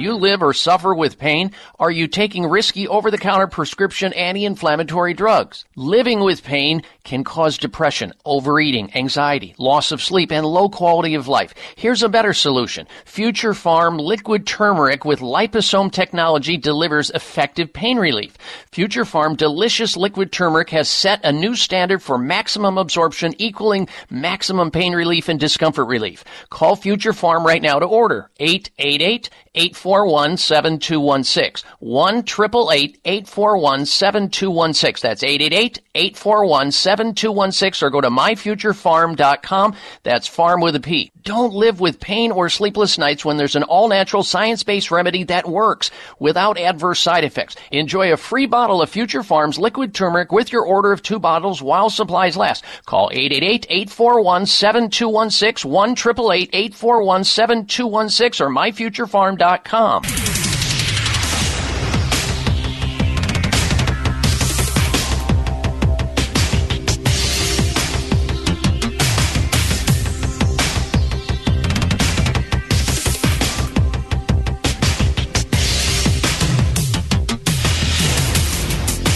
You 0.00 0.14
live 0.14 0.44
or 0.44 0.52
suffer 0.52 0.94
with 0.94 1.18
pain? 1.18 1.50
Are 1.80 1.90
you 1.90 2.06
taking 2.06 2.46
risky 2.46 2.86
over 2.86 3.10
the 3.10 3.18
counter 3.18 3.48
prescription 3.48 4.12
anti 4.12 4.44
inflammatory 4.44 5.12
drugs? 5.12 5.64
Living 5.74 6.20
with 6.20 6.44
pain 6.44 6.84
can 7.02 7.24
cause 7.24 7.58
depression, 7.58 8.12
overeating, 8.24 8.94
anxiety, 8.94 9.56
loss 9.58 9.90
of 9.90 10.00
sleep, 10.00 10.30
and 10.30 10.46
low 10.46 10.68
quality 10.68 11.16
of 11.16 11.26
life. 11.26 11.52
Here's 11.74 12.04
a 12.04 12.08
better 12.08 12.32
solution. 12.32 12.86
Future 13.06 13.54
Farm 13.54 13.98
liquid 13.98 14.46
turmeric 14.46 15.04
with 15.04 15.18
liposome 15.18 15.90
technology 15.90 16.56
delivers 16.56 17.10
effective 17.10 17.72
pain 17.72 17.98
relief. 17.98 18.36
Future 18.70 19.04
Farm 19.04 19.34
delicious 19.34 19.96
liquid 19.96 20.30
turmeric 20.30 20.70
has 20.70 20.88
set 20.88 21.24
a 21.24 21.32
new 21.32 21.56
standard 21.56 22.00
for 22.00 22.18
maximum 22.18 22.78
absorption 22.78 23.34
equaling 23.38 23.88
maximum 24.10 24.70
pain 24.70 24.94
relief 24.94 25.28
and 25.28 25.40
discomfort 25.40 25.88
relief. 25.88 26.22
Call 26.50 26.76
Future 26.76 27.12
Farm 27.12 27.44
right 27.44 27.62
now 27.62 27.80
to 27.80 27.86
order 27.86 28.30
888 28.38 29.28
841 29.58 30.36
7216. 30.36 31.68
1 31.80 32.14
888 32.18 33.00
841 33.04 33.86
7216. 33.86 35.00
That's 35.02 35.24
888 35.24 35.80
841 35.96 36.70
7216 36.70 37.84
or 37.86 37.90
go 37.90 38.00
to 38.00 38.08
myfuturefarm.com. 38.08 39.74
That's 40.04 40.28
farm 40.28 40.60
with 40.60 40.76
a 40.76 40.80
P. 40.80 41.10
Don't 41.24 41.52
live 41.52 41.80
with 41.80 41.98
pain 41.98 42.30
or 42.30 42.48
sleepless 42.48 42.98
nights 42.98 43.24
when 43.24 43.36
there's 43.36 43.56
an 43.56 43.64
all 43.64 43.88
natural 43.88 44.22
science 44.22 44.62
based 44.62 44.92
remedy 44.92 45.24
that 45.24 45.48
works 45.48 45.90
without 46.20 46.56
adverse 46.56 47.00
side 47.00 47.24
effects. 47.24 47.56
Enjoy 47.72 48.12
a 48.12 48.16
free 48.16 48.46
bottle 48.46 48.80
of 48.80 48.90
Future 48.90 49.24
Farms 49.24 49.58
liquid 49.58 49.92
turmeric 49.92 50.30
with 50.30 50.52
your 50.52 50.64
order 50.64 50.92
of 50.92 51.02
two 51.02 51.18
bottles 51.18 51.60
while 51.60 51.90
supplies 51.90 52.36
last. 52.36 52.64
Call 52.86 53.10
888 53.12 53.66
841 53.68 54.46
7216 54.46 55.68
1 55.68 55.90
888 55.90 56.50
841 56.52 57.24
7216 57.24 58.46
or 58.46 58.50
myfuturefarm.com. 58.50 59.47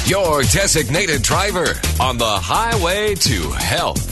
Your 0.07 0.43
designated 0.45 1.21
driver 1.21 1.75
on 2.01 2.17
the 2.17 2.25
highway 2.25 3.15
to 3.17 3.51
health. 3.51 4.12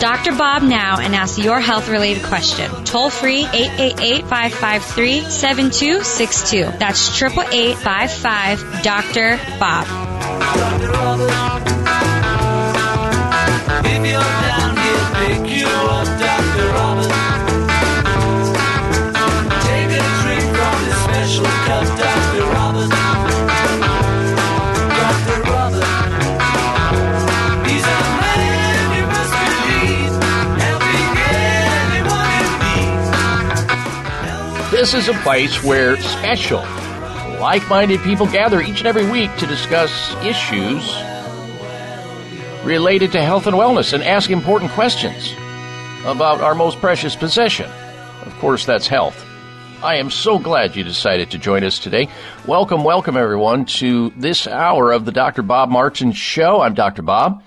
Dr. 0.00 0.32
Bob 0.36 0.62
now 0.62 0.98
and 0.98 1.14
ask 1.14 1.38
your 1.38 1.60
health 1.60 1.88
related 1.88 2.22
question. 2.24 2.70
Toll 2.84 3.10
free 3.10 3.46
888 3.46 4.26
553 4.26 5.20
7262. 5.30 6.78
That's 6.78 7.20
888 7.22 7.76
55 7.78 8.82
Dr. 8.82 9.40
Bob. 9.58 9.86
This 34.84 34.92
is 34.92 35.08
a 35.08 35.18
place 35.22 35.64
where 35.64 35.96
special, 35.96 36.60
like 37.40 37.66
minded 37.70 38.02
people 38.02 38.26
gather 38.26 38.60
each 38.60 38.80
and 38.80 38.86
every 38.86 39.10
week 39.10 39.34
to 39.38 39.46
discuss 39.46 40.14
issues 40.22 40.94
related 42.66 43.10
to 43.12 43.22
health 43.22 43.46
and 43.46 43.56
wellness 43.56 43.94
and 43.94 44.02
ask 44.02 44.28
important 44.28 44.70
questions 44.72 45.32
about 46.04 46.42
our 46.42 46.54
most 46.54 46.80
precious 46.80 47.16
possession. 47.16 47.70
Of 48.26 48.34
course, 48.34 48.66
that's 48.66 48.86
health. 48.86 49.24
I 49.82 49.96
am 49.96 50.10
so 50.10 50.38
glad 50.38 50.76
you 50.76 50.84
decided 50.84 51.30
to 51.30 51.38
join 51.38 51.64
us 51.64 51.78
today. 51.78 52.10
Welcome, 52.46 52.84
welcome 52.84 53.16
everyone 53.16 53.64
to 53.80 54.10
this 54.18 54.46
hour 54.46 54.92
of 54.92 55.06
the 55.06 55.12
Dr. 55.12 55.40
Bob 55.40 55.70
Martin 55.70 56.12
Show. 56.12 56.60
I'm 56.60 56.74
Dr. 56.74 57.00
Bob, 57.00 57.42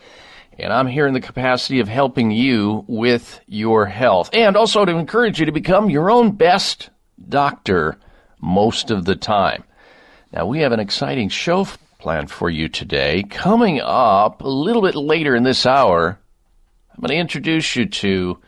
and 0.58 0.74
I'm 0.74 0.88
here 0.88 1.06
in 1.06 1.14
the 1.14 1.22
capacity 1.22 1.82
of 1.82 1.88
helping 1.88 2.32
you 2.32 2.84
with 2.88 3.40
your 3.46 3.86
health 3.86 4.32
and 4.34 4.58
also 4.58 4.86
to 4.86 4.98
encourage 4.98 5.40
you 5.40 5.46
to 5.46 5.52
become 5.52 5.92
your 5.92 6.10
own 6.10 6.32
best 6.32 6.90
doctor 7.28 7.98
most 8.40 8.92
of 8.92 9.06
the 9.06 9.16
time. 9.16 9.64
Now, 10.32 10.46
we 10.46 10.60
have 10.60 10.72
an 10.72 10.80
exciting 10.80 11.30
show 11.30 11.66
planned 12.00 12.30
for 12.30 12.50
you 12.50 12.70
today. 12.70 13.24
Coming 13.24 13.82
up 13.82 14.42
a 14.42 14.48
little 14.48 14.82
bit 14.82 14.96
later 14.96 15.36
in 15.36 15.44
this 15.44 15.66
hour, 15.66 16.20
I'm 16.92 17.02
going 17.02 17.10
to 17.10 17.22
introduce 17.22 17.76
you 17.76 17.86
to 17.86 18.40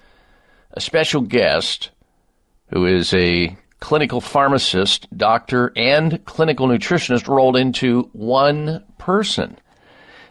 a 0.71 0.81
special 0.81 1.21
guest 1.21 1.91
who 2.69 2.85
is 2.85 3.13
a 3.13 3.57
clinical 3.79 4.21
pharmacist, 4.21 5.07
doctor, 5.15 5.71
and 5.75 6.23
clinical 6.25 6.67
nutritionist 6.67 7.27
rolled 7.27 7.55
into 7.55 8.09
one 8.13 8.83
person. 8.97 9.57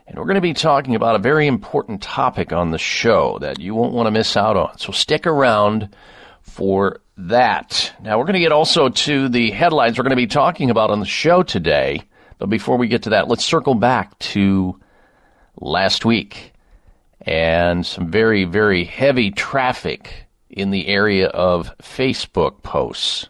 And 0.06 0.16
we're 0.16 0.24
going 0.24 0.36
to 0.36 0.40
be 0.40 0.54
talking 0.54 0.94
about 0.94 1.16
a 1.16 1.20
very 1.20 1.46
important 1.46 2.02
topic 2.02 2.52
on 2.52 2.70
the 2.70 2.78
show 2.78 3.38
that 3.40 3.60
you 3.60 3.74
won't 3.74 3.92
want 3.92 4.06
to 4.06 4.10
miss 4.10 4.36
out 4.36 4.56
on. 4.56 4.78
So 4.78 4.92
stick 4.92 5.26
around 5.26 5.94
for 6.58 7.02
that. 7.16 7.94
Now, 8.02 8.18
we're 8.18 8.24
going 8.24 8.34
to 8.34 8.40
get 8.40 8.50
also 8.50 8.88
to 8.88 9.28
the 9.28 9.52
headlines 9.52 9.96
we're 9.96 10.02
going 10.02 10.10
to 10.10 10.16
be 10.16 10.26
talking 10.26 10.70
about 10.70 10.90
on 10.90 10.98
the 10.98 11.06
show 11.06 11.44
today. 11.44 12.02
But 12.38 12.50
before 12.50 12.76
we 12.76 12.88
get 12.88 13.04
to 13.04 13.10
that, 13.10 13.28
let's 13.28 13.44
circle 13.44 13.76
back 13.76 14.18
to 14.34 14.80
last 15.60 16.04
week 16.04 16.52
and 17.20 17.86
some 17.86 18.10
very, 18.10 18.42
very 18.42 18.82
heavy 18.82 19.30
traffic 19.30 20.26
in 20.50 20.72
the 20.72 20.88
area 20.88 21.28
of 21.28 21.78
Facebook 21.78 22.64
posts. 22.64 23.28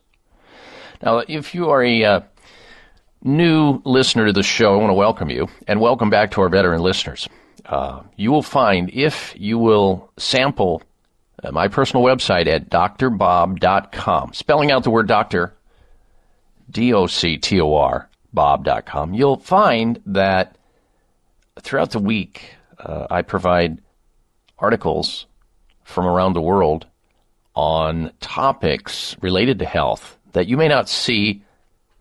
Now, 1.03 1.19
if 1.19 1.55
you 1.55 1.69
are 1.69 1.85
a 1.85 2.05
uh, 2.05 2.21
new 3.23 3.83
listener 3.85 4.25
to 4.25 4.33
the 4.33 4.43
show, 4.43 4.73
I 4.73 4.77
want 4.79 4.89
to 4.89 4.95
welcome 4.95 5.29
you 5.29 5.49
and 5.67 5.83
welcome 5.83 6.09
back 6.09 6.31
to 6.31 6.41
our 6.41 6.49
veteran 6.49 6.81
listeners. 6.81 7.29
Uh, 7.67 8.05
you 8.17 8.31
will 8.31 8.43
find 8.43 8.89
if 8.95 9.35
you 9.37 9.59
will 9.59 10.11
sample 10.17 10.83
uh, 11.43 11.53
my 11.53 11.69
personal 11.69 12.05
website 12.05 12.47
at 12.47 12.71
drbob.com, 12.71 14.33
spelling 14.33 14.71
out 14.71 14.85
the 14.85 14.91
word 14.91 15.07
doctor, 15.09 15.55
D 16.71 16.93
O 16.93 17.07
C 17.07 17.37
T 17.37 17.61
O 17.61 17.75
R, 17.75 18.09
bob.com, 18.33 19.15
you'll 19.15 19.39
find 19.39 20.01
that 20.07 20.57
throughout 21.61 21.91
the 21.91 21.99
week 21.99 22.55
uh, 22.79 23.07
I 23.11 23.23
provide 23.23 23.81
articles 24.59 25.27
from 25.85 26.07
around 26.07 26.35
the 26.35 26.43
world 26.43 26.87
on 27.55 28.13
topics 28.21 29.17
related 29.21 29.59
to 29.59 29.65
health 29.65 30.19
that 30.33 30.47
you 30.47 30.57
may 30.57 30.69
not 30.69 30.89
see 30.89 31.43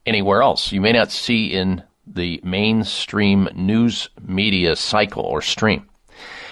anywhere 0.06 0.42
else. 0.42 0.72
You 0.72 0.82
may 0.82 0.92
not 0.92 1.12
see 1.12 1.48
in 1.48 1.84
the 2.06 2.40
mainstream 2.44 3.50
news 3.54 4.10
media 4.22 4.76
cycle 4.76 5.24
or 5.24 5.42
stream. 5.42 5.87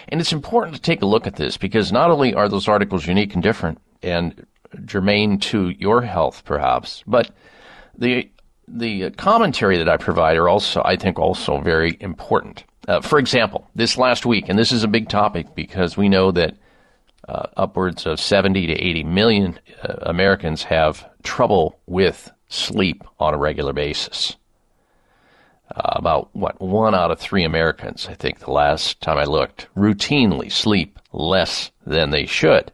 And 0.10 0.22
it's 0.22 0.34
important 0.34 0.75
to 0.75 0.81
take 0.81 1.02
a 1.02 1.06
look 1.06 1.28
at 1.28 1.36
this 1.36 1.57
because 1.57 1.92
not 1.92 2.12
only 2.12 2.34
are 2.34 2.48
those 2.48 2.68
articles 2.68 3.07
unique 3.07 3.34
and 3.34 3.44
different 3.44 3.80
and 4.04 4.46
germane 4.86 5.40
to 5.40 5.69
your 5.69 6.02
health, 6.02 6.44
perhaps, 6.46 7.04
but 7.07 7.31
the 7.98 8.30
the 8.68 9.12
commentary 9.12 9.78
that 9.78 9.88
I 9.88 9.98
provide 9.98 10.38
are 10.38 10.50
also, 10.50 10.81
I 10.84 10.96
think, 10.96 11.19
also 11.19 11.60
very 11.60 11.98
important. 12.00 12.63
Uh, 12.88 13.00
for 13.00 13.19
example, 13.19 13.68
this 13.75 13.96
last 13.96 14.25
week, 14.25 14.50
and 14.50 14.57
this 14.57 14.72
is 14.72 14.84
a 14.84 14.88
big 14.88 15.07
topic 15.07 15.54
because 15.54 15.96
we 15.96 16.10
know 16.10 16.31
that 16.31 16.56
uh, 17.28 17.48
upwards 17.58 18.06
of 18.06 18.19
70 18.19 18.68
to 18.68 18.74
80 18.74 19.04
million 19.04 19.60
uh, 19.84 19.94
Americans 20.01 20.63
have 20.63 21.08
trouble 21.24 21.80
with 21.86 22.31
sleep 22.50 23.04
on 23.19 23.34
a 23.34 23.38
regular 23.38 23.74
basis. 23.74 24.36
Uh, 25.75 25.92
about 25.98 26.30
what 26.31 26.62
one 26.62 26.95
out 26.95 27.12
of 27.12 27.19
three 27.19 27.44
Americans, 27.44 28.07
I 28.10 28.13
think, 28.13 28.39
the 28.39 28.51
last 28.51 29.01
time 29.01 29.18
I 29.18 29.25
looked, 29.25 29.68
routinely 29.75 30.50
sleep 30.50 30.98
less 31.12 31.69
than 31.86 32.12
they 32.12 32.25
should. 32.25 32.72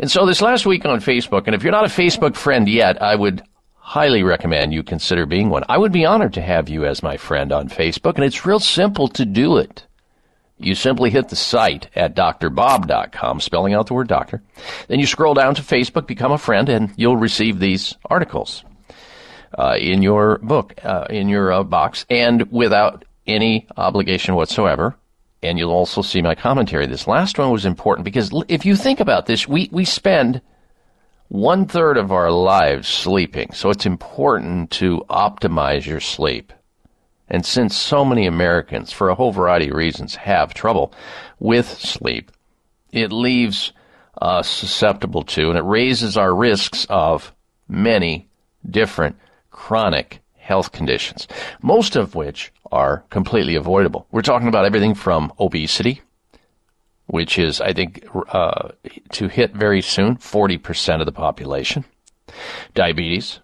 And 0.00 0.10
so 0.10 0.26
this 0.26 0.42
last 0.42 0.66
week 0.66 0.84
on 0.84 1.00
Facebook, 1.00 1.44
and 1.46 1.54
if 1.54 1.62
you're 1.62 1.70
not 1.70 1.84
a 1.84 1.88
Facebook 1.88 2.34
friend 2.34 2.68
yet, 2.68 3.00
I 3.00 3.14
would 3.14 3.44
highly 3.76 4.24
recommend 4.24 4.72
you 4.72 4.82
consider 4.82 5.26
being 5.26 5.48
one. 5.48 5.62
I 5.68 5.78
would 5.78 5.92
be 5.92 6.04
honored 6.04 6.34
to 6.34 6.42
have 6.42 6.68
you 6.68 6.84
as 6.84 7.04
my 7.04 7.16
friend 7.16 7.52
on 7.52 7.68
Facebook, 7.68 8.16
and 8.16 8.24
it's 8.24 8.44
real 8.44 8.58
simple 8.58 9.06
to 9.08 9.24
do 9.24 9.56
it. 9.56 9.86
You 10.58 10.74
simply 10.74 11.10
hit 11.10 11.28
the 11.28 11.36
site 11.36 11.88
at 11.94 12.16
drbob.com, 12.16 13.40
spelling 13.40 13.74
out 13.74 13.86
the 13.86 13.94
word 13.94 14.08
doctor. 14.08 14.42
Then 14.88 14.98
you 14.98 15.06
scroll 15.06 15.34
down 15.34 15.54
to 15.54 15.62
Facebook, 15.62 16.08
become 16.08 16.32
a 16.32 16.38
friend, 16.38 16.68
and 16.68 16.92
you'll 16.96 17.16
receive 17.16 17.60
these 17.60 17.94
articles 18.06 18.64
uh, 19.58 19.76
in 19.78 20.02
your 20.02 20.38
book, 20.38 20.74
uh, 20.84 21.06
in 21.10 21.28
your 21.28 21.52
uh, 21.52 21.64
box, 21.64 22.06
and 22.08 22.50
without 22.52 23.04
any 23.26 23.66
obligation 23.76 24.36
whatsoever. 24.36 24.96
And 25.42 25.58
you'll 25.58 25.72
also 25.72 26.00
see 26.00 26.22
my 26.22 26.34
commentary. 26.34 26.86
This 26.86 27.06
last 27.06 27.38
one 27.38 27.50
was 27.50 27.66
important 27.66 28.04
because 28.04 28.30
if 28.48 28.64
you 28.64 28.76
think 28.76 29.00
about 29.00 29.26
this, 29.26 29.46
we, 29.46 29.68
we 29.72 29.84
spend 29.84 30.40
one 31.28 31.66
third 31.66 31.96
of 31.96 32.12
our 32.12 32.30
lives 32.30 32.88
sleeping. 32.88 33.52
So 33.52 33.70
it's 33.70 33.84
important 33.84 34.70
to 34.72 35.04
optimize 35.10 35.86
your 35.86 36.00
sleep. 36.00 36.52
And 37.28 37.44
since 37.44 37.76
so 37.76 38.04
many 38.04 38.26
Americans, 38.26 38.92
for 38.92 39.10
a 39.10 39.14
whole 39.14 39.32
variety 39.32 39.68
of 39.68 39.76
reasons, 39.76 40.14
have 40.14 40.54
trouble 40.54 40.92
with 41.38 41.68
sleep, 41.68 42.32
it 42.92 43.12
leaves 43.12 43.72
us 44.20 44.48
susceptible 44.48 45.22
to 45.22 45.48
and 45.50 45.58
it 45.58 45.62
raises 45.62 46.16
our 46.16 46.34
risks 46.34 46.86
of 46.88 47.32
many 47.68 48.28
different 48.68 49.16
chronic 49.58 50.20
health 50.36 50.70
conditions, 50.70 51.26
most 51.62 51.96
of 51.96 52.14
which 52.14 52.52
are 52.70 53.04
completely 53.10 53.56
avoidable. 53.56 54.06
We're 54.12 54.22
talking 54.22 54.46
about 54.46 54.64
everything 54.64 54.94
from 54.94 55.32
obesity, 55.40 56.00
which 57.06 57.40
is, 57.40 57.60
I 57.60 57.72
think, 57.72 58.06
uh, 58.28 58.68
to 59.12 59.26
hit 59.26 59.52
very 59.54 59.82
soon 59.82 60.16
40% 60.16 61.00
of 61.00 61.06
the 61.06 61.12
population, 61.12 61.84
diabetes, 62.74 63.40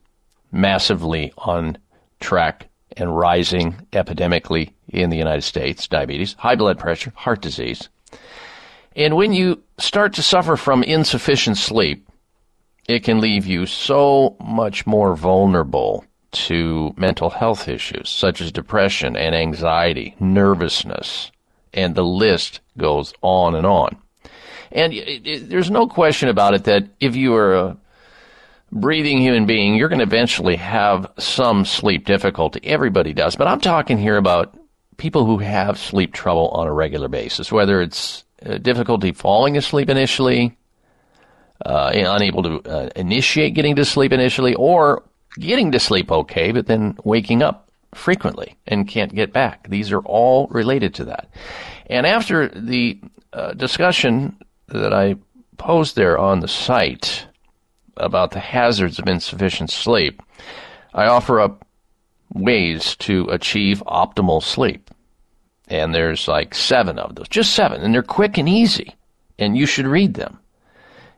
massively 0.52 1.32
on 1.36 1.78
track 2.20 2.68
and 2.96 3.16
rising 3.16 3.74
epidemically 3.92 4.70
in 4.88 5.10
the 5.10 5.16
United 5.16 5.42
States, 5.42 5.88
diabetes, 5.88 6.34
high 6.34 6.54
blood 6.54 6.78
pressure, 6.78 7.12
heart 7.16 7.42
disease. 7.42 7.88
And 8.94 9.16
when 9.16 9.32
you 9.32 9.64
start 9.78 10.14
to 10.14 10.22
suffer 10.22 10.56
from 10.56 10.84
insufficient 10.84 11.56
sleep, 11.56 12.08
it 12.88 13.00
can 13.04 13.20
leave 13.20 13.46
you 13.46 13.66
so 13.66 14.36
much 14.40 14.86
more 14.86 15.16
vulnerable 15.16 16.04
to 16.32 16.92
mental 16.96 17.30
health 17.30 17.68
issues 17.68 18.10
such 18.10 18.40
as 18.40 18.50
depression 18.52 19.16
and 19.16 19.34
anxiety, 19.34 20.14
nervousness, 20.18 21.30
and 21.72 21.94
the 21.94 22.04
list 22.04 22.60
goes 22.76 23.14
on 23.22 23.54
and 23.54 23.66
on. 23.66 23.96
And 24.72 24.92
it, 24.92 25.26
it, 25.26 25.48
there's 25.48 25.70
no 25.70 25.86
question 25.86 26.28
about 26.28 26.54
it 26.54 26.64
that 26.64 26.88
if 27.00 27.14
you 27.14 27.34
are 27.34 27.54
a 27.54 27.76
breathing 28.72 29.18
human 29.18 29.46
being, 29.46 29.76
you're 29.76 29.88
going 29.88 30.00
to 30.00 30.04
eventually 30.04 30.56
have 30.56 31.10
some 31.18 31.64
sleep 31.64 32.04
difficulty. 32.04 32.60
Everybody 32.64 33.12
does. 33.12 33.36
But 33.36 33.46
I'm 33.46 33.60
talking 33.60 33.98
here 33.98 34.16
about 34.16 34.58
people 34.96 35.24
who 35.24 35.38
have 35.38 35.78
sleep 35.78 36.12
trouble 36.12 36.48
on 36.48 36.66
a 36.66 36.72
regular 36.72 37.08
basis, 37.08 37.52
whether 37.52 37.80
it's 37.80 38.24
uh, 38.44 38.58
difficulty 38.58 39.12
falling 39.12 39.56
asleep 39.56 39.88
initially, 39.88 40.56
uh, 41.64 41.92
unable 41.94 42.42
to 42.42 42.60
uh, 42.68 42.90
initiate 42.96 43.54
getting 43.54 43.76
to 43.76 43.84
sleep 43.84 44.12
initially, 44.12 44.54
or 44.54 45.02
getting 45.38 45.72
to 45.72 45.80
sleep 45.80 46.10
okay, 46.10 46.52
but 46.52 46.66
then 46.66 46.96
waking 47.04 47.42
up 47.42 47.68
frequently 47.94 48.56
and 48.66 48.88
can't 48.88 49.14
get 49.14 49.32
back. 49.32 49.68
These 49.68 49.92
are 49.92 50.00
all 50.00 50.46
related 50.48 50.94
to 50.94 51.04
that. 51.06 51.28
And 51.86 52.06
after 52.06 52.48
the 52.48 53.00
uh, 53.32 53.52
discussion 53.52 54.36
that 54.68 54.92
I 54.92 55.16
posed 55.56 55.96
there 55.96 56.18
on 56.18 56.40
the 56.40 56.48
site 56.48 57.26
about 57.96 58.32
the 58.32 58.40
hazards 58.40 58.98
of 58.98 59.08
insufficient 59.08 59.70
sleep, 59.70 60.22
I 60.92 61.06
offer 61.06 61.40
up 61.40 61.66
ways 62.32 62.96
to 62.96 63.28
achieve 63.30 63.82
optimal 63.86 64.42
sleep. 64.42 64.90
And 65.68 65.94
there's 65.94 66.28
like 66.28 66.54
seven 66.54 66.98
of 66.98 67.14
those, 67.14 67.28
just 67.28 67.54
seven, 67.54 67.80
and 67.80 67.94
they're 67.94 68.02
quick 68.02 68.36
and 68.36 68.48
easy, 68.48 68.94
and 69.38 69.56
you 69.56 69.66
should 69.66 69.86
read 69.86 70.14
them. 70.14 70.38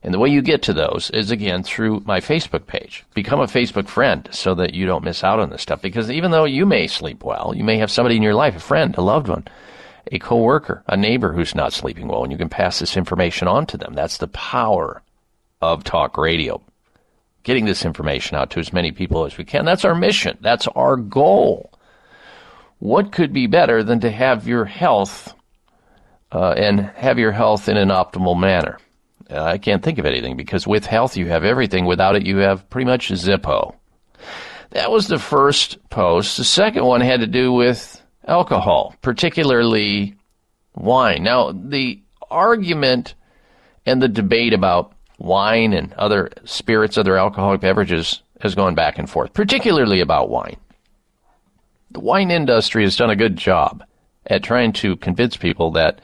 And 0.06 0.14
the 0.14 0.20
way 0.20 0.28
you 0.28 0.40
get 0.40 0.62
to 0.62 0.72
those 0.72 1.10
is 1.10 1.32
again 1.32 1.64
through 1.64 2.04
my 2.06 2.20
Facebook 2.20 2.68
page. 2.68 3.04
Become 3.14 3.40
a 3.40 3.46
Facebook 3.46 3.88
friend 3.88 4.28
so 4.30 4.54
that 4.54 4.72
you 4.72 4.86
don't 4.86 5.02
miss 5.02 5.24
out 5.24 5.40
on 5.40 5.50
this 5.50 5.62
stuff. 5.62 5.82
Because 5.82 6.12
even 6.12 6.30
though 6.30 6.44
you 6.44 6.64
may 6.64 6.86
sleep 6.86 7.24
well, 7.24 7.52
you 7.56 7.64
may 7.64 7.78
have 7.78 7.90
somebody 7.90 8.14
in 8.14 8.22
your 8.22 8.32
life, 8.32 8.54
a 8.54 8.60
friend, 8.60 8.96
a 8.96 9.00
loved 9.00 9.26
one, 9.26 9.48
a 10.12 10.20
coworker, 10.20 10.84
a 10.86 10.96
neighbor 10.96 11.32
who's 11.32 11.56
not 11.56 11.72
sleeping 11.72 12.06
well, 12.06 12.22
and 12.22 12.30
you 12.30 12.38
can 12.38 12.48
pass 12.48 12.78
this 12.78 12.96
information 12.96 13.48
on 13.48 13.66
to 13.66 13.76
them. 13.76 13.94
That's 13.94 14.18
the 14.18 14.28
power 14.28 15.02
of 15.60 15.82
talk 15.82 16.16
radio. 16.16 16.62
Getting 17.42 17.64
this 17.64 17.84
information 17.84 18.36
out 18.36 18.50
to 18.50 18.60
as 18.60 18.72
many 18.72 18.92
people 18.92 19.24
as 19.24 19.36
we 19.36 19.44
can. 19.44 19.64
That's 19.64 19.84
our 19.84 19.96
mission. 19.96 20.38
That's 20.40 20.68
our 20.68 20.94
goal. 20.94 21.72
What 22.78 23.10
could 23.10 23.32
be 23.32 23.48
better 23.48 23.82
than 23.82 23.98
to 24.00 24.10
have 24.12 24.46
your 24.46 24.66
health 24.66 25.34
uh, 26.30 26.52
and 26.52 26.78
have 26.94 27.18
your 27.18 27.32
health 27.32 27.68
in 27.68 27.76
an 27.76 27.88
optimal 27.88 28.38
manner? 28.38 28.78
Uh, 29.30 29.42
I 29.42 29.58
can't 29.58 29.82
think 29.82 29.98
of 29.98 30.06
anything 30.06 30.36
because 30.36 30.66
with 30.66 30.86
health 30.86 31.16
you 31.16 31.26
have 31.26 31.44
everything. 31.44 31.84
Without 31.84 32.16
it, 32.16 32.24
you 32.24 32.38
have 32.38 32.68
pretty 32.70 32.86
much 32.86 33.08
Zippo. 33.08 33.74
That 34.70 34.90
was 34.90 35.08
the 35.08 35.18
first 35.18 35.78
post. 35.90 36.36
The 36.36 36.44
second 36.44 36.84
one 36.84 37.00
had 37.00 37.20
to 37.20 37.26
do 37.26 37.52
with 37.52 38.00
alcohol, 38.26 38.94
particularly 39.02 40.16
wine. 40.74 41.22
Now, 41.22 41.52
the 41.52 42.02
argument 42.30 43.14
and 43.84 44.02
the 44.02 44.08
debate 44.08 44.52
about 44.52 44.92
wine 45.18 45.72
and 45.72 45.92
other 45.94 46.30
spirits, 46.44 46.98
other 46.98 47.16
alcoholic 47.16 47.60
beverages 47.60 48.22
has 48.40 48.54
gone 48.54 48.74
back 48.74 48.98
and 48.98 49.08
forth, 49.08 49.32
particularly 49.32 50.00
about 50.00 50.28
wine. 50.28 50.56
The 51.90 52.00
wine 52.00 52.30
industry 52.30 52.82
has 52.82 52.96
done 52.96 53.10
a 53.10 53.16
good 53.16 53.36
job 53.36 53.84
at 54.26 54.42
trying 54.42 54.72
to 54.74 54.96
convince 54.96 55.36
people 55.36 55.70
that 55.72 56.00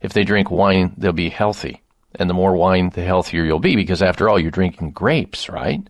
if 0.00 0.12
they 0.12 0.24
drink 0.24 0.50
wine, 0.50 0.94
they'll 0.96 1.12
be 1.12 1.28
healthy. 1.28 1.82
And 2.14 2.28
the 2.28 2.34
more 2.34 2.56
wine, 2.56 2.90
the 2.90 3.04
healthier 3.04 3.44
you'll 3.44 3.58
be, 3.58 3.76
because 3.76 4.02
after 4.02 4.28
all, 4.28 4.38
you're 4.38 4.50
drinking 4.50 4.92
grapes, 4.92 5.48
right? 5.48 5.86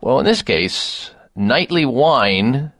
Well, 0.00 0.18
in 0.18 0.24
this 0.24 0.42
case, 0.42 1.12
nightly 1.36 1.84
wine 1.84 2.72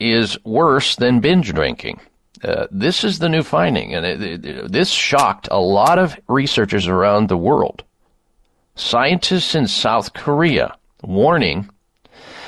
is 0.00 0.36
worse 0.44 0.96
than 0.96 1.20
binge 1.20 1.52
drinking. 1.52 2.00
Uh, 2.42 2.66
this 2.70 3.04
is 3.04 3.18
the 3.18 3.28
new 3.28 3.42
finding, 3.42 3.94
and 3.94 4.04
it, 4.04 4.44
it, 4.44 4.72
this 4.72 4.90
shocked 4.90 5.48
a 5.50 5.60
lot 5.60 5.98
of 5.98 6.18
researchers 6.28 6.86
around 6.86 7.28
the 7.28 7.36
world. 7.36 7.84
Scientists 8.74 9.54
in 9.54 9.66
South 9.66 10.12
Korea 10.12 10.76
warning, 11.02 11.70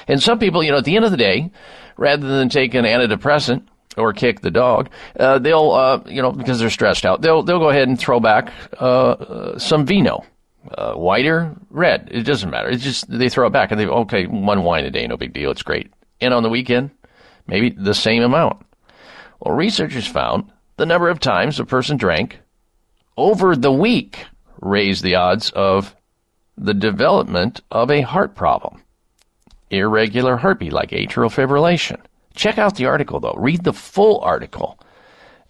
and 0.08 0.22
some 0.22 0.38
people, 0.38 0.62
you 0.62 0.70
know, 0.70 0.78
at 0.78 0.84
the 0.84 0.96
end 0.96 1.04
of 1.04 1.12
the 1.12 1.16
day, 1.16 1.50
rather 1.96 2.26
than 2.26 2.48
take 2.48 2.74
an 2.74 2.84
antidepressant 2.84 3.66
or 3.96 4.12
kick 4.12 4.40
the 4.40 4.50
dog, 4.50 4.90
uh, 5.18 5.38
they'll, 5.38 5.70
uh, 5.72 6.00
you 6.06 6.22
know, 6.22 6.32
because 6.32 6.58
they're 6.58 6.70
stressed 6.70 7.04
out, 7.04 7.22
they'll 7.22 7.42
they'll 7.42 7.58
go 7.58 7.70
ahead 7.70 7.88
and 7.88 7.98
throw 7.98 8.20
back 8.20 8.52
uh, 8.80 8.84
uh, 8.84 9.58
some 9.58 9.86
vino, 9.86 10.24
uh, 10.72 10.94
white 10.94 11.26
or 11.26 11.54
red. 11.70 12.08
It 12.10 12.22
doesn't 12.22 12.50
matter. 12.50 12.68
It's 12.68 12.84
just 12.84 13.08
they 13.08 13.28
throw 13.28 13.46
it 13.46 13.52
back 13.52 13.70
and 13.70 13.80
they 13.80 13.86
okay, 13.86 14.26
one 14.26 14.62
wine 14.64 14.84
a 14.84 14.90
day, 14.90 15.06
no 15.06 15.16
big 15.16 15.32
deal. 15.32 15.50
It's 15.50 15.62
great. 15.62 15.92
And 16.20 16.32
on 16.32 16.42
the 16.42 16.50
weekend, 16.50 16.90
maybe 17.46 17.70
the 17.70 17.94
same 17.94 18.22
amount. 18.22 18.64
Well, 19.40 19.54
researchers 19.54 20.06
found 20.06 20.50
the 20.76 20.86
number 20.86 21.08
of 21.08 21.20
times 21.20 21.60
a 21.60 21.64
person 21.64 21.96
drank 21.96 22.38
over 23.16 23.56
the 23.56 23.72
week 23.72 24.26
raised 24.60 25.02
the 25.02 25.14
odds 25.14 25.50
of 25.50 25.94
the 26.56 26.74
development 26.74 27.60
of 27.70 27.90
a 27.90 28.00
heart 28.00 28.34
problem, 28.34 28.82
irregular 29.70 30.36
heartbeat 30.36 30.72
like 30.72 30.90
atrial 30.90 31.30
fibrillation. 31.30 32.00
Check 32.36 32.58
out 32.58 32.76
the 32.76 32.86
article 32.86 33.18
though. 33.20 33.34
Read 33.36 33.64
the 33.64 33.72
full 33.72 34.20
article 34.20 34.78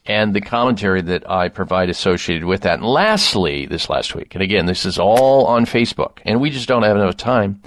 and 0.07 0.35
the 0.35 0.41
commentary 0.41 1.03
that 1.03 1.29
I 1.29 1.49
provide 1.49 1.91
associated 1.91 2.45
with 2.45 2.63
that. 2.63 2.79
And 2.79 2.87
lastly, 2.87 3.67
this 3.67 3.91
last 3.91 4.15
week, 4.15 4.35
and 4.35 4.43
again, 4.43 4.67
this 4.67 4.87
is 4.87 4.99
all 4.99 5.47
on 5.47 5.67
Facebook, 5.67 6.19
and 6.25 6.41
we 6.41 6.51
just 6.51 6.69
don't 6.69 6.85
have 6.85 6.97
enough 6.97 7.17
time. 7.17 7.61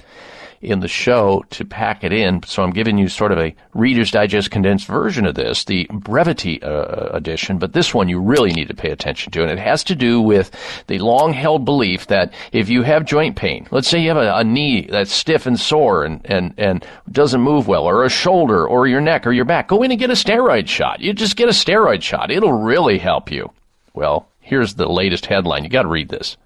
In 0.60 0.80
the 0.80 0.88
show 0.88 1.42
to 1.48 1.64
pack 1.64 2.04
it 2.04 2.12
in. 2.12 2.42
So 2.42 2.62
I'm 2.62 2.72
giving 2.72 2.98
you 2.98 3.08
sort 3.08 3.32
of 3.32 3.38
a 3.38 3.54
Reader's 3.72 4.10
Digest 4.10 4.50
condensed 4.50 4.86
version 4.86 5.24
of 5.24 5.34
this, 5.34 5.64
the 5.64 5.86
brevity 5.90 6.62
uh, 6.62 7.16
edition. 7.16 7.58
But 7.58 7.72
this 7.72 7.94
one 7.94 8.10
you 8.10 8.20
really 8.20 8.52
need 8.52 8.68
to 8.68 8.74
pay 8.74 8.90
attention 8.90 9.32
to. 9.32 9.42
And 9.42 9.50
it 9.50 9.58
has 9.58 9.82
to 9.84 9.94
do 9.94 10.20
with 10.20 10.50
the 10.86 10.98
long 10.98 11.32
held 11.32 11.64
belief 11.64 12.08
that 12.08 12.34
if 12.52 12.68
you 12.68 12.82
have 12.82 13.06
joint 13.06 13.36
pain, 13.36 13.68
let's 13.70 13.88
say 13.88 14.00
you 14.00 14.08
have 14.08 14.18
a, 14.18 14.36
a 14.36 14.44
knee 14.44 14.86
that's 14.90 15.12
stiff 15.12 15.46
and 15.46 15.58
sore 15.58 16.04
and, 16.04 16.20
and, 16.26 16.52
and 16.58 16.84
doesn't 17.10 17.40
move 17.40 17.66
well, 17.66 17.84
or 17.84 18.04
a 18.04 18.10
shoulder, 18.10 18.66
or 18.66 18.86
your 18.86 19.00
neck, 19.00 19.26
or 19.26 19.32
your 19.32 19.46
back, 19.46 19.68
go 19.68 19.82
in 19.82 19.90
and 19.90 20.00
get 20.00 20.10
a 20.10 20.14
steroid 20.14 20.68
shot. 20.68 21.00
You 21.00 21.14
just 21.14 21.36
get 21.36 21.48
a 21.48 21.52
steroid 21.52 22.02
shot. 22.02 22.30
It'll 22.30 22.52
really 22.52 22.98
help 22.98 23.30
you. 23.30 23.50
Well, 23.94 24.28
here's 24.40 24.74
the 24.74 24.88
latest 24.88 25.26
headline. 25.26 25.64
You 25.64 25.70
got 25.70 25.82
to 25.82 25.88
read 25.88 26.10
this. 26.10 26.36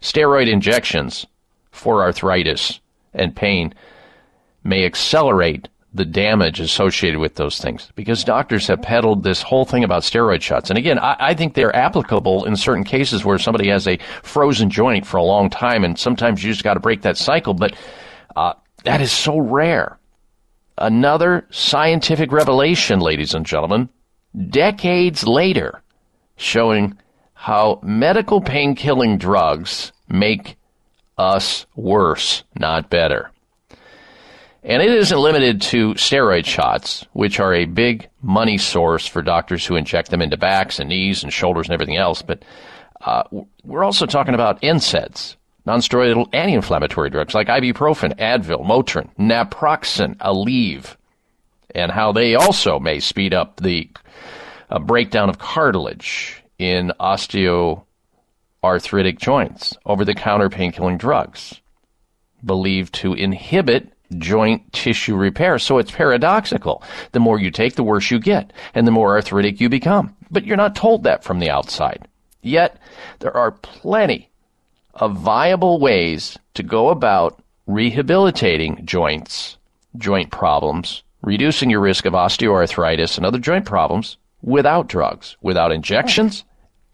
Steroid 0.00 0.50
injections 0.50 1.26
for 1.70 2.02
arthritis 2.02 2.80
and 3.14 3.34
pain 3.34 3.74
may 4.62 4.84
accelerate 4.84 5.68
the 5.92 6.04
damage 6.04 6.60
associated 6.60 7.18
with 7.18 7.34
those 7.34 7.58
things 7.58 7.90
because 7.96 8.22
doctors 8.22 8.68
have 8.68 8.80
peddled 8.80 9.24
this 9.24 9.42
whole 9.42 9.64
thing 9.64 9.82
about 9.82 10.02
steroid 10.02 10.40
shots. 10.40 10.70
And 10.70 10.78
again, 10.78 10.98
I, 11.00 11.16
I, 11.18 11.34
think 11.34 11.54
they're 11.54 11.74
applicable 11.74 12.44
in 12.44 12.54
certain 12.54 12.84
cases 12.84 13.24
where 13.24 13.38
somebody 13.38 13.68
has 13.70 13.88
a 13.88 13.98
frozen 14.22 14.70
joint 14.70 15.04
for 15.04 15.16
a 15.16 15.22
long 15.22 15.50
time, 15.50 15.82
and 15.82 15.98
sometimes 15.98 16.44
you 16.44 16.52
just 16.52 16.62
got 16.62 16.74
to 16.74 16.80
break 16.80 17.02
that 17.02 17.16
cycle. 17.16 17.54
But 17.54 17.74
uh, 18.36 18.52
that 18.84 19.00
is 19.00 19.10
so 19.10 19.38
rare. 19.38 19.98
Another 20.78 21.46
scientific 21.50 22.30
revelation, 22.30 23.00
ladies 23.00 23.34
and 23.34 23.44
gentlemen, 23.44 23.88
decades 24.48 25.26
later, 25.26 25.82
showing 26.36 26.96
how 27.34 27.80
medical 27.82 28.40
pain 28.40 28.76
killing 28.76 29.18
drugs 29.18 29.92
make 30.08 30.56
us 31.18 31.66
worse, 31.74 32.44
not 32.58 32.90
better. 32.90 33.30
And 34.62 34.82
it 34.82 34.90
isn't 34.90 35.18
limited 35.18 35.62
to 35.62 35.94
steroid 35.94 36.44
shots, 36.44 37.06
which 37.12 37.40
are 37.40 37.54
a 37.54 37.64
big 37.64 38.08
money 38.20 38.58
source 38.58 39.06
for 39.06 39.22
doctors 39.22 39.64
who 39.64 39.76
inject 39.76 40.10
them 40.10 40.20
into 40.20 40.36
backs 40.36 40.78
and 40.78 40.90
knees 40.90 41.22
and 41.22 41.32
shoulders 41.32 41.66
and 41.66 41.74
everything 41.74 41.96
else. 41.96 42.20
But 42.20 42.44
uh, 43.00 43.22
we're 43.64 43.84
also 43.84 44.04
talking 44.04 44.34
about 44.34 44.60
NSAIDs, 44.60 45.36
nonsteroidal 45.66 46.28
anti-inflammatory 46.34 47.08
drugs 47.08 47.34
like 47.34 47.48
ibuprofen, 47.48 48.14
Advil, 48.18 48.66
Motrin, 48.66 49.08
naproxen, 49.16 50.16
Aleve, 50.18 50.94
and 51.74 51.90
how 51.90 52.12
they 52.12 52.34
also 52.34 52.78
may 52.78 53.00
speed 53.00 53.32
up 53.32 53.56
the 53.60 53.88
uh, 54.68 54.78
breakdown 54.78 55.30
of 55.30 55.38
cartilage 55.38 56.42
in 56.58 56.92
osteoarthritic 58.62 59.18
joints, 59.18 59.76
over-the-counter 59.86 60.50
pain-killing 60.50 60.98
drugs 60.98 61.60
believed 62.44 62.94
to 62.94 63.14
inhibit 63.14 63.92
joint 64.18 64.72
tissue 64.72 65.14
repair. 65.14 65.58
So 65.58 65.78
it's 65.78 65.90
paradoxical. 65.90 66.82
The 67.12 67.20
more 67.20 67.38
you 67.38 67.50
take, 67.50 67.74
the 67.74 67.84
worse 67.84 68.10
you 68.10 68.18
get, 68.18 68.52
and 68.74 68.86
the 68.86 68.92
more 68.92 69.14
arthritic 69.14 69.60
you 69.60 69.68
become. 69.68 70.16
But 70.30 70.44
you're 70.44 70.56
not 70.56 70.74
told 70.74 71.04
that 71.04 71.22
from 71.22 71.38
the 71.38 71.50
outside. 71.50 72.06
Yet, 72.42 72.78
there 73.20 73.36
are 73.36 73.52
plenty 73.52 74.30
of 74.94 75.16
viable 75.16 75.78
ways 75.78 76.38
to 76.54 76.62
go 76.62 76.88
about 76.88 77.42
rehabilitating 77.66 78.84
joints, 78.86 79.58
joint 79.96 80.30
problems, 80.30 81.02
reducing 81.22 81.70
your 81.70 81.80
risk 81.80 82.06
of 82.06 82.14
osteoarthritis 82.14 83.16
and 83.16 83.26
other 83.26 83.38
joint 83.38 83.66
problems 83.66 84.16
without 84.42 84.88
drugs, 84.88 85.36
without 85.42 85.70
injections, 85.70 86.44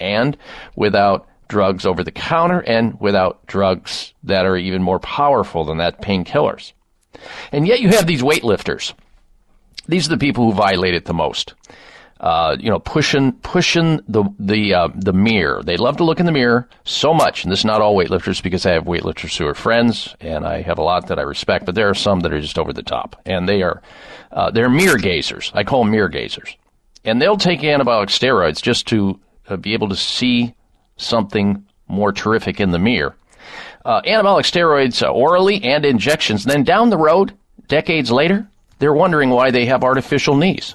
and 0.01 0.37
without 0.75 1.27
drugs 1.49 1.87
over 1.87 2.03
the 2.03 2.13
counter, 2.13 2.61
and 2.61 2.99
without 3.01 3.47
drugs 3.47 4.15
that 4.25 4.47
are 4.47 4.57
even 4.57 4.83
more 4.83 4.99
powerful 4.99 5.65
than 5.65 5.79
that, 5.79 6.03
painkillers. 6.03 6.73
And 7.53 7.67
yet 7.67 7.81
you 7.81 7.89
have 7.91 8.07
these 8.07 8.23
weightlifters. 8.23 8.95
These 9.89 10.07
are 10.07 10.11
the 10.11 10.19
people 10.19 10.45
who 10.45 10.53
violate 10.53 10.95
it 10.95 11.05
the 11.05 11.15
most. 11.15 11.55
Uh, 12.19 12.57
you 12.59 12.71
know, 12.71 12.79
pushing 12.79 13.33
pushing 13.33 14.01
the 14.09 14.25
the 14.39 14.73
uh, 14.73 14.89
the 14.95 15.13
mirror. 15.13 15.63
They 15.63 15.77
love 15.77 15.99
to 15.99 16.05
look 16.05 16.19
in 16.19 16.25
the 16.25 16.33
mirror 16.33 16.67
so 16.83 17.13
much, 17.13 17.45
and 17.45 17.53
this 17.53 17.59
is 17.59 17.65
not 17.67 17.83
all 17.83 17.95
weightlifters 17.95 18.43
because 18.43 18.65
I 18.65 18.73
have 18.73 18.85
weightlifters 18.85 19.37
who 19.37 19.47
are 19.47 19.55
friends, 19.55 20.17
and 20.19 20.47
I 20.47 20.63
have 20.63 20.79
a 20.79 20.83
lot 20.83 21.09
that 21.09 21.19
I 21.19 21.23
respect. 21.23 21.67
But 21.67 21.75
there 21.75 21.91
are 21.91 21.95
some 21.95 22.21
that 22.21 22.33
are 22.33 22.41
just 22.41 22.59
over 22.59 22.73
the 22.73 22.83
top, 22.83 23.21
and 23.27 23.47
they 23.47 23.63
are 23.63 23.83
uh, 24.33 24.51
they're 24.51 24.71
mirror 24.71 24.97
gazers. 24.97 25.51
I 25.55 25.63
call 25.63 25.85
them 25.85 25.93
mirror 25.93 26.09
gazers, 26.09 26.57
and 27.05 27.21
they'll 27.21 27.37
take 27.37 27.61
anabolic 27.61 28.09
steroids 28.09 28.63
just 28.63 28.87
to 28.89 29.21
uh, 29.49 29.57
be 29.57 29.75
able 29.75 29.91
to 29.91 29.97
see 29.97 30.55
something 30.97 31.65
more 31.89 32.13
terrific 32.13 32.61
in 32.61 32.71
the 32.71 32.79
mirror 32.79 33.15
uh, 33.87 34.03
anabolic 34.03 34.43
steroids 34.43 35.03
uh, 35.03 35.09
orally 35.09 35.63
and 35.63 35.85
injections. 35.85 36.45
Then 36.45 36.65
down 36.65 36.91
the 36.91 36.99
road, 36.99 37.33
decades 37.69 38.11
later, 38.11 38.47
they're 38.81 38.93
wondering 38.93 39.31
why 39.31 39.53
they 39.53 39.65
have 39.67 39.85
artificial 39.85 40.37
knees. 40.37 40.75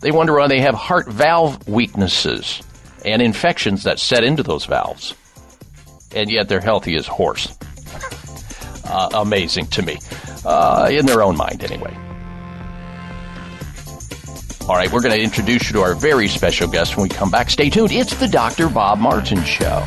They 0.00 0.12
wonder 0.12 0.34
why 0.34 0.46
they 0.46 0.60
have 0.60 0.74
heart 0.74 1.08
valve 1.08 1.66
weaknesses 1.68 2.62
and 3.04 3.20
infections 3.20 3.82
that 3.82 3.98
set 3.98 4.22
into 4.22 4.42
those 4.44 4.66
valves. 4.66 5.14
And 6.14 6.30
yet 6.30 6.48
they're 6.48 6.60
healthy 6.60 6.94
as 6.96 7.08
horse. 7.08 7.58
uh, 8.84 9.08
amazing 9.14 9.66
to 9.68 9.82
me. 9.82 9.98
Uh, 10.44 10.88
in 10.92 11.06
their 11.06 11.22
own 11.22 11.36
mind, 11.36 11.64
anyway. 11.64 12.03
All 14.66 14.76
right, 14.76 14.90
we're 14.90 15.02
going 15.02 15.14
to 15.14 15.22
introduce 15.22 15.68
you 15.68 15.74
to 15.74 15.82
our 15.82 15.94
very 15.94 16.26
special 16.26 16.66
guest 16.66 16.96
when 16.96 17.02
we 17.02 17.10
come 17.10 17.30
back. 17.30 17.50
Stay 17.50 17.68
tuned. 17.68 17.92
It's 17.92 18.14
the 18.16 18.26
Dr. 18.26 18.70
Bob 18.70 18.98
Martin 18.98 19.44
Show. 19.44 19.84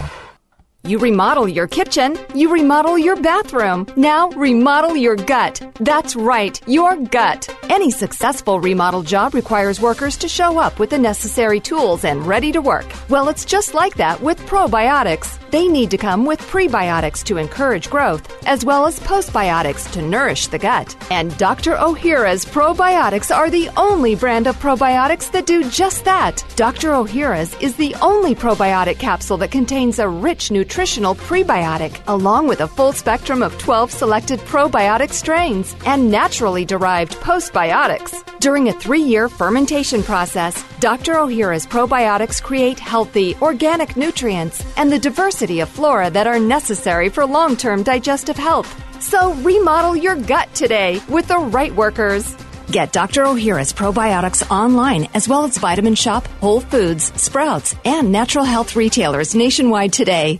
You 0.88 1.00
remodel 1.00 1.50
your 1.50 1.67
kitchen, 1.67 2.17
you 2.34 2.50
remodel 2.50 2.98
your 2.98 3.17
bathroom. 3.17 3.88
Now 3.98 4.29
remodel 4.29 4.96
your 4.96 5.17
gut. 5.17 5.62
That's 5.82 6.15
right, 6.15 6.65
your 6.65 6.96
gut. 6.96 7.53
Any 7.63 7.91
successful 7.91 8.62
remodel 8.62 9.03
job 9.03 9.34
requires 9.34 9.82
workers 9.82 10.15
to 10.17 10.29
show 10.29 10.58
up 10.58 10.79
with 10.79 10.91
the 10.91 10.98
necessary 10.98 11.60
tools 11.60 12.06
and 12.06 12.25
ready 12.25 12.53
to 12.53 12.62
work. 12.62 12.86
Well, 13.10 13.27
it's 13.27 13.44
just 13.44 13.74
like 13.74 13.96
that 13.98 14.22
with 14.22 14.39
probiotics. 14.46 15.38
They 15.51 15.67
need 15.67 15.91
to 15.91 15.98
come 15.98 16.25
with 16.25 16.39
prebiotics 16.39 17.24
to 17.25 17.38
encourage 17.38 17.89
growth, 17.89 18.46
as 18.46 18.63
well 18.63 18.86
as 18.86 19.00
postbiotics 19.00 19.91
to 19.94 20.01
nourish 20.01 20.48
the 20.48 20.58
gut. 20.58 20.96
And 21.12 21.38
Dr. 21.38 21.75
Ohhira's 21.75 22.46
probiotics 22.46 23.36
are 23.36 23.50
the 23.50 23.70
only 23.77 24.15
brand 24.15 24.48
of 24.48 24.56
probiotics 24.58 25.32
that 25.32 25.46
do 25.46 25.70
just 25.70 26.06
that. 26.06 26.44
Dr. 26.56 26.91
Ohhira's 26.91 27.53
is 27.62 27.75
the 27.75 27.96
only 28.01 28.36
probiotic 28.36 29.00
capsule 29.00 29.38
that 29.38 29.51
contains 29.51 30.00
a 30.00 30.08
rich 30.08 30.50
nutritional 30.77 31.15
prebiotic, 31.15 32.00
along 32.07 32.48
with 32.48 32.62
a 32.62 32.67
full 32.67 32.93
spectrum 32.93 33.41
of 33.41 33.57
12 33.57 33.89
selected 33.91 34.39
probiotic 34.41 35.12
strains 35.12 35.75
and 35.88 36.12
naturally 36.12 36.63
derived 36.65 37.13
postbiotics. 37.15 38.13
During 38.39 38.69
a 38.69 38.74
three 38.74 39.01
year 39.01 39.27
fermentation 39.27 40.03
process, 40.03 40.63
Dr. 40.79 41.13
Ohhira's 41.13 41.65
probiotics 41.65 42.39
create 42.39 42.77
healthy, 42.79 43.36
organic 43.41 43.98
nutrients 43.98 44.63
and 44.77 44.91
the 44.91 45.00
diversity 45.00 45.62
of 45.62 45.69
flora 45.69 46.12
that 46.12 46.27
are 46.27 46.38
necessary 46.39 47.10
for 47.10 47.25
long 47.25 47.57
term 47.57 47.81
digestive 47.81 48.38
health. 48.38 48.69
So 49.01 49.34
remodel 49.41 49.96
your 49.96 50.15
gut 50.15 50.53
today 50.53 51.01
with 51.10 51.27
the 51.27 51.39
right 51.39 51.74
workers. 51.74 52.36
Get 52.72 52.93
Dr. 52.93 53.24
Ohhira's 53.24 53.74
probiotics 53.74 54.48
online 54.51 55.10
as 55.15 55.27
well 55.27 55.43
as 55.43 55.57
Vitamin 55.57 55.96
Shoppe, 55.96 56.27
Whole 56.39 56.62
Foods, 56.62 57.12
Sprouts, 57.19 57.74
and 57.84 58.12
natural 58.12 58.46
health 58.46 58.75
retailers 58.75 59.34
nationwide 59.34 59.91
today. 59.91 60.39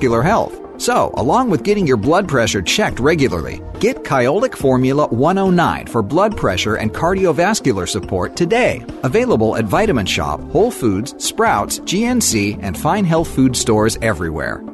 health. 0.00 0.60
So, 0.76 1.12
along 1.16 1.50
with 1.50 1.62
getting 1.62 1.86
your 1.86 1.96
blood 1.96 2.28
pressure 2.28 2.60
checked 2.60 2.98
regularly, 2.98 3.62
get 3.78 4.02
Kyolic 4.02 4.56
Formula 4.56 5.06
109 5.06 5.86
for 5.86 6.02
blood 6.02 6.36
pressure 6.36 6.74
and 6.76 6.92
cardiovascular 6.92 7.88
support 7.88 8.34
today. 8.36 8.84
Available 9.04 9.56
at 9.56 9.66
Vitamin 9.66 10.06
Shoppe, 10.06 10.50
Whole 10.50 10.72
Foods, 10.72 11.14
Sprouts, 11.24 11.78
GNC, 11.80 12.58
and 12.62 12.76
fine 12.76 13.04
health 13.04 13.28
food 13.32 13.56
stores 13.56 13.96
everywhere. 14.02 14.64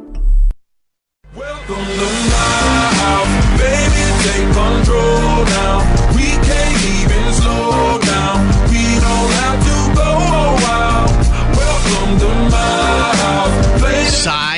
Welcome 1.34 1.76
to 1.76 2.08
my 2.30 2.90
house, 3.04 3.60
baby. 3.60 4.04
Take 4.24 4.54
control 4.54 5.44
now. 5.44 6.14
We 6.16 6.30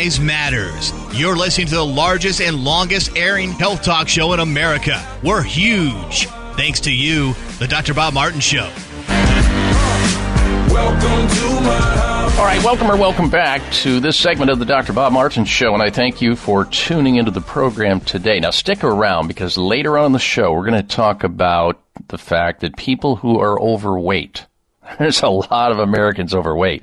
Size 0.02 0.18
matters. 0.18 0.92
You're 1.12 1.37
listening 1.37 1.68
to 1.68 1.76
the 1.76 1.87
largest 1.87 2.40
and 2.40 2.64
longest 2.64 3.16
airing 3.16 3.52
health 3.52 3.85
talk 3.85 4.09
show 4.09 4.32
in 4.32 4.40
America. 4.40 5.00
We're 5.23 5.44
huge. 5.44 6.26
Thanks 6.56 6.80
to 6.80 6.92
you, 6.92 7.35
the 7.61 7.68
Dr. 7.68 7.94
Bob 7.94 8.12
Martin 8.12 8.40
Show. 8.40 8.68
Welcome 10.68 11.28
to 11.37 11.61
my 11.61 11.78
house. 11.78 12.37
All 12.37 12.44
right, 12.44 12.61
welcome 12.64 12.90
or 12.90 12.97
welcome 12.97 13.30
back 13.30 13.62
to 13.75 14.00
this 14.00 14.16
segment 14.16 14.50
of 14.50 14.59
the 14.59 14.64
Dr. 14.64 14.92
Bob 14.92 15.12
Martin 15.12 15.44
Show, 15.44 15.73
and 15.73 15.80
I 15.80 15.90
thank 15.90 16.21
you 16.21 16.35
for 16.35 16.64
tuning 16.64 17.14
into 17.14 17.30
the 17.30 17.40
program 17.40 18.00
today. 18.00 18.40
Now, 18.40 18.50
stick 18.50 18.82
around 18.82 19.28
because 19.28 19.56
later 19.56 19.99
on 19.99 20.06
in 20.06 20.12
the 20.12 20.18
show, 20.18 20.52
we're 20.52 20.68
going 20.68 20.82
to 20.82 20.97
talk 20.97 21.23
about 21.23 21.80
the 22.09 22.18
fact 22.18 22.62
that 22.62 22.76
people 22.76 23.14
who 23.14 23.38
are 23.38 23.61
overweight, 23.61 24.47
there's 24.99 25.23
a 25.23 25.28
lot 25.28 25.71
of 25.71 25.78
Americans 25.78 26.35
overweight. 26.35 26.82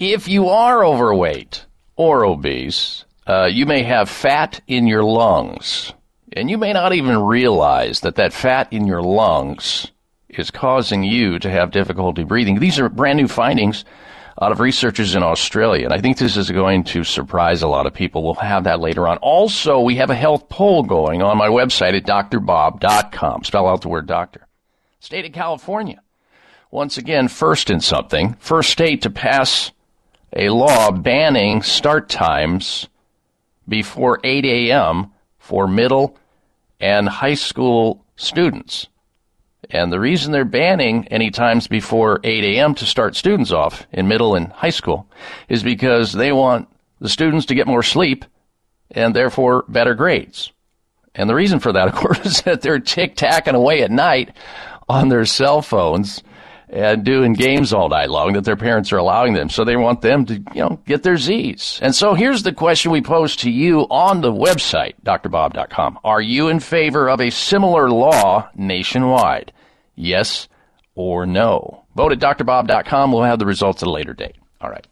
If 0.00 0.26
you 0.26 0.48
are 0.48 0.84
overweight 0.84 1.66
or 1.96 2.24
obese, 2.24 3.04
uh, 3.26 3.46
you 3.46 3.66
may 3.66 3.82
have 3.82 4.08
fat 4.08 4.60
in 4.66 4.86
your 4.86 5.02
lungs, 5.02 5.92
and 6.32 6.48
you 6.48 6.58
may 6.58 6.72
not 6.72 6.92
even 6.92 7.18
realize 7.18 8.00
that 8.00 8.16
that 8.16 8.32
fat 8.32 8.72
in 8.72 8.86
your 8.86 9.02
lungs 9.02 9.90
is 10.28 10.50
causing 10.50 11.02
you 11.02 11.38
to 11.38 11.50
have 11.50 11.70
difficulty 11.70 12.24
breathing. 12.24 12.58
These 12.58 12.78
are 12.78 12.88
brand 12.88 13.16
new 13.16 13.28
findings 13.28 13.84
out 14.40 14.52
of 14.52 14.60
researchers 14.60 15.14
in 15.14 15.22
Australia, 15.22 15.84
and 15.84 15.94
I 15.94 16.00
think 16.00 16.18
this 16.18 16.36
is 16.36 16.50
going 16.50 16.84
to 16.84 17.04
surprise 17.04 17.62
a 17.62 17.68
lot 17.68 17.86
of 17.86 17.94
people. 17.94 18.22
We'll 18.22 18.34
have 18.34 18.64
that 18.64 18.80
later 18.80 19.08
on. 19.08 19.16
Also, 19.18 19.80
we 19.80 19.96
have 19.96 20.10
a 20.10 20.14
health 20.14 20.48
poll 20.48 20.82
going 20.82 21.22
on 21.22 21.38
my 21.38 21.48
website 21.48 21.96
at 21.96 22.04
drbob.com. 22.04 23.44
Spell 23.44 23.66
out 23.66 23.80
the 23.80 23.88
word 23.88 24.06
doctor. 24.06 24.46
State 25.00 25.24
of 25.24 25.32
California. 25.32 26.02
Once 26.70 26.98
again, 26.98 27.28
first 27.28 27.70
in 27.70 27.80
something, 27.80 28.34
first 28.34 28.70
state 28.70 29.02
to 29.02 29.10
pass 29.10 29.72
a 30.34 30.50
law 30.50 30.90
banning 30.90 31.62
start 31.62 32.08
times 32.08 32.88
before 33.68 34.20
8 34.22 34.44
a.m. 34.44 35.12
for 35.38 35.66
middle 35.66 36.16
and 36.80 37.08
high 37.08 37.34
school 37.34 38.04
students. 38.16 38.88
And 39.70 39.92
the 39.92 40.00
reason 40.00 40.32
they're 40.32 40.44
banning 40.44 41.08
any 41.08 41.30
times 41.30 41.66
before 41.66 42.20
8 42.22 42.44
a.m. 42.44 42.74
to 42.76 42.86
start 42.86 43.16
students 43.16 43.50
off 43.50 43.86
in 43.92 44.08
middle 44.08 44.34
and 44.34 44.52
high 44.52 44.70
school 44.70 45.08
is 45.48 45.62
because 45.62 46.12
they 46.12 46.32
want 46.32 46.68
the 47.00 47.08
students 47.08 47.46
to 47.46 47.54
get 47.54 47.66
more 47.66 47.82
sleep 47.82 48.24
and 48.90 49.14
therefore 49.14 49.64
better 49.68 49.94
grades. 49.94 50.52
And 51.14 51.28
the 51.28 51.34
reason 51.34 51.58
for 51.58 51.72
that, 51.72 51.88
of 51.88 51.94
course, 51.94 52.20
is 52.26 52.42
that 52.42 52.62
they're 52.62 52.78
tick 52.78 53.16
tacking 53.16 53.54
away 53.54 53.82
at 53.82 53.90
night 53.90 54.36
on 54.88 55.08
their 55.08 55.24
cell 55.24 55.62
phones 55.62 56.22
and 56.68 57.04
doing 57.04 57.32
games 57.32 57.72
all 57.72 57.88
night 57.88 58.10
long 58.10 58.32
that 58.32 58.44
their 58.44 58.56
parents 58.56 58.92
are 58.92 58.96
allowing 58.96 59.34
them. 59.34 59.48
So 59.48 59.64
they 59.64 59.76
want 59.76 60.00
them 60.00 60.26
to, 60.26 60.34
you 60.34 60.62
know, 60.62 60.80
get 60.86 61.02
their 61.02 61.16
Z's. 61.16 61.78
And 61.82 61.94
so 61.94 62.14
here's 62.14 62.42
the 62.42 62.52
question 62.52 62.90
we 62.90 63.02
pose 63.02 63.36
to 63.36 63.50
you 63.50 63.82
on 63.82 64.20
the 64.20 64.32
website, 64.32 64.94
drbob.com. 65.04 65.98
Are 66.02 66.20
you 66.20 66.48
in 66.48 66.60
favor 66.60 67.08
of 67.08 67.20
a 67.20 67.30
similar 67.30 67.90
law 67.90 68.48
nationwide? 68.54 69.52
Yes 69.94 70.48
or 70.94 71.24
no? 71.26 71.84
Vote 71.94 72.12
at 72.12 72.18
drbob.com. 72.18 73.12
We'll 73.12 73.22
have 73.22 73.38
the 73.38 73.46
results 73.46 73.82
at 73.82 73.88
a 73.88 73.92
later 73.92 74.12
date. 74.12 74.36
All 74.60 74.70
right. 74.70 74.86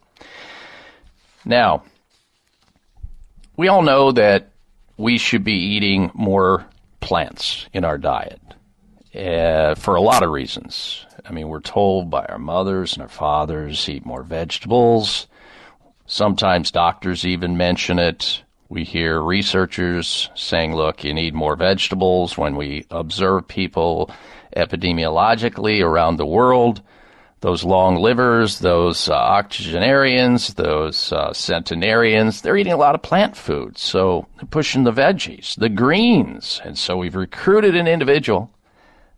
Now, 1.45 1.83
we 3.57 3.69
all 3.69 3.83
know 3.83 4.13
that 4.13 4.51
we 4.97 5.19
should 5.19 5.45
be 5.45 5.53
eating 5.53 6.11
more 6.15 6.67
plants 7.01 7.67
in 7.73 7.85
our 7.85 7.99
diet 7.99 8.41
uh, 9.15 9.75
for 9.75 9.97
a 9.97 10.01
lot 10.01 10.23
of 10.23 10.31
reasons. 10.31 11.05
I 11.25 11.33
mean, 11.33 11.49
we're 11.49 11.61
told 11.61 12.11
by 12.11 12.25
our 12.27 12.39
mothers 12.39 12.93
and 12.95 13.03
our 13.03 13.09
fathers 13.09 13.89
eat 13.89 14.05
more 14.05 14.23
vegetables. 14.23 15.27
Sometimes 16.07 16.71
doctors 16.71 17.25
even 17.25 17.57
mention 17.57 17.99
it. 17.99 18.43
We 18.69 18.85
hear 18.85 19.21
researchers 19.21 20.29
saying, 20.35 20.75
look, 20.75 21.05
you 21.05 21.15
need 21.15 21.35
more 21.35 21.57
vegetables. 21.57 22.37
When 22.37 22.57
we 22.57 22.87
observe 22.91 23.49
people 23.49 24.11
epidemiologically 24.55 25.83
around 25.83 26.17
the 26.17 26.27
world, 26.27 26.83
those 27.41 27.65
long 27.65 27.97
livers, 27.97 28.59
those 28.61 29.09
uh, 29.09 29.15
octogenarians, 29.15 30.55
those 30.55 31.13
uh, 31.13 31.33
centenarians, 31.33 32.41
they're 32.41 32.57
eating 32.57 32.73
a 32.73 32.79
lot 32.79 32.95
of 32.95 33.03
plant 33.03 33.37
food. 33.37 33.77
So 33.77 34.27
pushing 34.51 34.85
the 34.85 34.93
veggies, 34.93 35.55
the 35.57 35.69
greens. 35.69 36.61
And 36.65 36.79
so 36.79 36.97
we've 36.97 37.15
recruited 37.17 37.77
an 37.77 37.87
individual 37.87 38.51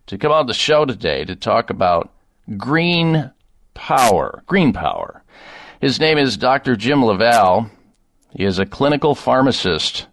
to 0.06 0.18
come 0.18 0.32
on 0.32 0.46
the 0.46 0.54
show 0.54 0.84
today 0.84 1.24
to 1.24 1.34
talk 1.34 1.70
about 1.70 2.12
green 2.56 3.30
power. 3.74 4.42
Green 4.46 4.72
power. 4.72 5.22
His 5.80 6.00
name 6.00 6.16
is 6.16 6.36
Dr. 6.36 6.76
Jim 6.76 7.04
LaValle. 7.04 7.66
He 8.30 8.44
is 8.44 8.58
a 8.58 8.66
clinical 8.66 9.14
pharmacist 9.14 10.06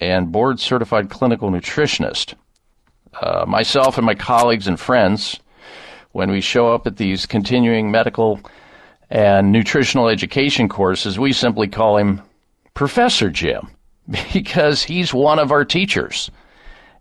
and 0.00 0.32
board 0.32 0.60
certified 0.60 1.10
clinical 1.10 1.50
nutritionist. 1.50 2.34
Uh, 3.20 3.44
myself 3.46 3.96
and 3.96 4.06
my 4.06 4.14
colleagues 4.14 4.66
and 4.66 4.78
friends, 4.78 5.40
when 6.12 6.30
we 6.30 6.40
show 6.40 6.72
up 6.72 6.86
at 6.86 6.96
these 6.96 7.26
continuing 7.26 7.90
medical 7.90 8.40
and 9.10 9.50
nutritional 9.52 10.08
education 10.08 10.68
courses, 10.68 11.18
we 11.18 11.32
simply 11.32 11.68
call 11.68 11.96
him 11.96 12.22
Professor 12.74 13.30
Jim 13.30 13.68
because 14.32 14.82
he's 14.82 15.14
one 15.14 15.38
of 15.38 15.52
our 15.52 15.64
teachers. 15.64 16.30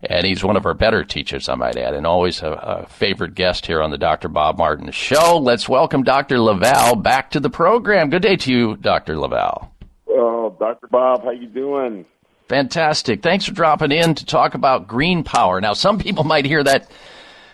And 0.04 0.26
he's 0.26 0.44
one 0.44 0.56
of 0.56 0.66
our 0.66 0.76
better 0.76 1.04
teachers, 1.04 1.50
I 1.50 1.56
might 1.56 1.76
add, 1.76 1.96
and 1.96 2.06
always 2.06 2.42
a, 2.44 2.52
a 2.52 2.86
favorite 2.88 3.34
guest 3.34 3.66
here 3.66 3.82
on 3.82 3.90
the 3.90 3.98
Dr. 3.98 4.30
Bob 4.30 4.58
Martin 4.58 4.92
Show. 4.92 5.40
Let's 5.40 5.68
welcome 5.68 6.04
Dr. 6.04 6.40
LaValle 6.40 7.02
back 7.02 7.32
to 7.32 7.40
the 7.40 7.50
program. 7.50 8.10
Good 8.12 8.22
day 8.22 8.36
to 8.38 8.52
you, 8.52 8.76
Dr. 8.78 9.18
LaValle. 9.18 9.70
Oh, 10.10 10.56
Dr. 10.60 10.88
Bob, 10.88 11.24
how 11.24 11.32
you 11.32 11.48
doing? 11.48 12.06
Fantastic. 12.48 13.24
Thanks 13.24 13.46
for 13.46 13.54
dropping 13.54 13.92
in 13.92 14.16
to 14.16 14.26
talk 14.26 14.54
about 14.54 14.88
green 14.88 15.24
power. 15.24 15.60
Now, 15.60 15.74
some 15.74 16.00
people 16.00 16.24
might 16.24 16.46
hear 16.46 16.64
that 16.64 16.90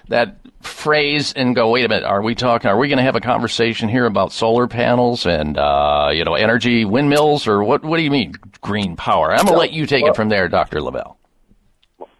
that 0.09 0.37
phrase 0.61 1.33
and 1.33 1.55
go, 1.55 1.71
"Wait 1.71 1.85
a 1.85 1.89
minute, 1.89 2.03
are 2.03 2.21
we 2.21 2.35
talking? 2.35 2.69
Are 2.69 2.77
we 2.77 2.89
going 2.89 2.97
to 2.97 3.03
have 3.03 3.15
a 3.15 3.21
conversation 3.21 3.89
here 3.89 4.05
about 4.05 4.31
solar 4.31 4.67
panels 4.67 5.25
and 5.25 5.57
uh, 5.57 6.09
you 6.13 6.23
know 6.25 6.35
energy 6.35 6.85
windmills, 6.85 7.47
or 7.47 7.63
what? 7.63 7.83
What 7.83 7.97
do 7.97 8.03
you 8.03 8.11
mean 8.11 8.35
green 8.61 8.95
power?" 8.95 9.31
I'm 9.31 9.45
going 9.45 9.55
to 9.55 9.59
let 9.59 9.71
you 9.71 9.87
take 9.87 10.05
it 10.05 10.15
from 10.15 10.29
there, 10.29 10.47
Doctor 10.47 10.79
LaValle. 10.81 11.15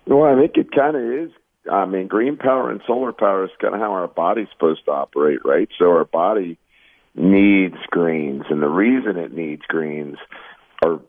Well, 0.05 0.23
I 0.23 0.39
think 0.39 0.57
it 0.57 0.71
kind 0.71 0.95
of 0.95 1.03
is. 1.03 1.31
I 1.71 1.85
mean, 1.85 2.07
green 2.07 2.37
power 2.37 2.69
and 2.69 2.81
solar 2.85 3.13
power 3.13 3.45
is 3.45 3.51
kind 3.61 3.73
of 3.73 3.79
how 3.79 3.93
our 3.93 4.07
body's 4.07 4.49
supposed 4.51 4.85
to 4.85 4.91
operate, 4.91 5.39
right? 5.45 5.69
So 5.79 5.85
our 5.85 6.05
body 6.05 6.57
needs 7.15 7.77
greens, 7.87 8.43
and 8.49 8.61
the 8.61 8.67
reason 8.67 9.17
it 9.17 9.33
needs 9.33 9.61
greens 9.67 10.17
are 10.83 10.99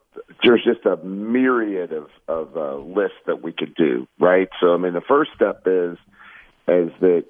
there's 0.44 0.64
just 0.64 0.86
a 0.86 0.96
myriad 1.04 1.92
of 1.92 2.08
of 2.28 2.56
uh, 2.56 2.76
lists 2.76 3.18
that 3.26 3.42
we 3.42 3.52
could 3.52 3.74
do, 3.74 4.06
right? 4.18 4.48
So, 4.60 4.74
I 4.74 4.76
mean, 4.76 4.92
the 4.92 5.00
first 5.00 5.30
step 5.34 5.62
is 5.66 5.98
is 6.68 6.90
that 7.00 7.24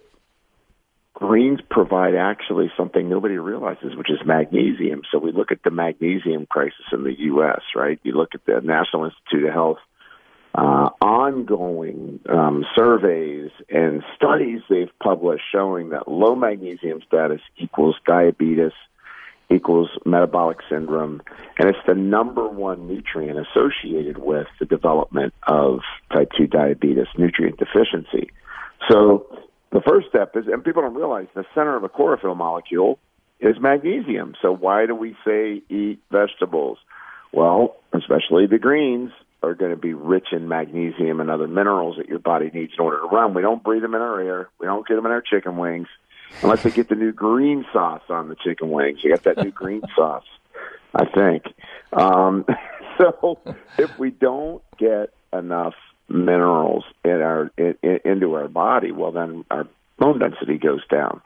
greens 1.14 1.60
provide 1.70 2.14
actually 2.14 2.70
something 2.76 3.08
nobody 3.08 3.38
realizes, 3.38 3.96
which 3.96 4.10
is 4.10 4.18
magnesium. 4.26 5.02
So 5.10 5.18
we 5.18 5.32
look 5.32 5.50
at 5.50 5.62
the 5.64 5.70
magnesium 5.70 6.46
crisis 6.46 6.84
in 6.92 7.04
the 7.04 7.14
U.S., 7.18 7.62
right? 7.74 7.98
You 8.02 8.12
look 8.12 8.34
at 8.34 8.44
the 8.46 8.60
National 8.62 9.04
Institute 9.04 9.48
of 9.48 9.54
Health 9.54 9.78
uh, 10.54 10.90
ongoing 11.00 12.20
um, 12.28 12.64
surveys 12.76 13.50
and 13.68 14.04
studies 14.16 14.60
they've 14.70 14.96
published 15.02 15.42
showing 15.52 15.88
that 15.90 16.06
low 16.06 16.36
magnesium 16.36 17.00
status 17.06 17.40
equals 17.58 17.96
diabetes 18.06 18.72
equals 19.50 19.90
metabolic 20.06 20.58
syndrome, 20.70 21.20
and 21.58 21.68
it's 21.68 21.78
the 21.86 21.94
number 21.94 22.48
one 22.48 22.88
nutrient 22.88 23.38
associated 23.38 24.18
with 24.18 24.46
the 24.58 24.64
development 24.64 25.34
of 25.46 25.80
type 26.12 26.30
2 26.36 26.46
diabetes, 26.46 27.06
nutrient 27.18 27.58
deficiency. 27.58 28.30
So 28.90 29.26
the 29.70 29.82
first 29.86 30.08
step 30.08 30.34
is, 30.36 30.46
and 30.46 30.64
people 30.64 30.82
don't 30.82 30.94
realize, 30.94 31.26
the 31.34 31.44
center 31.54 31.76
of 31.76 31.84
a 31.84 31.88
chlorophyll 31.88 32.34
molecule 32.34 32.98
is 33.38 33.56
magnesium. 33.60 34.34
So 34.40 34.52
why 34.52 34.86
do 34.86 34.94
we 34.94 35.16
say 35.26 35.62
eat 35.68 36.00
vegetables? 36.10 36.78
Well, 37.32 37.76
especially 37.92 38.46
the 38.46 38.58
greens 38.58 39.10
are 39.44 39.54
going 39.54 39.70
to 39.70 39.76
be 39.76 39.94
rich 39.94 40.28
in 40.32 40.48
magnesium 40.48 41.20
and 41.20 41.30
other 41.30 41.48
minerals 41.48 41.96
that 41.96 42.08
your 42.08 42.18
body 42.18 42.50
needs 42.52 42.72
in 42.76 42.84
order 42.84 43.00
to 43.00 43.06
run. 43.06 43.34
We 43.34 43.42
don't 43.42 43.62
breathe 43.62 43.82
them 43.82 43.94
in 43.94 44.00
our 44.00 44.20
air. 44.20 44.48
We 44.58 44.66
don't 44.66 44.86
get 44.86 44.94
them 44.96 45.06
in 45.06 45.12
our 45.12 45.22
chicken 45.22 45.56
wings 45.56 45.88
unless 46.42 46.62
they 46.62 46.70
get 46.70 46.88
the 46.88 46.94
new 46.94 47.12
green 47.12 47.64
sauce 47.72 48.02
on 48.08 48.28
the 48.28 48.36
chicken 48.36 48.70
wings. 48.70 49.00
You 49.02 49.10
got 49.10 49.24
that 49.24 49.38
new 49.38 49.50
green 49.50 49.82
sauce, 49.96 50.26
I 50.94 51.04
think. 51.06 51.44
Um, 51.92 52.44
so 52.98 53.38
if 53.78 53.98
we 53.98 54.10
don't 54.10 54.62
get 54.78 55.12
enough 55.32 55.74
minerals 56.08 56.84
in 57.04 57.22
our 57.22 57.50
in, 57.56 57.76
in, 57.82 58.00
into 58.04 58.34
our 58.34 58.48
body, 58.48 58.92
well, 58.92 59.12
then 59.12 59.44
our 59.50 59.66
bone 59.98 60.18
density 60.18 60.58
goes 60.58 60.86
down. 60.88 61.20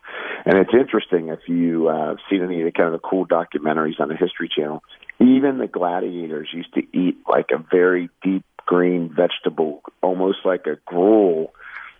And 0.44 0.58
it's 0.58 0.72
interesting 0.72 1.28
if 1.28 1.40
you 1.46 1.88
uh, 1.88 2.16
seen 2.30 2.42
any 2.42 2.60
of 2.60 2.66
the 2.66 2.72
kind 2.72 2.94
of 2.94 3.00
the 3.00 3.06
cool 3.06 3.26
documentaries 3.26 4.00
on 4.00 4.08
the 4.08 4.16
History 4.16 4.48
Channel. 4.54 4.82
Even 5.20 5.58
the 5.58 5.66
gladiators 5.66 6.48
used 6.52 6.72
to 6.74 6.82
eat 6.96 7.18
like 7.28 7.50
a 7.52 7.58
very 7.58 8.08
deep 8.22 8.44
green 8.66 9.08
vegetable, 9.14 9.82
almost 10.02 10.38
like 10.44 10.66
a 10.66 10.76
gruel 10.84 11.52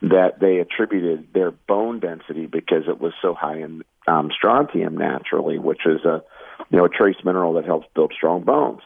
that 0.03 0.39
they 0.41 0.59
attributed 0.59 1.33
their 1.33 1.51
bone 1.51 1.99
density 1.99 2.47
because 2.47 2.85
it 2.87 3.01
was 3.01 3.13
so 3.21 3.35
high 3.35 3.59
in 3.59 3.83
um, 4.07 4.31
strontium 4.31 4.97
naturally, 4.97 5.59
which 5.59 5.85
is 5.87 6.05
a 6.05 6.23
you 6.71 6.79
know 6.79 6.85
a 6.85 6.89
trace 6.89 7.17
mineral 7.25 7.55
that 7.55 7.65
helps 7.65 7.87
build 7.95 8.13
strong 8.17 8.43
bones. 8.43 8.81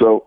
So 0.00 0.26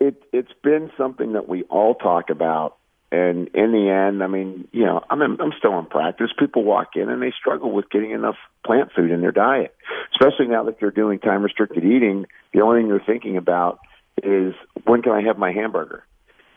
it 0.00 0.22
it's 0.32 0.52
been 0.62 0.90
something 0.96 1.34
that 1.34 1.48
we 1.48 1.62
all 1.64 1.94
talk 1.94 2.30
about, 2.30 2.76
and 3.12 3.48
in 3.48 3.72
the 3.72 3.90
end, 3.90 4.22
I 4.22 4.26
mean, 4.26 4.66
you 4.72 4.86
know, 4.86 5.04
I'm 5.10 5.20
in, 5.20 5.38
I'm 5.38 5.52
still 5.58 5.78
in 5.78 5.84
practice. 5.84 6.30
People 6.38 6.64
walk 6.64 6.96
in 6.96 7.10
and 7.10 7.20
they 7.20 7.30
struggle 7.38 7.70
with 7.70 7.90
getting 7.90 8.12
enough 8.12 8.36
plant 8.64 8.90
food 8.96 9.10
in 9.10 9.20
their 9.20 9.32
diet, 9.32 9.74
especially 10.14 10.46
now 10.46 10.64
that 10.64 10.80
they're 10.80 10.90
doing 10.90 11.18
time 11.18 11.42
restricted 11.42 11.84
eating. 11.84 12.24
The 12.54 12.62
only 12.62 12.80
thing 12.80 12.88
they're 12.88 13.04
thinking 13.04 13.36
about 13.36 13.80
is 14.22 14.54
when 14.84 15.02
can 15.02 15.12
I 15.12 15.20
have 15.24 15.36
my 15.36 15.52
hamburger. 15.52 16.06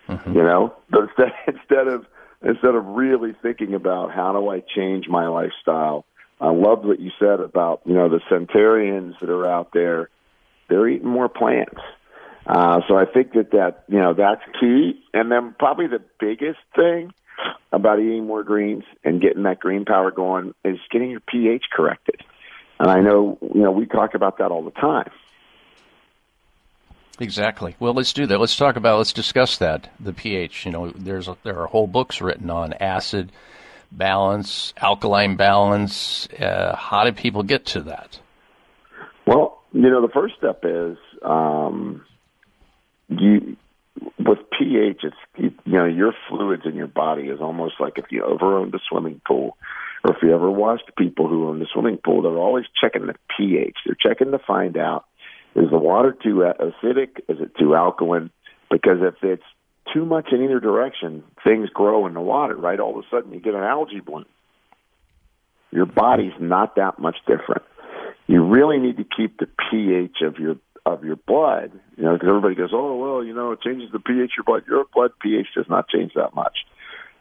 Mm-hmm. 0.07 0.33
You 0.33 0.43
know, 0.43 0.73
but 0.89 1.01
instead 1.09 1.33
instead 1.45 1.87
of 1.89 2.05
instead 2.41 2.73
of 2.75 2.85
really 2.85 3.33
thinking 3.41 3.73
about 3.73 4.11
how 4.11 4.31
do 4.31 4.47
I 4.49 4.61
change 4.61 5.09
my 5.09 5.27
lifestyle. 5.27 6.05
I 6.39 6.51
loved 6.51 6.85
what 6.85 6.99
you 6.99 7.11
said 7.19 7.41
about 7.41 7.81
you 7.85 7.95
know 7.95 8.07
the 8.07 8.21
centurions 8.29 9.15
that 9.19 9.29
are 9.29 9.45
out 9.45 9.71
there. 9.73 10.09
They're 10.69 10.87
eating 10.87 11.09
more 11.09 11.27
plants. 11.27 11.81
Uh, 12.47 12.81
so 12.87 12.95
I 12.95 13.05
think 13.05 13.33
that 13.33 13.51
that 13.51 13.85
you 13.87 13.99
know 13.99 14.13
that's 14.13 14.41
key. 14.59 15.03
And 15.13 15.31
then 15.31 15.55
probably 15.57 15.87
the 15.87 16.01
biggest 16.19 16.59
thing 16.75 17.11
about 17.71 17.99
eating 17.99 18.27
more 18.27 18.43
greens 18.43 18.83
and 19.03 19.21
getting 19.21 19.43
that 19.43 19.59
green 19.59 19.85
power 19.85 20.11
going 20.11 20.53
is 20.63 20.77
getting 20.91 21.09
your 21.09 21.21
pH 21.21 21.65
corrected. 21.71 22.21
And 22.79 22.89
I 22.89 23.01
know 23.01 23.37
you 23.41 23.61
know 23.61 23.71
we 23.71 23.85
talk 23.85 24.13
about 24.13 24.37
that 24.37 24.51
all 24.51 24.63
the 24.63 24.71
time. 24.71 25.09
Exactly. 27.19 27.75
Well, 27.79 27.93
let's 27.93 28.11
do 28.11 28.25
that. 28.27 28.39
Let's 28.39 28.57
talk 28.57 28.75
about. 28.75 28.97
Let's 28.97 29.13
discuss 29.13 29.57
that. 29.57 29.89
The 29.99 30.13
pH. 30.13 30.65
You 30.65 30.71
know, 30.71 30.91
there's 30.91 31.27
a, 31.27 31.37
there 31.43 31.59
are 31.61 31.67
whole 31.67 31.87
books 31.87 32.21
written 32.21 32.49
on 32.49 32.73
acid 32.73 33.31
balance, 33.91 34.73
alkaline 34.77 35.37
balance. 35.37 36.27
Uh, 36.27 36.75
how 36.75 37.05
do 37.05 37.11
people 37.11 37.43
get 37.43 37.65
to 37.67 37.81
that? 37.81 38.19
Well, 39.25 39.63
you 39.71 39.89
know, 39.89 40.01
the 40.01 40.13
first 40.13 40.35
step 40.37 40.61
is 40.63 40.97
um, 41.21 42.05
you 43.09 43.57
with 44.19 44.39
pH. 44.57 45.01
It's 45.03 45.15
you 45.37 45.51
know 45.65 45.85
your 45.85 46.13
fluids 46.29 46.63
in 46.65 46.75
your 46.75 46.87
body 46.87 47.23
is 47.23 47.39
almost 47.41 47.75
like 47.79 47.97
if 47.97 48.05
you 48.11 48.23
ever 48.23 48.57
owned 48.57 48.73
a 48.75 48.79
swimming 48.89 49.21
pool, 49.25 49.57
or 50.03 50.15
if 50.15 50.23
you 50.23 50.33
ever 50.33 50.49
watched 50.49 50.91
people 50.97 51.27
who 51.27 51.47
own 51.47 51.59
the 51.59 51.67
swimming 51.71 51.97
pool. 52.03 52.21
They're 52.21 52.37
always 52.37 52.65
checking 52.79 53.07
the 53.07 53.15
pH. 53.37 53.77
They're 53.85 53.97
checking 53.99 54.31
to 54.31 54.39
find 54.39 54.77
out 54.77 55.05
is 55.55 55.69
the 55.69 55.77
water 55.77 56.15
too 56.21 56.45
acidic? 56.59 57.19
Is 57.29 57.39
it 57.39 57.55
too 57.57 57.75
alkaline? 57.75 58.29
Because 58.69 58.97
if 59.01 59.15
it's 59.23 59.43
too 59.93 60.05
much 60.05 60.27
in 60.31 60.43
either 60.43 60.59
direction, 60.59 61.23
things 61.43 61.69
grow 61.69 62.07
in 62.07 62.13
the 62.13 62.21
water, 62.21 62.55
right? 62.55 62.79
All 62.79 62.97
of 62.99 63.05
a 63.05 63.07
sudden 63.09 63.33
you 63.33 63.39
get 63.39 63.53
an 63.53 63.63
algae 63.63 64.01
bloom. 64.01 64.25
Your 65.71 65.85
body's 65.85 66.33
not 66.39 66.75
that 66.75 66.99
much 66.99 67.15
different. 67.25 67.63
You 68.27 68.43
really 68.43 68.79
need 68.79 68.97
to 68.97 69.05
keep 69.05 69.37
the 69.37 69.47
pH 69.69 70.17
of 70.23 70.39
your 70.39 70.57
of 70.85 71.03
your 71.03 71.15
blood, 71.15 71.71
you 71.97 72.03
know, 72.03 72.13
because 72.13 72.29
everybody 72.29 72.55
goes, 72.55 72.69
oh 72.73 72.95
well, 72.95 73.23
you 73.23 73.33
know, 73.33 73.51
it 73.51 73.61
changes 73.61 73.89
the 73.91 73.99
pH 73.99 74.21
of 74.23 74.29
your 74.37 74.43
blood. 74.45 74.63
Your 74.67 74.85
blood 74.93 75.11
pH 75.21 75.47
does 75.55 75.65
not 75.69 75.89
change 75.89 76.13
that 76.15 76.35
much, 76.35 76.57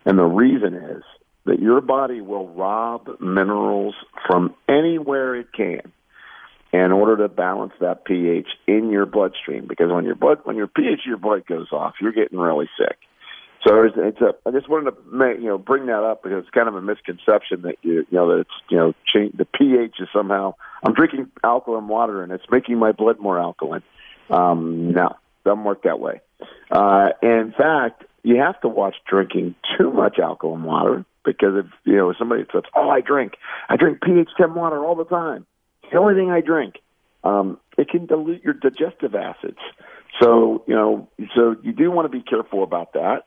and 0.04 0.18
the 0.18 0.24
reason 0.24 0.74
is 0.74 1.02
that 1.46 1.60
your 1.60 1.80
body 1.80 2.20
will 2.20 2.48
rob 2.48 3.20
minerals 3.20 3.94
from 4.26 4.54
anywhere 4.68 5.34
it 5.34 5.52
can 5.52 5.92
in 6.72 6.90
order 6.90 7.16
to 7.18 7.28
balance 7.28 7.72
that 7.80 8.04
pH 8.04 8.48
in 8.66 8.90
your 8.90 9.06
bloodstream. 9.06 9.66
Because 9.68 9.92
when 9.92 10.04
your 10.04 10.16
blood, 10.16 10.38
when 10.44 10.56
your 10.56 10.66
pH 10.66 11.00
of 11.00 11.06
your 11.06 11.18
blood 11.18 11.46
goes 11.46 11.68
off, 11.70 11.94
you're 12.00 12.12
getting 12.12 12.38
really 12.38 12.68
sick. 12.78 12.96
So 13.66 13.82
it's, 13.82 13.94
it's 13.96 14.20
a. 14.20 14.34
I 14.46 14.50
just 14.50 14.68
wanted 14.68 14.90
to 14.90 14.96
make, 15.10 15.38
you 15.38 15.46
know 15.46 15.58
bring 15.58 15.86
that 15.86 16.02
up 16.02 16.22
because 16.22 16.42
it's 16.42 16.50
kind 16.50 16.68
of 16.68 16.74
a 16.74 16.82
misconception 16.82 17.62
that 17.62 17.76
you 17.82 18.06
you 18.10 18.18
know 18.18 18.28
that 18.28 18.40
it's 18.40 18.50
you 18.68 18.76
know 18.76 18.92
change, 19.12 19.36
the 19.36 19.46
pH 19.46 19.96
is 20.00 20.08
somehow 20.12 20.54
I'm 20.82 20.92
drinking 20.92 21.30
alkaline 21.42 21.88
water 21.88 22.22
and 22.22 22.30
it's 22.30 22.44
making 22.50 22.78
my 22.78 22.92
blood 22.92 23.18
more 23.18 23.38
alkaline. 23.38 23.82
Um, 24.28 24.92
no, 24.92 25.16
doesn't 25.44 25.64
work 25.64 25.84
that 25.84 25.98
way. 25.98 26.20
Uh, 26.70 27.10
in 27.22 27.54
fact, 27.56 28.04
you 28.22 28.36
have 28.36 28.60
to 28.60 28.68
watch 28.68 28.96
drinking 29.08 29.54
too 29.78 29.90
much 29.90 30.18
alkaline 30.18 30.64
water 30.64 31.04
because 31.24 31.64
if 31.64 31.66
you 31.84 31.96
know 31.96 32.12
somebody 32.18 32.44
says, 32.52 32.64
"Oh, 32.74 32.90
I 32.90 33.00
drink, 33.00 33.34
I 33.68 33.76
drink 33.76 34.02
pH 34.02 34.28
10 34.36 34.54
water 34.54 34.84
all 34.84 34.94
the 34.94 35.04
time," 35.04 35.46
the 35.90 35.98
only 35.98 36.14
thing 36.14 36.30
I 36.30 36.40
drink. 36.40 36.74
Um, 37.22 37.58
it 37.78 37.88
can 37.88 38.04
dilute 38.04 38.44
your 38.44 38.52
digestive 38.52 39.14
acids. 39.14 39.58
So, 40.20 40.62
you 40.66 40.74
know, 40.74 41.08
so 41.34 41.56
you 41.62 41.72
do 41.72 41.90
want 41.90 42.04
to 42.04 42.10
be 42.10 42.22
careful 42.22 42.62
about 42.62 42.92
that. 42.92 43.24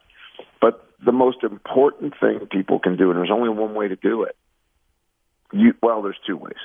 But 0.62 0.86
the 1.06 1.12
most 1.12 1.43
important 1.43 2.13
thing 2.19 2.47
people 2.52 2.80
can 2.80 2.97
do, 2.97 3.10
and 3.10 3.17
there's 3.17 3.32
only 3.32 3.50
one 3.50 3.73
way 3.73 3.88
to 3.88 3.95
do 3.95 4.23
it. 4.23 4.36
You, 5.54 5.73
well, 5.82 6.02
there's 6.02 6.19
two 6.26 6.38
ways. 6.38 6.58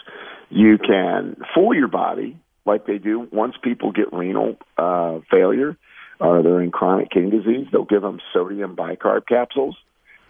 You 0.50 0.78
can 0.78 1.36
fool 1.54 1.74
your 1.74 1.88
body 1.88 2.36
like 2.64 2.86
they 2.86 2.98
do 2.98 3.28
once 3.30 3.54
people 3.62 3.92
get 3.92 4.12
renal 4.12 4.56
uh, 4.76 5.20
failure 5.30 5.76
or 6.20 6.42
they're 6.42 6.62
in 6.62 6.70
chronic 6.70 7.10
kidney 7.10 7.30
disease. 7.30 7.66
They'll 7.70 7.84
give 7.84 8.02
them 8.02 8.20
sodium 8.32 8.76
bicarb 8.76 9.26
capsules, 9.26 9.76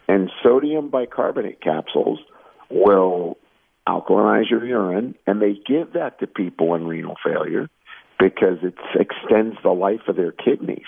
and 0.09 0.31
sodium 0.43 0.89
bicarbonate 0.89 1.61
capsules 1.61 2.19
will 2.71 3.37
alkalinize 3.87 4.51
your 4.51 4.65
urine, 4.65 5.15
and 5.27 5.43
they 5.43 5.55
give 5.67 5.93
that 5.95 6.21
to 6.21 6.27
people 6.27 6.75
in 6.75 6.87
renal 6.87 7.17
failure 7.25 7.69
because 8.19 8.59
it 8.63 8.75
extends 8.95 9.57
the 9.63 9.71
life 9.71 10.01
of 10.09 10.17
their 10.17 10.33
kidneys. 10.33 10.87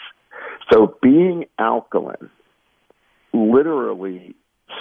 So 0.73 0.97
being 1.03 1.47
alkaline 1.59 2.31
literally 3.35 4.35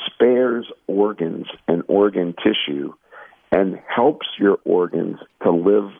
spares 0.05 0.65
organs 0.87 1.47
and 1.67 1.83
organ 1.87 2.33
tissue 2.43 2.93
and 3.51 3.79
helps 3.93 4.27
your 4.39 4.59
organs 4.63 5.17
to 5.41 5.51
live 5.51 5.91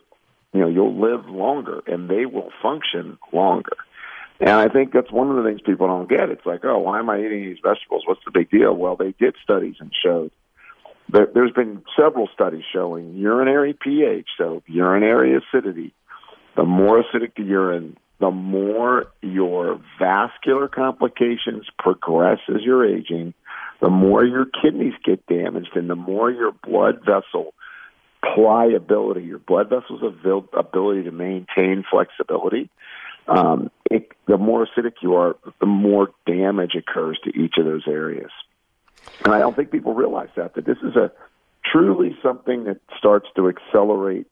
you 0.52 0.60
know 0.60 0.68
you'll 0.68 0.98
live 0.98 1.26
longer 1.26 1.82
and 1.86 2.08
they 2.08 2.26
will 2.26 2.50
function 2.62 3.18
longer. 3.32 3.76
And 4.40 4.50
i 4.50 4.68
think 4.68 4.92
that's 4.92 5.12
one 5.12 5.30
of 5.30 5.36
the 5.36 5.42
things 5.42 5.60
people 5.60 5.86
don't 5.86 6.08
get. 6.08 6.30
It's 6.30 6.46
like 6.46 6.64
oh 6.64 6.78
why 6.78 7.00
am 7.00 7.10
i 7.10 7.18
eating 7.18 7.44
these 7.44 7.58
vegetables? 7.62 8.04
What's 8.06 8.24
the 8.24 8.30
big 8.30 8.50
deal? 8.50 8.74
Well 8.74 8.96
they 8.96 9.14
did 9.18 9.34
studies 9.42 9.76
and 9.80 9.92
showed 10.04 10.30
there, 11.10 11.28
there's 11.32 11.52
been 11.52 11.82
several 11.96 12.28
studies 12.32 12.64
showing 12.72 13.14
urinary 13.14 13.74
pH, 13.74 14.28
so 14.38 14.62
urinary 14.66 15.36
acidity. 15.36 15.92
The 16.56 16.64
more 16.64 17.02
acidic 17.02 17.34
the 17.36 17.42
urine, 17.42 17.96
the 18.20 18.30
more 18.30 19.06
your 19.22 19.80
vascular 19.98 20.68
complications 20.68 21.66
progress 21.78 22.38
as 22.48 22.62
you're 22.62 22.86
aging, 22.86 23.34
the 23.80 23.90
more 23.90 24.24
your 24.24 24.46
kidneys 24.62 24.94
get 25.04 25.26
damaged, 25.26 25.70
and 25.74 25.90
the 25.90 25.96
more 25.96 26.30
your 26.30 26.52
blood 26.52 27.00
vessel 27.04 27.54
pliability, 28.34 29.22
your 29.22 29.38
blood 29.38 29.68
vessels' 29.68 30.02
ability 30.56 31.02
to 31.02 31.10
maintain 31.10 31.84
flexibility, 31.90 32.70
um, 33.28 33.70
it, 33.90 34.12
the 34.26 34.38
more 34.38 34.66
acidic 34.66 34.94
you 35.02 35.14
are, 35.14 35.36
the 35.60 35.66
more 35.66 36.10
damage 36.26 36.74
occurs 36.74 37.18
to 37.24 37.30
each 37.30 37.54
of 37.58 37.64
those 37.64 37.84
areas. 37.86 38.30
And 39.24 39.34
I 39.34 39.38
don't 39.38 39.54
think 39.54 39.70
people 39.70 39.94
realize 39.94 40.28
that, 40.36 40.54
that 40.54 40.64
this 40.64 40.78
is 40.82 40.96
a 40.96 41.12
truly 41.64 42.16
something 42.22 42.64
that 42.64 42.78
starts 42.98 43.26
to 43.36 43.48
accelerate 43.48 44.26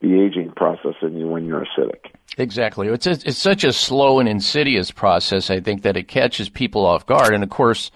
the 0.00 0.20
aging 0.20 0.52
process 0.52 0.94
in 1.02 1.16
you 1.16 1.26
when 1.26 1.46
you're 1.46 1.64
acidic. 1.64 2.12
Exactly. 2.36 2.88
It's 2.88 3.06
a, 3.06 3.12
it's 3.12 3.38
such 3.38 3.64
a 3.64 3.72
slow 3.72 4.18
and 4.18 4.28
insidious 4.28 4.90
process. 4.90 5.50
I 5.50 5.60
think 5.60 5.82
that 5.82 5.96
it 5.96 6.08
catches 6.08 6.48
people 6.48 6.84
off 6.84 7.06
guard, 7.06 7.32
and 7.32 7.44
of 7.44 7.50
course, 7.50 7.90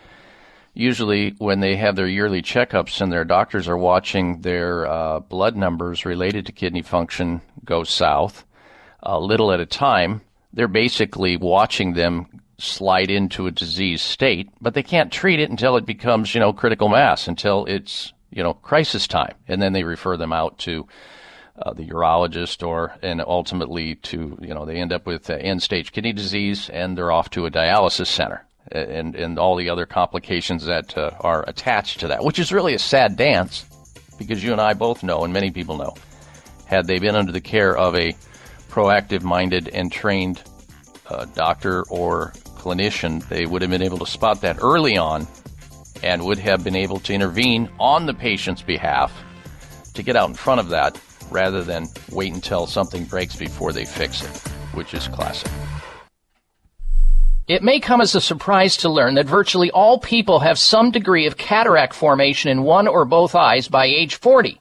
usually 0.74 1.34
when 1.38 1.60
they 1.60 1.74
have 1.76 1.96
their 1.96 2.06
yearly 2.06 2.40
checkups 2.40 3.00
and 3.00 3.10
their 3.10 3.24
doctors 3.24 3.66
are 3.66 3.76
watching 3.76 4.42
their 4.42 4.86
uh, 4.86 5.18
blood 5.20 5.56
numbers 5.56 6.04
related 6.04 6.46
to 6.46 6.52
kidney 6.52 6.82
function 6.82 7.40
go 7.64 7.82
south, 7.82 8.44
a 9.02 9.18
little 9.18 9.50
at 9.52 9.60
a 9.60 9.66
time, 9.66 10.20
they're 10.52 10.68
basically 10.68 11.36
watching 11.36 11.94
them 11.94 12.26
slide 12.58 13.10
into 13.10 13.46
a 13.46 13.50
disease 13.52 14.02
state, 14.02 14.48
but 14.60 14.74
they 14.74 14.82
can't 14.82 15.12
treat 15.12 15.40
it 15.40 15.50
until 15.50 15.76
it 15.76 15.86
becomes, 15.86 16.34
you 16.34 16.40
know, 16.40 16.52
critical 16.52 16.88
mass, 16.88 17.28
until 17.28 17.64
it's, 17.66 18.12
you 18.30 18.42
know, 18.42 18.54
crisis 18.54 19.06
time. 19.06 19.34
And 19.46 19.60
then 19.60 19.72
they 19.72 19.84
refer 19.84 20.16
them 20.16 20.32
out 20.32 20.58
to 20.58 20.86
uh, 21.60 21.72
the 21.72 21.88
urologist 21.88 22.66
or, 22.66 22.94
and 23.02 23.20
ultimately 23.20 23.96
to, 23.96 24.38
you 24.40 24.54
know, 24.54 24.64
they 24.64 24.76
end 24.76 24.92
up 24.92 25.06
with 25.06 25.28
uh, 25.30 25.34
end 25.34 25.62
stage 25.62 25.92
kidney 25.92 26.12
disease 26.12 26.68
and 26.70 26.96
they're 26.96 27.12
off 27.12 27.30
to 27.30 27.46
a 27.46 27.50
dialysis 27.50 28.06
center. 28.06 28.44
And, 28.70 29.14
and 29.14 29.38
all 29.38 29.56
the 29.56 29.70
other 29.70 29.86
complications 29.86 30.66
that 30.66 30.96
uh, 30.96 31.12
are 31.20 31.42
attached 31.48 32.00
to 32.00 32.08
that, 32.08 32.22
which 32.22 32.38
is 32.38 32.52
really 32.52 32.74
a 32.74 32.78
sad 32.78 33.16
dance 33.16 33.64
because 34.18 34.44
you 34.44 34.52
and 34.52 34.60
I 34.60 34.74
both 34.74 35.02
know, 35.02 35.24
and 35.24 35.32
many 35.32 35.50
people 35.50 35.78
know, 35.78 35.94
had 36.66 36.86
they 36.86 36.98
been 36.98 37.14
under 37.14 37.32
the 37.32 37.40
care 37.40 37.74
of 37.74 37.94
a 37.94 38.12
proactive 38.68 39.22
minded 39.22 39.68
and 39.68 39.90
trained 39.90 40.42
uh, 41.08 41.24
doctor 41.34 41.82
or 41.84 42.32
clinician, 42.56 43.26
they 43.28 43.46
would 43.46 43.62
have 43.62 43.70
been 43.70 43.82
able 43.82 43.98
to 43.98 44.06
spot 44.06 44.42
that 44.42 44.58
early 44.62 44.98
on 44.98 45.26
and 46.02 46.24
would 46.26 46.38
have 46.38 46.62
been 46.62 46.76
able 46.76 47.00
to 47.00 47.14
intervene 47.14 47.70
on 47.80 48.04
the 48.04 48.14
patient's 48.14 48.60
behalf 48.60 49.12
to 49.94 50.02
get 50.02 50.14
out 50.14 50.28
in 50.28 50.34
front 50.34 50.60
of 50.60 50.68
that 50.68 51.00
rather 51.30 51.62
than 51.62 51.86
wait 52.10 52.32
until 52.32 52.66
something 52.66 53.04
breaks 53.04 53.36
before 53.36 53.72
they 53.72 53.84
fix 53.84 54.22
it, 54.22 54.48
which 54.74 54.94
is 54.94 55.08
classic. 55.08 55.50
It 57.48 57.62
may 57.62 57.80
come 57.80 58.02
as 58.02 58.14
a 58.14 58.20
surprise 58.20 58.76
to 58.78 58.90
learn 58.90 59.14
that 59.14 59.24
virtually 59.24 59.70
all 59.70 59.98
people 59.98 60.40
have 60.40 60.58
some 60.58 60.90
degree 60.90 61.24
of 61.26 61.38
cataract 61.38 61.94
formation 61.94 62.50
in 62.50 62.62
one 62.62 62.86
or 62.86 63.06
both 63.06 63.34
eyes 63.34 63.68
by 63.68 63.86
age 63.86 64.16
40. 64.16 64.60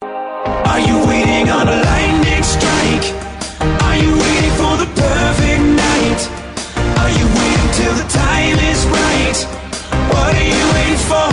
Are 0.02 0.80
you 0.80 1.08
waiting 1.08 1.50
on 1.50 1.68
a 1.70 1.78
lightning 1.80 2.44
strike? 2.44 3.08
Are 3.88 3.96
you 3.96 4.12
waiting 4.20 4.52
for 4.60 4.76
the 4.76 4.90
perfect 5.00 5.64
night? 5.64 6.22
Are 7.00 7.12
you 7.16 7.26
waiting 7.40 7.72
till 7.80 7.96
the 7.96 8.08
time 8.12 8.60
is 8.68 8.84
right? 8.92 9.38
What 10.12 10.36
are 10.36 10.50
you 10.52 10.66
waiting 10.76 11.02
for? 11.08 11.32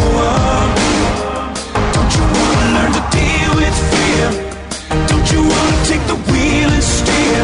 Don't 1.99 2.13
you 2.15 2.25
wanna 2.39 2.69
learn 2.79 2.93
to 2.95 3.03
deal 3.11 3.53
with 3.59 3.75
fear? 3.91 4.29
Don't 5.11 5.27
you 5.35 5.43
wanna 5.43 5.83
take 5.91 6.05
the 6.07 6.19
wheel 6.31 6.71
and 6.71 6.85
steer? 6.97 7.43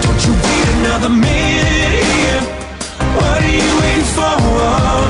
Don't 0.00 0.20
you 0.24 0.32
wait 0.32 0.66
another 0.80 1.10
minute 1.10 2.04
here? 2.08 2.40
What 3.20 3.44
are 3.44 3.52
you 3.52 3.68
waiting 3.80 4.08
for? 4.16 5.09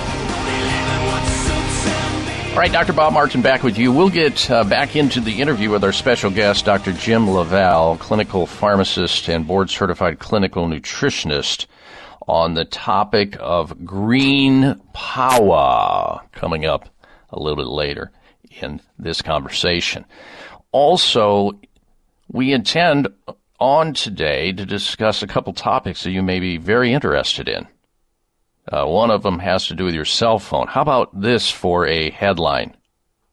All 2.51 2.57
right, 2.57 2.71
Dr. 2.71 2.91
Bob 2.91 3.13
Martin 3.13 3.41
back 3.41 3.63
with 3.63 3.77
you. 3.77 3.93
We'll 3.93 4.09
get 4.09 4.51
uh, 4.51 4.65
back 4.65 4.97
into 4.97 5.21
the 5.21 5.39
interview 5.41 5.69
with 5.69 5.85
our 5.85 5.93
special 5.93 6.29
guest, 6.29 6.65
Dr. 6.65 6.91
Jim 6.91 7.29
LaValle, 7.29 7.97
clinical 7.97 8.45
pharmacist 8.45 9.29
and 9.29 9.47
board 9.47 9.69
certified 9.69 10.19
clinical 10.19 10.67
nutritionist, 10.67 11.65
on 12.27 12.53
the 12.53 12.65
topic 12.65 13.37
of 13.39 13.85
green 13.85 14.81
power 14.91 16.19
coming 16.33 16.65
up 16.65 16.89
a 17.29 17.39
little 17.41 17.55
bit 17.55 17.67
later 17.67 18.11
in 18.61 18.81
this 18.99 19.21
conversation. 19.21 20.03
Also, 20.73 21.53
we 22.27 22.51
intend 22.51 23.07
on 23.61 23.93
today 23.93 24.51
to 24.51 24.65
discuss 24.65 25.23
a 25.23 25.27
couple 25.27 25.53
topics 25.53 26.03
that 26.03 26.11
you 26.11 26.21
may 26.21 26.41
be 26.41 26.57
very 26.57 26.91
interested 26.91 27.47
in. 27.47 27.65
Uh, 28.71 28.85
one 28.85 29.11
of 29.11 29.21
them 29.21 29.39
has 29.39 29.67
to 29.67 29.75
do 29.75 29.83
with 29.83 29.93
your 29.93 30.05
cell 30.05 30.39
phone. 30.39 30.65
How 30.67 30.81
about 30.81 31.19
this 31.19 31.51
for 31.51 31.85
a 31.85 32.09
headline? 32.09 32.75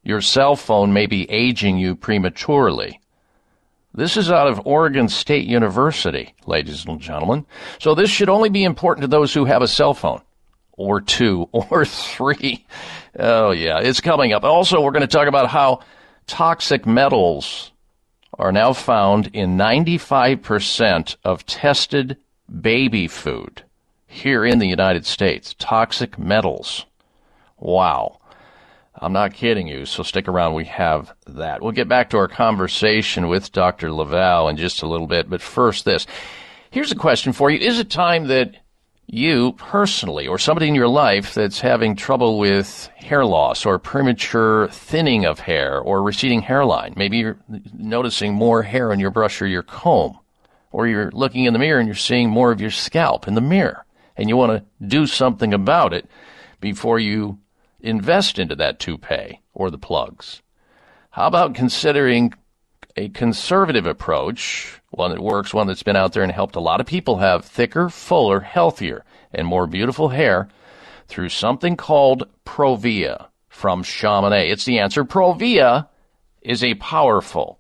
Your 0.03 0.21
cell 0.21 0.57
phone 0.57 0.93
may 0.93 1.07
be 1.07 1.31
aging 1.31 1.79
you 1.79 1.95
prematurely. 1.95 3.01
This 3.95 4.17
is 4.17 4.33
out 4.33 4.49
of 4.49 4.67
Oregon 4.67 5.09
State 5.09 5.47
University, 5.47 6.35
ladies 6.47 6.85
and 6.87 7.01
gentlemen. 7.01 7.47
So 7.79 7.95
this 7.95 8.11
should 8.11 8.29
only 8.29 8.49
be 8.49 8.65
important 8.65 9.03
to 9.03 9.09
those 9.09 9.33
who 9.33 9.45
have 9.45 9.63
a 9.63 9.69
cell 9.69 9.95
phone. 9.95 10.23
Or 10.73 11.01
two, 11.01 11.49
or 11.53 11.85
three. 11.85 12.67
Oh 13.19 13.53
yeah, 13.53 13.79
it's 13.79 14.01
coming 14.01 14.33
up. 14.33 14.43
Also, 14.43 14.81
we're 14.81 14.93
going 14.93 15.03
to 15.03 15.07
talk 15.07 15.29
about 15.29 15.51
how 15.51 15.81
toxic 16.27 16.85
metals 16.85 17.71
are 18.39 18.53
now 18.53 18.73
found 18.73 19.29
in 19.35 19.57
95% 19.57 21.17
of 21.25 21.47
tested 21.47 22.17
baby 22.61 23.09
food 23.09 23.65
here 24.09 24.45
in 24.45 24.59
the 24.59 24.67
United 24.67 25.07
States. 25.07 25.55
Toxic 25.59 26.19
metals. 26.19 26.87
Wow. 27.59 28.19
I'm 29.01 29.13
not 29.13 29.35
kidding 29.35 29.69
you, 29.69 29.87
so 29.87 30.03
stick 30.03 30.27
around. 30.27 30.55
We 30.55 30.65
have 30.65 31.15
that. 31.29 31.63
We'll 31.63 31.73
get 31.73 31.89
back 31.89 32.11
to 32.11 32.17
our 32.17 32.27
conversation 32.27 33.29
with 33.29 33.53
Dr. 33.53 33.93
LaValle 33.93 34.51
in 34.51 34.57
just 34.57 34.83
a 34.83 34.89
little 34.89 35.07
bit, 35.07 35.31
but 35.31 35.41
first, 35.41 35.85
this. 35.85 36.07
Here's 36.71 36.91
a 36.91 36.97
question 36.97 37.33
for 37.33 37.51
you. 37.51 37.59
Is 37.61 37.79
it 37.79 37.91
time 37.91 38.27
that 38.27 38.57
you 39.07 39.53
personally 39.53 40.27
or 40.27 40.39
somebody 40.39 40.69
in 40.69 40.75
your 40.75 40.89
life 40.89 41.33
that's 41.33 41.61
having 41.61 41.97
trouble 41.97 42.39
with 42.39 42.91
hair 42.97 43.25
loss 43.25 43.65
or 43.65 43.79
premature 43.79 44.69
thinning 44.69 45.25
of 45.25 45.39
hair 45.39 45.79
or 45.79 46.03
receding 46.03 46.43
hairline? 46.43 46.95
Maybe 46.97 47.19
you're 47.19 47.39
noticing 47.73 48.35
more 48.35 48.63
hair 48.63 48.91
on 48.91 48.99
your 48.99 49.11
brush 49.11 49.41
or 49.41 49.47
your 49.47 49.63
comb, 49.63 50.19
or 50.73 50.89
you're 50.89 51.13
looking 51.13 51.45
in 51.45 51.53
the 51.53 51.59
mirror 51.59 51.79
and 51.79 51.87
you're 51.87 51.95
seeing 51.95 52.31
more 52.31 52.51
of 52.51 52.61
your 52.61 52.73
scalp 52.73 53.29
in 53.29 53.35
the 53.35 53.41
mirror 53.41 53.85
and 54.19 54.29
you 54.29 54.37
want 54.37 54.53
to 54.53 54.87
do 54.87 55.07
something 55.07 55.55
about 55.55 55.95
it 55.95 56.07
before 56.61 56.99
you 56.99 57.39
invest 57.81 58.39
into 58.39 58.57
that 58.57 58.81
toupee 58.81 59.41
or 59.55 59.71
the 59.71 59.79
plugs. 59.79 60.43
How 61.11 61.29
about 61.29 61.55
considering 61.55 62.35
a 62.97 63.09
conservative 63.11 63.87
approach, 63.87 64.81
one 64.91 65.13
that 65.13 65.23
works, 65.23 65.55
one 65.55 65.69
that's 65.69 65.85
been 65.85 65.97
out 65.97 66.13
there 66.13 66.25
and 66.25 66.33
helped 66.33 66.57
a 66.57 66.61
lot 66.61 66.81
of 66.81 66.87
people 66.87 67.19
have 67.19 67.45
thicker, 67.45 67.89
fuller, 67.89 68.41
healthier, 68.41 69.05
and 69.33 69.47
more 69.47 69.69
beautiful 69.69 70.09
hair 70.09 70.49
through 71.07 71.29
something 71.29 71.77
called 71.77 72.29
Provia 72.45 73.29
from 73.49 73.85
Chamonix. 73.85 74.51
It's 74.51 74.65
the 74.65 74.81
answer. 74.81 75.05
Provia 75.05 75.89
is 76.43 76.65
a 76.65 76.75
powerful, 76.75 77.58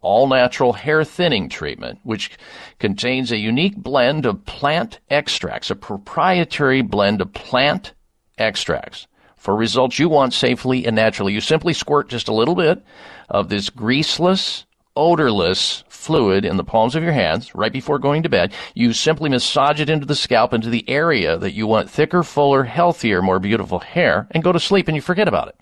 all 0.00 0.26
natural 0.26 0.72
hair 0.72 1.04
thinning 1.04 1.48
treatment, 1.48 1.98
which 2.02 2.30
contains 2.78 3.30
a 3.30 3.38
unique 3.38 3.76
blend 3.76 4.26
of 4.26 4.44
plant 4.46 4.98
extracts, 5.10 5.70
a 5.70 5.76
proprietary 5.76 6.82
blend 6.82 7.20
of 7.20 7.32
plant 7.32 7.92
extracts. 8.38 9.06
For 9.36 9.56
results 9.56 9.98
you 9.98 10.08
want 10.08 10.34
safely 10.34 10.86
and 10.86 10.96
naturally, 10.96 11.32
you 11.32 11.40
simply 11.40 11.72
squirt 11.72 12.08
just 12.08 12.28
a 12.28 12.34
little 12.34 12.54
bit 12.54 12.84
of 13.28 13.48
this 13.48 13.70
greaseless, 13.70 14.64
odorless 14.96 15.84
fluid 15.88 16.44
in 16.44 16.56
the 16.56 16.64
palms 16.64 16.94
of 16.94 17.02
your 17.02 17.12
hands 17.12 17.54
right 17.54 17.72
before 17.72 17.98
going 17.98 18.22
to 18.22 18.28
bed. 18.28 18.52
You 18.74 18.92
simply 18.92 19.30
massage 19.30 19.80
it 19.80 19.90
into 19.90 20.06
the 20.06 20.14
scalp, 20.14 20.52
into 20.52 20.70
the 20.70 20.88
area 20.88 21.36
that 21.38 21.52
you 21.52 21.66
want 21.66 21.90
thicker, 21.90 22.22
fuller, 22.22 22.64
healthier, 22.64 23.22
more 23.22 23.38
beautiful 23.38 23.78
hair, 23.78 24.26
and 24.30 24.42
go 24.42 24.52
to 24.52 24.60
sleep 24.60 24.88
and 24.88 24.94
you 24.94 25.02
forget 25.02 25.28
about 25.28 25.48
it. 25.48 25.56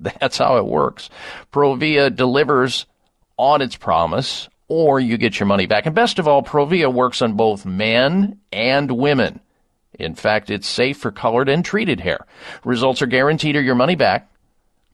That's 0.20 0.38
how 0.38 0.56
it 0.56 0.66
works. 0.66 1.10
Provia 1.52 2.14
delivers 2.14 2.86
on 3.36 3.62
its 3.62 3.76
promise 3.76 4.48
or 4.68 4.98
you 4.98 5.16
get 5.16 5.38
your 5.38 5.46
money 5.46 5.66
back. 5.66 5.86
And 5.86 5.94
best 5.94 6.18
of 6.18 6.26
all, 6.26 6.42
Provia 6.42 6.92
works 6.92 7.22
on 7.22 7.34
both 7.34 7.66
men 7.66 8.40
and 8.52 8.90
women. 8.90 9.40
In 9.98 10.14
fact, 10.14 10.50
it's 10.50 10.66
safe 10.66 10.98
for 10.98 11.12
colored 11.12 11.48
and 11.48 11.64
treated 11.64 12.00
hair. 12.00 12.26
Results 12.64 13.02
are 13.02 13.06
guaranteed 13.06 13.56
or 13.56 13.60
your 13.62 13.74
money 13.74 13.94
back. 13.94 14.30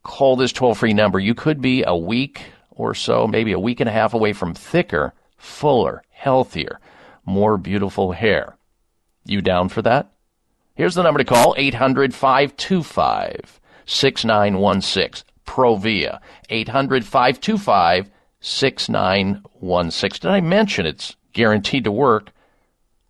Call 0.03 0.37
this 0.37 0.53
toll 0.53 0.75
free 0.75 0.93
number. 0.93 1.19
You 1.19 1.35
could 1.35 1.61
be 1.61 1.85
a 1.87 1.97
week 1.97 2.43
or 2.71 2.95
so, 2.95 3.27
maybe 3.27 3.53
a 3.53 3.59
week 3.59 3.81
and 3.81 3.89
a 3.89 3.93
half 3.93 4.15
away 4.15 4.33
from 4.33 4.55
thicker, 4.55 5.15
fuller, 5.37 6.03
healthier, 6.11 6.81
more 7.25 7.57
beautiful 7.57 8.13
hair. 8.13 8.57
You 9.25 9.41
down 9.41 9.69
for 9.69 9.83
that? 9.83 10.11
Here's 10.75 10.95
the 10.95 11.03
number 11.03 11.19
to 11.19 11.25
call 11.25 11.55
800 11.57 12.15
525 12.15 13.61
6916. 13.85 15.25
Provia. 15.47 16.21
800 16.49 17.05
525 17.05 18.11
6916. 18.41 20.21
Did 20.21 20.31
I 20.31 20.41
mention 20.41 20.87
it's 20.87 21.17
guaranteed 21.33 21.85
to 21.85 21.93
work 21.93 22.33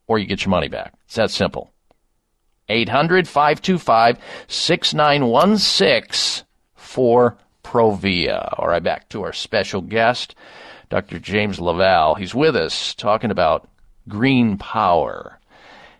or 0.06 0.18
you 0.18 0.26
get 0.26 0.44
your 0.44 0.50
money 0.50 0.68
back? 0.68 0.92
It's 1.06 1.14
that 1.14 1.30
simple. 1.30 1.72
800 2.68 3.26
525 3.26 4.18
6916 4.48 6.46
for 6.74 7.36
Provia. 7.64 8.54
All 8.58 8.68
right, 8.68 8.82
back 8.82 9.08
to 9.10 9.22
our 9.22 9.32
special 9.32 9.80
guest, 9.80 10.34
Dr. 10.88 11.18
James 11.18 11.60
LaValle. 11.60 12.18
He's 12.18 12.34
with 12.34 12.56
us 12.56 12.94
talking 12.94 13.30
about 13.30 13.68
green 14.08 14.58
power 14.58 15.38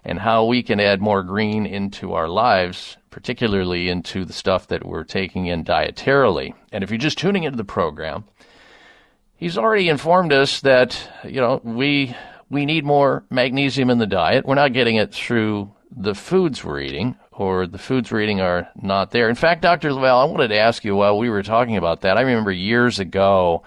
and 0.05 0.19
how 0.19 0.45
we 0.47 0.63
can 0.63 0.81
add 0.81 1.01
more 1.01 1.23
green 1.23 1.67
into 1.67 2.15
our 2.15 2.29
lives, 2.29 2.97
particularly 3.11 3.89
into 3.89 4.25
the 4.25 4.33
stuff 4.33 4.69
that 4.69 4.85
we're 4.85 5.05
taking 5.05 5.47
in 5.47 5.65
dietarily. 5.65 6.55
And 6.73 6.83
if 6.83 6.91
you're 6.91 6.99
just 6.99 7.19
tuning 7.19 7.45
into 7.45 7.59
the 7.59 7.65
program, 7.65 8.25
he's 9.41 9.59
already 9.59 9.89
informed 9.89 10.33
us 10.33 10.61
that, 10.61 11.11
you 11.25 11.41
know, 11.41 11.61
we 11.65 12.15
we 12.49 12.67
need 12.67 12.85
more 12.85 13.25
magnesium 13.31 13.91
in 13.91 13.99
the 13.99 14.07
diet. 14.07 14.45
We're 14.45 14.55
not 14.55 14.73
getting 14.73 14.97
it 14.97 15.13
through 15.13 15.73
the 15.91 16.15
foods 16.15 16.63
we're 16.63 16.81
eating, 16.81 17.17
or 17.33 17.67
the 17.67 17.79
foods 17.79 18.13
we're 18.13 18.21
eating 18.21 18.41
are 18.41 18.69
not 18.81 19.11
there. 19.11 19.29
In 19.29 19.35
fact, 19.35 19.63
Dr. 19.63 19.93
LaValle, 19.93 20.29
I 20.29 20.31
wanted 20.31 20.49
to 20.49 20.59
ask 20.59 20.85
you 20.85 20.95
while 20.95 21.19
we 21.19 21.31
were 21.31 21.43
talking 21.43 21.77
about 21.77 22.03
that. 22.03 22.17
I 22.17 22.21
remember 22.21 22.53
years 22.53 22.99
ago, 22.99 23.63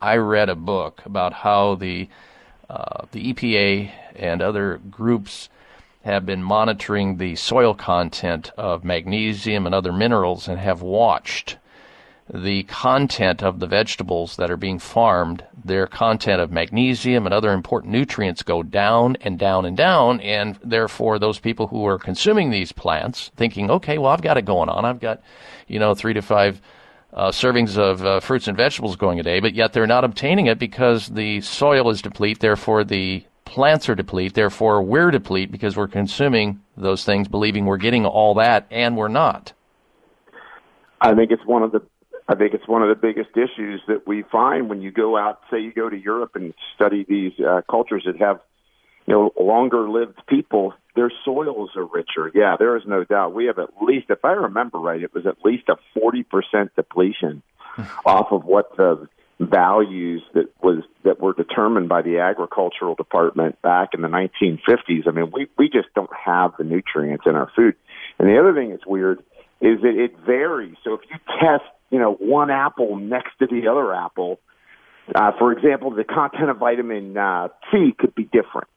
I 0.00 0.16
read 0.16 0.48
a 0.48 0.54
book 0.54 1.02
about 1.04 1.32
how 1.32 1.74
the 1.74 2.08
uh, 2.70 3.04
the 3.12 3.32
EPA 3.32 3.90
and 4.16 4.40
other 4.40 4.80
groups 4.90 5.48
have 6.04 6.24
been 6.24 6.42
monitoring 6.42 7.16
the 7.16 7.34
soil 7.34 7.74
content 7.74 8.52
of 8.56 8.84
magnesium 8.84 9.66
and 9.66 9.74
other 9.74 9.92
minerals 9.92 10.46
and 10.46 10.58
have 10.58 10.80
watched 10.80 11.56
the 12.32 12.64
content 12.64 13.42
of 13.42 13.60
the 13.60 13.66
vegetables 13.66 14.36
that 14.36 14.50
are 14.50 14.56
being 14.56 14.78
farmed, 14.78 15.44
their 15.64 15.86
content 15.86 16.40
of 16.40 16.50
magnesium 16.50 17.24
and 17.24 17.32
other 17.32 17.52
important 17.52 17.92
nutrients 17.92 18.42
go 18.42 18.62
down 18.62 19.16
and 19.20 19.38
down 19.38 19.64
and 19.64 19.76
down. 19.76 20.20
And 20.20 20.58
therefore, 20.64 21.18
those 21.18 21.38
people 21.38 21.68
who 21.68 21.86
are 21.86 21.98
consuming 21.98 22.50
these 22.50 22.72
plants 22.72 23.30
thinking, 23.36 23.70
okay, 23.70 23.98
well, 23.98 24.10
I've 24.10 24.22
got 24.22 24.38
it 24.38 24.44
going 24.44 24.68
on. 24.68 24.84
I've 24.84 25.00
got, 25.00 25.22
you 25.68 25.78
know, 25.78 25.94
three 25.94 26.14
to 26.14 26.22
five 26.22 26.60
uh, 27.14 27.30
servings 27.30 27.78
of 27.78 28.04
uh, 28.04 28.20
fruits 28.20 28.48
and 28.48 28.56
vegetables 28.56 28.96
going 28.96 29.20
a 29.20 29.22
day, 29.22 29.38
but 29.38 29.54
yet 29.54 29.72
they're 29.72 29.86
not 29.86 30.04
obtaining 30.04 30.46
it 30.46 30.58
because 30.58 31.08
the 31.08 31.40
soil 31.40 31.88
is 31.90 32.02
deplete. 32.02 32.40
Therefore, 32.40 32.82
the 32.82 33.24
plants 33.44 33.88
are 33.88 33.94
deplete. 33.94 34.34
Therefore, 34.34 34.82
we're 34.82 35.12
deplete 35.12 35.52
because 35.52 35.76
we're 35.76 35.86
consuming 35.86 36.60
those 36.76 37.04
things, 37.04 37.28
believing 37.28 37.66
we're 37.66 37.76
getting 37.76 38.04
all 38.04 38.34
that, 38.34 38.66
and 38.70 38.96
we're 38.96 39.08
not. 39.08 39.52
I 41.00 41.14
think 41.14 41.30
it's 41.30 41.44
one 41.46 41.62
of 41.62 41.72
the 41.72 41.80
I 42.28 42.34
think 42.34 42.54
it's 42.54 42.66
one 42.66 42.82
of 42.82 42.88
the 42.88 42.94
biggest 42.94 43.30
issues 43.36 43.80
that 43.86 44.06
we 44.06 44.22
find 44.32 44.68
when 44.68 44.82
you 44.82 44.90
go 44.90 45.16
out, 45.16 45.40
say 45.50 45.60
you 45.60 45.72
go 45.72 45.88
to 45.88 45.96
Europe 45.96 46.32
and 46.34 46.54
study 46.74 47.04
these 47.08 47.32
uh, 47.38 47.62
cultures 47.70 48.02
that 48.06 48.16
have, 48.18 48.40
you 49.06 49.14
know, 49.14 49.32
longer 49.38 49.88
lived 49.88 50.18
people, 50.28 50.74
their 50.96 51.12
soils 51.24 51.70
are 51.76 51.84
richer. 51.84 52.32
Yeah, 52.34 52.56
there 52.58 52.76
is 52.76 52.82
no 52.86 53.04
doubt. 53.04 53.34
We 53.34 53.46
have 53.46 53.58
at 53.58 53.70
least, 53.80 54.06
if 54.08 54.24
I 54.24 54.32
remember 54.32 54.78
right, 54.78 55.00
it 55.00 55.14
was 55.14 55.26
at 55.26 55.44
least 55.44 55.68
a 55.68 55.76
40% 55.96 56.70
depletion 56.74 57.42
off 58.04 58.32
of 58.32 58.44
what 58.44 58.76
the 58.76 59.08
values 59.38 60.22
that 60.32 60.46
was 60.62 60.82
that 61.04 61.20
were 61.20 61.34
determined 61.34 61.90
by 61.90 62.00
the 62.00 62.18
agricultural 62.18 62.94
department 62.94 63.60
back 63.60 63.90
in 63.92 64.00
the 64.00 64.08
1950s. 64.08 65.06
I 65.06 65.10
mean, 65.10 65.30
we 65.30 65.46
we 65.58 65.68
just 65.68 65.88
don't 65.94 66.10
have 66.12 66.52
the 66.58 66.64
nutrients 66.64 67.24
in 67.26 67.36
our 67.36 67.50
food. 67.54 67.76
And 68.18 68.28
the 68.28 68.38
other 68.40 68.54
thing 68.54 68.70
that's 68.70 68.86
weird 68.86 69.20
is 69.60 69.80
that 69.82 69.94
it 69.94 70.16
varies. 70.24 70.76
So 70.84 70.94
if 70.94 71.00
you 71.10 71.18
test 71.38 71.64
you 71.90 71.98
know, 71.98 72.12
one 72.14 72.50
apple 72.50 72.96
next 72.96 73.38
to 73.38 73.46
the 73.46 73.68
other 73.68 73.94
apple. 73.94 74.40
Uh, 75.14 75.32
for 75.38 75.52
example, 75.52 75.90
the 75.90 76.04
content 76.04 76.50
of 76.50 76.58
vitamin 76.58 77.16
uh, 77.16 77.48
C 77.70 77.94
could 77.96 78.14
be 78.14 78.24
different, 78.24 78.68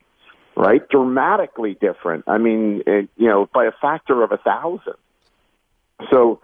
right? 0.55 0.87
Dramatically 0.89 1.75
different. 1.79 2.25
I 2.27 2.37
mean, 2.37 2.83
it, 2.85 3.09
you 3.17 3.27
know, 3.27 3.49
by 3.53 3.65
a 3.65 3.71
factor 3.81 4.21
of 4.21 4.31
a 4.31 4.37
thousand. 4.37 4.93
So, 6.11 6.39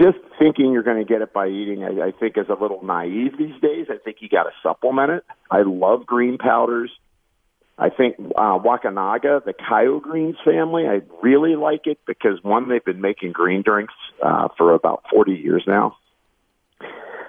just 0.00 0.18
thinking 0.38 0.72
you're 0.72 0.82
going 0.82 1.04
to 1.04 1.04
get 1.04 1.22
it 1.22 1.32
by 1.32 1.48
eating, 1.48 1.84
I, 1.84 2.06
I 2.06 2.10
think, 2.12 2.38
is 2.38 2.46
a 2.48 2.60
little 2.60 2.84
naive 2.84 3.36
these 3.38 3.60
days. 3.60 3.86
I 3.90 3.98
think 3.98 4.18
you 4.20 4.28
got 4.28 4.44
to 4.44 4.50
supplement 4.62 5.10
it. 5.10 5.24
I 5.50 5.62
love 5.62 6.06
green 6.06 6.38
powders. 6.38 6.90
I 7.76 7.90
think 7.90 8.16
uh, 8.36 8.58
Wakunaga, 8.58 9.44
the 9.44 9.52
Kyo 9.52 9.98
Greens 9.98 10.36
family, 10.44 10.86
I 10.86 11.00
really 11.22 11.56
like 11.56 11.86
it 11.86 11.98
because 12.06 12.38
one, 12.42 12.68
they've 12.68 12.84
been 12.84 13.00
making 13.00 13.32
green 13.32 13.62
drinks 13.62 13.94
uh, 14.22 14.48
for 14.56 14.74
about 14.74 15.02
40 15.12 15.32
years 15.32 15.64
now. 15.66 15.96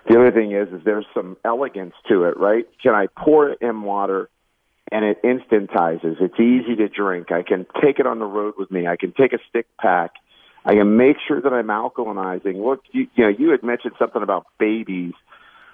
The 0.08 0.20
other 0.20 0.32
thing 0.32 0.52
is, 0.52 0.68
is 0.70 0.84
there's 0.86 1.08
some 1.16 1.36
elegance 1.43 1.96
to 2.10 2.26
it, 2.26 2.38
right? 2.38 2.68
Can 2.82 2.93
I 2.93 3.08
pour 3.08 3.50
it 3.50 3.58
in 3.62 3.82
water 3.82 4.30
and 4.91 5.04
it 5.04 5.24
instantizes? 5.24 6.22
It's 6.22 6.39
easy 6.39 6.76
to 6.76 6.88
drink. 6.89 7.32
I 7.32 7.41
can 7.41 7.66
take 7.82 7.98
it 7.98 8.06
on 8.06 8.20
the 8.20 8.26
road 8.26 8.54
with 8.56 8.70
me. 8.70 8.86
I 8.86 8.98
can 8.98 9.14
take 9.14 9.34
a 9.34 9.39
stick 9.50 9.66
pack. 9.80 10.12
I 10.64 10.76
can 10.76 10.96
make 10.96 11.18
sure 11.28 11.41
that 11.41 11.54
I'm 11.54 11.68
alkalinizing. 11.68 12.64
Look, 12.64 12.84
you, 12.91 13.08
you 13.16 13.24
know, 13.24 13.30
you 13.30 13.50
had 13.50 13.64
mentioned 13.64 13.93
something 13.98 14.22
about 14.22 14.46
babies 14.60 15.14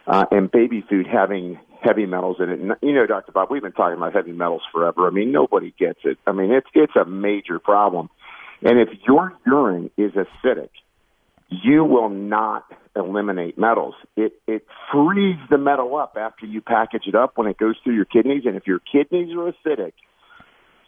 uh, 0.08 0.26
and 0.32 0.50
baby 0.50 0.82
food 0.90 1.08
having 1.08 1.60
heavy 1.82 2.06
metals 2.06 2.38
in 2.40 2.50
it. 2.50 2.60
And, 2.60 2.72
you 2.82 2.94
know, 2.94 3.06
Dr. 3.06 3.32
Bob, 3.32 3.50
we've 3.50 3.62
been 3.62 3.72
talking 3.72 3.98
about 3.98 4.14
heavy 4.14 4.32
metals 4.32 4.62
forever. 4.72 5.08
I 5.08 5.10
mean, 5.10 5.32
nobody 5.32 5.74
gets 5.78 6.00
it. 6.04 6.18
I 6.26 6.32
mean, 6.32 6.52
it's 6.52 6.68
it's 6.74 6.96
a 6.96 7.06
major 7.06 7.60
problem. 7.60 8.10
And 8.64 8.80
if 8.80 8.90
your 9.08 9.34
urine 9.46 9.90
is 9.98 10.12
acidic, 10.12 10.70
you 11.50 11.84
will 11.84 12.10
not 12.10 12.66
eliminate 12.96 13.58
metals. 13.58 13.96
It 14.16 14.34
it 14.48 14.66
frees 14.92 15.38
the 15.50 15.58
metal 15.58 15.96
up 15.98 16.16
after 16.20 16.46
you 16.46 16.62
package 16.62 17.04
it 17.08 17.16
up 17.16 17.34
when 17.36 17.48
it 17.48 17.58
goes 17.58 17.76
through 17.84 17.96
your 17.96 18.06
kidneys. 18.06 18.44
And 18.46 18.56
if 18.56 18.68
your 18.68 18.80
kidneys 18.80 19.36
are 19.36 19.52
acidic, 19.52 19.94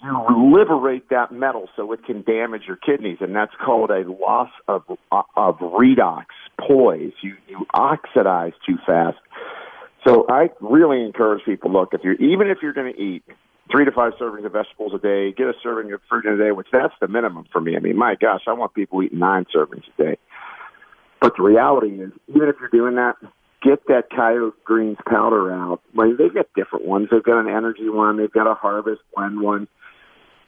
you 0.04 0.54
liberate 0.56 1.10
that 1.10 1.32
metal 1.32 1.70
so 1.76 1.92
it 1.94 2.06
can 2.06 2.22
damage 2.24 2.64
your 2.68 2.76
kidneys, 2.76 3.18
and 3.22 3.36
that's 3.36 3.54
called 3.64 3.90
a 3.90 4.04
loss 4.08 4.50
of 4.68 4.84
of 5.12 5.58
redox 5.58 6.26
poise. 6.60 7.14
You 7.22 7.36
you 7.48 7.66
oxidize 7.74 8.54
too 8.66 8.78
fast. 8.86 9.18
So 10.06 10.26
I 10.30 10.50
really 10.60 11.04
encourage 11.04 11.46
people. 11.46 11.72
Look, 11.72 11.90
if 11.94 12.02
you're 12.04 12.16
even 12.16 12.50
if 12.50 12.60
you're 12.62 12.74
going 12.74 12.94
to 12.94 13.00
eat 13.00 13.24
three 13.72 13.86
to 13.86 13.92
five 13.92 14.14
servings 14.20 14.46
of 14.46 14.52
vegetables 14.52 14.94
a 14.94 15.00
day, 15.00 15.32
get 15.32 15.48
a 15.48 15.54
serving 15.62 15.92
of 15.94 16.02
fruit 16.10 16.26
in 16.26 16.34
a 16.34 16.38
day, 16.38 16.52
which 16.52 16.68
that's 16.72 16.94
the 17.00 17.08
minimum 17.08 17.46
for 17.52 17.62
me. 17.62 17.76
I 17.76 17.80
mean, 17.80 17.98
my 17.98 18.16
gosh, 18.20 18.42
I 18.48 18.54
want 18.54 18.74
people 18.74 19.02
eating 19.02 19.20
nine 19.20 19.46
servings 19.56 19.84
a 19.98 20.04
day. 20.04 20.18
But 21.22 21.34
the 21.38 21.44
reality 21.44 22.02
is, 22.02 22.12
even 22.28 22.50
if 22.50 22.56
you're 22.60 22.70
doing 22.70 22.96
that, 22.96 23.16
get 23.62 23.88
that 23.88 24.10
Kyo 24.10 24.54
Greens 24.66 24.98
powder 25.08 25.54
out. 25.54 25.82
Like 25.96 26.18
they've 26.18 26.34
got 26.34 26.48
different 26.56 26.86
ones. 26.86 27.08
They've 27.10 27.24
got 27.24 27.40
an 27.40 27.48
energy 27.48 27.88
one. 27.88 28.18
They've 28.18 28.32
got 28.32 28.50
a 28.50 28.56
harvest 28.56 29.02
blend 29.16 29.40
one. 29.42 29.68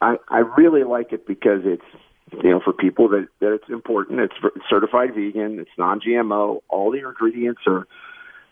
I 0.01 0.17
I 0.27 0.39
really 0.39 0.83
like 0.83 1.13
it 1.13 1.25
because 1.25 1.61
it's 1.63 2.43
you 2.43 2.51
know 2.51 2.59
for 2.63 2.73
people 2.73 3.07
that 3.09 3.27
that 3.39 3.53
it's 3.53 3.69
important. 3.69 4.19
It's 4.19 4.33
certified 4.69 5.15
vegan. 5.15 5.59
It's 5.59 5.69
non-GMO. 5.77 6.61
All 6.67 6.91
the 6.91 6.99
ingredients 6.99 7.61
are 7.67 7.87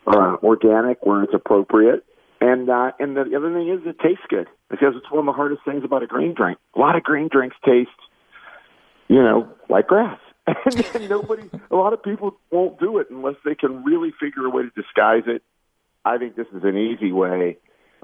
uh, 0.06 0.36
organic 0.42 1.04
where 1.04 1.22
it's 1.22 1.34
appropriate. 1.34 2.04
And 2.40 2.68
uh, 2.68 2.92
and 2.98 3.16
the, 3.16 3.24
the 3.24 3.36
other 3.36 3.52
thing 3.52 3.68
is 3.68 3.80
it 3.86 3.98
tastes 4.00 4.24
good 4.28 4.48
because 4.68 4.94
it's 4.96 5.10
one 5.10 5.20
of 5.20 5.26
the 5.26 5.32
hardest 5.32 5.62
things 5.64 5.84
about 5.84 6.02
a 6.02 6.06
green 6.06 6.34
drink. 6.34 6.58
A 6.76 6.78
lot 6.78 6.96
of 6.96 7.02
green 7.02 7.28
drinks 7.30 7.56
taste, 7.64 7.90
you 9.08 9.22
know, 9.22 9.48
like 9.68 9.86
grass. 9.86 10.18
and 10.46 11.08
nobody, 11.08 11.48
a 11.70 11.74
lot 11.74 11.94
of 11.94 12.02
people 12.02 12.36
won't 12.50 12.78
do 12.78 12.98
it 12.98 13.06
unless 13.10 13.36
they 13.46 13.54
can 13.54 13.82
really 13.82 14.12
figure 14.20 14.44
a 14.44 14.50
way 14.50 14.62
to 14.62 14.70
disguise 14.70 15.22
it. 15.26 15.42
I 16.04 16.18
think 16.18 16.36
this 16.36 16.48
is 16.54 16.64
an 16.64 16.76
easy 16.76 17.12
way. 17.12 17.56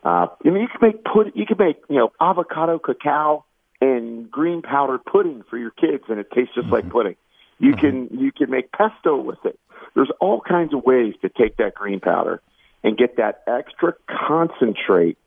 Uh, 0.03 0.29
I 0.43 0.49
mean, 0.49 0.63
you 0.63 0.69
can 0.69 0.81
make 0.81 1.05
put, 1.05 1.37
you 1.37 1.45
can 1.45 1.59
make 1.59 1.83
you 1.91 1.97
know 1.97 2.13
avocado 2.19 2.79
cacao 2.79 3.45
and 3.81 4.31
green 4.31 4.63
powdered 4.63 5.05
pudding 5.05 5.43
for 5.51 5.59
your 5.59 5.71
kids, 5.71 6.05
and 6.09 6.19
it 6.19 6.31
tastes 6.35 6.55
just 6.55 6.67
mm-hmm. 6.67 6.75
like 6.75 6.89
pudding. 6.89 7.17
You 7.61 7.73
mm-hmm. 7.73 8.09
can 8.09 8.19
you 8.19 8.33
can 8.33 8.51
make 8.51 8.73
pesto 8.73 9.17
with 9.17 9.39
it. 9.45 9.59
There's 9.95 10.11
all 10.21 10.41
kinds 10.41 10.75
of 10.75 10.83
ways 10.83 11.15
to 11.23 11.29
take 11.29 11.57
that 11.59 11.75
green 11.75 12.01
powder 12.01 12.41
and 12.83 12.97
get 12.97 13.17
that 13.17 13.43
extra 13.47 13.95
concentrate 14.09 15.19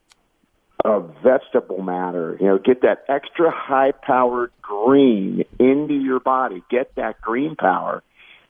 of 0.84 1.14
vegetable 1.22 1.80
matter. 1.82 2.36
You 2.40 2.46
know, 2.46 2.58
get 2.58 2.82
that 2.82 3.04
extra 3.08 3.50
high 3.50 3.92
powered 3.92 4.50
green 4.60 5.44
into 5.58 5.94
your 5.94 6.20
body. 6.20 6.62
Get 6.70 6.94
that 6.96 7.20
green 7.20 7.56
power 7.56 8.02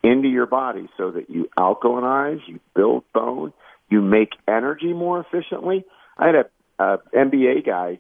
into 0.03 0.29
your 0.29 0.47
body 0.47 0.89
so 0.97 1.11
that 1.13 1.31
you 1.31 1.49
alkalinize, 1.59 2.41
you 2.47 2.61
build 2.75 3.05
bone, 3.13 3.53
you 3.91 4.01
make 4.01 4.31
energy 4.49 4.93
more 4.93 5.21
efficiently. 5.21 5.85
I 6.19 6.27
had 6.27 6.35
a, 6.35 6.45
a 6.79 6.99
NBA 7.15 7.67
guy 7.67 7.99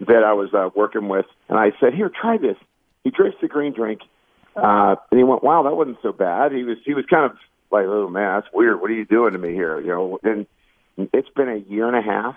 that 0.00 0.24
I 0.24 0.32
was 0.32 0.54
uh, 0.54 0.70
working 0.74 1.08
with, 1.08 1.26
and 1.48 1.58
I 1.58 1.72
said, 1.80 1.94
"Here, 1.94 2.10
try 2.10 2.38
this." 2.38 2.56
He 3.02 3.10
drinks 3.10 3.36
the 3.42 3.48
green 3.48 3.74
drink, 3.74 4.00
uh, 4.56 4.96
and 5.10 5.18
he 5.18 5.24
went, 5.24 5.42
"Wow, 5.42 5.62
that 5.64 5.74
wasn't 5.74 5.98
so 6.02 6.12
bad." 6.12 6.52
He 6.52 6.64
was 6.64 6.78
he 6.84 6.94
was 6.94 7.04
kind 7.06 7.24
of 7.24 7.36
like, 7.70 7.86
"Oh 7.86 8.08
man, 8.08 8.40
that's 8.40 8.52
weird. 8.52 8.80
What 8.80 8.90
are 8.90 8.94
you 8.94 9.04
doing 9.04 9.32
to 9.32 9.38
me 9.38 9.52
here?" 9.52 9.80
You 9.80 9.88
know, 9.88 10.18
and 10.22 10.46
it's 11.12 11.28
been 11.30 11.48
a 11.48 11.56
year 11.56 11.86
and 11.88 11.96
a 11.96 12.02
half. 12.02 12.36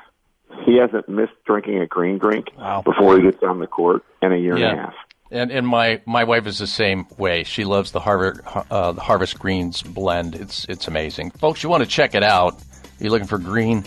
He 0.66 0.78
hasn't 0.78 1.10
missed 1.10 1.34
drinking 1.46 1.80
a 1.80 1.88
green 1.88 2.18
drink 2.18 2.48
wow. 2.58 2.82
before 2.82 3.18
he 3.18 3.24
gets 3.24 3.44
on 3.44 3.60
the 3.60 3.68
court 3.68 4.04
in 4.22 4.32
a 4.32 4.38
year 4.38 4.58
yeah. 4.58 4.70
and 4.70 4.80
a 4.80 4.82
half. 4.82 4.94
And 5.30 5.52
and 5.52 5.68
my, 5.68 6.02
my 6.06 6.24
wife 6.24 6.48
is 6.48 6.58
the 6.58 6.68
same 6.68 7.06
way. 7.18 7.44
She 7.44 7.66
loves 7.66 7.92
the 7.92 8.00
Harvard 8.00 8.42
uh, 8.72 8.94
the 8.94 9.02
Harvest 9.02 9.38
Greens 9.38 9.82
blend. 9.82 10.36
It's 10.36 10.66
it's 10.66 10.88
amazing, 10.88 11.32
folks. 11.32 11.64
You 11.64 11.70
want 11.70 11.84
to 11.84 11.90
check 11.90 12.16
it 12.16 12.24
out? 12.24 12.56
You're 13.00 13.12
looking 13.12 13.28
for 13.28 13.38
green 13.38 13.84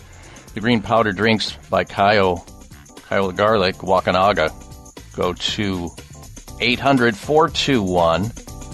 the 0.55 0.61
green 0.61 0.83
powder 0.83 1.13
drinks 1.13 1.53
by 1.71 1.85
Kyo 1.85 2.45
the 3.09 3.33
Garlic 3.33 3.77
Wakunaga. 3.77 4.53
Go 5.17 5.33
to 5.33 5.91
800 6.61 7.17
421 7.17 8.31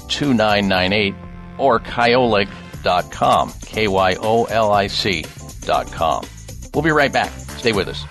2998 0.09 1.15
or 1.59 1.81
kyolic.com. 1.81 3.53
K 3.63 3.89
Y 3.89 4.17
O 4.21 4.45
L 4.45 4.73
I 4.73 4.87
C.com. 4.87 6.25
We'll 6.75 6.83
be 6.83 6.91
right 6.91 7.13
back. 7.13 7.31
Stay 7.31 7.73
with 7.73 7.89
us. 7.89 8.05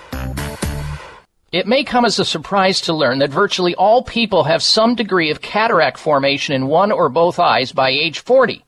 It 1.52 1.68
may 1.68 1.86
come 1.86 2.04
as 2.04 2.20
a 2.20 2.26
surprise 2.26 2.82
to 2.82 2.94
learn 2.94 3.20
that 3.20 3.30
virtually 3.30 3.76
all 3.76 4.04
people 4.04 4.44
have 4.44 4.62
some 4.62 4.94
degree 4.94 5.32
of 5.32 5.40
cataract 5.40 5.98
formation 5.98 6.54
in 6.54 6.68
one 6.68 6.92
or 6.92 7.08
both 7.08 7.40
eyes 7.40 7.72
by 7.72 7.92
age 7.92 8.20
40. 8.20 8.65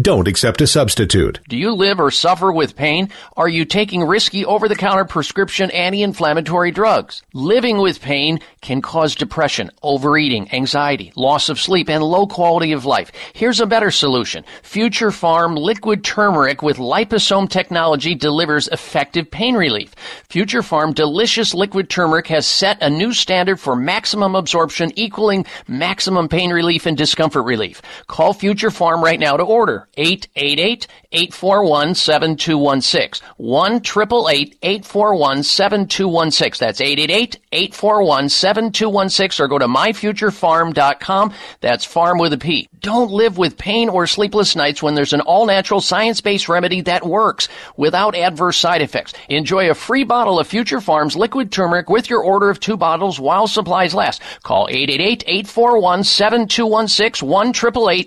Don't 0.00 0.26
accept 0.26 0.62
a 0.62 0.66
substitute. 0.66 1.40
Do 1.50 1.56
you 1.58 1.74
live 1.74 2.00
or 2.00 2.10
suffer 2.10 2.50
with 2.50 2.76
pain? 2.76 3.10
Are 3.36 3.46
you 3.46 3.66
taking 3.66 4.02
risky 4.02 4.42
over 4.42 4.66
the 4.66 4.74
counter 4.74 5.04
prescription 5.04 5.70
anti 5.70 6.02
inflammatory 6.02 6.70
drugs? 6.70 7.20
Living 7.34 7.76
with 7.76 8.00
pain 8.00 8.40
can 8.62 8.80
cause 8.80 9.14
depression, 9.14 9.70
overeating, 9.82 10.50
anxiety, 10.54 11.12
loss 11.14 11.50
of 11.50 11.60
sleep, 11.60 11.90
and 11.90 12.02
low 12.02 12.26
quality 12.26 12.72
of 12.72 12.86
life. 12.86 13.12
Here's 13.34 13.60
a 13.60 13.66
better 13.66 13.90
solution. 13.90 14.44
Future 14.62 15.10
Farm 15.10 15.56
liquid 15.56 16.02
turmeric 16.02 16.62
with 16.62 16.78
liposome 16.78 17.50
technology 17.50 18.14
delivers 18.14 18.68
effective 18.68 19.30
pain 19.30 19.56
relief. 19.56 19.94
Future 20.30 20.62
Farm 20.62 20.94
delicious 20.94 21.52
liquid 21.52 21.90
turmeric 21.90 22.28
has 22.28 22.46
set 22.46 22.82
a 22.82 22.88
new 22.88 23.12
standard 23.12 23.60
for 23.60 23.76
maximum 23.76 24.36
absorption 24.36 24.90
equaling 24.98 25.44
maximum 25.68 26.30
pain 26.30 26.50
relief 26.50 26.86
and 26.86 26.96
discomfort 26.96 27.44
relief. 27.44 27.82
Call 28.06 28.32
Future 28.32 28.70
Farm 28.70 29.04
right 29.04 29.20
now 29.20 29.36
to 29.36 29.42
order. 29.42 29.81
888 29.96 30.86
841 31.12 31.94
7216. 31.94 33.26
1 33.36 33.74
841 33.74 35.42
7216. 35.42 36.66
That's 36.66 36.80
888 36.80 37.38
841 37.52 38.28
7216 38.28 39.44
or 39.44 39.48
go 39.48 39.58
to 39.58 39.66
myfuturefarm.com. 39.66 41.32
That's 41.60 41.84
farm 41.84 42.18
with 42.18 42.32
a 42.32 42.38
P. 42.38 42.68
Don't 42.80 43.10
live 43.10 43.38
with 43.38 43.58
pain 43.58 43.88
or 43.88 44.06
sleepless 44.06 44.56
nights 44.56 44.82
when 44.82 44.94
there's 44.94 45.12
an 45.12 45.20
all 45.20 45.46
natural 45.46 45.80
science 45.80 46.20
based 46.20 46.48
remedy 46.48 46.80
that 46.82 47.06
works 47.06 47.48
without 47.76 48.16
adverse 48.16 48.56
side 48.58 48.82
effects. 48.82 49.12
Enjoy 49.28 49.70
a 49.70 49.74
free 49.74 50.04
bottle 50.04 50.38
of 50.38 50.46
Future 50.46 50.80
Farms 50.80 51.14
liquid 51.14 51.52
turmeric 51.52 51.88
with 51.88 52.10
your 52.10 52.22
order 52.22 52.50
of 52.50 52.58
two 52.58 52.76
bottles 52.76 53.20
while 53.20 53.46
supplies 53.46 53.94
last. 53.94 54.20
Call 54.42 54.66
888 54.68 55.24
841 55.26 56.04
7216 56.04 57.28
1 57.28 57.48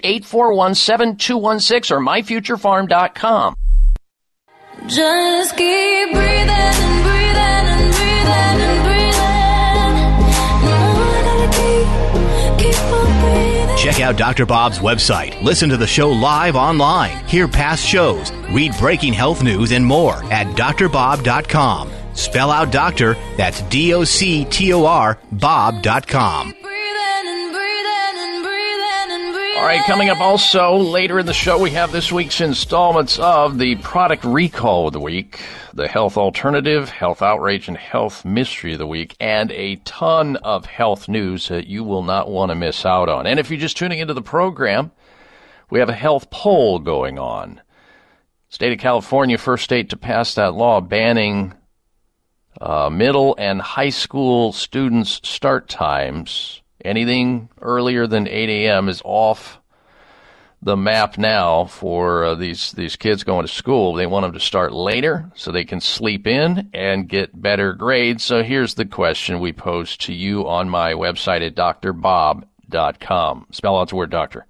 841 0.04 0.76
7216 0.76 1.65
or 1.92 2.00
myfuturepharm.com. 2.00 3.56
Just 4.88 5.58
keep 5.58 6.12
breathing 6.12 6.50
and 6.50 7.04
breathing 7.04 7.38
and 7.38 7.92
breathing 7.96 8.62
and 8.62 8.84
breathing. 8.86 9.16
keep, 11.52 12.74
keep 12.74 12.82
on 12.84 13.06
breathing. 13.22 13.78
Check 13.78 14.00
out 14.02 14.18
Dr. 14.18 14.46
Bob's 14.46 14.80
website. 14.80 15.42
Listen 15.42 15.70
to 15.70 15.78
the 15.78 15.88
show 15.88 16.10
live 16.12 16.56
online. 16.56 17.26
Hear 17.26 17.48
past 17.48 17.84
shows. 17.86 18.32
Read 18.52 18.74
breaking 18.80 19.14
health 19.14 19.42
news 19.44 19.72
and 19.72 19.86
more 19.86 20.16
at 20.32 20.48
drbob.com. 20.56 21.92
Spell 22.14 22.52
out 22.52 22.72
doctor, 22.72 23.16
that's 23.38 23.62
D 23.64 23.94
O 23.94 24.04
C 24.04 24.46
T 24.46 24.72
O 24.74 24.86
R, 24.86 25.18
Bob.com. 25.32 26.54
All 29.56 29.64
right, 29.64 29.86
coming 29.86 30.10
up 30.10 30.20
also 30.20 30.76
later 30.76 31.18
in 31.18 31.26
the 31.26 31.34
show, 31.34 31.58
we 31.58 31.72
have 31.72 31.94
this 31.94 32.12
week's 32.12 32.42
installments 32.42 33.18
of 33.18 33.58
the 33.58 33.78
product 33.78 34.26
recall 34.26 34.88
of 34.88 34.94
the 34.94 35.00
week, 35.00 35.40
the 35.74 35.88
health 35.88 36.18
alternative, 36.18 36.90
health 36.90 37.22
outrage, 37.22 37.70
and 37.70 37.78
health 37.78 38.26
mystery 38.26 38.74
of 38.74 38.80
the 38.80 38.86
week, 38.86 39.16
and 39.18 39.52
a 39.52 39.78
ton 39.78 40.36
of 40.36 40.66
health 40.66 41.08
news 41.08 41.48
that 41.48 41.68
you 41.68 41.86
will 41.86 42.04
not 42.04 42.30
want 42.30 42.50
to 42.50 42.56
miss 42.56 42.86
out 42.86 43.08
on. 43.08 43.26
And 43.26 43.40
if 43.40 43.50
you're 43.50 43.58
just 43.58 43.78
tuning 43.78 44.00
into 44.00 44.14
the 44.14 44.22
program, 44.22 44.92
we 45.70 45.80
have 45.80 45.90
a 45.90 45.94
health 45.94 46.30
poll 46.30 46.80
going 46.80 47.18
on. 47.18 47.62
State 48.50 48.74
of 48.74 48.80
California, 48.80 49.38
first 49.38 49.64
state 49.64 49.90
to 49.92 49.98
pass 49.98 50.36
that 50.36 50.54
law 50.54 50.82
banning 50.82 51.54
uh, 52.60 52.90
middle 52.90 53.34
and 53.40 53.62
high 53.62 53.90
school 53.90 54.52
students' 54.52 55.22
start 55.24 55.70
times 55.70 56.62
Anything 56.86 57.50
earlier 57.62 58.06
than 58.06 58.28
8 58.28 58.48
a.m. 58.48 58.90
is 58.90 59.02
off 59.04 59.60
the 60.62 60.78
map 60.78 61.18
now 61.18 61.66
for 61.66 62.24
uh, 62.24 62.36
these 62.36 62.72
these 62.74 62.96
kids 62.96 63.24
going 63.24 63.46
to 63.46 63.52
school. 63.52 63.94
They 63.94 64.06
want 64.06 64.24
them 64.24 64.34
to 64.34 64.40
start 64.40 64.72
later 64.72 65.32
so 65.36 65.52
they 65.52 65.64
can 65.64 65.82
sleep 65.82 66.28
in 66.28 66.70
and 66.74 67.10
get 67.10 67.40
better 67.40 67.74
grades. 67.74 68.24
So 68.24 68.44
here's 68.44 68.76
the 68.76 68.86
question 68.86 69.40
we 69.40 69.52
pose 69.52 69.98
to 69.98 70.14
you 70.14 70.48
on 70.48 70.70
my 70.70 70.94
website 70.94 71.46
at 71.46 71.56
drbob.com. 71.56 73.48
Spell 73.52 73.80
out 73.80 73.90
the 73.90 73.96
word 73.96 74.12
doctor. 74.12 74.46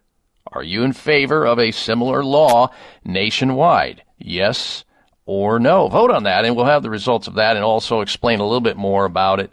Are 0.52 0.64
you 0.64 0.84
in 0.84 0.94
favor 0.94 1.46
of 1.46 1.60
a 1.60 1.72
similar 1.72 2.24
law 2.24 2.70
nationwide? 3.04 4.04
Yes 4.18 4.84
or 5.26 5.60
no? 5.60 5.88
Vote 5.88 6.12
on 6.12 6.24
that, 6.24 6.46
and 6.46 6.56
we'll 6.56 6.66
have 6.66 6.84
the 6.84 6.90
results 6.90 7.28
of 7.28 7.36
that 7.36 7.56
and 7.56 7.66
also 7.66 8.02
explain 8.02 8.40
a 8.40 8.44
little 8.44 8.62
bit 8.62 8.78
more 8.78 9.06
about 9.06 9.40
it 9.40 9.52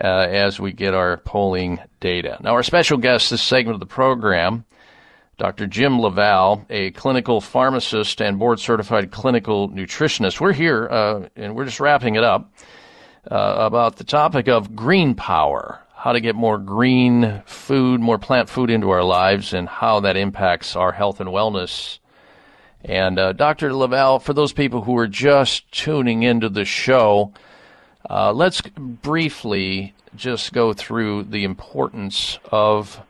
uh, 0.00 0.26
as 0.30 0.58
we 0.58 0.72
get 0.72 0.94
our 0.94 1.18
polling 1.18 1.78
data. 2.00 2.38
Now, 2.42 2.52
our 2.52 2.62
special 2.62 2.98
guest 2.98 3.30
this 3.30 3.42
segment 3.42 3.74
of 3.74 3.80
the 3.80 3.86
program, 3.86 4.64
Dr. 5.38 5.66
Jim 5.66 6.00
LaValle, 6.00 6.64
a 6.70 6.90
clinical 6.92 7.40
pharmacist 7.40 8.20
and 8.20 8.38
board 8.38 8.60
certified 8.60 9.10
clinical 9.10 9.68
nutritionist. 9.70 10.40
We're 10.40 10.52
here, 10.52 10.88
uh, 10.88 11.28
and 11.36 11.54
we're 11.54 11.64
just 11.64 11.80
wrapping 11.80 12.14
it 12.16 12.24
up 12.24 12.52
uh, 13.30 13.54
about 13.58 13.96
the 13.96 14.04
topic 14.04 14.48
of 14.48 14.74
green 14.74 15.14
power. 15.14 15.80
How 15.94 16.12
to 16.12 16.20
get 16.20 16.34
more 16.34 16.56
green 16.56 17.42
food, 17.44 18.00
more 18.00 18.18
plant 18.18 18.48
food 18.48 18.70
into 18.70 18.90
our 18.90 19.04
lives, 19.04 19.52
and 19.52 19.68
how 19.68 20.00
that 20.00 20.16
impacts 20.16 20.76
our 20.76 20.92
health 20.92 21.20
and 21.20 21.28
wellness. 21.28 21.98
And 22.82 23.18
uh, 23.18 23.32
Dr. 23.34 23.74
LaValle, 23.74 24.20
for 24.20 24.32
those 24.32 24.54
people 24.54 24.82
who 24.82 24.96
are 24.96 25.06
just 25.06 25.70
tuning 25.70 26.22
into 26.22 26.48
the 26.48 26.64
show, 26.64 27.34
uh, 28.08 28.32
let's 28.32 28.60
briefly 28.62 29.94
just 30.16 30.52
go 30.52 30.72
through 30.72 31.24
the 31.24 31.44
importance 31.44 32.38
of 32.50 33.00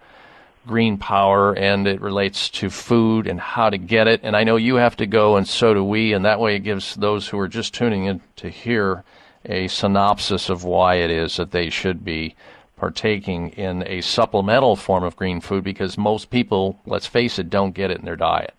green 0.66 0.98
power 0.98 1.56
and 1.56 1.86
it 1.86 2.00
relates 2.00 2.50
to 2.50 2.68
food 2.68 3.26
and 3.26 3.40
how 3.40 3.70
to 3.70 3.78
get 3.78 4.06
it. 4.06 4.20
And 4.22 4.36
I 4.36 4.44
know 4.44 4.56
you 4.56 4.76
have 4.76 4.96
to 4.96 5.06
go, 5.06 5.36
and 5.36 5.48
so 5.48 5.74
do 5.74 5.82
we, 5.82 6.12
and 6.12 6.24
that 6.24 6.40
way 6.40 6.56
it 6.56 6.60
gives 6.60 6.94
those 6.96 7.28
who 7.28 7.38
are 7.38 7.48
just 7.48 7.74
tuning 7.74 8.04
in 8.04 8.20
to 8.36 8.50
hear 8.50 9.04
a 9.44 9.68
synopsis 9.68 10.50
of 10.50 10.64
why 10.64 10.96
it 10.96 11.10
is 11.10 11.36
that 11.36 11.50
they 11.50 11.70
should 11.70 12.04
be 12.04 12.34
partaking 12.76 13.50
in 13.50 13.86
a 13.86 14.00
supplemental 14.00 14.76
form 14.76 15.04
of 15.04 15.16
green 15.16 15.40
food 15.40 15.64
because 15.64 15.96
most 15.96 16.30
people, 16.30 16.78
let's 16.86 17.06
face 17.06 17.38
it, 17.38 17.50
don't 17.50 17.74
get 17.74 17.90
it 17.90 17.98
in 17.98 18.04
their 18.04 18.16
diet. 18.16 18.54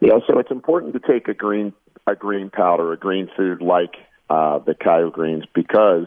Yeah, 0.00 0.18
so 0.26 0.38
it's 0.38 0.50
important 0.50 0.94
to 0.94 1.00
take 1.00 1.28
a 1.28 1.34
green 1.34 1.72
a 2.08 2.16
green 2.16 2.50
powder, 2.50 2.92
a 2.92 2.96
green 2.96 3.30
food 3.36 3.62
like 3.62 3.94
uh, 4.30 4.58
the 4.60 4.74
Kyo 4.74 5.10
Greens 5.10 5.44
because 5.54 6.06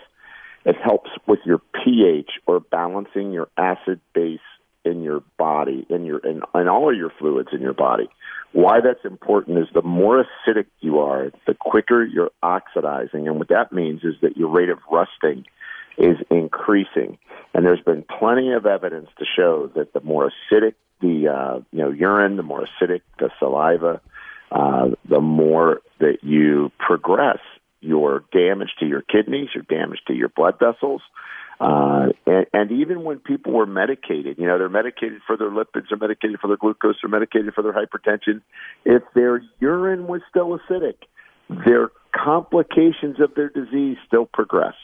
it 0.66 0.76
helps 0.84 1.12
with 1.28 1.40
your 1.46 1.62
pH 1.84 2.32
or 2.48 2.60
balancing 2.60 3.32
your 3.32 3.48
acid 3.58 4.00
base 4.14 4.40
in 4.84 5.02
your 5.02 5.24
body, 5.38 5.86
in 5.90 6.06
your 6.06 6.20
in, 6.20 6.42
in 6.54 6.68
all 6.68 6.90
of 6.90 6.98
your 6.98 7.12
fluids 7.20 7.50
in 7.52 7.62
your 7.62 7.74
body. 7.74 8.10
Why 8.52 8.80
that's 8.80 9.04
important 9.04 9.58
is 9.58 9.68
the 9.74 9.82
more 9.82 10.24
acidic 10.24 10.68
you 10.80 11.00
are, 11.00 11.32
the 11.46 11.56
quicker 11.56 12.06
you're 12.06 12.32
oxidizing, 12.42 13.28
and 13.28 13.38
what 13.38 13.50
that 13.50 13.74
means 13.74 14.04
is 14.04 14.16
that 14.22 14.38
your 14.38 14.50
rate 14.50 14.70
of 14.70 14.80
rusting 14.92 15.46
is 15.98 16.18
increasing. 16.30 17.18
And 17.54 17.66
there's 17.66 17.82
been 17.82 18.04
plenty 18.04 18.52
of 18.54 18.66
evidence 18.66 19.10
to 19.18 19.26
show 19.26 19.72
that 19.76 19.94
the 19.94 20.02
more 20.02 20.32
acidic 20.32 20.76
the 21.02 21.28
uh, 21.28 21.60
you 21.72 21.80
know 21.80 21.92
urine, 21.92 22.38
the 22.38 22.44
more 22.44 22.66
acidic 22.66 23.02
the 23.20 23.30
saliva, 23.40 24.02
uh, 24.52 24.90
the 25.10 25.20
more 25.20 25.82
that 26.00 26.24
you 26.24 26.72
progress 26.80 27.40
your 27.86 28.24
damage 28.32 28.72
to 28.80 28.86
your 28.86 29.02
kidneys, 29.02 29.50
your 29.54 29.64
damage 29.64 30.00
to 30.08 30.14
your 30.14 30.30
blood 30.30 30.56
vessels. 30.60 31.02
Uh, 31.60 32.08
and, 32.26 32.46
and 32.54 32.72
even 32.72 33.04
when 33.04 33.20
people 33.20 33.54
were 33.54 33.66
medicated, 33.66 34.38
you 34.38 34.46
know, 34.46 34.58
they're 34.58 34.68
medicated 34.68 35.22
for 35.26 35.38
their 35.38 35.50
lipids, 35.50 35.86
they're 35.90 35.98
medicated 35.98 36.40
for 36.40 36.48
their 36.48 36.58
glucose, 36.58 36.96
they're 37.02 37.10
medicated 37.10 37.54
for 37.54 37.62
their 37.62 37.74
hypertension. 37.74 38.42
If 38.84 39.04
their 39.14 39.42
urine 39.60 40.08
was 40.08 40.22
still 40.30 40.60
acidic, 40.60 40.96
their 41.66 41.92
complications 42.14 43.20
of 43.20 43.36
their 43.36 43.50
disease 43.50 43.98
still 44.08 44.26
progressed. 44.26 44.78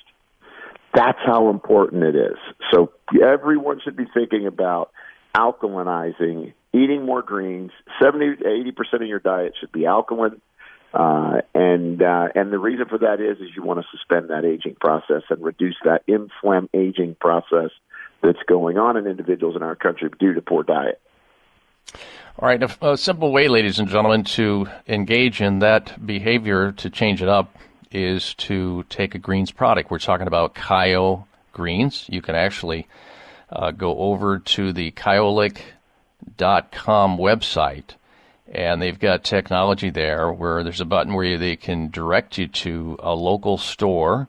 That's 0.93 1.19
how 1.25 1.49
important 1.49 2.03
it 2.03 2.15
is. 2.15 2.37
So 2.71 2.91
everyone 3.21 3.79
should 3.83 3.95
be 3.95 4.05
thinking 4.13 4.45
about 4.47 4.91
alkalinizing, 5.35 6.53
eating 6.73 7.05
more 7.05 7.21
greens. 7.21 7.71
70 8.01 8.37
to 8.37 8.43
80% 8.43 8.95
of 8.95 9.07
your 9.07 9.19
diet 9.19 9.53
should 9.59 9.71
be 9.71 9.85
alkaline. 9.85 10.41
Uh, 10.93 11.41
and 11.55 12.01
uh, 12.01 12.27
and 12.35 12.51
the 12.51 12.59
reason 12.59 12.85
for 12.85 12.97
that 12.97 13.21
is 13.21 13.37
is 13.37 13.55
you 13.55 13.63
want 13.63 13.79
to 13.79 13.85
suspend 13.91 14.29
that 14.29 14.43
aging 14.43 14.75
process 14.75 15.23
and 15.29 15.41
reduce 15.41 15.77
that 15.85 16.05
inflam 16.07 16.67
aging 16.73 17.15
process 17.15 17.69
that's 18.21 18.43
going 18.47 18.77
on 18.77 18.97
in 18.97 19.07
individuals 19.07 19.55
in 19.55 19.63
our 19.63 19.75
country 19.75 20.09
due 20.19 20.33
to 20.33 20.41
poor 20.41 20.63
diet. 20.63 20.99
All 22.39 22.47
right, 22.47 22.61
a, 22.61 22.91
a 22.91 22.97
simple 22.97 23.31
way, 23.31 23.47
ladies 23.47 23.79
and 23.79 23.87
gentlemen, 23.87 24.23
to 24.23 24.67
engage 24.87 25.41
in 25.41 25.59
that 25.59 26.05
behavior 26.05 26.71
to 26.73 26.89
change 26.89 27.21
it 27.21 27.29
up 27.29 27.57
is 27.91 28.33
to 28.35 28.83
take 28.89 29.15
a 29.15 29.17
greens 29.17 29.51
product. 29.51 29.91
We're 29.91 29.99
talking 29.99 30.27
about 30.27 30.55
Kyo 30.55 31.25
greens. 31.53 32.05
You 32.09 32.21
can 32.21 32.35
actually 32.35 32.87
uh, 33.49 33.71
go 33.71 33.97
over 33.97 34.39
to 34.39 34.71
the 34.73 34.91
kyolic.com 34.91 35.61
website 37.17 37.95
and 38.51 38.81
they've 38.81 38.99
got 38.99 39.23
technology 39.23 39.89
there 39.89 40.31
where 40.31 40.63
there's 40.63 40.81
a 40.81 40.85
button 40.85 41.13
where 41.13 41.37
they 41.37 41.55
can 41.55 41.89
direct 41.89 42.37
you 42.37 42.47
to 42.47 42.97
a 42.99 43.15
local 43.15 43.57
store 43.57 44.27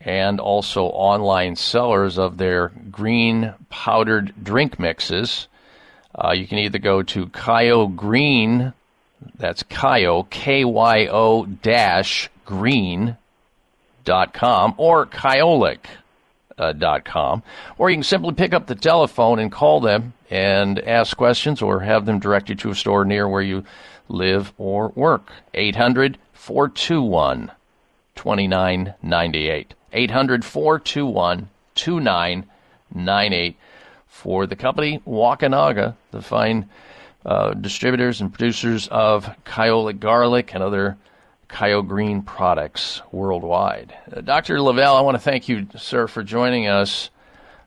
and 0.00 0.38
also 0.38 0.84
online 0.84 1.56
sellers 1.56 2.18
of 2.18 2.36
their 2.36 2.68
green 2.90 3.54
powdered 3.70 4.34
drink 4.42 4.78
mixes. 4.78 5.48
Uh, 6.14 6.32
you 6.32 6.46
can 6.46 6.58
either 6.58 6.78
go 6.78 7.02
to 7.02 7.26
Kyo 7.28 7.86
Green, 7.86 8.74
that's 9.38 9.62
Kyo, 9.62 10.24
K 10.24 10.64
Y 10.64 11.06
O 11.10 11.46
dash 11.46 12.28
green 12.44 13.16
dot 14.04 14.34
com, 14.34 14.74
or 14.76 15.06
Kyolic 15.06 15.78
uh, 16.58 16.72
dot 16.72 17.06
com, 17.06 17.42
or 17.78 17.88
you 17.88 17.96
can 17.96 18.04
simply 18.04 18.34
pick 18.34 18.52
up 18.52 18.66
the 18.66 18.74
telephone 18.74 19.38
and 19.38 19.50
call 19.50 19.80
them 19.80 20.12
and 20.34 20.80
ask 20.80 21.16
questions 21.16 21.62
or 21.62 21.78
have 21.78 22.06
them 22.06 22.18
direct 22.18 22.48
you 22.48 22.56
to 22.56 22.70
a 22.70 22.74
store 22.74 23.04
near 23.04 23.28
where 23.28 23.40
you 23.40 23.62
live 24.08 24.52
or 24.58 24.88
work. 24.96 25.30
800 25.54 26.18
421 26.32 27.52
2998. 28.16 29.74
800 29.92 30.44
421 30.44 31.48
2998 31.76 33.56
for 34.08 34.46
the 34.48 34.56
company 34.56 35.00
Wakunaga, 35.06 35.94
the 36.10 36.20
fine 36.20 36.68
uh, 37.24 37.54
distributors 37.54 38.20
and 38.20 38.34
producers 38.34 38.88
of 38.88 39.30
Kyolic 39.44 40.00
garlic 40.00 40.52
and 40.52 40.64
other 40.64 40.96
Kyo 41.48 41.80
Green 41.80 42.22
products 42.22 43.02
worldwide. 43.12 43.96
Uh, 44.12 44.20
Dr. 44.20 44.60
LaValle, 44.60 44.98
I 44.98 45.00
want 45.02 45.14
to 45.14 45.22
thank 45.22 45.48
you, 45.48 45.68
sir, 45.78 46.08
for 46.08 46.24
joining 46.24 46.66
us 46.66 47.10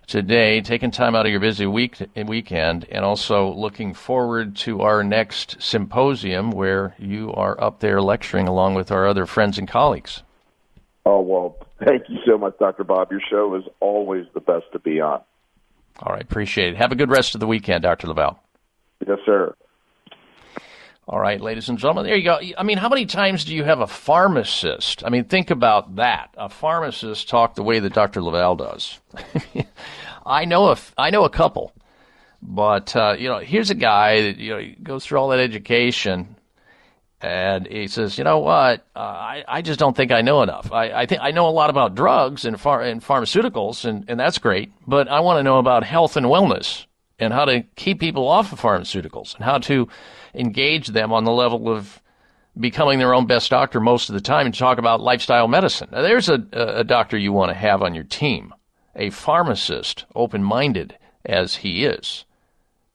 today, 0.08 0.62
taking 0.62 0.90
time 0.90 1.16
out 1.16 1.26
of 1.26 1.32
your 1.32 1.42
busy 1.42 1.68
week 1.68 1.98
weekend, 2.16 2.88
and 2.90 3.06
also 3.06 3.54
looking 3.54 3.94
forward 3.94 4.56
to 4.56 4.82
our 4.82 5.04
next 5.04 5.62
symposium 5.62 6.52
where 6.52 6.96
you 6.98 7.32
are 7.34 7.62
up 7.62 7.82
there 7.82 8.02
lecturing 8.02 8.48
along 8.48 8.74
with 8.74 8.92
our 8.92 9.06
other 9.06 9.26
friends 9.26 9.58
and 9.58 9.68
colleagues. 9.68 10.24
Oh, 11.06 11.22
well, 11.22 11.58
thank 11.86 12.04
you 12.10 12.18
so 12.26 12.38
much, 12.38 12.58
Dr. 12.58 12.84
Bob. 12.84 13.12
Your 13.12 13.22
show 13.30 13.56
is 13.56 13.64
always 13.80 14.26
the 14.34 14.42
best 14.42 14.66
to 14.72 14.80
be 14.80 15.00
on. 15.00 15.22
All 16.02 16.14
right, 16.14 16.24
appreciate 16.24 16.74
it. 16.74 16.78
Have 16.78 16.92
a 16.92 16.96
good 16.96 17.10
rest 17.10 17.36
of 17.36 17.40
the 17.40 17.48
weekend, 17.48 17.84
Dr. 17.84 18.08
LaValle. 18.08 18.38
Yes, 19.06 19.20
sir. 19.26 19.56
All 21.10 21.22
right, 21.22 21.40
ladies 21.40 21.70
and 21.70 21.78
gentlemen, 21.78 22.06
there 22.06 22.18
you 22.18 22.24
go. 22.24 22.38
I 22.58 22.64
mean, 22.64 22.78
how 22.78 22.90
many 22.90 23.06
times 23.06 23.46
do 23.46 23.56
you 23.56 23.64
have 23.64 23.80
a 23.80 23.88
pharmacist? 23.88 25.06
I 25.06 25.10
mean, 25.10 25.24
think 25.24 25.52
about 25.52 25.96
that. 25.96 26.32
A 26.38 26.50
pharmacist 26.50 27.30
talk 27.30 27.56
the 27.56 27.64
way 27.64 27.80
that 27.80 27.94
Dr. 27.94 28.22
LaValle 28.22 28.58
does. 28.58 29.00
I 30.26 30.44
know 30.44 30.68
a, 30.72 30.78
I 30.98 31.12
know 31.12 31.24
a 31.24 31.30
couple, 31.30 31.72
but 32.42 32.94
uh, 32.94 33.16
you 33.18 33.30
know, 33.30 33.38
here's 33.40 33.70
a 33.70 33.76
guy 33.76 34.22
that 34.22 34.38
you 34.38 34.50
know 34.50 34.74
goes 34.84 35.06
through 35.06 35.20
all 35.20 35.30
that 35.30 35.40
education, 35.40 36.36
and 37.22 37.66
he 37.68 37.88
says, 37.88 38.18
you 38.18 38.26
know 38.26 38.40
what? 38.40 38.86
Uh, 38.94 39.00
I 39.00 39.44
I 39.48 39.62
just 39.62 39.80
don't 39.80 39.96
think 39.96 40.12
I 40.12 40.20
know 40.20 40.42
enough. 40.42 40.74
I, 40.74 40.92
I 40.92 41.06
think 41.06 41.22
I 41.22 41.32
know 41.32 41.48
a 41.48 41.52
lot 41.52 41.70
about 41.70 41.96
drugs 41.96 42.44
and 42.44 42.60
phar- 42.60 42.82
and 42.82 43.02
pharmaceuticals, 43.02 43.86
and 43.86 44.04
and 44.10 44.20
that's 44.20 44.40
great, 44.40 44.74
but 44.86 45.08
I 45.08 45.22
want 45.22 45.40
to 45.40 45.44
know 45.44 45.58
about 45.58 45.86
health 45.86 46.18
and 46.18 46.26
wellness 46.26 46.86
and 47.18 47.32
how 47.32 47.46
to 47.46 47.62
keep 47.78 48.02
people 48.02 48.28
off 48.28 48.52
of 48.52 48.60
pharmaceuticals 48.60 49.36
and 49.36 49.46
how 49.46 49.58
to 49.60 49.88
engage 50.34 50.88
them 50.88 51.12
on 51.12 51.24
the 51.24 51.32
level 51.32 51.70
of 51.70 52.02
becoming 52.60 53.00
their 53.00 53.14
own 53.14 53.26
best 53.26 53.50
doctor 53.50 53.80
most 53.80 54.10
of 54.10 54.16
the 54.16 54.22
time 54.22 54.46
and 54.46 54.56
talk 54.56 54.78
about 54.78 55.02
lifestyle 55.02 55.48
medicine. 55.48 55.90
Now, 55.92 56.02
there's 56.02 56.30
a, 56.30 56.44
a 56.54 56.84
doctor 56.84 57.18
you 57.18 57.32
want 57.32 57.50
to 57.50 57.56
have 57.56 57.82
on 57.82 57.94
your 57.94 58.04
team, 58.04 58.54
a 58.96 59.10
pharmacist, 59.10 60.06
open 60.16 60.44
minded 60.44 60.98
as 61.26 61.56
he 61.56 61.86
is, 61.86 62.26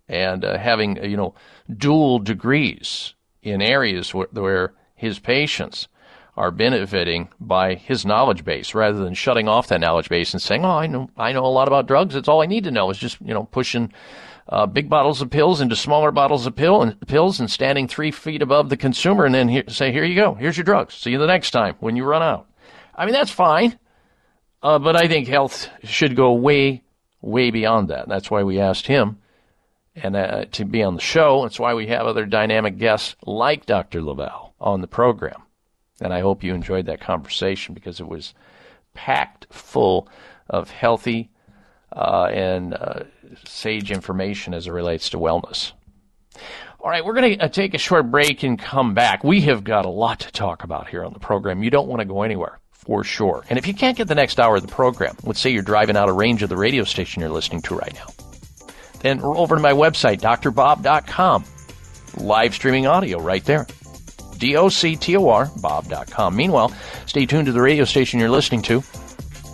and 0.09 0.45
uh, 0.45 0.59
having, 0.59 1.03
you 1.05 1.17
know, 1.17 1.35
dual 1.77 2.19
degrees 2.19 3.15
in 3.43 3.63
areas 3.63 4.13
where, 4.13 4.29
where 4.33 4.75
his 4.95 5.19
patients 5.19 5.89
are 6.37 6.51
benefiting 6.51 7.29
by 7.39 7.75
his 7.75 8.07
knowledge 8.07 8.45
base 8.45 8.75
rather 8.75 8.99
than 8.99 9.15
shutting 9.15 9.49
off 9.49 9.69
that 9.69 9.81
knowledge 9.81 10.09
base 10.09 10.33
and 10.33 10.41
saying, 10.41 10.65
"Oh, 10.65 10.71
I 10.71 10.87
know, 10.87 11.11
I 11.17 11.33
know 11.33 11.45
a 11.45 11.49
lot 11.49 11.69
about 11.69 11.87
drugs. 11.87 12.15
It's 12.15 12.29
all 12.29 12.41
I 12.41 12.47
need 12.47 12.65
to 12.65 12.71
know." 12.71 12.89
Is 12.91 12.99
just 12.99 13.21
you 13.21 13.35
know 13.35 13.45
pushing 13.45 13.93
uh, 14.53 14.67
big 14.67 14.91
bottles 14.91 15.23
of 15.23 15.31
pills 15.31 15.63
into 15.63 15.75
smaller 15.75 16.11
bottles 16.11 16.47
of 16.47 16.55
pill 16.55 16.83
and 16.83 17.01
pills 17.09 17.41
and 17.41 17.51
standing 17.51 17.89
three 17.89 18.11
feet 18.11 18.43
above 18.43 18.69
the 18.69 18.77
consumer 18.77 19.25
and 19.25 19.35
then 19.35 19.49
here, 19.49 19.65
say, 19.69 19.91
"Here 19.91 20.05
you 20.05 20.15
go. 20.15 20.35
Here's 20.35 20.59
your 20.59 20.65
drugs. 20.65 20.95
See 20.95 21.11
you 21.11 21.19
the 21.19 21.27
next 21.27 21.53
time 21.53 21.75
when 21.81 21.97
you 21.97 22.05
run 22.05 22.23
out." 22.23 22.47
I 22.95 23.07
mean, 23.07 23.15
that's 23.15 23.31
fine, 23.31 23.79
uh, 24.63 24.79
but 24.79 24.95
I 24.95 25.09
think 25.09 25.27
health 25.27 25.71
should 25.85 26.15
go 26.15 26.35
way, 26.35 26.83
way 27.23 27.51
beyond 27.51 27.89
that. 27.89 28.09
That's 28.09 28.31
why 28.31 28.43
we 28.43 28.61
asked 28.61 28.87
him 28.87 29.23
and 29.95 30.15
uh, 30.15 30.45
to 30.53 30.67
be 30.67 30.83
on 30.83 30.97
the 30.97 31.01
show. 31.01 31.43
That's 31.43 31.59
why 31.59 31.73
we 31.73 31.87
have 31.87 32.07
other 32.07 32.27
dynamic 32.27 32.77
guests 32.77 33.17
like 33.25 33.65
Dr. 33.65 34.03
LaValle 34.03 34.53
on 34.61 34.83
the 34.83 34.87
program. 34.87 35.43
And 36.03 36.13
I 36.13 36.21
hope 36.21 36.45
you 36.45 36.53
enjoyed 36.53 36.85
that 36.87 37.01
conversation 37.01 37.73
because 37.73 38.01
it 38.01 38.07
was 38.07 38.35
packed 38.93 39.47
full 39.51 40.09
of 40.51 40.71
healthy 40.71 41.31
uh, 41.95 42.29
and 42.33 42.75
uh, 42.75 43.05
sage 43.45 43.91
information 43.91 44.55
as 44.55 44.67
it 44.67 44.73
relates 44.73 45.11
to 45.11 45.19
wellness. 45.19 45.73
All 46.81 46.91
right, 46.91 47.05
we're 47.05 47.15
going 47.15 47.39
to 47.39 47.45
uh, 47.45 47.49
take 47.49 47.75
a 47.75 47.79
short 47.79 48.11
break 48.11 48.43
and 48.43 48.59
come 48.59 48.93
back. 48.95 49.23
We 49.23 49.43
have 49.43 49.63
got 49.63 49.85
a 49.85 49.91
lot 49.91 50.21
to 50.21 50.33
talk 50.33 50.65
about 50.65 50.89
here 50.89 51.05
on 51.05 51.13
the 51.13 51.21
program. 51.21 51.63
You 51.63 51.71
don't 51.71 51.87
want 51.87 52.01
to 52.01 52.05
go 52.05 52.23
anywhere, 52.23 52.59
for 52.73 53.05
sure. 53.05 53.45
And 53.49 53.59
if 53.59 53.69
you 53.69 53.75
can't 53.75 53.97
get 53.97 54.09
the 54.09 54.17
next 54.17 54.41
hour 54.41 54.57
of 54.57 54.63
the 54.63 54.73
program, 54.73 55.17
let's 55.23 55.39
say 55.39 55.51
you're 55.51 55.63
driving 55.63 55.97
out 55.97 56.09
of 56.09 56.17
range 56.17 56.43
of 56.43 56.49
the 56.49 56.57
radio 56.57 56.83
station 56.83 57.21
you're 57.21 57.31
listening 57.31 57.63
to 57.63 57.77
right 57.77 57.95
now, 57.95 58.09
then 59.01 59.21
roll 59.21 59.41
over 59.41 59.55
to 59.55 59.63
my 59.63 59.73
website, 59.73 60.21
drbob.com. 60.21 61.45
Live 62.17 62.55
streaming 62.55 62.87
audio 62.87 63.19
right 63.21 63.45
there. 63.45 63.67
D-O-C-T-O-R, 64.39 65.51
bob.com. 65.61 66.35
Meanwhile, 66.35 66.75
stay 67.07 67.27
tuned 67.27 67.47
to 67.47 67.53
the 67.53 67.63
radio 67.63 67.85
station 67.85 68.19
you're 68.19 68.29
listening 68.29 68.63
to 68.63 68.83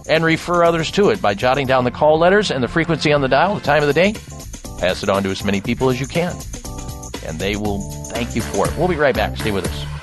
and 0.08 0.24
refer 0.24 0.64
others 0.64 0.90
to 0.92 1.10
it 1.10 1.20
by 1.20 1.34
jotting 1.34 1.66
down 1.66 1.84
the 1.84 1.90
call 1.90 2.18
letters 2.18 2.50
and 2.50 2.62
the 2.62 2.68
frequency 2.68 3.12
on 3.12 3.20
the 3.20 3.28
dial, 3.28 3.54
the 3.54 3.60
time 3.60 3.82
of 3.82 3.88
the 3.88 3.92
day. 3.92 4.14
Pass 4.78 5.02
it 5.02 5.08
on 5.08 5.22
to 5.24 5.30
as 5.30 5.44
many 5.44 5.60
people 5.60 5.90
as 5.90 6.00
you 6.00 6.06
can, 6.06 6.36
and 7.26 7.38
they 7.38 7.56
will 7.56 7.80
thank 8.10 8.34
you 8.34 8.42
for 8.42 8.66
it. 8.68 8.76
We'll 8.76 8.88
be 8.88 8.96
right 8.96 9.14
back. 9.14 9.36
Stay 9.36 9.50
with 9.50 9.66
us. 9.66 9.97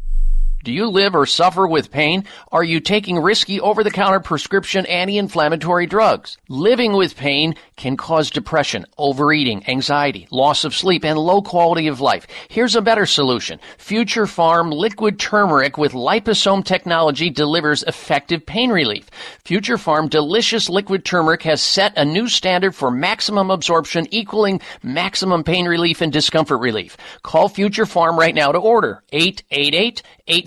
Do 0.65 0.73
you 0.73 0.87
live 0.87 1.17
or 1.17 1.27
suffer 1.27 1.67
with 1.67 1.91
pain? 1.91 2.25
Are 2.53 2.63
you 2.63 2.79
taking 2.79 3.19
risky 3.19 3.61
over 3.61 3.83
the 3.83 3.91
counter 3.91 4.21
prescription 4.21 4.87
anti 4.87 5.19
inflammatory 5.19 5.87
drugs? 5.87 6.39
Living 6.49 6.93
with 6.93 7.17
pain 7.17 7.57
can 7.75 7.97
cause 7.97 8.31
depression, 8.31 8.87
overeating, 8.97 9.69
anxiety, 9.69 10.29
loss 10.31 10.63
of 10.63 10.73
sleep, 10.73 11.05
and 11.05 11.19
low 11.19 11.43
quality 11.43 11.89
of 11.89 12.01
life. 12.01 12.29
Here's 12.49 12.77
a 12.77 12.81
better 12.81 13.07
solution. 13.07 13.59
Future 13.77 14.29
Farm 14.29 14.71
liquid 14.71 15.19
turmeric 15.19 15.79
with 15.79 15.95
liposome 15.95 16.65
technology 16.65 17.29
delivers 17.29 17.83
effective 17.83 18.47
pain 18.47 18.71
relief. 18.71 19.11
Future 19.45 19.79
Farm 19.79 20.07
delicious 20.07 20.69
liquid 20.69 21.05
turmeric 21.05 21.43
has 21.43 21.61
set 21.61 21.93
a 21.99 22.05
new 22.05 22.29
standard 22.29 22.73
for 22.73 22.93
maximum 22.93 23.51
absorption 23.51 24.07
equaling 24.13 24.61
maximum 24.85 25.43
pain 25.43 25.67
relief 25.67 26.01
and 26.01 26.13
discomfort 26.13 26.61
relief. 26.61 26.97
Call 27.25 27.49
Future 27.49 27.87
Farm 27.87 28.17
right 28.17 28.35
now 28.35 28.53
to 28.53 28.59
order 28.59 29.03
888 29.11 30.03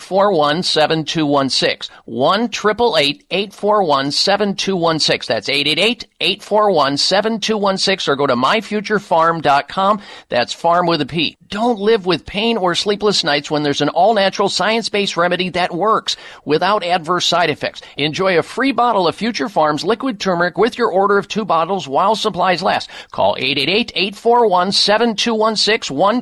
841 0.05 0.61
7216. 0.61 1.95
1 2.05 2.43
841 2.43 4.11
7216. 4.11 5.33
That's 5.33 5.49
888 5.49 6.07
841 6.21 6.97
7216 6.97 8.11
or 8.11 8.15
go 8.15 8.27
to 8.27 8.35
myfuturefarm.com. 8.35 10.01
That's 10.29 10.53
farm 10.53 10.85
with 10.85 11.01
a 11.01 11.07
P. 11.07 11.37
Don't 11.47 11.79
live 11.79 12.05
with 12.05 12.25
pain 12.27 12.57
or 12.57 12.75
sleepless 12.75 13.23
nights 13.23 13.49
when 13.49 13.63
there's 13.63 13.81
an 13.81 13.89
all 13.89 14.13
natural 14.13 14.49
science 14.49 14.89
based 14.89 15.17
remedy 15.17 15.49
that 15.49 15.73
works 15.73 16.17
without 16.43 16.83
adverse 16.83 17.25
side 17.25 17.49
effects. 17.49 17.81
Enjoy 17.97 18.37
a 18.37 18.43
free 18.43 18.71
bottle 18.71 19.07
of 19.07 19.15
Future 19.15 19.49
Farms 19.49 19.83
liquid 19.83 20.19
turmeric 20.19 20.57
with 20.57 20.77
your 20.77 20.91
order 20.91 21.17
of 21.17 21.27
two 21.27 21.45
bottles 21.45 21.87
while 21.87 22.15
supplies 22.15 22.61
last. 22.61 22.89
Call 23.09 23.35
888 23.39 23.91
841 23.95 24.71
7216 24.71 25.95
1 25.97 26.15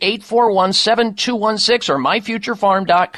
841 0.00 0.72
7216 0.72 1.94
or 1.94 1.98
myfuturefarm.com. 1.98 3.17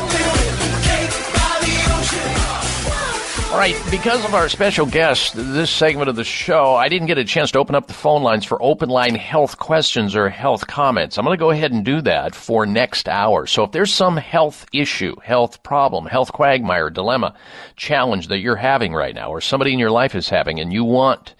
All 3.51 3.57
right, 3.57 3.75
because 3.91 4.23
of 4.23 4.33
our 4.33 4.47
special 4.47 4.85
guest, 4.85 5.33
this 5.35 5.69
segment 5.69 6.07
of 6.07 6.15
the 6.15 6.23
show, 6.23 6.73
I 6.73 6.87
didn't 6.87 7.07
get 7.07 7.17
a 7.17 7.25
chance 7.25 7.51
to 7.51 7.59
open 7.59 7.75
up 7.75 7.85
the 7.85 7.93
phone 7.93 8.23
lines 8.23 8.45
for 8.45 8.63
open 8.63 8.87
line 8.87 9.13
health 9.13 9.59
questions 9.59 10.15
or 10.15 10.29
health 10.29 10.67
comments. 10.67 11.17
I'm 11.17 11.25
going 11.25 11.37
to 11.37 11.39
go 11.39 11.49
ahead 11.49 11.73
and 11.73 11.83
do 11.83 11.99
that 12.03 12.33
for 12.33 12.65
next 12.65 13.09
hour. 13.09 13.45
So 13.45 13.65
if 13.65 13.73
there's 13.73 13.93
some 13.93 14.15
health 14.15 14.65
issue, 14.71 15.17
health 15.21 15.63
problem, 15.63 16.05
health 16.05 16.31
quagmire, 16.31 16.89
dilemma, 16.89 17.35
challenge 17.75 18.29
that 18.29 18.39
you're 18.39 18.55
having 18.55 18.93
right 18.93 19.13
now, 19.13 19.29
or 19.29 19.41
somebody 19.41 19.73
in 19.73 19.79
your 19.79 19.91
life 19.91 20.15
is 20.15 20.29
having, 20.29 20.61
and 20.61 20.71
you 20.71 20.85
want 20.85 21.35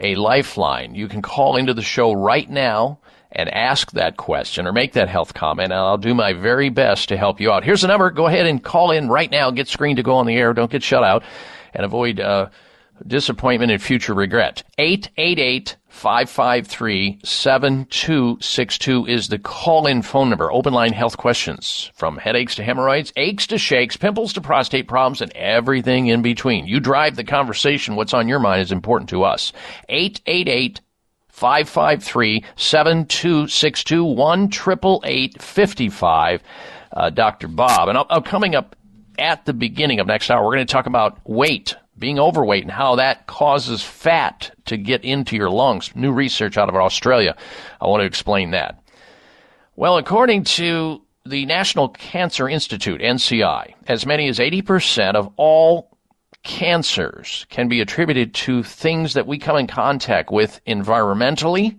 a 0.00 0.14
lifeline, 0.14 0.94
you 0.94 1.08
can 1.08 1.20
call 1.20 1.56
into 1.56 1.74
the 1.74 1.82
show 1.82 2.12
right 2.12 2.48
now 2.48 3.00
and 3.32 3.48
ask 3.50 3.92
that 3.92 4.16
question 4.16 4.66
or 4.66 4.72
make 4.72 4.94
that 4.94 5.08
health 5.08 5.34
comment, 5.34 5.72
and 5.72 5.80
I'll 5.80 5.98
do 5.98 6.14
my 6.14 6.32
very 6.32 6.68
best 6.68 7.08
to 7.08 7.16
help 7.16 7.40
you 7.40 7.52
out. 7.52 7.64
Here's 7.64 7.82
the 7.82 7.88
number. 7.88 8.10
Go 8.10 8.26
ahead 8.26 8.46
and 8.46 8.62
call 8.62 8.90
in 8.90 9.08
right 9.08 9.30
now. 9.30 9.50
Get 9.50 9.68
screened 9.68 9.98
to 9.98 10.02
go 10.02 10.16
on 10.16 10.26
the 10.26 10.36
air. 10.36 10.52
Don't 10.52 10.70
get 10.70 10.82
shut 10.82 11.04
out 11.04 11.22
and 11.72 11.84
avoid 11.84 12.18
uh, 12.18 12.48
disappointment 13.06 13.72
and 13.72 13.82
future 13.82 14.14
regret. 14.14 14.62
888 14.78 15.76
553 15.88 17.20
7262 17.24 19.06
is 19.06 19.28
the 19.28 19.38
call 19.38 19.86
in 19.86 20.02
phone 20.02 20.30
number. 20.30 20.50
Open 20.52 20.72
line 20.72 20.92
health 20.92 21.16
questions 21.16 21.90
from 21.94 22.16
headaches 22.16 22.54
to 22.56 22.62
hemorrhoids, 22.62 23.12
aches 23.16 23.46
to 23.48 23.58
shakes, 23.58 23.96
pimples 23.96 24.32
to 24.34 24.40
prostate 24.40 24.88
problems, 24.88 25.20
and 25.20 25.32
everything 25.32 26.06
in 26.06 26.22
between. 26.22 26.66
You 26.66 26.80
drive 26.80 27.16
the 27.16 27.24
conversation. 27.24 27.96
What's 27.96 28.14
on 28.14 28.28
your 28.28 28.38
mind 28.38 28.62
is 28.62 28.72
important 28.72 29.10
to 29.10 29.24
us. 29.24 29.52
888 29.88 30.80
553 31.40 32.44
7262 32.56 34.04
1 34.04 34.50
uh, 36.92 37.08
Dr. 37.08 37.48
Bob. 37.48 37.88
And 37.88 37.96
uh, 37.96 38.20
coming 38.20 38.54
up 38.54 38.76
at 39.18 39.46
the 39.46 39.54
beginning 39.54 40.00
of 40.00 40.06
next 40.06 40.30
hour, 40.30 40.44
we're 40.44 40.54
going 40.54 40.66
to 40.66 40.70
talk 40.70 40.84
about 40.84 41.18
weight, 41.26 41.76
being 41.98 42.18
overweight, 42.18 42.64
and 42.64 42.70
how 42.70 42.96
that 42.96 43.26
causes 43.26 43.82
fat 43.82 44.54
to 44.66 44.76
get 44.76 45.02
into 45.02 45.34
your 45.34 45.48
lungs. 45.48 45.96
New 45.96 46.12
research 46.12 46.58
out 46.58 46.68
of 46.68 46.74
Australia. 46.74 47.34
I 47.80 47.86
want 47.86 48.02
to 48.02 48.06
explain 48.06 48.50
that. 48.50 48.82
Well, 49.76 49.96
according 49.96 50.44
to 50.44 51.00
the 51.24 51.46
National 51.46 51.88
Cancer 51.88 52.50
Institute, 52.50 53.00
NCI, 53.00 53.72
as 53.86 54.04
many 54.04 54.28
as 54.28 54.38
80% 54.38 55.14
of 55.14 55.32
all 55.38 55.96
cancers 56.42 57.46
can 57.50 57.68
be 57.68 57.80
attributed 57.80 58.34
to 58.34 58.62
things 58.62 59.14
that 59.14 59.26
we 59.26 59.38
come 59.38 59.56
in 59.56 59.66
contact 59.66 60.30
with 60.30 60.60
environmentally, 60.66 61.78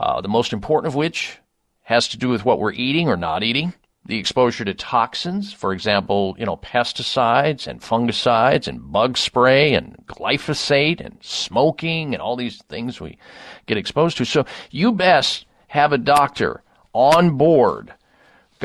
uh, 0.00 0.20
the 0.20 0.28
most 0.28 0.52
important 0.52 0.88
of 0.88 0.94
which 0.94 1.38
has 1.82 2.08
to 2.08 2.16
do 2.16 2.28
with 2.28 2.44
what 2.44 2.58
we're 2.58 2.72
eating 2.72 3.08
or 3.08 3.16
not 3.16 3.42
eating, 3.42 3.72
the 4.06 4.18
exposure 4.18 4.64
to 4.64 4.74
toxins, 4.74 5.52
for 5.52 5.72
example, 5.72 6.34
you 6.38 6.46
know, 6.46 6.56
pesticides 6.56 7.66
and 7.66 7.80
fungicides 7.80 8.68
and 8.68 8.92
bug 8.92 9.16
spray 9.16 9.74
and 9.74 9.96
glyphosate 10.06 11.04
and 11.04 11.18
smoking 11.20 12.14
and 12.14 12.22
all 12.22 12.36
these 12.36 12.62
things 12.62 13.00
we 13.00 13.18
get 13.66 13.76
exposed 13.76 14.16
to. 14.16 14.24
So 14.24 14.46
you 14.70 14.92
best 14.92 15.46
have 15.68 15.92
a 15.92 15.98
doctor 15.98 16.62
on 16.92 17.36
board 17.36 17.92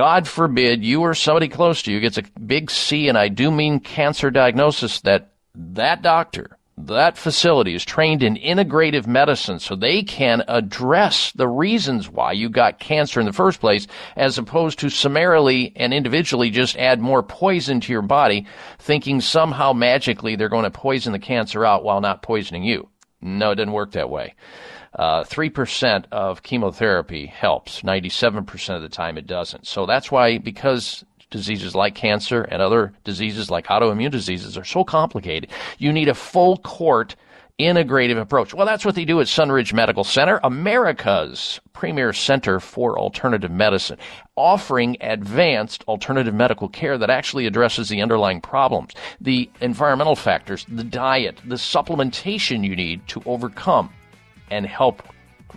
God 0.01 0.27
forbid 0.27 0.83
you 0.83 1.01
or 1.01 1.13
somebody 1.13 1.47
close 1.47 1.83
to 1.83 1.91
you 1.91 1.99
gets 1.99 2.17
a 2.17 2.23
big 2.23 2.71
C, 2.71 3.07
and 3.07 3.15
I 3.15 3.27
do 3.27 3.51
mean 3.51 3.79
cancer 3.79 4.31
diagnosis, 4.31 4.99
that 5.01 5.29
that 5.53 6.01
doctor, 6.01 6.57
that 6.75 7.19
facility 7.19 7.75
is 7.75 7.85
trained 7.85 8.23
in 8.23 8.35
integrative 8.35 9.05
medicine 9.05 9.59
so 9.59 9.75
they 9.75 10.01
can 10.01 10.43
address 10.47 11.31
the 11.33 11.47
reasons 11.47 12.09
why 12.09 12.31
you 12.31 12.49
got 12.49 12.79
cancer 12.79 13.19
in 13.19 13.27
the 13.27 13.31
first 13.31 13.59
place 13.59 13.85
as 14.15 14.39
opposed 14.39 14.79
to 14.79 14.89
summarily 14.89 15.71
and 15.75 15.93
individually 15.93 16.49
just 16.49 16.75
add 16.77 16.99
more 16.99 17.21
poison 17.21 17.79
to 17.79 17.93
your 17.93 18.01
body 18.01 18.47
thinking 18.79 19.21
somehow 19.21 19.71
magically 19.71 20.35
they're 20.35 20.49
going 20.49 20.63
to 20.63 20.71
poison 20.71 21.11
the 21.11 21.19
cancer 21.19 21.63
out 21.63 21.83
while 21.83 22.01
not 22.01 22.23
poisoning 22.23 22.63
you. 22.63 22.89
No, 23.21 23.51
it 23.51 23.57
doesn't 23.57 23.71
work 23.71 23.91
that 23.91 24.09
way. 24.09 24.33
Uh, 24.93 25.23
3% 25.23 26.05
of 26.11 26.43
chemotherapy 26.43 27.25
helps. 27.25 27.81
97% 27.81 28.75
of 28.75 28.81
the 28.81 28.89
time 28.89 29.17
it 29.17 29.25
doesn't. 29.25 29.65
So 29.65 29.85
that's 29.85 30.11
why, 30.11 30.37
because 30.37 31.05
diseases 31.29 31.73
like 31.73 31.95
cancer 31.95 32.41
and 32.41 32.61
other 32.61 32.93
diseases 33.05 33.49
like 33.49 33.67
autoimmune 33.67 34.11
diseases 34.11 34.57
are 34.57 34.65
so 34.65 34.83
complicated, 34.83 35.49
you 35.77 35.93
need 35.93 36.09
a 36.09 36.13
full 36.13 36.57
court 36.57 37.15
integrative 37.59 38.19
approach. 38.19 38.53
Well, 38.53 38.65
that's 38.65 38.83
what 38.83 38.95
they 38.95 39.05
do 39.05 39.21
at 39.21 39.27
Sunridge 39.27 39.73
Medical 39.73 40.03
Center, 40.03 40.39
America's 40.43 41.59
premier 41.73 42.11
center 42.11 42.59
for 42.59 42.97
alternative 42.97 43.51
medicine, 43.51 43.97
offering 44.35 44.97
advanced 45.01 45.83
alternative 45.87 46.33
medical 46.33 46.67
care 46.67 46.97
that 46.97 47.09
actually 47.09 47.45
addresses 47.45 47.89
the 47.89 48.01
underlying 48.01 48.41
problems, 48.41 48.93
the 49.19 49.49
environmental 49.61 50.15
factors, 50.15 50.65
the 50.69 50.83
diet, 50.83 51.39
the 51.45 51.55
supplementation 51.55 52.65
you 52.65 52.75
need 52.75 53.07
to 53.07 53.21
overcome 53.25 53.91
and 54.51 54.67
help 54.67 55.01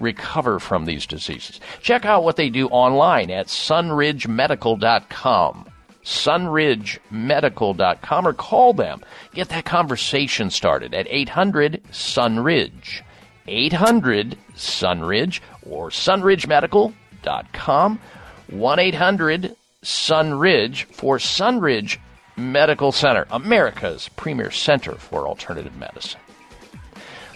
recover 0.01 0.59
from 0.59 0.86
these 0.86 1.07
diseases. 1.07 1.61
Check 1.80 2.05
out 2.05 2.24
what 2.24 2.34
they 2.36 2.51
do 2.51 2.66
online 2.68 3.30
at 3.30 3.47
sunridgemedical.com. 3.49 5.66
Sunridgemedical.com 6.03 8.28
or 8.28 8.32
call 8.34 8.74
them. 8.74 9.01
Get 9.32 9.49
that 9.51 9.64
conversation 9.64 10.51
started 10.51 10.92
at 10.95 11.07
800 11.09 11.80
Sunridge. 11.90 13.03
800 13.47 14.38
Sunridge 14.55 15.40
or 15.68 15.90
sunridgemedical.com. 15.90 18.01
1 18.49 18.78
800 18.78 19.55
Sunridge 19.82 20.84
for 20.84 21.18
Sunridge 21.18 21.99
Medical 22.36 22.90
Center, 22.90 23.28
America's 23.30 24.09
premier 24.16 24.51
center 24.51 24.97
for 24.97 25.28
alternative 25.28 25.76
medicine. 25.76 26.18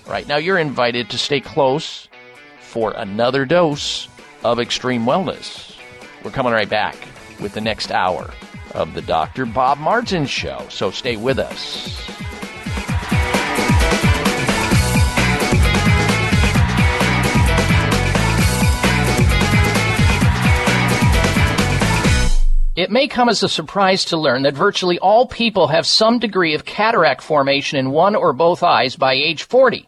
Right 0.09 0.27
now, 0.27 0.39
you're 0.39 0.59
invited 0.59 1.11
to 1.11 1.19
stay 1.19 1.41
close 1.41 2.09
for 2.61 2.93
another 2.93 3.45
dose 3.45 4.09
of 4.43 4.59
extreme 4.59 5.05
wellness. 5.05 5.77
We're 6.25 6.31
coming 6.31 6.55
right 6.55 6.69
back 6.69 6.97
with 7.41 7.53
the 7.53 7.61
next 7.61 7.91
hour 7.91 8.31
of 8.75 8.95
the 8.95 9.03
Dr. 9.03 9.45
Bob 9.45 9.77
Martin 9.77 10.25
Show, 10.25 10.65
so 10.71 10.91
stay 10.91 11.17
with 11.17 11.39
us. 11.39 12.01
It 22.79 22.93
may 22.93 23.09
come 23.09 23.29
as 23.29 23.43
a 23.43 23.49
surprise 23.49 24.05
to 24.07 24.17
learn 24.17 24.43
that 24.43 24.55
virtually 24.55 25.01
all 25.01 25.27
people 25.27 25.67
have 25.67 25.85
some 25.85 26.21
degree 26.21 26.55
of 26.55 26.65
cataract 26.65 27.23
formation 27.23 27.77
in 27.77 27.91
one 27.91 28.15
or 28.15 28.33
both 28.33 28.63
eyes 28.63 28.95
by 28.95 29.15
age 29.15 29.43
40. 29.43 29.88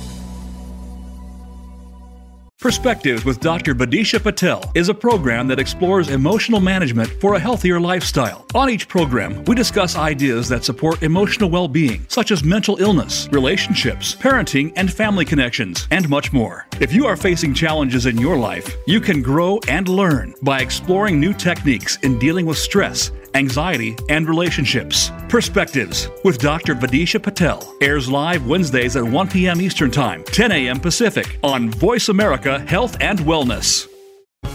Perspectives 2.61 3.25
with 3.25 3.39
Dr. 3.39 3.73
Badisha 3.73 4.21
Patel 4.21 4.71
is 4.75 4.87
a 4.87 4.93
program 4.93 5.47
that 5.47 5.57
explores 5.57 6.09
emotional 6.09 6.59
management 6.59 7.09
for 7.19 7.33
a 7.33 7.39
healthier 7.39 7.79
lifestyle. 7.79 8.45
On 8.53 8.69
each 8.69 8.87
program, 8.87 9.43
we 9.45 9.55
discuss 9.55 9.95
ideas 9.95 10.47
that 10.49 10.63
support 10.63 11.01
emotional 11.01 11.49
well 11.49 11.67
being, 11.67 12.05
such 12.07 12.29
as 12.29 12.43
mental 12.43 12.77
illness, 12.77 13.27
relationships, 13.31 14.13
parenting, 14.13 14.71
and 14.75 14.93
family 14.93 15.25
connections, 15.25 15.87
and 15.89 16.07
much 16.07 16.31
more. 16.31 16.67
If 16.79 16.93
you 16.93 17.07
are 17.07 17.17
facing 17.17 17.55
challenges 17.55 18.05
in 18.05 18.19
your 18.19 18.37
life, 18.37 18.75
you 18.85 19.01
can 19.01 19.23
grow 19.23 19.59
and 19.67 19.89
learn 19.89 20.35
by 20.43 20.61
exploring 20.61 21.19
new 21.19 21.33
techniques 21.33 21.97
in 22.03 22.19
dealing 22.19 22.45
with 22.45 22.59
stress 22.59 23.09
anxiety, 23.35 23.95
and 24.09 24.27
relationships. 24.27 25.11
Perspectives 25.29 26.09
with 26.23 26.39
Dr. 26.39 26.75
Vadisha 26.75 27.21
Patel 27.21 27.75
airs 27.81 28.09
live 28.09 28.45
Wednesdays 28.47 28.95
at 28.95 29.03
1 29.03 29.29
p.m. 29.29 29.61
Eastern 29.61 29.91
Time, 29.91 30.23
10 30.25 30.51
a.m. 30.51 30.79
Pacific 30.79 31.39
on 31.43 31.69
Voice 31.69 32.09
America 32.09 32.59
Health 32.59 32.97
and 33.01 33.19
Wellness. 33.19 33.87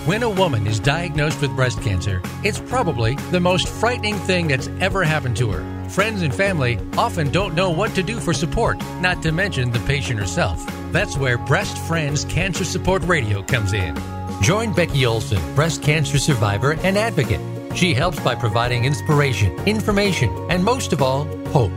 When 0.04 0.22
a 0.22 0.30
woman 0.30 0.66
is 0.66 0.78
diagnosed 0.80 1.40
with 1.40 1.54
breast 1.56 1.80
cancer, 1.82 2.20
it's 2.44 2.60
probably 2.60 3.16
the 3.30 3.40
most 3.40 3.68
frightening 3.68 4.16
thing 4.16 4.48
that's 4.48 4.68
ever 4.80 5.02
happened 5.04 5.36
to 5.38 5.50
her. 5.50 5.88
Friends 5.88 6.22
and 6.22 6.34
family 6.34 6.78
often 6.96 7.30
don't 7.30 7.54
know 7.54 7.70
what 7.70 7.94
to 7.94 8.02
do 8.02 8.18
for 8.18 8.32
support, 8.32 8.78
not 9.00 9.22
to 9.22 9.32
mention 9.32 9.70
the 9.70 9.80
patient 9.80 10.18
herself. 10.18 10.64
That's 10.92 11.16
where 11.16 11.38
Breast 11.38 11.78
Friends 11.86 12.24
Cancer 12.24 12.64
Support 12.64 13.02
Radio 13.04 13.42
comes 13.42 13.72
in. 13.72 13.96
Join 14.42 14.72
Becky 14.72 15.06
Olson, 15.06 15.54
breast 15.54 15.82
cancer 15.82 16.18
survivor 16.18 16.72
and 16.82 16.98
advocate. 16.98 17.55
She 17.76 17.92
helps 17.92 18.18
by 18.20 18.34
providing 18.34 18.86
inspiration, 18.86 19.52
information, 19.66 20.30
and 20.50 20.64
most 20.64 20.94
of 20.94 21.02
all, 21.02 21.24
hope. 21.48 21.72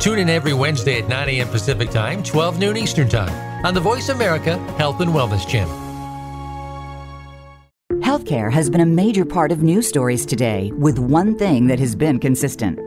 Tune 0.00 0.18
in 0.18 0.30
every 0.30 0.54
Wednesday 0.54 0.98
at 1.00 1.08
9 1.08 1.28
a.m. 1.28 1.48
Pacific 1.48 1.90
Time, 1.90 2.22
12 2.22 2.58
noon 2.58 2.76
Eastern 2.76 3.08
Time 3.08 3.64
on 3.64 3.74
the 3.74 3.80
Voice 3.80 4.08
America 4.08 4.56
Health 4.78 5.00
and 5.00 5.10
Wellness 5.10 5.46
Channel. 5.46 5.74
Healthcare 8.00 8.50
has 8.50 8.70
been 8.70 8.80
a 8.80 8.86
major 8.86 9.24
part 9.24 9.52
of 9.52 9.62
news 9.62 9.86
stories 9.86 10.24
today, 10.24 10.72
with 10.76 10.98
one 10.98 11.36
thing 11.36 11.66
that 11.66 11.78
has 11.80 11.94
been 11.94 12.18
consistent 12.18 12.78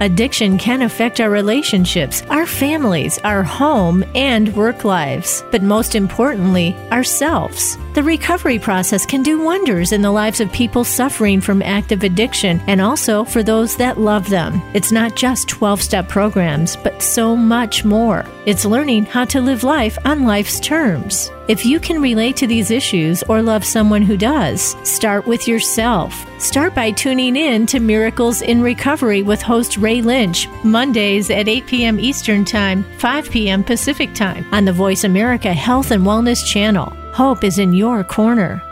Addiction 0.00 0.58
can 0.58 0.82
affect 0.82 1.20
our 1.20 1.30
relationships, 1.30 2.22
our 2.30 2.46
families, 2.46 3.18
our 3.24 3.42
home, 3.42 4.04
and 4.14 4.54
work 4.56 4.84
lives, 4.84 5.44
but 5.50 5.62
most 5.62 5.94
importantly, 5.94 6.74
ourselves. 6.90 7.76
The 7.94 8.02
recovery 8.02 8.58
process 8.58 9.04
can 9.04 9.22
do 9.22 9.42
wonders 9.42 9.92
in 9.92 10.02
the 10.02 10.10
lives 10.10 10.40
of 10.40 10.50
people 10.50 10.82
suffering 10.82 11.40
from 11.40 11.62
active 11.62 12.02
addiction 12.04 12.60
and 12.66 12.80
also 12.80 13.22
for 13.22 13.42
those 13.42 13.76
that 13.76 14.00
love 14.00 14.28
them. 14.28 14.62
It's 14.74 14.92
not 14.92 15.14
just 15.14 15.48
12 15.48 15.82
step 15.82 16.08
programs, 16.08 16.76
but 16.76 17.02
so 17.02 17.36
much 17.36 17.84
more. 17.84 18.24
It's 18.46 18.64
learning 18.64 19.04
how 19.04 19.24
to 19.26 19.40
live 19.40 19.62
life 19.62 19.98
on 20.04 20.24
life's 20.24 20.58
terms. 20.58 21.30
If 21.52 21.66
you 21.66 21.80
can 21.80 22.00
relate 22.00 22.36
to 22.36 22.46
these 22.46 22.70
issues 22.70 23.22
or 23.24 23.42
love 23.42 23.62
someone 23.62 24.00
who 24.00 24.16
does, 24.16 24.74
start 24.88 25.26
with 25.26 25.46
yourself. 25.46 26.14
Start 26.40 26.74
by 26.74 26.92
tuning 26.92 27.36
in 27.36 27.66
to 27.66 27.78
Miracles 27.78 28.40
in 28.40 28.62
Recovery 28.62 29.20
with 29.20 29.42
host 29.42 29.76
Ray 29.76 30.00
Lynch, 30.00 30.48
Mondays 30.64 31.28
at 31.28 31.48
8 31.48 31.66
p.m. 31.66 32.00
Eastern 32.00 32.46
Time, 32.46 32.84
5 32.96 33.30
p.m. 33.30 33.62
Pacific 33.62 34.14
Time 34.14 34.46
on 34.50 34.64
the 34.64 34.72
Voice 34.72 35.04
America 35.04 35.52
Health 35.52 35.90
and 35.90 36.04
Wellness 36.04 36.42
Channel. 36.42 36.86
Hope 37.12 37.44
is 37.44 37.58
in 37.58 37.74
your 37.74 38.02
corner. 38.02 38.62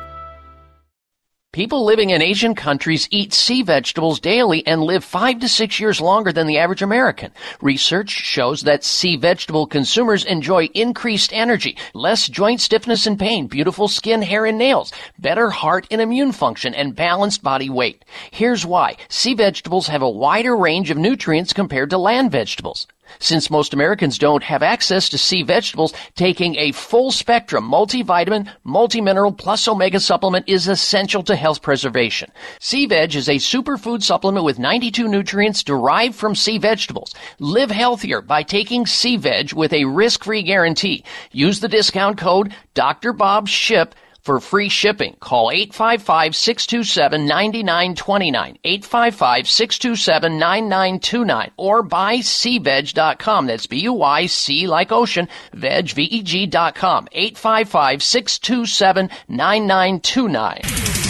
People 1.52 1.84
living 1.84 2.10
in 2.10 2.22
Asian 2.22 2.54
countries 2.54 3.08
eat 3.10 3.32
sea 3.32 3.64
vegetables 3.64 4.20
daily 4.20 4.64
and 4.68 4.84
live 4.84 5.02
five 5.02 5.40
to 5.40 5.48
six 5.48 5.80
years 5.80 6.00
longer 6.00 6.32
than 6.32 6.46
the 6.46 6.58
average 6.58 6.80
American. 6.80 7.32
Research 7.60 8.08
shows 8.08 8.62
that 8.62 8.84
sea 8.84 9.16
vegetable 9.16 9.66
consumers 9.66 10.24
enjoy 10.24 10.66
increased 10.74 11.32
energy, 11.32 11.76
less 11.92 12.28
joint 12.28 12.60
stiffness 12.60 13.04
and 13.04 13.18
pain, 13.18 13.48
beautiful 13.48 13.88
skin, 13.88 14.22
hair, 14.22 14.46
and 14.46 14.58
nails, 14.58 14.92
better 15.18 15.50
heart 15.50 15.88
and 15.90 16.00
immune 16.00 16.30
function, 16.30 16.72
and 16.72 16.94
balanced 16.94 17.42
body 17.42 17.68
weight. 17.68 18.04
Here's 18.30 18.64
why. 18.64 18.96
Sea 19.08 19.34
vegetables 19.34 19.88
have 19.88 20.02
a 20.02 20.08
wider 20.08 20.56
range 20.56 20.92
of 20.92 20.98
nutrients 20.98 21.52
compared 21.52 21.90
to 21.90 21.98
land 21.98 22.30
vegetables. 22.30 22.86
Since 23.18 23.50
most 23.50 23.74
Americans 23.74 24.18
don't 24.18 24.42
have 24.42 24.62
access 24.62 25.08
to 25.08 25.18
sea 25.18 25.42
vegetables, 25.42 25.92
taking 26.14 26.56
a 26.56 26.72
full 26.72 27.10
spectrum 27.10 27.70
multivitamin, 27.70 28.48
multimineral 28.64 29.36
plus 29.36 29.66
omega 29.66 30.00
supplement 30.00 30.48
is 30.48 30.68
essential 30.68 31.22
to 31.24 31.36
health 31.36 31.62
preservation. 31.62 32.30
Sea 32.60 32.86
Veg 32.86 33.14
is 33.14 33.28
a 33.28 33.36
superfood 33.36 34.02
supplement 34.02 34.44
with 34.44 34.58
92 34.58 35.08
nutrients 35.08 35.62
derived 35.62 36.14
from 36.14 36.34
sea 36.34 36.58
vegetables. 36.58 37.14
Live 37.38 37.70
healthier 37.70 38.20
by 38.20 38.42
taking 38.42 38.86
Sea 38.86 39.16
Veg 39.16 39.52
with 39.52 39.72
a 39.72 39.84
risk-free 39.84 40.42
guarantee. 40.42 41.04
Use 41.32 41.60
the 41.60 41.68
discount 41.68 42.18
code 42.18 42.54
Dr. 42.74 43.12
Bob 43.12 43.48
SHIP 43.48 43.94
For 44.20 44.38
free 44.38 44.68
shipping, 44.68 45.16
call 45.20 45.50
855 45.50 46.36
627 46.36 47.26
9929, 47.26 48.58
855 48.62 49.48
627 49.48 50.38
9929, 50.38 51.50
or 51.56 51.82
buycveg.com. 51.82 53.46
That's 53.46 53.66
B 53.66 53.80
U 53.80 53.92
Y 53.94 54.26
C 54.26 54.66
like 54.66 54.92
ocean, 54.92 55.28
veg, 55.54 55.90
V 55.90 56.02
E 56.02 56.22
G.com, 56.22 57.08
855 57.12 58.02
627 58.02 59.10
9929. 59.28 61.09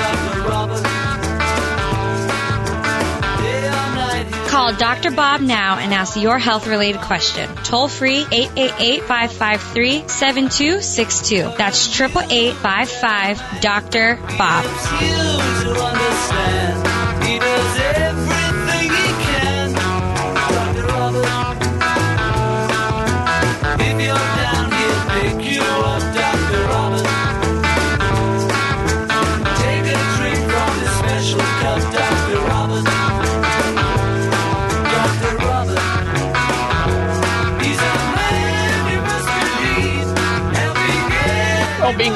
Call 4.71 4.79
Dr. 4.79 5.11
Bob 5.11 5.41
now 5.41 5.77
and 5.77 5.93
ask 5.93 6.15
your 6.15 6.39
health 6.39 6.65
related 6.65 7.01
question. 7.01 7.53
Toll 7.57 7.89
free 7.89 8.25
888 8.31 9.03
553 9.03 10.07
7262. 10.07 11.57
That's 11.57 11.99
888 11.99 12.53
55 12.55 13.61
Dr. 13.61 14.15
Bob. 14.37 14.65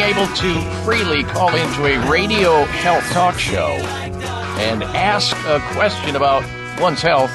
Able 0.06 0.28
to 0.28 0.62
freely 0.84 1.24
call 1.24 1.50
into 1.56 1.86
a 1.88 2.12
radio 2.12 2.64
health 2.66 3.04
talk 3.12 3.40
show 3.40 3.72
and 4.60 4.84
ask 4.84 5.36
a 5.48 5.60
question 5.74 6.16
about 6.16 6.44
one's 6.80 7.02
health 7.02 7.32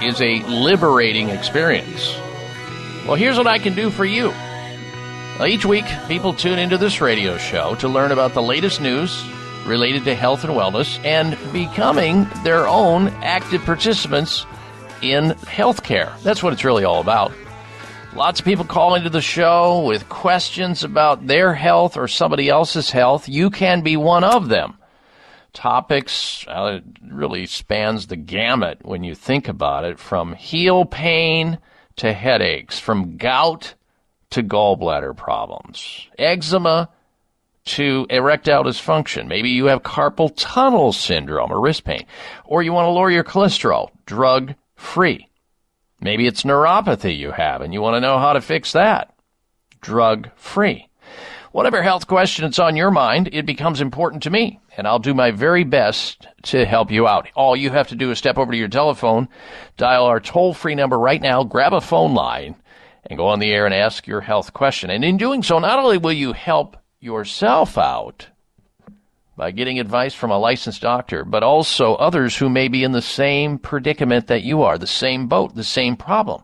is 0.00 0.20
a 0.20 0.44
liberating 0.44 1.30
experience. 1.30 2.14
Well, 3.04 3.16
here's 3.16 3.36
what 3.36 3.48
I 3.48 3.58
can 3.58 3.74
do 3.74 3.90
for 3.90 4.04
you. 4.04 4.32
Each 5.44 5.64
week, 5.66 5.84
people 6.06 6.32
tune 6.32 6.60
into 6.60 6.78
this 6.78 7.00
radio 7.00 7.36
show 7.36 7.74
to 7.76 7.88
learn 7.88 8.12
about 8.12 8.34
the 8.34 8.42
latest 8.42 8.80
news 8.80 9.20
related 9.66 10.04
to 10.04 10.14
health 10.14 10.44
and 10.44 10.52
wellness 10.52 11.04
and 11.04 11.36
becoming 11.52 12.28
their 12.44 12.68
own 12.68 13.08
active 13.24 13.62
participants 13.64 14.46
in 15.02 15.30
healthcare. 15.46 16.16
That's 16.22 16.44
what 16.44 16.52
it's 16.52 16.64
really 16.64 16.84
all 16.84 17.00
about. 17.00 17.32
Lots 18.14 18.40
of 18.40 18.44
people 18.44 18.66
call 18.66 19.00
to 19.00 19.08
the 19.08 19.22
show 19.22 19.80
with 19.86 20.10
questions 20.10 20.84
about 20.84 21.26
their 21.26 21.54
health 21.54 21.96
or 21.96 22.06
somebody 22.06 22.50
else's 22.50 22.90
health. 22.90 23.26
You 23.26 23.48
can 23.48 23.80
be 23.80 23.96
one 23.96 24.22
of 24.22 24.50
them. 24.50 24.76
Topics 25.54 26.46
uh, 26.46 26.80
really 27.10 27.46
spans 27.46 28.08
the 28.08 28.16
gamut 28.16 28.80
when 28.84 29.02
you 29.02 29.14
think 29.14 29.48
about 29.48 29.86
it, 29.86 29.98
from 29.98 30.34
heel 30.34 30.84
pain 30.84 31.58
to 31.96 32.12
headaches, 32.12 32.78
from 32.78 33.16
gout 33.16 33.74
to 34.28 34.42
gallbladder 34.42 35.16
problems, 35.16 36.06
eczema 36.18 36.90
to 37.64 38.06
erectile 38.10 38.64
dysfunction. 38.64 39.26
Maybe 39.26 39.50
you 39.50 39.66
have 39.66 39.82
carpal 39.82 40.32
tunnel 40.36 40.92
syndrome 40.92 41.50
or 41.50 41.60
wrist 41.62 41.84
pain, 41.84 42.04
or 42.44 42.62
you 42.62 42.74
want 42.74 42.86
to 42.86 42.90
lower 42.90 43.10
your 43.10 43.24
cholesterol, 43.24 43.88
drug 44.04 44.54
free. 44.76 45.28
Maybe 46.02 46.26
it's 46.26 46.42
neuropathy 46.42 47.16
you 47.16 47.30
have 47.30 47.60
and 47.60 47.72
you 47.72 47.80
want 47.80 47.94
to 47.94 48.00
know 48.00 48.18
how 48.18 48.32
to 48.32 48.40
fix 48.40 48.72
that. 48.72 49.14
Drug 49.80 50.30
free. 50.34 50.88
Whatever 51.52 51.82
health 51.82 52.06
question 52.06 52.44
it's 52.44 52.58
on 52.58 52.76
your 52.76 52.90
mind, 52.90 53.28
it 53.32 53.46
becomes 53.46 53.80
important 53.80 54.22
to 54.22 54.30
me, 54.30 54.58
and 54.76 54.86
I'll 54.86 54.98
do 54.98 55.14
my 55.14 55.30
very 55.30 55.64
best 55.64 56.26
to 56.44 56.64
help 56.64 56.90
you 56.90 57.06
out. 57.06 57.28
All 57.36 57.54
you 57.54 57.70
have 57.70 57.88
to 57.88 57.94
do 57.94 58.10
is 58.10 58.18
step 58.18 58.38
over 58.38 58.50
to 58.50 58.58
your 58.58 58.68
telephone, 58.68 59.28
dial 59.76 60.06
our 60.06 60.18
toll 60.18 60.54
free 60.54 60.74
number 60.74 60.98
right 60.98 61.20
now, 61.20 61.44
grab 61.44 61.74
a 61.74 61.80
phone 61.80 62.14
line, 62.14 62.56
and 63.04 63.18
go 63.18 63.28
on 63.28 63.38
the 63.38 63.52
air 63.52 63.66
and 63.66 63.74
ask 63.74 64.06
your 64.06 64.22
health 64.22 64.54
question. 64.54 64.88
And 64.88 65.04
in 65.04 65.18
doing 65.18 65.42
so, 65.42 65.58
not 65.58 65.78
only 65.78 65.98
will 65.98 66.12
you 66.12 66.32
help 66.32 66.78
yourself 67.00 67.76
out 67.76 68.28
by 69.36 69.50
getting 69.50 69.80
advice 69.80 70.14
from 70.14 70.30
a 70.30 70.38
licensed 70.38 70.82
doctor, 70.82 71.24
but 71.24 71.42
also 71.42 71.94
others 71.94 72.36
who 72.36 72.48
may 72.48 72.68
be 72.68 72.84
in 72.84 72.92
the 72.92 73.02
same 73.02 73.58
predicament 73.58 74.26
that 74.26 74.42
you 74.42 74.62
are, 74.62 74.78
the 74.78 74.86
same 74.86 75.26
boat, 75.26 75.54
the 75.54 75.64
same 75.64 75.96
problem. 75.96 76.42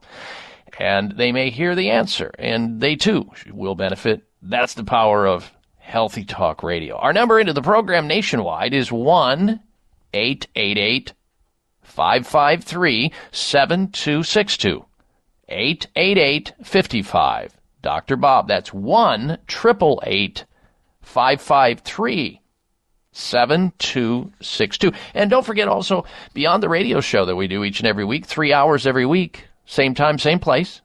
And 0.78 1.12
they 1.12 1.32
may 1.32 1.50
hear 1.50 1.74
the 1.74 1.90
answer, 1.90 2.30
and 2.38 2.80
they 2.80 2.96
too 2.96 3.30
will 3.50 3.74
benefit. 3.74 4.22
That's 4.40 4.74
the 4.74 4.84
power 4.84 5.26
of 5.26 5.52
Healthy 5.76 6.24
Talk 6.24 6.62
Radio. 6.62 6.96
Our 6.96 7.12
number 7.12 7.40
into 7.40 7.52
the 7.52 7.62
program 7.62 8.06
nationwide 8.06 8.74
is 8.74 8.92
1 8.92 9.60
888 10.14 11.12
553 11.82 13.12
7262. 13.32 14.84
888 15.48 16.52
55. 16.62 17.56
Dr. 17.82 18.16
Bob. 18.16 18.48
That's 18.48 18.72
1 18.72 19.38
888 19.48 20.44
553 21.02 22.40
7262. 23.12 24.92
And 25.14 25.30
don't 25.30 25.46
forget 25.46 25.68
also, 25.68 26.04
beyond 26.34 26.62
the 26.62 26.68
radio 26.68 27.00
show 27.00 27.24
that 27.24 27.36
we 27.36 27.48
do 27.48 27.64
each 27.64 27.80
and 27.80 27.88
every 27.88 28.04
week, 28.04 28.26
three 28.26 28.52
hours 28.52 28.86
every 28.86 29.06
week, 29.06 29.48
same 29.66 29.94
time, 29.94 30.18
same 30.18 30.38
place. 30.38 30.80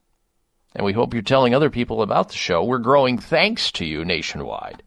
And 0.75 0.85
we 0.85 0.93
hope 0.93 1.13
you're 1.13 1.21
telling 1.21 1.53
other 1.53 1.69
people 1.69 2.01
about 2.01 2.29
the 2.29 2.35
show. 2.35 2.63
We're 2.63 2.79
growing 2.79 3.17
thanks 3.17 3.71
to 3.73 3.85
you 3.85 4.03
nationwide. 4.03 4.81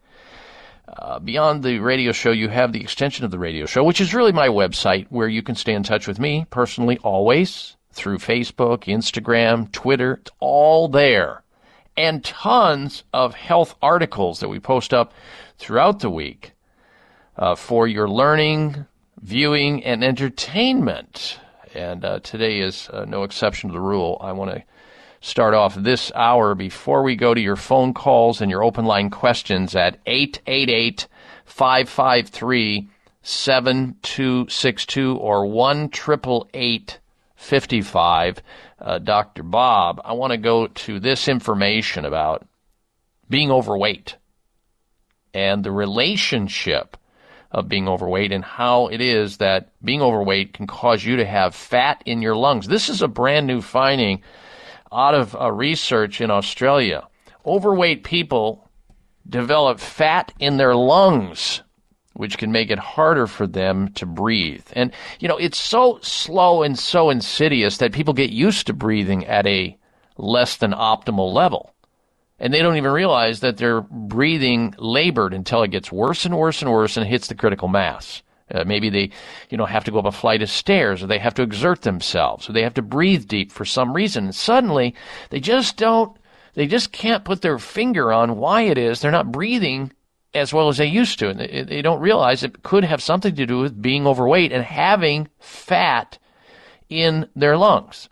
Uh, 0.88 1.18
beyond 1.18 1.62
the 1.62 1.78
radio 1.78 2.12
show, 2.12 2.30
you 2.30 2.48
have 2.48 2.72
the 2.72 2.80
extension 2.80 3.24
of 3.24 3.30
the 3.30 3.38
radio 3.38 3.66
show, 3.66 3.84
which 3.84 4.00
is 4.00 4.14
really 4.14 4.32
my 4.32 4.48
website 4.48 5.06
where 5.10 5.28
you 5.28 5.42
can 5.42 5.54
stay 5.54 5.74
in 5.74 5.82
touch 5.82 6.06
with 6.06 6.18
me 6.18 6.46
personally 6.50 6.98
always 6.98 7.76
through 7.92 8.18
Facebook, 8.18 8.84
Instagram, 8.84 9.70
Twitter. 9.72 10.14
It's 10.14 10.30
all 10.38 10.88
there. 10.88 11.42
And 11.96 12.24
tons 12.24 13.04
of 13.12 13.34
health 13.34 13.74
articles 13.80 14.40
that 14.40 14.48
we 14.48 14.60
post 14.60 14.92
up 14.92 15.12
throughout 15.58 16.00
the 16.00 16.10
week 16.10 16.52
uh, 17.38 17.54
for 17.54 17.86
your 17.86 18.08
learning, 18.08 18.86
viewing, 19.20 19.84
and 19.84 20.02
entertainment. 20.02 21.38
And 21.74 22.04
uh, 22.04 22.20
today 22.20 22.60
is 22.60 22.88
uh, 22.92 23.04
no 23.04 23.22
exception 23.22 23.70
to 23.70 23.74
the 23.74 23.80
rule. 23.80 24.18
I 24.20 24.32
want 24.32 24.52
to 24.52 24.62
start 25.20 25.54
off 25.54 25.74
this 25.74 26.12
hour 26.14 26.54
before 26.54 27.02
we 27.02 27.16
go 27.16 27.34
to 27.34 27.40
your 27.40 27.56
phone 27.56 27.92
calls 27.92 28.40
and 28.40 28.50
your 28.50 28.62
open 28.62 28.84
line 28.84 29.10
questions 29.10 29.74
at 29.74 29.98
888 30.06 31.08
553 31.44 32.88
7262 33.22 35.16
or 35.16 35.46
1 35.46 35.90
55 37.36 38.42
uh, 38.78 38.98
Dr. 38.98 39.42
Bob. 39.42 40.00
I 40.04 40.12
want 40.12 40.30
to 40.30 40.38
go 40.38 40.68
to 40.68 41.00
this 41.00 41.28
information 41.28 42.04
about 42.04 42.46
being 43.28 43.50
overweight 43.50 44.16
and 45.34 45.64
the 45.64 45.72
relationship 45.72 46.96
of 47.50 47.68
being 47.68 47.88
overweight 47.88 48.32
and 48.32 48.44
how 48.44 48.88
it 48.88 49.00
is 49.00 49.38
that 49.38 49.70
being 49.82 50.02
overweight 50.02 50.52
can 50.52 50.66
cause 50.66 51.04
you 51.04 51.16
to 51.16 51.24
have 51.24 51.54
fat 51.54 52.02
in 52.06 52.22
your 52.22 52.36
lungs. 52.36 52.66
This 52.66 52.88
is 52.88 53.02
a 53.02 53.08
brand 53.08 53.46
new 53.46 53.60
finding 53.60 54.22
out 54.92 55.14
of 55.14 55.34
uh, 55.34 55.50
research 55.52 56.20
in 56.20 56.30
Australia. 56.30 57.06
Overweight 57.44 58.04
people 58.04 58.68
develop 59.28 59.80
fat 59.80 60.32
in 60.38 60.56
their 60.56 60.74
lungs, 60.74 61.62
which 62.14 62.38
can 62.38 62.52
make 62.52 62.70
it 62.70 62.78
harder 62.78 63.26
for 63.26 63.46
them 63.46 63.92
to 63.94 64.06
breathe. 64.06 64.66
And, 64.72 64.92
you 65.20 65.28
know, 65.28 65.36
it's 65.36 65.58
so 65.58 65.98
slow 66.02 66.62
and 66.62 66.78
so 66.78 67.10
insidious 67.10 67.78
that 67.78 67.92
people 67.92 68.14
get 68.14 68.30
used 68.30 68.66
to 68.66 68.72
breathing 68.72 69.26
at 69.26 69.46
a 69.46 69.76
less 70.16 70.56
than 70.56 70.72
optimal 70.72 71.32
level. 71.32 71.74
And 72.38 72.52
they 72.52 72.60
don't 72.60 72.76
even 72.76 72.92
realize 72.92 73.40
that 73.40 73.56
they're 73.56 73.80
breathing 73.80 74.74
labored 74.78 75.32
until 75.32 75.62
it 75.62 75.70
gets 75.70 75.90
worse 75.90 76.24
and 76.26 76.36
worse 76.36 76.60
and 76.60 76.70
worse 76.70 76.96
and 76.96 77.06
hits 77.06 77.28
the 77.28 77.34
critical 77.34 77.68
mass. 77.68 78.22
Uh, 78.50 78.64
maybe 78.64 78.90
they, 78.90 79.10
you 79.50 79.56
know, 79.56 79.64
have 79.64 79.84
to 79.84 79.90
go 79.90 79.98
up 79.98 80.04
a 80.04 80.12
flight 80.12 80.42
of 80.42 80.50
stairs, 80.50 81.02
or 81.02 81.06
they 81.06 81.18
have 81.18 81.34
to 81.34 81.42
exert 81.42 81.82
themselves, 81.82 82.48
or 82.48 82.52
they 82.52 82.62
have 82.62 82.74
to 82.74 82.82
breathe 82.82 83.26
deep 83.26 83.50
for 83.50 83.64
some 83.64 83.92
reason. 83.92 84.26
And 84.26 84.34
suddenly, 84.34 84.94
they 85.30 85.40
just 85.40 85.76
don't, 85.76 86.16
they 86.54 86.66
just 86.66 86.92
can't 86.92 87.24
put 87.24 87.42
their 87.42 87.58
finger 87.58 88.12
on 88.12 88.36
why 88.36 88.62
it 88.62 88.78
is 88.78 89.00
they're 89.00 89.10
not 89.10 89.32
breathing 89.32 89.92
as 90.32 90.52
well 90.52 90.68
as 90.68 90.76
they 90.76 90.86
used 90.86 91.18
to. 91.18 91.30
And 91.30 91.40
they, 91.40 91.62
they 91.62 91.82
don't 91.82 92.00
realize 92.00 92.42
it 92.42 92.62
could 92.62 92.84
have 92.84 93.02
something 93.02 93.34
to 93.34 93.46
do 93.46 93.58
with 93.58 93.80
being 93.82 94.06
overweight 94.06 94.52
and 94.52 94.62
having 94.62 95.28
fat 95.40 96.18
in 96.88 97.28
their 97.34 97.56
lungs. 97.56 98.08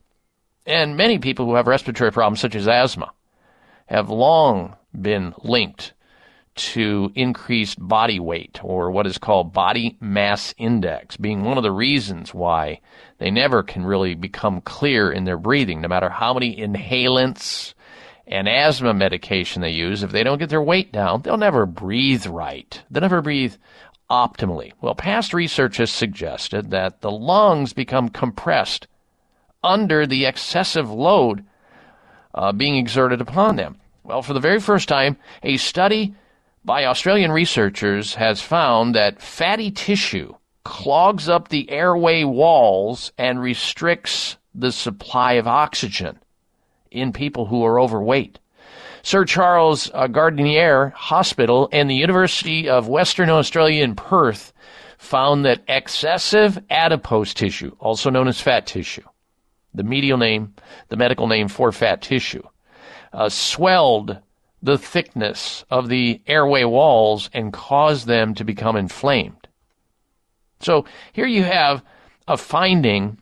And 0.66 0.96
many 0.96 1.18
people 1.18 1.44
who 1.46 1.54
have 1.54 1.68
respiratory 1.68 2.10
problems, 2.10 2.40
such 2.40 2.56
as 2.56 2.66
asthma, 2.66 3.12
have 3.86 4.10
long 4.10 4.76
been 4.98 5.34
linked 5.42 5.92
to 6.54 7.10
increased 7.14 7.76
body 7.80 8.20
weight 8.20 8.60
or 8.62 8.90
what 8.90 9.06
is 9.06 9.18
called 9.18 9.52
body 9.52 9.96
mass 10.00 10.54
index 10.56 11.16
being 11.16 11.42
one 11.42 11.56
of 11.56 11.64
the 11.64 11.72
reasons 11.72 12.32
why 12.32 12.80
they 13.18 13.30
never 13.30 13.62
can 13.62 13.84
really 13.84 14.14
become 14.14 14.60
clear 14.60 15.10
in 15.10 15.24
their 15.24 15.36
breathing, 15.36 15.80
no 15.80 15.88
matter 15.88 16.08
how 16.08 16.32
many 16.32 16.56
inhalants 16.56 17.74
and 18.26 18.48
asthma 18.48 18.94
medication 18.94 19.62
they 19.62 19.70
use. 19.70 20.02
If 20.02 20.12
they 20.12 20.22
don't 20.22 20.38
get 20.38 20.48
their 20.48 20.62
weight 20.62 20.92
down, 20.92 21.22
they'll 21.22 21.36
never 21.36 21.66
breathe 21.66 22.26
right. 22.26 22.82
They'll 22.90 23.02
never 23.02 23.20
breathe 23.20 23.54
optimally. 24.10 24.72
Well, 24.80 24.94
past 24.94 25.34
research 25.34 25.78
has 25.78 25.90
suggested 25.90 26.70
that 26.70 27.00
the 27.00 27.10
lungs 27.10 27.72
become 27.72 28.08
compressed 28.08 28.86
under 29.62 30.06
the 30.06 30.26
excessive 30.26 30.90
load 30.90 31.44
uh, 32.34 32.52
being 32.52 32.76
exerted 32.76 33.20
upon 33.20 33.56
them. 33.56 33.76
Well, 34.02 34.22
for 34.22 34.34
the 34.34 34.40
very 34.40 34.60
first 34.60 34.88
time, 34.88 35.16
a 35.42 35.56
study 35.56 36.14
by 36.64 36.84
Australian 36.84 37.32
researchers 37.32 38.14
has 38.14 38.40
found 38.40 38.94
that 38.94 39.22
fatty 39.22 39.70
tissue 39.70 40.34
clogs 40.64 41.28
up 41.28 41.48
the 41.48 41.70
airway 41.70 42.24
walls 42.24 43.12
and 43.18 43.40
restricts 43.40 44.36
the 44.54 44.72
supply 44.72 45.34
of 45.34 45.46
oxygen 45.46 46.18
in 46.90 47.12
people 47.12 47.46
who 47.46 47.64
are 47.64 47.80
overweight. 47.80 48.38
Sir 49.02 49.26
Charles 49.26 49.90
uh, 49.92 50.06
Gairdner 50.06 50.92
Hospital 50.92 51.68
and 51.72 51.90
the 51.90 51.94
University 51.94 52.68
of 52.68 52.88
Western 52.88 53.28
Australia 53.28 53.84
in 53.84 53.94
Perth 53.94 54.52
found 54.96 55.44
that 55.44 55.62
excessive 55.68 56.58
adipose 56.70 57.34
tissue, 57.34 57.76
also 57.78 58.08
known 58.08 58.28
as 58.28 58.40
fat 58.40 58.66
tissue, 58.66 59.02
the 59.74 59.82
medial 59.82 60.18
name, 60.18 60.54
the 60.88 60.96
medical 60.96 61.26
name 61.26 61.48
for 61.48 61.72
fat 61.72 62.00
tissue, 62.00 62.42
uh, 63.12 63.28
swelled 63.28 64.18
the 64.62 64.78
thickness 64.78 65.64
of 65.70 65.88
the 65.88 66.22
airway 66.26 66.64
walls 66.64 67.28
and 67.34 67.52
caused 67.52 68.06
them 68.06 68.34
to 68.34 68.44
become 68.44 68.76
inflamed. 68.76 69.46
So 70.60 70.86
here 71.12 71.26
you 71.26 71.42
have 71.42 71.84
a 72.26 72.38
finding, 72.38 73.18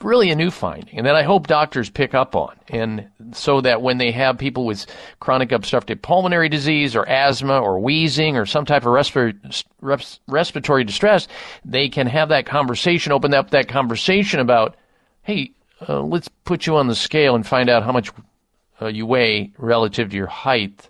really 0.00 0.30
a 0.30 0.36
new 0.36 0.50
finding, 0.50 0.96
and 0.96 1.06
that 1.06 1.16
I 1.16 1.22
hope 1.22 1.46
doctors 1.46 1.90
pick 1.90 2.14
up 2.14 2.34
on. 2.34 2.56
And 2.68 3.10
so 3.32 3.60
that 3.60 3.82
when 3.82 3.98
they 3.98 4.10
have 4.12 4.38
people 4.38 4.64
with 4.64 4.86
chronic 5.20 5.52
obstructive 5.52 6.00
pulmonary 6.00 6.48
disease 6.48 6.96
or 6.96 7.06
asthma 7.06 7.60
or 7.60 7.78
wheezing 7.78 8.38
or 8.38 8.46
some 8.46 8.64
type 8.64 8.86
of 8.86 8.92
respir- 8.92 9.64
res- 9.82 10.20
respiratory 10.26 10.84
distress, 10.84 11.28
they 11.64 11.90
can 11.90 12.06
have 12.06 12.30
that 12.30 12.46
conversation, 12.46 13.12
open 13.12 13.34
up 13.34 13.50
that 13.50 13.68
conversation 13.68 14.40
about, 14.40 14.76
hey, 15.28 15.52
uh, 15.86 16.00
let's 16.00 16.26
put 16.46 16.66
you 16.66 16.76
on 16.76 16.86
the 16.88 16.94
scale 16.94 17.34
and 17.34 17.46
find 17.46 17.68
out 17.68 17.82
how 17.82 17.92
much 17.92 18.10
uh, 18.80 18.86
you 18.86 19.04
weigh 19.04 19.52
relative 19.58 20.08
to 20.08 20.16
your 20.16 20.26
height, 20.26 20.88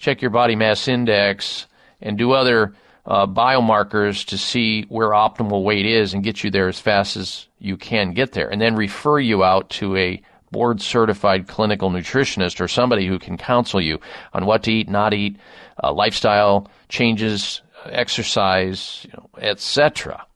check 0.00 0.20
your 0.20 0.32
body 0.32 0.56
mass 0.56 0.88
index, 0.88 1.68
and 2.00 2.18
do 2.18 2.32
other 2.32 2.74
uh, 3.06 3.28
biomarkers 3.28 4.26
to 4.26 4.36
see 4.36 4.82
where 4.88 5.10
optimal 5.10 5.62
weight 5.62 5.86
is 5.86 6.12
and 6.12 6.24
get 6.24 6.42
you 6.42 6.50
there 6.50 6.66
as 6.66 6.80
fast 6.80 7.16
as 7.16 7.46
you 7.60 7.76
can 7.76 8.12
get 8.12 8.32
there. 8.32 8.48
And 8.48 8.60
then 8.60 8.74
refer 8.74 9.20
you 9.20 9.44
out 9.44 9.70
to 9.70 9.96
a 9.96 10.20
board 10.50 10.82
certified 10.82 11.46
clinical 11.46 11.90
nutritionist 11.90 12.60
or 12.60 12.66
somebody 12.66 13.06
who 13.06 13.20
can 13.20 13.38
counsel 13.38 13.80
you 13.80 14.00
on 14.32 14.46
what 14.46 14.64
to 14.64 14.72
eat, 14.72 14.88
not 14.88 15.14
eat, 15.14 15.36
uh, 15.80 15.92
lifestyle 15.92 16.68
changes, 16.88 17.62
exercise, 17.84 19.02
you 19.04 19.12
know, 19.12 19.30
etc. 19.38 20.26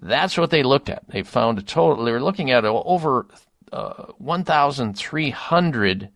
That's 0.00 0.36
what 0.36 0.50
they 0.50 0.62
looked 0.62 0.88
at. 0.88 1.04
They 1.08 1.22
found 1.22 1.58
a 1.58 1.62
total, 1.62 2.04
they 2.04 2.12
were 2.12 2.22
looking 2.22 2.50
at 2.50 2.64
over 2.64 3.26
uh, 3.72 4.12
1,300 4.18 6.08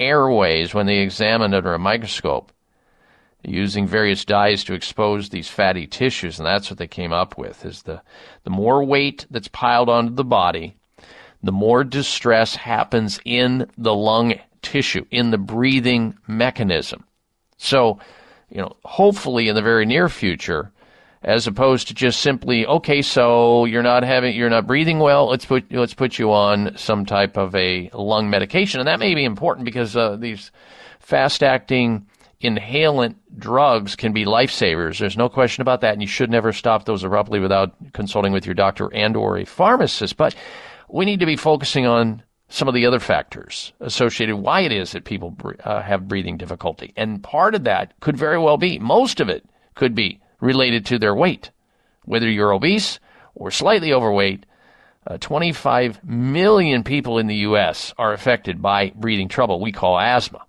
airways 0.00 0.74
when 0.74 0.86
they 0.86 0.98
examined 0.98 1.54
under 1.54 1.74
a 1.74 1.78
microscope 1.78 2.52
using 3.44 3.86
various 3.86 4.24
dyes 4.24 4.64
to 4.64 4.74
expose 4.74 5.28
these 5.28 5.48
fatty 5.48 5.86
tissues 5.86 6.38
and 6.38 6.46
that's 6.46 6.70
what 6.70 6.78
they 6.78 6.86
came 6.86 7.12
up 7.12 7.36
with 7.36 7.64
is 7.64 7.82
the 7.82 8.00
the 8.44 8.50
more 8.50 8.84
weight 8.84 9.26
that's 9.30 9.48
piled 9.48 9.88
onto 9.88 10.14
the 10.14 10.24
body 10.24 10.76
the 11.42 11.52
more 11.52 11.82
distress 11.82 12.54
happens 12.54 13.20
in 13.24 13.68
the 13.76 13.94
lung 13.94 14.34
tissue 14.62 15.04
in 15.10 15.30
the 15.30 15.38
breathing 15.38 16.16
mechanism 16.28 17.04
so 17.56 17.98
you 18.48 18.58
know 18.58 18.76
hopefully 18.84 19.48
in 19.48 19.56
the 19.56 19.62
very 19.62 19.84
near 19.84 20.08
future 20.08 20.70
as 21.22 21.46
opposed 21.46 21.88
to 21.88 21.94
just 21.94 22.20
simply 22.20 22.66
okay 22.66 23.00
so 23.00 23.64
you're 23.64 23.82
not 23.82 24.02
having 24.02 24.34
you're 24.34 24.50
not 24.50 24.66
breathing 24.66 24.98
well 24.98 25.28
let's 25.28 25.44
put 25.44 25.70
let's 25.72 25.94
put 25.94 26.18
you 26.18 26.32
on 26.32 26.76
some 26.76 27.06
type 27.06 27.36
of 27.36 27.54
a 27.54 27.90
lung 27.94 28.30
medication. 28.30 28.80
And 28.80 28.88
that 28.88 28.98
may 28.98 29.14
be 29.14 29.24
important 29.24 29.64
because 29.64 29.96
uh, 29.96 30.16
these 30.16 30.50
fast 31.00 31.42
acting 31.42 32.06
inhalant 32.42 33.14
drugs 33.38 33.96
can 33.96 34.12
be 34.12 34.24
lifesavers. 34.24 34.98
There's 34.98 35.16
no 35.16 35.28
question 35.28 35.62
about 35.62 35.80
that. 35.82 35.92
And 35.92 36.02
you 36.02 36.08
should 36.08 36.30
never 36.30 36.52
stop 36.52 36.84
those 36.84 37.04
abruptly 37.04 37.40
without 37.40 37.74
consulting 37.92 38.32
with 38.32 38.46
your 38.46 38.54
doctor 38.54 38.92
and 38.92 39.16
or 39.16 39.38
a 39.38 39.44
pharmacist. 39.44 40.16
But 40.16 40.34
we 40.88 41.04
need 41.04 41.20
to 41.20 41.26
be 41.26 41.36
focusing 41.36 41.86
on 41.86 42.22
some 42.48 42.68
of 42.68 42.74
the 42.74 42.84
other 42.84 43.00
factors 43.00 43.72
associated 43.80 44.36
why 44.36 44.60
it 44.60 44.72
is 44.72 44.92
that 44.92 45.04
people 45.04 45.34
uh, 45.64 45.80
have 45.80 46.08
breathing 46.08 46.36
difficulty. 46.36 46.92
And 46.96 47.22
part 47.22 47.54
of 47.54 47.64
that 47.64 47.98
could 48.00 48.16
very 48.16 48.38
well 48.38 48.58
be 48.58 48.78
most 48.78 49.20
of 49.20 49.28
it 49.28 49.44
could 49.74 49.94
be 49.94 50.20
related 50.42 50.84
to 50.86 50.98
their 50.98 51.14
weight. 51.14 51.50
Whether 52.04 52.28
you're 52.28 52.52
obese 52.52 52.98
or 53.34 53.50
slightly 53.50 53.92
overweight, 53.94 54.44
uh, 55.06 55.16
25 55.18 56.04
million 56.04 56.84
people 56.84 57.18
in 57.18 57.28
the 57.28 57.36
U.S. 57.36 57.94
are 57.96 58.12
affected 58.12 58.60
by 58.60 58.92
breathing 58.94 59.28
trouble 59.28 59.60
we 59.60 59.72
call 59.72 59.98
asthma. 59.98 60.44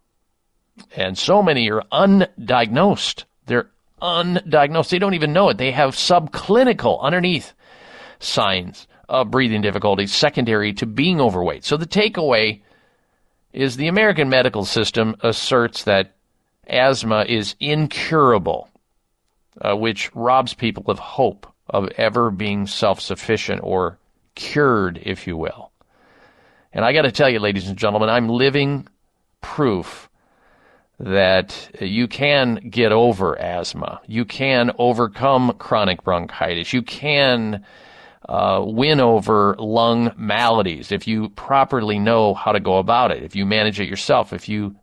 And 0.95 1.17
so 1.17 1.41
many 1.41 1.69
are 1.69 1.83
undiagnosed. 1.91 3.25
They're 3.45 3.69
undiagnosed. 4.01 4.89
They 4.89 4.99
don't 4.99 5.13
even 5.13 5.31
know 5.31 5.49
it. 5.49 5.57
They 5.57 5.71
have 5.71 5.91
subclinical 5.91 7.01
underneath 7.01 7.53
signs 8.19 8.87
of 9.07 9.29
breathing 9.29 9.61
difficulties 9.61 10.13
secondary 10.13 10.73
to 10.73 10.85
being 10.85 11.21
overweight. 11.21 11.65
So 11.65 11.77
the 11.77 11.85
takeaway 11.85 12.61
is 13.51 13.77
the 13.77 13.87
American 13.87 14.29
medical 14.29 14.65
system 14.65 15.15
asserts 15.21 15.83
that 15.83 16.15
asthma 16.67 17.25
is 17.27 17.55
incurable 17.59 18.69
uh, 19.61 19.75
which 19.75 20.13
robs 20.15 20.53
people 20.53 20.83
of 20.87 20.99
hope 20.99 21.47
of 21.69 21.89
ever 21.97 22.31
being 22.31 22.67
self 22.67 22.99
sufficient 22.99 23.61
or 23.63 23.97
cured, 24.35 24.99
if 25.03 25.27
you 25.27 25.37
will. 25.37 25.71
And 26.71 26.83
I 26.83 26.93
got 26.93 27.03
to 27.03 27.11
tell 27.11 27.29
you, 27.29 27.39
ladies 27.39 27.67
and 27.67 27.77
gentlemen, 27.77 28.09
I'm 28.09 28.29
living 28.29 28.87
proof 29.41 30.09
that 30.99 31.69
you 31.81 32.07
can 32.07 32.55
get 32.69 32.91
over 32.91 33.37
asthma. 33.39 34.01
You 34.07 34.25
can 34.25 34.71
overcome 34.77 35.53
chronic 35.57 36.03
bronchitis. 36.03 36.73
You 36.73 36.81
can 36.81 37.65
uh, 38.27 38.63
win 38.65 38.99
over 38.99 39.55
lung 39.59 40.13
maladies 40.15 40.91
if 40.91 41.07
you 41.07 41.29
properly 41.29 41.99
know 41.99 42.33
how 42.33 42.53
to 42.53 42.59
go 42.59 42.77
about 42.77 43.11
it, 43.11 43.23
if 43.23 43.35
you 43.35 43.45
manage 43.45 43.79
it 43.79 43.89
yourself, 43.89 44.31
if 44.33 44.47
you 44.47 44.75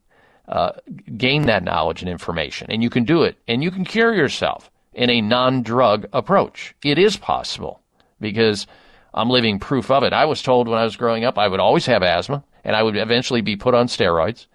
uh, 0.50 0.72
gain 1.16 1.46
that 1.46 1.62
knowledge 1.62 2.02
and 2.02 2.10
information. 2.10 2.70
And 2.70 2.82
you 2.82 2.90
can 2.90 3.04
do 3.04 3.22
it. 3.22 3.38
And 3.46 3.62
you 3.62 3.70
can 3.70 3.84
cure 3.84 4.12
yourself 4.12 4.70
in 4.92 5.08
a 5.08 5.20
non 5.20 5.62
drug 5.62 6.06
approach. 6.12 6.74
It 6.82 6.98
is 6.98 7.16
possible 7.16 7.80
because 8.20 8.66
I'm 9.14 9.30
living 9.30 9.60
proof 9.60 9.90
of 9.90 10.02
it. 10.02 10.12
I 10.12 10.24
was 10.24 10.42
told 10.42 10.66
when 10.68 10.78
I 10.78 10.84
was 10.84 10.96
growing 10.96 11.24
up 11.24 11.38
I 11.38 11.48
would 11.48 11.60
always 11.60 11.86
have 11.86 12.02
asthma 12.02 12.44
and 12.64 12.74
I 12.74 12.82
would 12.82 12.96
eventually 12.96 13.40
be 13.40 13.56
put 13.56 13.74
on 13.74 13.86
steroids. 13.86 14.46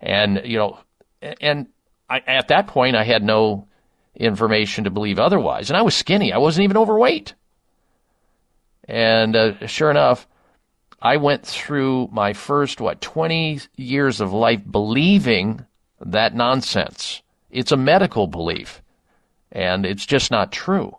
And, 0.00 0.42
you 0.44 0.58
know, 0.58 0.78
and 1.40 1.68
I, 2.10 2.18
at 2.26 2.48
that 2.48 2.66
point 2.66 2.96
I 2.96 3.04
had 3.04 3.22
no 3.22 3.68
information 4.16 4.84
to 4.84 4.90
believe 4.90 5.20
otherwise. 5.20 5.70
And 5.70 5.76
I 5.76 5.82
was 5.82 5.94
skinny. 5.94 6.32
I 6.32 6.38
wasn't 6.38 6.64
even 6.64 6.76
overweight. 6.76 7.34
And 8.86 9.34
uh, 9.36 9.66
sure 9.68 9.90
enough, 9.90 10.26
I 11.04 11.18
went 11.18 11.46
through 11.46 12.08
my 12.12 12.32
first, 12.32 12.80
what, 12.80 13.02
20 13.02 13.60
years 13.76 14.22
of 14.22 14.32
life 14.32 14.62
believing 14.68 15.66
that 16.00 16.34
nonsense. 16.34 17.20
It's 17.50 17.72
a 17.72 17.76
medical 17.76 18.26
belief. 18.26 18.80
And 19.52 19.84
it's 19.84 20.06
just 20.06 20.30
not 20.30 20.50
true. 20.50 20.96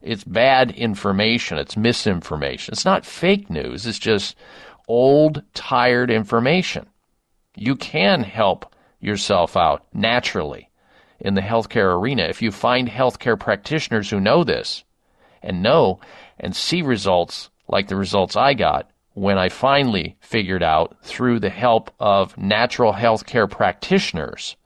It's 0.00 0.24
bad 0.24 0.70
information. 0.70 1.58
It's 1.58 1.76
misinformation. 1.76 2.72
It's 2.72 2.86
not 2.86 3.04
fake 3.04 3.50
news. 3.50 3.86
It's 3.86 3.98
just 3.98 4.36
old, 4.88 5.42
tired 5.52 6.10
information. 6.10 6.86
You 7.54 7.76
can 7.76 8.22
help 8.22 8.74
yourself 9.00 9.54
out 9.54 9.84
naturally 9.92 10.70
in 11.20 11.34
the 11.34 11.42
healthcare 11.42 11.94
arena. 11.94 12.22
If 12.22 12.40
you 12.40 12.52
find 12.52 12.88
healthcare 12.88 13.38
practitioners 13.38 14.08
who 14.08 14.18
know 14.18 14.44
this 14.44 14.82
and 15.42 15.62
know 15.62 16.00
and 16.40 16.56
see 16.56 16.80
results 16.80 17.50
like 17.68 17.88
the 17.88 17.96
results 17.96 18.34
I 18.34 18.54
got 18.54 18.88
when 19.14 19.38
I 19.38 19.48
finally 19.48 20.16
figured 20.20 20.62
out 20.62 20.96
through 21.02 21.40
the 21.40 21.50
help 21.50 21.90
of 22.00 22.36
natural 22.38 22.94
healthcare 22.94 23.50
practitioners 23.50 24.56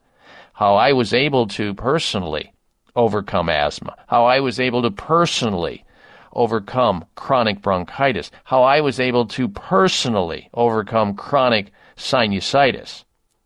how 0.53 0.75
I 0.75 0.93
was 0.93 1.13
able 1.13 1.47
to 1.49 1.73
personally 1.73 2.53
overcome 2.95 3.49
asthma, 3.49 3.95
how 4.07 4.25
I 4.25 4.39
was 4.39 4.59
able 4.59 4.81
to 4.81 4.91
personally 4.91 5.85
overcome 6.33 7.05
chronic 7.15 7.61
bronchitis, 7.61 8.31
how 8.43 8.63
I 8.63 8.81
was 8.81 8.99
able 8.99 9.25
to 9.27 9.47
personally 9.49 10.49
overcome 10.53 11.15
chronic 11.15 11.71
sinusitis. 11.95 13.03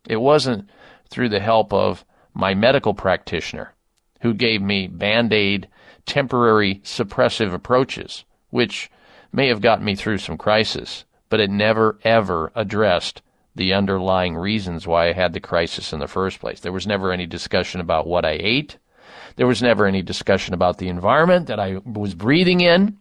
It 0.08 0.18
wasn't 0.18 0.70
through 1.10 1.30
the 1.30 1.40
help 1.40 1.74
of 1.74 2.06
my 2.34 2.54
medical 2.54 2.94
practitioner 2.94 3.74
who 4.22 4.34
gave 4.34 4.62
me 4.62 4.88
band 4.88 5.34
aid, 5.34 5.68
temporary 6.06 6.76
suppressive 6.84 7.54
approaches, 7.54 8.24
which 8.50 8.90
may 9.32 9.48
have 9.48 9.62
gotten 9.62 9.86
me 9.86 9.96
through 9.96 10.18
some 10.18 10.38
crisis, 10.38 11.06
but 11.30 11.40
it 11.40 11.50
never 11.50 12.00
ever 12.04 12.52
addressed 12.56 13.22
the 13.56 13.74
underlying 13.74 14.36
reasons 14.36 14.88
why 14.88 15.10
I 15.10 15.14
had 15.14 15.34
the 15.34 15.40
crisis 15.40 15.94
in 15.94 16.00
the 16.00 16.08
first 16.08 16.40
place. 16.40 16.62
There 16.62 16.72
was 16.72 16.88
never 16.88 17.12
any 17.12 17.26
discussion 17.26 17.82
about 17.82 18.08
what 18.08 18.26
I 18.26 18.38
ate. 18.40 18.78
There 19.36 19.48
was 19.48 19.62
never 19.62 19.86
any 19.86 20.02
discussion 20.02 20.54
about 20.54 20.78
the 20.78 20.90
environment 20.90 21.48
that 21.48 21.60
I 21.60 21.78
was 21.86 22.14
breathing 22.14 22.62
in. 22.62 22.98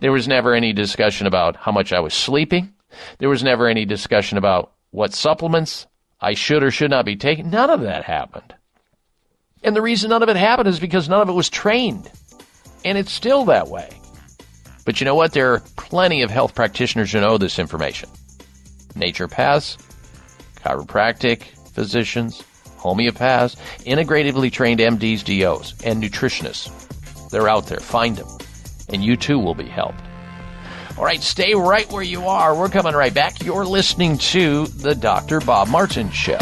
There 0.00 0.12
was 0.12 0.28
never 0.28 0.54
any 0.54 0.72
discussion 0.72 1.26
about 1.26 1.56
how 1.56 1.72
much 1.72 1.92
I 1.92 2.00
was 2.00 2.14
sleeping. 2.14 2.74
There 3.18 3.28
was 3.28 3.42
never 3.42 3.68
any 3.68 3.84
discussion 3.84 4.38
about 4.38 4.72
what 4.90 5.14
supplements 5.14 5.86
I 6.20 6.34
should 6.34 6.62
or 6.62 6.70
should 6.70 6.90
not 6.90 7.04
be 7.04 7.16
taking. 7.16 7.50
None 7.50 7.70
of 7.70 7.80
that 7.82 8.04
happened. 8.04 8.54
And 9.64 9.74
the 9.74 9.82
reason 9.82 10.10
none 10.10 10.22
of 10.22 10.28
it 10.28 10.36
happened 10.36 10.68
is 10.68 10.80
because 10.80 11.08
none 11.08 11.20
of 11.20 11.28
it 11.28 11.32
was 11.32 11.48
trained. 11.48 12.10
And 12.84 12.98
it's 12.98 13.12
still 13.12 13.44
that 13.46 13.68
way. 13.68 13.90
But 14.84 15.00
you 15.00 15.04
know 15.04 15.14
what? 15.14 15.32
There 15.32 15.52
are 15.54 15.60
plenty 15.76 16.22
of 16.22 16.30
health 16.30 16.54
practitioners 16.54 17.12
who 17.12 17.20
know 17.20 17.38
this 17.38 17.58
information. 17.58 18.08
Naturopaths, 18.94 19.78
chiropractic 20.56 21.44
physicians, 21.72 22.42
homeopaths, 22.78 23.56
integratively 23.84 24.52
trained 24.52 24.80
MDs, 24.80 25.24
DOs, 25.24 25.74
and 25.84 26.02
nutritionists. 26.02 27.30
They're 27.30 27.48
out 27.48 27.66
there. 27.66 27.80
Find 27.80 28.16
them. 28.16 28.28
And 28.88 29.02
you 29.02 29.16
too 29.16 29.38
will 29.38 29.54
be 29.54 29.68
helped. 29.68 30.00
All 30.98 31.04
right, 31.04 31.22
stay 31.22 31.54
right 31.54 31.90
where 31.90 32.02
you 32.02 32.26
are. 32.26 32.54
We're 32.54 32.68
coming 32.68 32.94
right 32.94 33.14
back. 33.14 33.42
You're 33.42 33.64
listening 33.64 34.18
to 34.18 34.66
the 34.66 34.94
Dr. 34.94 35.40
Bob 35.40 35.68
Martin 35.68 36.10
Show. 36.10 36.38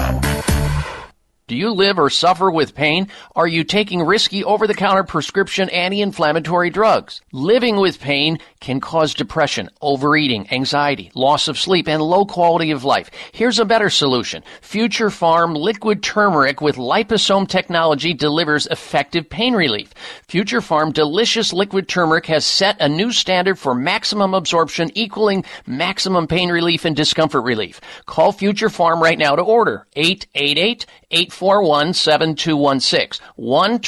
Do 1.50 1.56
you 1.56 1.72
live 1.72 1.98
or 1.98 2.10
suffer 2.10 2.48
with 2.48 2.76
pain? 2.76 3.08
Are 3.34 3.48
you 3.48 3.64
taking 3.64 4.02
risky 4.06 4.44
over 4.44 4.68
the 4.68 4.72
counter 4.72 5.02
prescription 5.02 5.68
anti 5.70 6.00
inflammatory 6.00 6.70
drugs? 6.70 7.22
Living 7.32 7.74
with 7.80 7.98
pain 7.98 8.38
can 8.60 8.78
cause 8.78 9.14
depression, 9.14 9.68
overeating, 9.82 10.46
anxiety, 10.52 11.10
loss 11.12 11.48
of 11.48 11.58
sleep, 11.58 11.88
and 11.88 12.00
low 12.00 12.24
quality 12.24 12.70
of 12.70 12.84
life. 12.84 13.10
Here's 13.32 13.58
a 13.58 13.64
better 13.64 13.90
solution. 13.90 14.44
Future 14.60 15.08
Pharm 15.08 15.56
liquid 15.56 16.04
turmeric 16.04 16.60
with 16.60 16.76
liposome 16.76 17.48
technology 17.48 18.14
delivers 18.14 18.68
effective 18.68 19.28
pain 19.28 19.54
relief. 19.54 19.92
Future 20.28 20.60
Pharm 20.60 20.92
delicious 20.92 21.52
liquid 21.52 21.88
turmeric 21.88 22.26
has 22.26 22.46
set 22.46 22.80
a 22.80 22.88
new 22.88 23.10
standard 23.10 23.58
for 23.58 23.74
maximum 23.74 24.34
absorption 24.34 24.92
equaling 24.94 25.44
maximum 25.66 26.28
pain 26.28 26.50
relief 26.50 26.84
and 26.84 26.94
discomfort 26.94 27.42
relief. 27.42 27.80
Call 28.06 28.30
Future 28.30 28.68
Pharm 28.68 29.00
right 29.00 29.18
now 29.18 29.34
to 29.34 29.42
order 29.42 29.88
888 29.96 30.86
841 31.40 31.94
7216. 31.94 33.26
1 33.36 33.80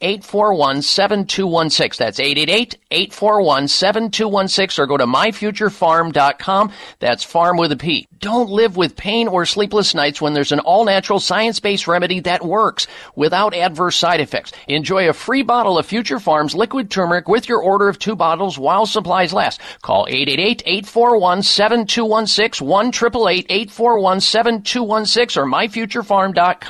841 0.00 0.80
7216. 0.80 2.02
That's 2.02 2.18
888 2.18 2.78
841 2.90 3.68
7216 3.68 4.82
or 4.82 4.86
go 4.86 4.96
to 4.96 5.04
myfuturepharm.com. 5.04 6.72
That's 6.98 7.22
farm 7.22 7.58
with 7.58 7.72
a 7.72 7.76
P. 7.76 8.08
Don't 8.18 8.48
live 8.48 8.78
with 8.78 8.96
pain 8.96 9.28
or 9.28 9.44
sleepless 9.44 9.94
nights 9.94 10.22
when 10.22 10.32
there's 10.32 10.52
an 10.52 10.60
all 10.60 10.86
natural 10.86 11.20
science 11.20 11.60
based 11.60 11.86
remedy 11.86 12.20
that 12.20 12.44
works 12.44 12.86
without 13.14 13.54
adverse 13.54 13.96
side 13.96 14.20
effects. 14.20 14.52
Enjoy 14.66 15.06
a 15.06 15.12
free 15.12 15.42
bottle 15.42 15.76
of 15.76 15.84
Future 15.84 16.18
Pharms 16.18 16.54
liquid 16.54 16.90
turmeric 16.90 17.28
with 17.28 17.46
your 17.46 17.62
order 17.62 17.88
of 17.88 17.98
two 17.98 18.16
bottles 18.16 18.58
while 18.58 18.86
supplies 18.86 19.34
last. 19.34 19.60
Call 19.82 20.06
888 20.08 20.62
841 20.64 21.42
7216 21.42 22.66
1 22.66 22.86
841 23.50 24.20
7216 24.20 25.42
or 25.42 25.46
myfuturepharm.com. 25.46 26.69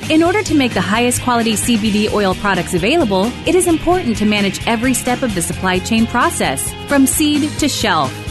In 0.11 0.23
order 0.23 0.43
to 0.43 0.55
make 0.55 0.73
the 0.73 0.81
highest 0.81 1.21
quality 1.21 1.53
CBD 1.53 2.11
oil 2.11 2.35
products 2.35 2.73
available, 2.73 3.31
it 3.47 3.55
is 3.55 3.65
important 3.65 4.17
to 4.17 4.25
manage 4.25 4.59
every 4.67 4.93
step 4.93 5.21
of 5.21 5.33
the 5.35 5.41
supply 5.41 5.79
chain 5.79 6.05
process, 6.05 6.73
from 6.89 7.07
seed 7.07 7.49
to 7.59 7.69
shelf. 7.69 8.30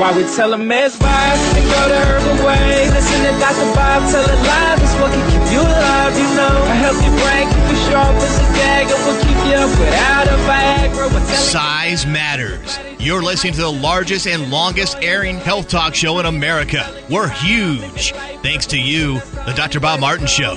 why 0.00 0.16
we 0.16 0.24
tell 0.34 0.50
them 0.50 0.66
mesmerize 0.66 1.38
and 1.54 1.64
go 1.68 1.80
the 1.92 2.00
herbal 2.08 2.46
way. 2.46 2.88
Listen 2.88 3.20
to 3.20 3.32
Dr. 3.38 3.68
Bob 3.76 4.00
tell 4.10 4.24
it 4.24 4.40
live. 4.48 4.80
It's 4.80 4.94
what 4.96 5.12
can 5.12 5.24
keep 5.28 5.52
you 5.52 5.60
alive, 5.60 6.16
you 6.16 6.28
know. 6.40 6.56
A 6.72 6.76
healthy 6.80 7.10
brain, 7.20 7.44
keep 7.52 7.66
you 7.68 7.76
sharp 7.92 8.16
as 8.16 8.38
a 8.40 8.46
dagger. 8.56 8.96
Will 9.04 9.20
keep 9.20 9.36
you 9.44 9.60
up 9.60 9.68
without 9.78 10.26
a 10.26 10.36
Viagra. 10.48 11.20
Size 11.28 12.06
matters. 12.06 12.78
You're 12.98 13.22
listening 13.22 13.52
to 13.54 13.60
the 13.60 13.72
largest 13.72 14.26
and 14.26 14.50
longest 14.50 14.96
airing 15.02 15.36
health 15.36 15.68
talk 15.68 15.94
show 15.94 16.18
in 16.18 16.24
America. 16.24 16.90
We're 17.10 17.28
huge. 17.28 18.12
Thanks 18.42 18.64
to 18.66 18.78
you, 18.78 19.20
the 19.44 19.52
Dr. 19.54 19.80
Bob 19.80 20.00
Martin 20.00 20.26
Show. 20.26 20.56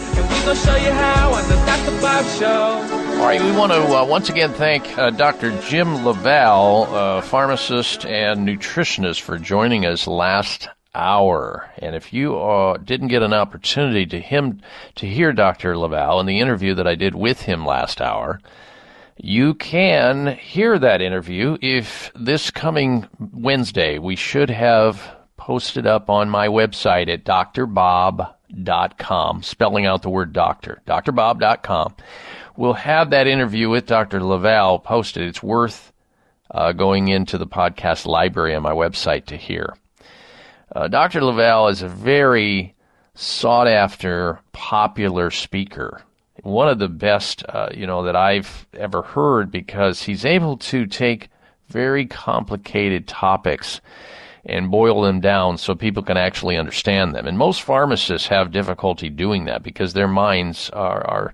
All 3.24 3.30
right, 3.30 3.42
we 3.42 3.54
want 3.54 3.72
to 3.72 3.82
uh, 3.82 4.04
once 4.06 4.30
again 4.30 4.52
thank 4.52 4.98
uh, 4.98 5.10
Dr. 5.10 5.58
Jim 5.62 6.04
LaValle, 6.04 6.88
uh, 6.94 7.22
pharmacist 7.22 8.06
and 8.06 8.46
nutritionist, 8.46 9.22
for 9.22 9.38
joining 9.40 9.86
us 9.86 10.08
last 10.08 10.68
hour. 10.94 11.72
And 11.78 11.96
if 11.96 12.12
you 12.12 12.38
uh, 12.38 12.76
didn't 12.76 13.08
get 13.08 13.24
an 13.24 13.32
opportunity 13.32 14.06
to 14.08 14.20
him 14.20 14.60
to 14.96 15.08
hear 15.08 15.32
Dr. 15.32 15.78
LaValle 15.78 16.20
in 16.20 16.26
the 16.26 16.42
interview 16.42 16.76
that 16.76 16.86
I 16.86 16.96
did 16.96 17.16
with 17.16 17.44
him 17.44 17.66
last 17.66 18.02
hour, 18.02 18.42
you 19.16 19.54
can 19.54 20.36
hear 20.36 20.78
that 20.78 21.02
interview 21.02 21.58
if 21.62 22.12
this 22.20 22.52
coming 22.52 23.08
Wednesday 23.32 24.00
we 24.00 24.18
should 24.18 24.50
have 24.50 25.16
posted 25.38 25.88
up 25.88 26.10
on 26.10 26.30
my 26.30 26.50
website 26.50 27.08
at 27.08 27.24
drbob.com, 27.24 28.34
spelling 29.44 29.86
out 29.86 30.02
the 30.02 30.10
word 30.10 30.34
doctor, 30.34 30.82
drbob.com. 30.86 31.96
We'll 32.56 32.74
have 32.74 33.10
that 33.10 33.26
interview 33.26 33.70
with 33.70 33.88
Dr. 33.88 34.22
LaValle 34.22 34.80
posted. 34.80 35.28
It's 35.28 35.42
worth 35.42 35.92
uh, 36.52 36.72
going 36.72 37.08
into 37.08 37.40
the 37.40 37.48
podcast 37.48 38.06
library 38.06 38.54
on 38.54 38.62
my 38.62 38.74
website 38.74 39.26
to 39.28 39.38
hear. 39.38 39.76
Uh, 40.76 40.88
Dr. 40.88 41.24
LaValle 41.24 41.72
is 41.72 41.82
a 41.82 41.88
very 41.88 42.76
sought 43.16 43.68
after, 43.68 44.40
popular 44.52 45.32
speaker. 45.32 46.04
One 46.44 46.68
of 46.68 46.78
the 46.78 46.90
best, 46.90 47.44
uh, 47.50 47.70
you 47.74 47.88
know, 47.88 48.04
that 48.04 48.16
I've 48.16 48.68
ever 48.74 49.02
heard 49.02 49.50
because 49.50 50.04
he's 50.04 50.24
able 50.24 50.58
to 50.58 50.86
take 50.86 51.30
very 51.70 52.06
complicated 52.06 53.08
topics 53.08 53.82
and 54.46 54.70
boil 54.70 55.02
them 55.02 55.22
down 55.22 55.58
so 55.58 55.74
people 55.74 56.04
can 56.04 56.18
actually 56.18 56.58
understand 56.58 57.16
them. 57.16 57.26
And 57.26 57.36
most 57.36 57.64
pharmacists 57.64 58.28
have 58.28 58.52
difficulty 58.52 59.10
doing 59.10 59.46
that 59.46 59.64
because 59.64 59.94
their 59.94 60.08
minds 60.08 60.70
are, 60.70 61.04
are 61.08 61.34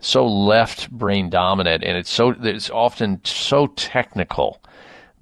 so 0.00 0.26
left 0.26 0.90
brain 0.90 1.30
dominant 1.30 1.82
and 1.82 1.96
it's 1.96 2.10
so 2.10 2.34
it's 2.42 2.70
often 2.70 3.20
so 3.24 3.66
technical 3.68 4.60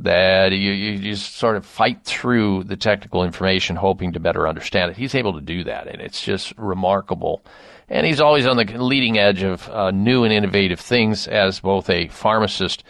that 0.00 0.52
you, 0.52 0.72
you 0.72 0.98
just 0.98 1.36
sort 1.36 1.56
of 1.56 1.64
fight 1.64 2.02
through 2.04 2.64
the 2.64 2.76
technical 2.76 3.22
information 3.22 3.76
hoping 3.76 4.12
to 4.12 4.20
better 4.20 4.48
understand 4.48 4.90
it. 4.90 4.96
He's 4.96 5.14
able 5.14 5.34
to 5.34 5.40
do 5.40 5.64
that 5.64 5.86
and 5.86 6.02
it's 6.02 6.20
just 6.20 6.52
remarkable. 6.56 7.44
And 7.88 8.06
he's 8.06 8.20
always 8.20 8.46
on 8.46 8.56
the 8.56 8.64
leading 8.64 9.18
edge 9.18 9.42
of 9.42 9.68
uh, 9.68 9.90
new 9.90 10.24
and 10.24 10.32
innovative 10.32 10.80
things 10.80 11.28
as 11.28 11.60
both 11.60 11.88
a 11.90 12.08
pharmacist 12.08 12.82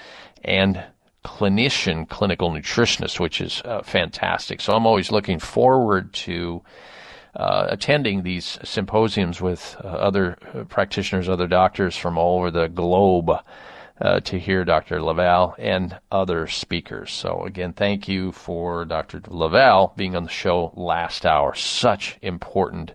and 0.44 0.82
clinician, 1.24 2.08
clinical 2.08 2.50
nutritionist, 2.50 3.18
which 3.18 3.40
is 3.40 3.60
uh, 3.64 3.82
fantastic. 3.82 4.60
So 4.60 4.74
I'm 4.74 4.86
always 4.86 5.10
looking 5.10 5.38
forward 5.38 6.12
to 6.14 6.62
uh, 7.36 7.66
attending 7.68 8.22
these 8.22 8.58
symposiums 8.62 9.40
with 9.40 9.76
uh, 9.82 9.88
other 9.88 10.38
uh, 10.54 10.64
practitioners, 10.64 11.28
other 11.28 11.48
doctors 11.48 11.96
from 11.96 12.16
all 12.16 12.38
over 12.38 12.50
the 12.50 12.68
globe 12.68 13.30
uh, 14.00 14.20
to 14.20 14.38
hear 14.38 14.64
Dr. 14.64 15.00
LaValle 15.00 15.54
and 15.58 15.98
other 16.10 16.46
speakers. 16.46 17.12
So, 17.12 17.44
again, 17.44 17.72
thank 17.72 18.08
you 18.08 18.32
for 18.32 18.84
Dr. 18.84 19.20
LaValle 19.26 19.92
being 19.96 20.16
on 20.16 20.24
the 20.24 20.30
show 20.30 20.72
last 20.76 21.26
hour. 21.26 21.54
Such 21.54 22.18
important 22.22 22.94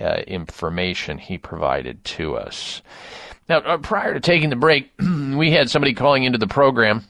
uh, 0.00 0.22
information 0.26 1.18
he 1.18 1.38
provided 1.38 2.04
to 2.04 2.36
us. 2.36 2.82
Now, 3.48 3.58
uh, 3.58 3.78
prior 3.78 4.14
to 4.14 4.20
taking 4.20 4.50
the 4.50 4.56
break, 4.56 4.90
we 4.98 5.52
had 5.52 5.70
somebody 5.70 5.94
calling 5.94 6.24
into 6.24 6.38
the 6.38 6.46
program 6.46 7.04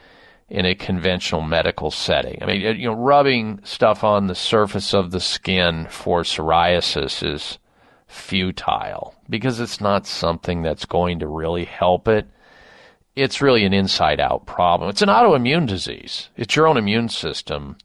in 0.48 0.66
a 0.66 0.74
conventional 0.74 1.40
medical 1.40 1.90
setting. 1.90 2.38
I 2.42 2.46
mean, 2.46 2.60
you 2.60 2.88
know, 2.88 2.94
rubbing 2.94 3.60
stuff 3.64 4.04
on 4.04 4.26
the 4.26 4.34
surface 4.34 4.92
of 4.92 5.10
the 5.10 5.20
skin 5.20 5.86
for 5.88 6.22
psoriasis 6.22 7.26
is 7.26 7.58
futile 8.12 9.14
because 9.28 9.58
it's 9.58 9.80
not 9.80 10.06
something 10.06 10.62
that's 10.62 10.84
going 10.84 11.18
to 11.20 11.26
really 11.26 11.64
help 11.64 12.08
it. 12.08 12.26
It's 13.16 13.42
really 13.42 13.64
an 13.64 13.72
inside 13.72 14.20
out 14.20 14.46
problem. 14.46 14.90
It's 14.90 15.02
an 15.02 15.08
autoimmune 15.08 15.66
disease. 15.66 16.28
It's 16.36 16.54
your 16.54 16.66
own 16.66 16.76
immune 16.76 17.08
system 17.08 17.76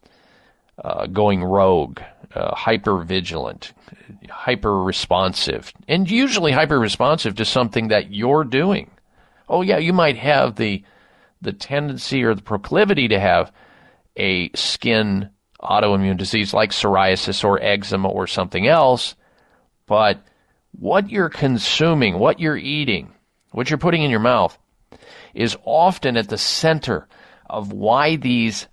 uh, 0.84 1.08
going 1.08 1.44
rogue, 1.44 2.00
uh, 2.36 2.54
hyper 2.56 3.04
vigilant, 3.04 3.74
hyper 4.30 4.84
responsive, 4.84 5.74
and 5.88 6.10
usually 6.10 6.52
hyper 6.52 6.80
responsive 6.80 7.36
to 7.36 7.46
something 7.46 7.88
that 7.88 8.14
you're 8.14 8.44
doing. 8.44 8.92
Oh 9.50 9.62
yeah, 9.62 9.78
you 9.78 9.94
might 9.94 10.18
have 10.18 10.56
the 10.56 10.84
the 11.42 11.54
tendency 11.54 12.24
or 12.24 12.34
the 12.34 12.42
proclivity 12.42 13.08
to 13.08 13.20
have 13.20 13.52
a 14.16 14.50
skin 14.56 15.30
autoimmune 15.62 16.18
disease 16.18 16.54
like 16.54 16.72
psoriasis 16.72 17.44
or 17.44 17.62
eczema 17.62 18.10
or 18.10 18.28
something 18.28 18.68
else 18.68 19.16
but 19.88 20.22
what 20.78 21.10
you're 21.10 21.30
consuming, 21.30 22.20
what 22.20 22.40
you're 22.40 22.58
eating, 22.58 23.14
what 23.52 23.70
you're 23.70 23.80
putting 23.80 24.04
in 24.04 24.12
your 24.12 24.20
mouth 24.20 24.58
is 25.34 25.58
often 25.64 26.18
at 26.18 26.30
the 26.30 26.38
center 26.38 27.08
of 27.50 27.72
why 27.72 28.16
these 28.16 28.68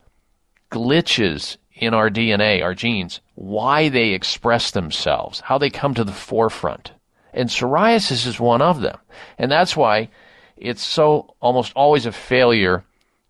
glitches 0.70 1.56
in 1.72 1.94
our 1.94 2.10
DNA, 2.10 2.62
our 2.62 2.74
genes, 2.74 3.20
why 3.34 3.88
they 3.88 4.10
express 4.10 4.70
themselves, 4.70 5.40
how 5.40 5.58
they 5.58 5.70
come 5.70 5.94
to 5.94 6.04
the 6.04 6.12
forefront. 6.12 6.92
And 7.32 7.48
psoriasis 7.48 8.26
is 8.26 8.38
one 8.38 8.62
of 8.62 8.80
them. 8.80 8.98
And 9.38 9.50
that's 9.50 9.76
why 9.76 10.10
it's 10.56 10.84
so 10.84 11.34
almost 11.40 11.72
always 11.74 12.06
a 12.06 12.12
failure 12.12 12.84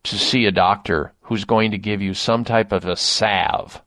to 0.04 0.18
see 0.18 0.44
a 0.44 0.52
doctor 0.52 1.12
who's 1.22 1.44
going 1.44 1.70
to 1.70 1.78
give 1.78 2.02
you 2.02 2.12
some 2.12 2.44
type 2.44 2.72
of 2.72 2.84
a 2.84 2.96
salve 2.96 3.82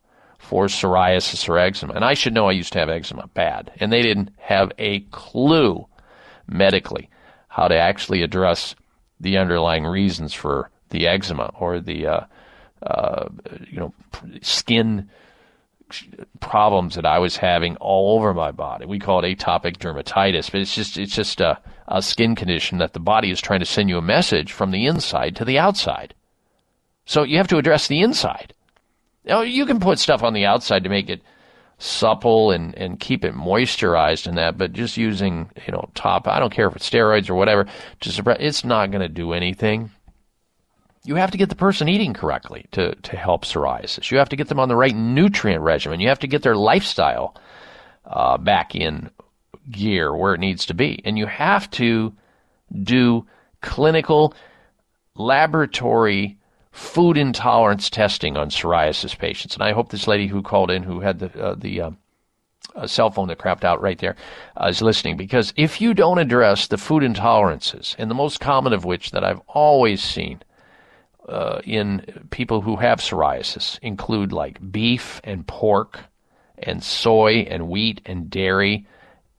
for 0.47 0.67
psoriasis 0.67 1.49
or 1.49 1.57
eczema. 1.59 1.93
And 1.93 2.05
I 2.05 2.13
should 2.13 2.33
know 2.33 2.47
I 2.47 2.53
used 2.53 2.71
to 2.71 2.79
have 2.79 2.89
eczema 2.89 3.27
bad. 3.33 3.69
And 3.81 3.91
they 3.91 4.01
didn't 4.01 4.29
have 4.39 4.71
a 4.77 5.01
clue 5.11 5.85
medically 6.47 7.09
how 7.49 7.67
to 7.67 7.75
actually 7.75 8.23
address 8.23 8.73
the 9.19 9.37
underlying 9.37 9.83
reasons 9.83 10.33
for 10.33 10.69
the 10.89 11.05
eczema 11.05 11.51
or 11.59 11.81
the, 11.81 12.07
uh, 12.07 12.21
uh, 12.81 13.27
you 13.69 13.77
know, 13.77 13.93
skin 14.41 15.09
problems 16.39 16.95
that 16.95 17.05
I 17.05 17.19
was 17.19 17.35
having 17.35 17.75
all 17.77 18.17
over 18.17 18.33
my 18.33 18.51
body. 18.51 18.85
We 18.85 18.99
call 18.99 19.23
it 19.25 19.37
atopic 19.37 19.77
dermatitis, 19.77 20.49
but 20.49 20.61
it's 20.61 20.75
just 20.75 20.97
it's 20.97 21.15
just 21.15 21.41
a, 21.41 21.59
a 21.89 22.01
skin 22.01 22.35
condition 22.35 22.77
that 22.77 22.93
the 22.93 23.01
body 23.01 23.31
is 23.31 23.41
trying 23.41 23.59
to 23.59 23.65
send 23.65 23.89
you 23.89 23.97
a 23.97 24.01
message 24.01 24.53
from 24.53 24.71
the 24.71 24.85
inside 24.85 25.35
to 25.35 25.45
the 25.45 25.59
outside. 25.59 26.13
So 27.05 27.23
you 27.23 27.37
have 27.37 27.47
to 27.49 27.57
address 27.57 27.87
the 27.87 28.01
inside. 28.01 28.53
Now, 29.27 29.41
you 29.41 29.65
can 29.65 29.79
put 29.79 29.99
stuff 29.99 30.23
on 30.23 30.33
the 30.33 30.45
outside 30.45 30.83
to 30.83 30.89
make 30.89 31.09
it 31.09 31.21
supple 31.79 32.51
and, 32.51 32.73
and 32.75 32.99
keep 32.99 33.23
it 33.23 33.35
moisturized 33.35 34.25
and 34.25 34.37
that, 34.37 34.57
but 34.57 34.73
just 34.73 34.97
using, 34.97 35.49
you 35.65 35.71
know, 35.71 35.89
top, 35.93 36.27
I 36.27 36.39
don't 36.39 36.53
care 36.53 36.67
if 36.67 36.75
it's 36.75 36.89
steroids 36.89 37.29
or 37.29 37.35
whatever, 37.35 37.67
to 38.01 38.11
suppress, 38.11 38.37
it's 38.39 38.63
not 38.65 38.89
going 38.91 39.01
to 39.01 39.09
do 39.09 39.33
anything. 39.33 39.91
You 41.03 41.15
have 41.15 41.31
to 41.31 41.37
get 41.37 41.49
the 41.49 41.55
person 41.55 41.87
eating 41.87 42.13
correctly 42.13 42.65
to, 42.71 42.95
to 42.95 43.15
help 43.15 43.45
psoriasis. 43.45 44.11
You 44.11 44.17
have 44.17 44.29
to 44.29 44.35
get 44.35 44.47
them 44.49 44.59
on 44.59 44.69
the 44.69 44.75
right 44.75 44.95
nutrient 44.95 45.61
regimen. 45.61 45.99
You 45.99 46.09
have 46.09 46.19
to 46.19 46.27
get 46.27 46.41
their 46.41 46.55
lifestyle 46.55 47.35
uh, 48.05 48.37
back 48.37 48.75
in 48.75 49.09
gear 49.69 50.13
where 50.15 50.33
it 50.33 50.39
needs 50.39 50.65
to 50.65 50.73
be. 50.73 51.01
And 51.05 51.17
you 51.17 51.25
have 51.25 51.69
to 51.71 52.13
do 52.83 53.25
clinical 53.61 54.33
laboratory 55.15 56.36
food 56.77 57.17
intolerance 57.17 57.89
testing 57.89 58.37
on 58.37 58.51
psoriasis 58.51 59.17
patients. 59.17 59.55
And 59.55 59.63
I 59.63 59.71
hope 59.71 59.89
this 59.89 60.07
lady 60.07 60.27
who 60.27 60.43
called 60.43 60.69
in, 60.69 60.83
who 60.83 60.99
had 60.99 61.17
the 61.17 61.43
uh, 61.43 61.55
the 61.55 61.81
uh, 61.81 61.91
uh, 62.75 62.85
cell 62.85 63.09
phone 63.09 63.27
that 63.29 63.39
crapped 63.39 63.63
out 63.63 63.81
right 63.81 63.97
there, 63.97 64.15
uh, 64.55 64.67
is 64.67 64.81
listening. 64.81 65.17
Because 65.17 65.53
if 65.55 65.81
you 65.81 65.95
don't 65.95 66.19
address 66.19 66.67
the 66.67 66.77
food 66.77 67.01
intolerances, 67.01 67.95
and 67.97 68.11
the 68.11 68.15
most 68.15 68.39
common 68.39 68.73
of 68.73 68.85
which 68.85 69.09
that 69.09 69.23
I've 69.23 69.41
always 69.47 70.03
seen 70.03 70.43
uh, 71.27 71.61
in 71.63 72.27
people 72.29 72.61
who 72.61 72.75
have 72.75 72.99
psoriasis 72.99 73.79
include 73.81 74.31
like 74.31 74.71
beef 74.71 75.19
and 75.23 75.47
pork 75.47 75.99
and 76.59 76.83
soy 76.83 77.47
and 77.49 77.69
wheat 77.69 78.01
and 78.05 78.29
dairy 78.29 78.85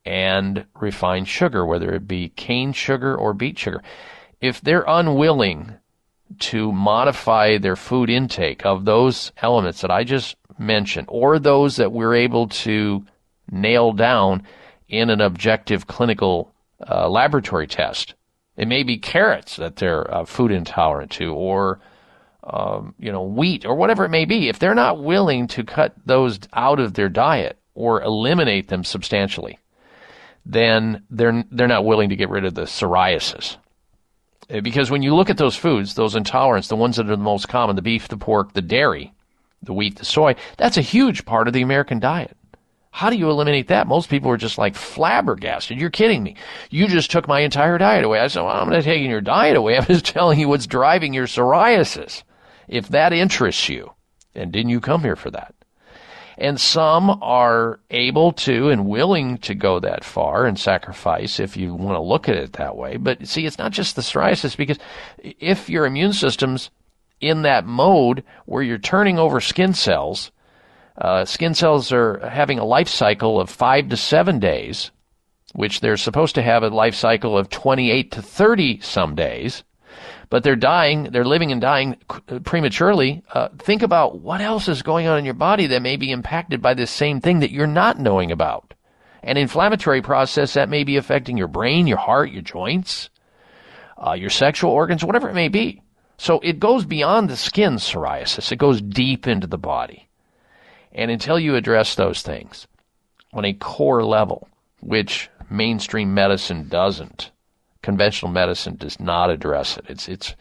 and 0.04 0.66
refined 0.80 1.28
sugar, 1.28 1.64
whether 1.64 1.94
it 1.94 2.08
be 2.08 2.30
cane 2.30 2.72
sugar 2.72 3.14
or 3.16 3.32
beet 3.32 3.60
sugar. 3.60 3.80
If 4.40 4.60
they're 4.60 4.84
unwilling 4.88 5.74
to 6.38 6.72
modify 6.72 7.58
their 7.58 7.76
food 7.76 8.10
intake 8.10 8.64
of 8.64 8.84
those 8.84 9.32
elements 9.38 9.80
that 9.80 9.90
I 9.90 10.04
just 10.04 10.36
mentioned, 10.58 11.08
or 11.10 11.38
those 11.38 11.76
that 11.76 11.92
we're 11.92 12.14
able 12.14 12.48
to 12.48 13.04
nail 13.50 13.92
down 13.92 14.42
in 14.88 15.10
an 15.10 15.20
objective 15.20 15.86
clinical 15.86 16.52
uh, 16.88 17.08
laboratory 17.08 17.66
test. 17.66 18.14
It 18.56 18.68
may 18.68 18.82
be 18.82 18.98
carrots 18.98 19.56
that 19.56 19.76
they're 19.76 20.12
uh, 20.12 20.24
food 20.24 20.50
intolerant 20.50 21.10
to, 21.12 21.32
or 21.32 21.80
um, 22.42 22.94
you 22.98 23.12
know 23.12 23.22
wheat, 23.22 23.64
or 23.64 23.74
whatever 23.74 24.04
it 24.04 24.10
may 24.10 24.24
be. 24.24 24.48
If 24.48 24.58
they're 24.58 24.74
not 24.74 25.02
willing 25.02 25.46
to 25.48 25.64
cut 25.64 25.94
those 26.06 26.40
out 26.52 26.80
of 26.80 26.94
their 26.94 27.08
diet 27.08 27.58
or 27.74 28.02
eliminate 28.02 28.68
them 28.68 28.84
substantially, 28.84 29.58
then 30.44 31.04
they're 31.10 31.44
they're 31.50 31.68
not 31.68 31.84
willing 31.84 32.08
to 32.08 32.16
get 32.16 32.30
rid 32.30 32.44
of 32.44 32.54
the 32.54 32.62
psoriasis. 32.62 33.56
Because 34.48 34.90
when 34.90 35.02
you 35.02 35.14
look 35.14 35.28
at 35.28 35.36
those 35.36 35.56
foods, 35.56 35.94
those 35.94 36.14
intolerants, 36.14 36.68
the 36.68 36.76
ones 36.76 36.96
that 36.96 37.06
are 37.06 37.16
the 37.16 37.22
most 37.22 37.48
common, 37.48 37.76
the 37.76 37.82
beef, 37.82 38.08
the 38.08 38.16
pork, 38.16 38.54
the 38.54 38.62
dairy, 38.62 39.12
the 39.62 39.74
wheat, 39.74 39.96
the 39.96 40.04
soy, 40.04 40.34
that's 40.56 40.78
a 40.78 40.82
huge 40.82 41.26
part 41.26 41.48
of 41.48 41.54
the 41.54 41.62
American 41.62 41.98
diet. 41.98 42.36
How 42.90 43.10
do 43.10 43.16
you 43.16 43.30
eliminate 43.30 43.68
that? 43.68 43.86
Most 43.86 44.08
people 44.08 44.30
are 44.30 44.38
just 44.38 44.56
like 44.56 44.74
flabbergasted. 44.74 45.78
You're 45.78 45.90
kidding 45.90 46.22
me. 46.22 46.36
You 46.70 46.88
just 46.88 47.10
took 47.10 47.28
my 47.28 47.40
entire 47.40 47.76
diet 47.76 48.04
away. 48.04 48.18
I 48.18 48.26
said, 48.28 48.42
well, 48.42 48.56
I'm 48.56 48.70
not 48.70 48.82
taking 48.82 49.10
your 49.10 49.20
diet 49.20 49.56
away. 49.56 49.76
I'm 49.78 49.84
just 49.84 50.06
telling 50.06 50.40
you 50.40 50.48
what's 50.48 50.66
driving 50.66 51.12
your 51.12 51.26
psoriasis. 51.26 52.22
If 52.66 52.88
that 52.88 53.12
interests 53.12 53.68
you, 53.68 53.92
and 54.34 54.50
didn't 54.50 54.70
you 54.70 54.80
come 54.80 55.02
here 55.02 55.16
for 55.16 55.30
that? 55.30 55.54
And 56.40 56.60
some 56.60 57.18
are 57.20 57.80
able 57.90 58.30
to 58.32 58.70
and 58.70 58.86
willing 58.86 59.38
to 59.38 59.56
go 59.56 59.80
that 59.80 60.04
far 60.04 60.46
and 60.46 60.56
sacrifice 60.56 61.40
if 61.40 61.56
you 61.56 61.74
want 61.74 61.96
to 61.96 62.00
look 62.00 62.28
at 62.28 62.36
it 62.36 62.52
that 62.54 62.76
way. 62.76 62.96
But 62.96 63.26
see, 63.26 63.44
it's 63.44 63.58
not 63.58 63.72
just 63.72 63.96
the 63.96 64.02
psoriasis 64.02 64.56
because 64.56 64.78
if 65.18 65.68
your 65.68 65.84
immune 65.84 66.12
system's 66.12 66.70
in 67.20 67.42
that 67.42 67.66
mode 67.66 68.22
where 68.46 68.62
you're 68.62 68.78
turning 68.78 69.18
over 69.18 69.40
skin 69.40 69.74
cells, 69.74 70.30
uh, 70.96 71.24
skin 71.24 71.54
cells 71.54 71.92
are 71.92 72.20
having 72.28 72.60
a 72.60 72.64
life 72.64 72.88
cycle 72.88 73.40
of 73.40 73.50
five 73.50 73.88
to 73.88 73.96
seven 73.96 74.38
days, 74.38 74.92
which 75.54 75.80
they're 75.80 75.96
supposed 75.96 76.36
to 76.36 76.42
have 76.42 76.62
a 76.62 76.68
life 76.68 76.94
cycle 76.94 77.36
of 77.36 77.50
28 77.50 78.12
to 78.12 78.22
30 78.22 78.80
some 78.80 79.16
days 79.16 79.64
but 80.30 80.42
they're 80.42 80.56
dying, 80.56 81.04
they're 81.04 81.24
living 81.24 81.52
and 81.52 81.60
dying 81.60 81.96
prematurely. 82.44 83.22
Uh, 83.32 83.48
think 83.58 83.82
about 83.82 84.20
what 84.20 84.40
else 84.40 84.68
is 84.68 84.82
going 84.82 85.06
on 85.06 85.18
in 85.18 85.24
your 85.24 85.34
body 85.34 85.66
that 85.68 85.82
may 85.82 85.96
be 85.96 86.10
impacted 86.10 86.60
by 86.60 86.74
this 86.74 86.90
same 86.90 87.20
thing 87.20 87.40
that 87.40 87.50
you're 87.50 87.66
not 87.66 87.98
knowing 87.98 88.30
about. 88.30 88.74
An 89.22 89.36
inflammatory 89.36 90.02
process 90.02 90.54
that 90.54 90.68
may 90.68 90.84
be 90.84 90.96
affecting 90.96 91.36
your 91.36 91.48
brain, 91.48 91.86
your 91.86 91.98
heart, 91.98 92.30
your 92.30 92.42
joints, 92.42 93.10
uh, 93.96 94.12
your 94.12 94.30
sexual 94.30 94.70
organs, 94.70 95.04
whatever 95.04 95.28
it 95.28 95.34
may 95.34 95.48
be. 95.48 95.82
So 96.18 96.40
it 96.40 96.60
goes 96.60 96.84
beyond 96.84 97.28
the 97.28 97.36
skin 97.36 97.74
psoriasis. 97.74 98.52
It 98.52 98.56
goes 98.56 98.82
deep 98.82 99.26
into 99.26 99.46
the 99.46 99.58
body. 99.58 100.08
And 100.92 101.10
until 101.10 101.38
you 101.38 101.54
address 101.54 101.94
those 101.94 102.22
things 102.22 102.66
on 103.32 103.44
a 103.44 103.52
core 103.52 104.04
level, 104.04 104.48
which 104.80 105.30
mainstream 105.50 106.14
medicine 106.14 106.68
doesn't, 106.68 107.30
Conventional 107.82 108.30
medicine 108.30 108.76
does 108.76 108.98
not 108.98 109.30
address 109.30 109.76
it. 109.76 109.84
It's 109.88 110.08
it's 110.08 110.34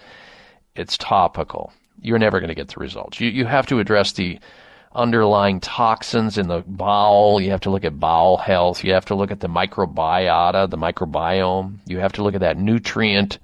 it's 0.75 0.97
topical. 0.97 1.71
You're 2.01 2.19
never 2.19 2.39
going 2.39 2.49
to 2.49 2.55
get 2.55 2.69
the 2.69 2.79
results. 2.79 3.19
You 3.19 3.29
you 3.29 3.45
have 3.45 3.67
to 3.67 3.79
address 3.79 4.13
the 4.13 4.39
underlying 4.93 5.59
toxins 5.59 6.37
in 6.37 6.47
the 6.47 6.63
bowel. 6.65 7.39
You 7.39 7.51
have 7.51 7.61
to 7.61 7.69
look 7.69 7.85
at 7.85 7.99
bowel 7.99 8.37
health. 8.37 8.83
You 8.83 8.93
have 8.93 9.05
to 9.05 9.15
look 9.15 9.31
at 9.31 9.39
the 9.39 9.47
microbiota, 9.47 10.69
the 10.69 10.77
microbiome. 10.77 11.77
You 11.85 11.99
have 11.99 12.13
to 12.13 12.23
look 12.23 12.35
at 12.35 12.41
that 12.41 12.57
nutrient, 12.57 13.37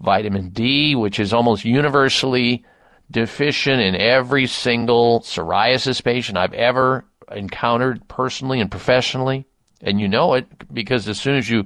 vitamin 0.00 0.50
D, 0.50 0.94
which 0.94 1.18
is 1.18 1.32
almost 1.32 1.64
universally 1.64 2.64
deficient 3.10 3.80
in 3.80 3.94
every 3.94 4.46
single 4.46 5.20
psoriasis 5.20 6.02
patient 6.02 6.38
I've 6.38 6.54
ever 6.54 7.04
encountered 7.30 8.06
personally 8.08 8.60
and 8.60 8.70
professionally. 8.70 9.46
And 9.80 10.00
you 10.00 10.08
know 10.08 10.34
it 10.34 10.46
because 10.72 11.08
as 11.08 11.20
soon 11.20 11.36
as 11.36 11.48
you 11.48 11.64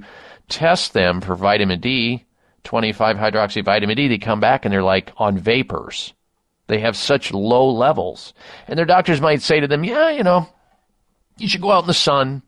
test 0.49 0.93
them 0.93 1.21
for 1.21 1.35
vitamin 1.35 1.79
D, 1.79 2.25
25 2.63 3.17
hydroxy 3.17 3.63
vitamin 3.63 3.95
D, 3.95 4.07
they 4.07 4.17
come 4.17 4.39
back 4.39 4.65
and 4.65 4.73
they're 4.73 4.83
like 4.83 5.11
on 5.17 5.37
vapors. 5.37 6.13
They 6.67 6.79
have 6.79 6.95
such 6.95 7.33
low 7.33 7.69
levels. 7.69 8.33
And 8.67 8.77
their 8.77 8.85
doctors 8.85 9.21
might 9.21 9.41
say 9.41 9.59
to 9.59 9.67
them, 9.67 9.83
yeah, 9.83 10.11
you 10.11 10.23
know, 10.23 10.47
you 11.37 11.47
should 11.47 11.61
go 11.61 11.71
out 11.71 11.83
in 11.83 11.87
the 11.87 11.93
sun, 11.93 12.43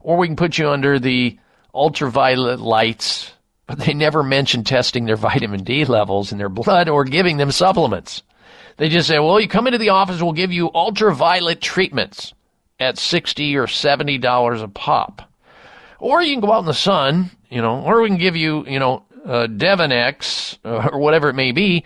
or 0.00 0.16
we 0.16 0.28
can 0.28 0.36
put 0.36 0.58
you 0.58 0.68
under 0.68 0.98
the 0.98 1.38
ultraviolet 1.74 2.60
lights. 2.60 3.32
But 3.66 3.80
they 3.80 3.94
never 3.94 4.22
mention 4.22 4.62
testing 4.62 5.06
their 5.06 5.16
vitamin 5.16 5.64
D 5.64 5.84
levels 5.84 6.30
in 6.30 6.38
their 6.38 6.48
blood 6.48 6.88
or 6.88 7.04
giving 7.04 7.38
them 7.38 7.50
supplements. 7.50 8.22
They 8.76 8.88
just 8.88 9.08
say, 9.08 9.18
well, 9.18 9.40
you 9.40 9.48
come 9.48 9.66
into 9.66 9.78
the 9.78 9.88
office, 9.88 10.22
we'll 10.22 10.32
give 10.32 10.52
you 10.52 10.70
ultraviolet 10.72 11.60
treatments 11.60 12.34
at 12.78 12.98
60 12.98 13.56
or 13.56 13.66
$70 13.66 14.62
a 14.62 14.68
pop. 14.68 15.22
Or 15.98 16.22
you 16.22 16.34
can 16.34 16.40
go 16.40 16.52
out 16.52 16.60
in 16.60 16.66
the 16.66 16.74
sun, 16.74 17.30
you 17.50 17.62
know, 17.62 17.82
or 17.82 18.02
we 18.02 18.08
can 18.08 18.18
give 18.18 18.36
you, 18.36 18.66
you 18.66 18.78
know, 18.78 19.04
uh, 19.24 19.46
Dovonex 19.46 20.58
uh, 20.64 20.88
or 20.92 20.98
whatever 20.98 21.28
it 21.28 21.34
may 21.34 21.52
be, 21.52 21.84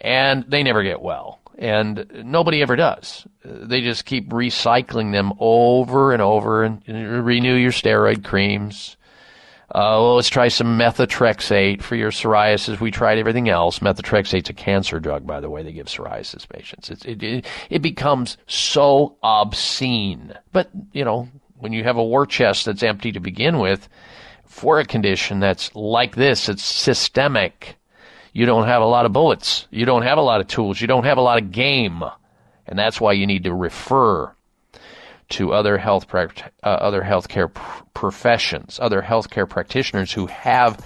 and 0.00 0.44
they 0.48 0.62
never 0.62 0.82
get 0.82 1.00
well. 1.00 1.40
And 1.56 2.24
nobody 2.24 2.62
ever 2.62 2.74
does. 2.74 3.26
They 3.44 3.80
just 3.80 4.04
keep 4.04 4.30
recycling 4.30 5.12
them 5.12 5.32
over 5.38 6.12
and 6.12 6.20
over 6.20 6.64
and, 6.64 6.82
renew 7.24 7.54
your 7.54 7.70
steroid 7.70 8.24
creams. 8.24 8.96
Uh, 9.70 10.02
well, 10.02 10.16
let's 10.16 10.28
try 10.28 10.48
some 10.48 10.78
methotrexate 10.78 11.80
for 11.80 11.94
your 11.94 12.10
psoriasis. 12.10 12.80
We 12.80 12.90
tried 12.90 13.18
everything 13.18 13.48
else. 13.48 13.78
Methotrexate's 13.78 14.50
a 14.50 14.54
cancer 14.54 15.00
drug, 15.00 15.26
by 15.26 15.40
the 15.40 15.48
way. 15.48 15.62
They 15.62 15.72
give 15.72 15.86
psoriasis 15.86 16.48
patients. 16.48 16.90
It, 16.90 17.22
it, 17.22 17.46
it 17.70 17.82
becomes 17.82 18.36
so 18.46 19.16
obscene. 19.22 20.34
But, 20.52 20.70
you 20.92 21.04
know, 21.04 21.28
when 21.56 21.72
you 21.72 21.84
have 21.84 21.96
a 21.96 22.04
war 22.04 22.26
chest 22.26 22.66
that's 22.66 22.82
empty 22.82 23.12
to 23.12 23.20
begin 23.20 23.58
with, 23.58 23.88
for 24.46 24.78
a 24.78 24.84
condition 24.84 25.40
that's 25.40 25.74
like 25.74 26.14
this, 26.14 26.48
it's 26.48 26.64
systemic. 26.64 27.76
You 28.32 28.46
don't 28.46 28.66
have 28.66 28.82
a 28.82 28.86
lot 28.86 29.06
of 29.06 29.12
bullets. 29.12 29.66
You 29.70 29.84
don't 29.84 30.02
have 30.02 30.18
a 30.18 30.22
lot 30.22 30.40
of 30.40 30.48
tools. 30.48 30.80
You 30.80 30.86
don't 30.86 31.04
have 31.04 31.18
a 31.18 31.22
lot 31.22 31.40
of 31.40 31.52
game. 31.52 32.02
And 32.66 32.78
that's 32.78 33.00
why 33.00 33.12
you 33.12 33.26
need 33.26 33.44
to 33.44 33.54
refer 33.54 34.34
to 35.30 35.52
other 35.52 35.78
health 35.78 36.12
uh, 36.14 36.30
other 36.62 37.02
healthcare 37.02 37.52
pr- 37.52 37.82
professions, 37.94 38.78
other 38.80 39.02
healthcare 39.02 39.48
practitioners 39.48 40.12
who 40.12 40.26
have 40.26 40.84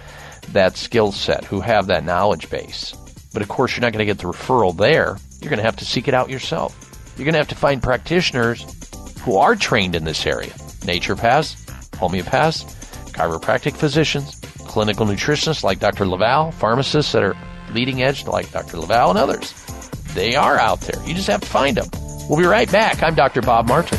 that 0.52 0.76
skill 0.76 1.12
set, 1.12 1.44
who 1.44 1.60
have 1.60 1.86
that 1.86 2.04
knowledge 2.04 2.48
base. 2.50 2.94
But 3.32 3.42
of 3.42 3.48
course, 3.48 3.76
you're 3.76 3.82
not 3.82 3.92
going 3.92 4.06
to 4.06 4.12
get 4.12 4.18
the 4.18 4.24
referral 4.24 4.76
there. 4.76 5.16
You're 5.40 5.50
going 5.50 5.58
to 5.58 5.64
have 5.64 5.76
to 5.76 5.84
seek 5.84 6.08
it 6.08 6.14
out 6.14 6.30
yourself. 6.30 7.12
You're 7.16 7.24
going 7.24 7.34
to 7.34 7.38
have 7.38 7.48
to 7.48 7.54
find 7.54 7.82
practitioners 7.82 8.64
who 9.20 9.36
are 9.36 9.56
trained 9.56 9.94
in 9.94 10.04
this 10.04 10.24
area 10.26 10.52
naturopaths, 10.80 11.66
homeopaths, 11.90 12.77
chiropractic 13.18 13.74
physicians, 13.74 14.36
clinical 14.68 15.04
nutritionists 15.04 15.64
like 15.64 15.80
Dr. 15.80 16.06
LaValle, 16.06 16.52
pharmacists 16.52 17.10
that 17.10 17.24
are 17.24 17.36
leading 17.72 18.00
edge 18.00 18.24
like 18.26 18.50
Dr. 18.52 18.78
LaValle 18.78 19.10
and 19.10 19.18
others. 19.18 19.52
They 20.14 20.36
are 20.36 20.56
out 20.56 20.80
there. 20.82 21.02
You 21.04 21.14
just 21.14 21.26
have 21.26 21.40
to 21.40 21.48
find 21.48 21.76
them. 21.76 21.88
We'll 22.28 22.38
be 22.38 22.46
right 22.46 22.70
back. 22.70 23.02
I'm 23.02 23.16
Dr. 23.16 23.42
Bob 23.42 23.66
Martin. 23.66 23.98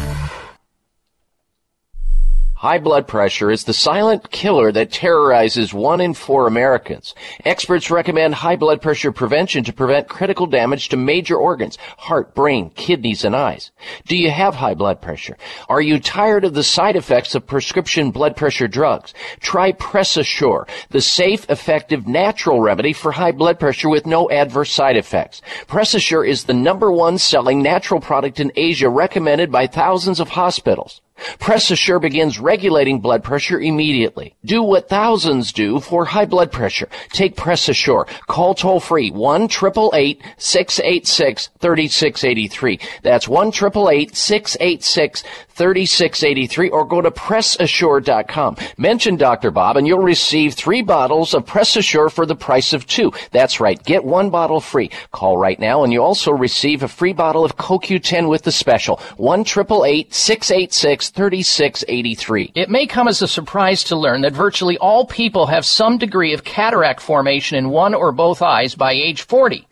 High 2.59 2.79
blood 2.79 3.07
pressure 3.07 3.51
is 3.51 3.63
the 3.63 3.73
silent 3.73 4.31
killer 4.31 4.69
that 4.73 4.91
terrorizes 4.91 5.73
one 5.73 6.01
in 6.01 6.13
four 6.13 6.45
Americans. 6.45 7.15
Experts 7.45 7.89
recommend 7.89 8.35
high 8.35 8.57
blood 8.57 8.81
pressure 8.81 9.13
prevention 9.13 9.63
to 9.63 9.71
prevent 9.71 10.09
critical 10.09 10.45
damage 10.45 10.89
to 10.89 10.97
major 10.97 11.37
organs, 11.37 11.77
heart, 11.97 12.35
brain, 12.35 12.69
kidneys, 12.71 13.23
and 13.23 13.33
eyes. 13.33 13.71
Do 14.07 14.17
you 14.17 14.29
have 14.29 14.55
high 14.55 14.73
blood 14.73 15.01
pressure? 15.01 15.37
Are 15.69 15.79
you 15.79 16.01
tired 16.01 16.43
of 16.43 16.53
the 16.53 16.61
side 16.61 16.97
effects 16.97 17.33
of 17.33 17.47
prescription 17.47 18.11
blood 18.11 18.35
pressure 18.35 18.67
drugs? 18.67 19.13
Try 19.39 19.71
PressAssure, 19.71 20.67
the 20.89 20.99
safe, 20.99 21.49
effective, 21.49 22.07
natural 22.07 22.59
remedy 22.59 22.91
for 22.91 23.13
high 23.13 23.31
blood 23.31 23.57
pressure 23.57 23.87
with 23.87 24.05
no 24.05 24.29
adverse 24.29 24.73
side 24.73 24.97
effects. 24.97 25.41
PressAssure 25.67 26.27
is 26.27 26.43
the 26.43 26.53
number 26.53 26.91
one 26.91 27.19
selling 27.19 27.63
natural 27.63 28.01
product 28.01 28.37
in 28.37 28.51
Asia 28.57 28.89
recommended 28.89 29.49
by 29.49 29.65
thousands 29.65 30.19
of 30.19 30.27
hospitals. 30.27 30.99
Press 31.39 31.71
Assure 31.71 31.99
begins 31.99 32.39
regulating 32.39 32.99
blood 32.99 33.23
pressure 33.23 33.59
immediately. 33.59 34.35
Do 34.45 34.61
what 34.63 34.89
thousands 34.89 35.53
do 35.53 35.79
for 35.79 36.05
high 36.05 36.25
blood 36.25 36.51
pressure. 36.51 36.89
Take 37.11 37.35
Press 37.35 37.69
Assure. 37.69 38.07
Call 38.27 38.55
toll 38.55 38.79
free 38.79 39.11
1 39.11 39.49
686 39.49 41.49
3683. 41.59 42.79
That's 43.03 43.27
1 43.27 43.51
686 43.51 45.23
3683 45.59 46.69
or 46.69 46.85
go 46.85 47.01
to 47.01 47.11
PressAssure.com. 47.11 48.55
Mention 48.77 49.17
Dr. 49.17 49.51
Bob 49.51 49.75
and 49.75 49.85
you'll 49.85 49.99
receive 49.99 50.53
three 50.53 50.81
bottles 50.81 51.33
of 51.33 51.45
Press 51.45 51.75
Assure 51.75 52.09
for 52.09 52.25
the 52.25 52.33
price 52.35 52.71
of 52.71 52.87
two. 52.87 53.11
That's 53.31 53.59
right. 53.59 53.83
Get 53.83 54.05
one 54.05 54.29
bottle 54.29 54.61
free. 54.61 54.89
Call 55.11 55.37
right 55.37 55.59
now 55.59 55.83
and 55.83 55.91
you 55.91 56.01
also 56.01 56.31
receive 56.31 56.81
a 56.81 56.87
free 56.87 57.11
bottle 57.11 57.43
of 57.43 57.57
CoQ10 57.57 58.29
with 58.29 58.43
the 58.43 58.53
special. 58.53 59.01
1 59.17 59.43
686 59.43 61.09
3683. 61.09 62.51
It 62.55 62.69
may 62.69 62.87
come 62.87 63.09
as 63.09 63.21
a 63.21 63.27
surprise 63.27 63.83
to 63.83 63.97
learn 63.97 64.21
that 64.21 64.31
virtually 64.31 64.77
all 64.77 65.05
people 65.05 65.47
have 65.47 65.65
some 65.65 65.97
degree 65.97 66.33
of 66.33 66.45
cataract 66.45 67.01
formation 67.01 67.57
in 67.57 67.69
one 67.69 67.93
or 67.93 68.13
both 68.13 68.41
eyes 68.41 68.75
by 68.75 68.93
age 68.93 69.23
40. 69.23 69.67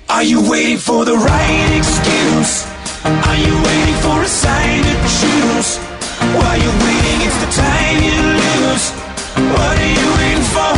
Are 0.10 0.24
you 0.24 0.52
waiting 0.52 0.78
for 0.78 1.06
the 1.06 1.16
right 1.16 1.78
excuse? 1.78 2.66
Are 3.06 3.38
you 3.38 3.64
waiting 3.64 3.96
for 4.04 4.22
a 4.22 4.28
sign 4.28 4.84
to 4.84 4.94
choose? 5.18 5.78
While 6.36 6.58
you're 6.60 6.80
waiting, 6.84 7.22
it's 7.24 7.38
the 7.40 7.48
time 7.56 8.04
you 8.04 8.20
lose. 8.44 8.92
What 9.48 9.80
are 9.80 9.92
you 9.96 10.08
waiting 10.18 10.44
for? 10.52 10.76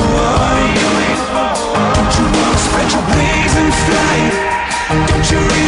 Don't 5.07 5.31
you 5.31 5.60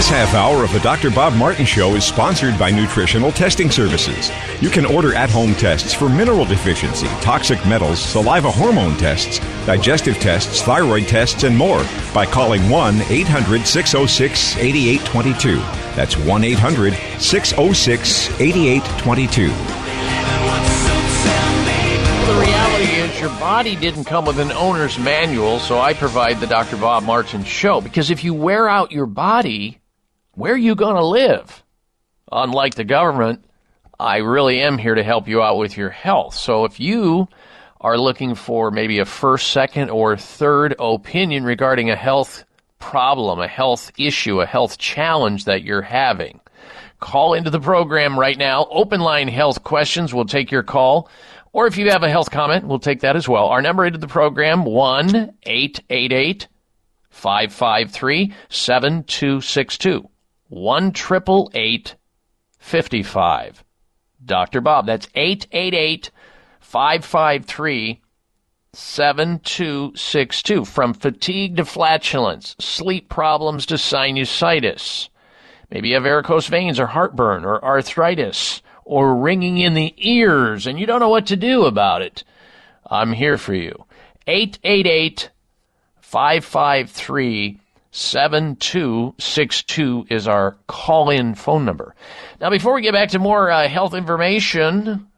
This 0.00 0.08
half 0.08 0.32
hour 0.32 0.64
of 0.64 0.72
the 0.72 0.80
Dr. 0.80 1.10
Bob 1.10 1.34
Martin 1.34 1.66
Show 1.66 1.94
is 1.94 2.04
sponsored 2.04 2.58
by 2.58 2.70
Nutritional 2.70 3.30
Testing 3.30 3.70
Services. 3.70 4.30
You 4.62 4.70
can 4.70 4.86
order 4.86 5.14
at 5.14 5.28
home 5.28 5.54
tests 5.54 5.92
for 5.92 6.08
mineral 6.08 6.46
deficiency, 6.46 7.06
toxic 7.20 7.58
metals, 7.66 8.00
saliva 8.00 8.50
hormone 8.50 8.96
tests, 8.96 9.40
digestive 9.66 10.16
tests, 10.16 10.62
thyroid 10.62 11.06
tests, 11.06 11.42
and 11.42 11.54
more 11.54 11.84
by 12.14 12.24
calling 12.24 12.70
1 12.70 13.02
800 13.10 13.66
606 13.66 14.56
8822. 14.56 15.58
That's 15.94 16.16
1 16.16 16.44
800 16.44 16.94
606 17.20 18.40
8822. 18.40 19.48
The 22.24 22.40
reality 22.40 22.92
is 22.92 23.20
your 23.20 23.28
body 23.38 23.76
didn't 23.76 24.04
come 24.04 24.24
with 24.24 24.38
an 24.38 24.50
owner's 24.52 24.98
manual, 24.98 25.58
so 25.58 25.78
I 25.78 25.92
provide 25.92 26.40
the 26.40 26.46
Dr. 26.46 26.78
Bob 26.78 27.02
Martin 27.02 27.44
show. 27.44 27.82
Because 27.82 28.10
if 28.10 28.24
you 28.24 28.32
wear 28.32 28.66
out 28.66 28.92
your 28.92 29.04
body, 29.04 29.79
where 30.40 30.54
are 30.54 30.56
you 30.56 30.74
going 30.74 30.96
to 30.96 31.04
live? 31.04 31.62
Unlike 32.32 32.76
the 32.76 32.84
government, 32.84 33.44
I 33.98 34.18
really 34.18 34.62
am 34.62 34.78
here 34.78 34.94
to 34.94 35.02
help 35.02 35.28
you 35.28 35.42
out 35.42 35.58
with 35.58 35.76
your 35.76 35.90
health. 35.90 36.34
So 36.34 36.64
if 36.64 36.80
you 36.80 37.28
are 37.78 37.98
looking 37.98 38.34
for 38.34 38.70
maybe 38.70 39.00
a 39.00 39.04
first, 39.04 39.48
second, 39.48 39.90
or 39.90 40.16
third 40.16 40.74
opinion 40.78 41.44
regarding 41.44 41.90
a 41.90 41.96
health 41.96 42.44
problem, 42.78 43.38
a 43.38 43.48
health 43.48 43.92
issue, 43.98 44.40
a 44.40 44.46
health 44.46 44.78
challenge 44.78 45.44
that 45.44 45.62
you're 45.62 45.82
having, 45.82 46.40
call 47.00 47.34
into 47.34 47.50
the 47.50 47.60
program 47.60 48.18
right 48.18 48.38
now. 48.38 48.66
Open 48.70 49.00
line 49.02 49.28
health 49.28 49.62
questions. 49.62 50.14
We'll 50.14 50.24
take 50.24 50.50
your 50.50 50.62
call. 50.62 51.10
Or 51.52 51.66
if 51.66 51.76
you 51.76 51.90
have 51.90 52.02
a 52.02 52.08
health 52.08 52.30
comment, 52.30 52.66
we'll 52.66 52.78
take 52.78 53.00
that 53.00 53.14
as 53.14 53.28
well. 53.28 53.48
Our 53.48 53.60
number 53.60 53.84
into 53.84 53.98
the 53.98 54.08
program, 54.08 54.64
1 54.64 55.34
888 55.42 56.48
553 57.10 58.32
7262. 58.48 60.08
1 60.50 60.88
888 60.88 61.94
55. 62.58 63.64
Dr. 64.24 64.60
Bob. 64.60 64.86
That's 64.86 65.08
888 65.14 66.10
553 66.58 68.02
7262. 68.72 70.64
From 70.64 70.92
fatigue 70.92 71.56
to 71.56 71.64
flatulence, 71.64 72.56
sleep 72.58 73.08
problems 73.08 73.64
to 73.66 73.74
sinusitis. 73.74 75.08
Maybe 75.70 75.90
you 75.90 75.94
have 75.94 76.02
varicose 76.02 76.48
veins 76.48 76.80
or 76.80 76.86
heartburn 76.86 77.44
or 77.44 77.64
arthritis 77.64 78.60
or 78.84 79.16
ringing 79.16 79.58
in 79.58 79.74
the 79.74 79.94
ears 79.98 80.66
and 80.66 80.80
you 80.80 80.86
don't 80.86 80.98
know 81.00 81.08
what 81.08 81.26
to 81.26 81.36
do 81.36 81.64
about 81.64 82.02
it. 82.02 82.24
I'm 82.86 83.12
here 83.12 83.38
for 83.38 83.54
you. 83.54 83.84
888 84.26 85.30
553 86.00 87.60
7262 87.92 90.06
is 90.08 90.28
our 90.28 90.56
call 90.68 91.10
in 91.10 91.34
phone 91.34 91.64
number. 91.64 91.96
Now, 92.40 92.50
before 92.50 92.74
we 92.74 92.82
get 92.82 92.92
back 92.92 93.08
to 93.10 93.18
more 93.18 93.50
uh, 93.50 93.68
health 93.68 93.94
information, 93.94 95.08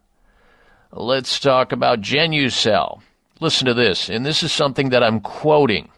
let's 0.91 1.39
talk 1.39 1.71
about 1.71 2.01
Genucel. 2.01 3.03
Listen 3.39 3.67
to 3.67 3.75
this, 3.75 4.09
and 4.09 4.25
this 4.25 4.41
is 4.41 4.51
something 4.51 4.89
that 4.89 5.03
I'm 5.03 5.19
quoting. 5.19 5.89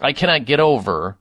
I 0.00 0.12
cannot 0.12 0.44
get 0.44 0.60
over 0.60 1.16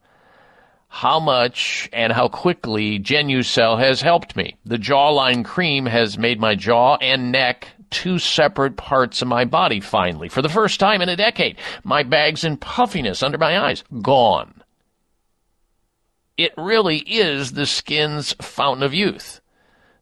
how 0.88 1.20
much 1.20 1.90
and 1.94 2.14
how 2.14 2.28
quickly 2.28 3.00
Genucel 3.00 3.80
has 3.80 4.02
helped 4.02 4.36
me. 4.36 4.56
The 4.66 4.78
jawline 4.78 5.46
cream 5.46 5.86
has 5.86 6.18
made 6.18 6.40
my 6.40 6.56
jaw 6.56 6.96
and 6.98 7.32
neck 7.32 7.68
two 7.90 8.20
separate 8.20 8.78
parts 8.78 9.22
of 9.22 9.28
my 9.28 9.46
body 9.46 9.80
finally. 9.80 10.30
For 10.30 10.42
the 10.42 10.50
first 10.50 10.80
time 10.80 11.02
in 11.02 11.10
a 11.10 11.16
decade, 11.16 11.58
my 11.84 12.04
bags 12.04 12.44
and 12.44 12.60
puffiness 12.60 13.22
under 13.22 13.38
my 13.38 13.60
eyes 13.60 13.84
gone. 14.02 14.64
It 16.38 16.54
really 16.56 16.98
is 16.98 17.54
the 17.54 17.66
skin's 17.66 18.34
fountain 18.34 18.84
of 18.84 18.94
youth. 18.94 19.42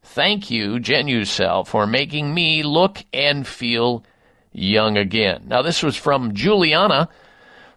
Thank 0.02 0.50
you, 0.50 0.74
Genucel, 0.74 1.66
for 1.66 1.86
making 1.86 2.32
me 2.32 2.62
look 2.62 3.02
and 3.12 3.46
feel 3.46 4.04
young 4.52 4.96
again. 4.96 5.44
Now, 5.46 5.62
this 5.62 5.82
was 5.82 5.96
from 5.96 6.34
Juliana 6.34 7.08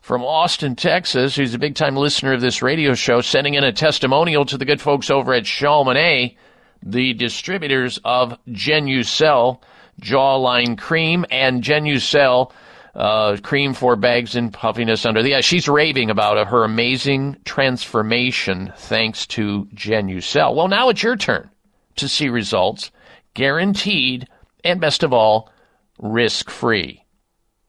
from 0.02 0.24
Austin, 0.24 0.76
Texas, 0.76 1.36
who's 1.36 1.54
a 1.54 1.60
big 1.60 1.76
time 1.76 1.96
listener 1.96 2.34
of 2.34 2.42
this 2.42 2.62
radio 2.62 2.94
show, 2.96 3.22
sending 3.22 3.54
in 3.54 3.64
a 3.64 3.72
testimonial 3.72 4.46
to 4.46 4.58
the 4.58 4.66
good 4.66 4.82
folks 4.82 5.10
over 5.10 5.34
at 5.34 5.46
Chamonix, 5.46 6.36
the 6.82 7.14
distributors 7.14 8.00
of 8.04 8.38
Genucel 8.50 9.62
jawline 10.02 10.78
cream 10.78 11.26
and 11.30 11.64
Genucel 11.64 12.52
uh, 12.96 13.38
cream 13.42 13.74
for 13.74 13.96
bags 13.96 14.36
and 14.36 14.54
puffiness 14.54 15.06
under 15.06 15.22
the 15.22 15.36
eyes. 15.36 15.46
She's 15.46 15.68
raving 15.68 16.10
about 16.10 16.48
her 16.48 16.64
amazing 16.64 17.38
transformation 17.46 18.74
thanks 18.78 19.28
to 19.28 19.68
Genucel. 19.74 20.56
Well, 20.56 20.68
now 20.68 20.90
it's 20.90 21.04
your 21.04 21.16
turn 21.16 21.50
to 21.98 22.08
see 22.08 22.30
results, 22.30 22.92
guaranteed, 23.34 24.28
and 24.64 24.82
best 24.82 25.04
of 25.04 25.14
all, 25.14 25.52
risk 26.00 26.50
free. 26.50 27.04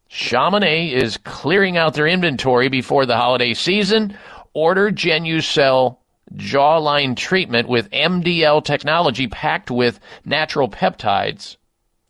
Chamonix 0.09 0.92
is 0.92 1.18
clearing 1.18 1.76
out 1.76 1.94
their 1.94 2.09
inventory 2.09 2.68
before 2.68 3.06
the 3.06 3.16
holiday 3.16 3.55
season. 3.55 4.16
Order 4.55 4.90
Genucel 4.90 5.98
jawline 6.34 7.16
treatment 7.16 7.68
with 7.68 7.90
MDL 7.90 8.64
technology 8.64 9.28
packed 9.28 9.70
with 9.70 10.01
natural 10.24 10.68
peptides 10.68 11.56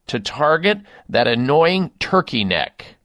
to 0.07 0.21
target 0.21 0.79
that 1.09 1.27
annoying 1.29 1.91
turkey 2.01 2.45
neck 2.45 2.97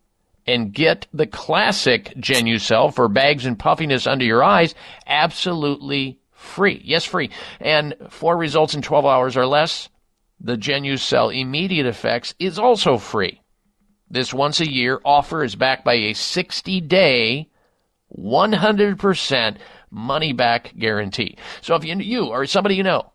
and 0.46 0.74
get 0.74 1.08
the 1.14 1.28
classic 1.28 2.14
Genucel 2.18 2.94
for 2.94 3.08
bags 3.08 3.46
and 3.46 3.58
puffiness 3.58 4.08
under 4.08 4.26
your 4.26 4.44
eyes 4.44 4.76
absolutely 5.08 6.20
free. 6.32 6.82
Yes, 6.84 7.04
free. 7.04 7.32
And 7.60 7.96
for 8.10 8.38
results 8.38 8.76
in 8.76 8.82
12 8.82 9.06
hours 9.06 9.36
or 9.36 9.48
less, 9.48 9.90
the 10.40 10.58
Genucel 10.58 11.36
immediate 11.36 11.88
effects 11.88 12.36
is 12.40 12.60
also 12.60 12.98
free. 12.98 13.42
This 14.10 14.34
once 14.34 14.60
a 14.60 14.72
year 14.72 15.02
offer 15.04 15.44
is 15.44 15.56
backed 15.56 15.84
by 15.84 15.96
a 15.96 16.14
60 16.14 16.82
day, 16.82 17.50
100% 18.16 19.58
money 19.90 20.34
back 20.34 20.74
guarantee. 20.78 21.38
So 21.62 21.76
if 21.76 21.84
you, 21.84 21.96
you 21.98 22.26
or 22.26 22.46
somebody 22.46 22.76
you 22.76 22.84
know 22.84 23.12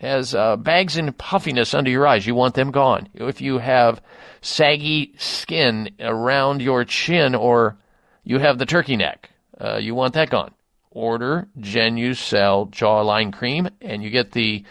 has 0.00 0.34
uh, 0.34 0.56
bags 0.56 0.96
and 0.96 1.16
puffiness 1.16 1.74
under 1.74 1.90
your 1.90 2.06
eyes, 2.06 2.26
you 2.26 2.34
want 2.34 2.54
them 2.54 2.70
gone. 2.70 3.08
If 3.12 3.42
you 3.42 3.58
have 3.58 4.00
saggy 4.40 5.14
skin 5.18 5.90
around 6.00 6.62
your 6.62 6.84
chin 6.84 7.34
or 7.34 7.76
you 8.24 8.38
have 8.38 8.58
the 8.58 8.66
turkey 8.66 8.96
neck, 8.96 9.28
uh, 9.60 9.76
you 9.76 9.94
want 9.94 10.14
that 10.14 10.30
gone. 10.30 10.54
Order 10.90 11.48
Genucel 11.58 12.70
jawline 12.70 13.32
cream 13.32 13.68
and 13.82 14.02
you 14.02 14.08
get 14.08 14.32
the 14.32 14.64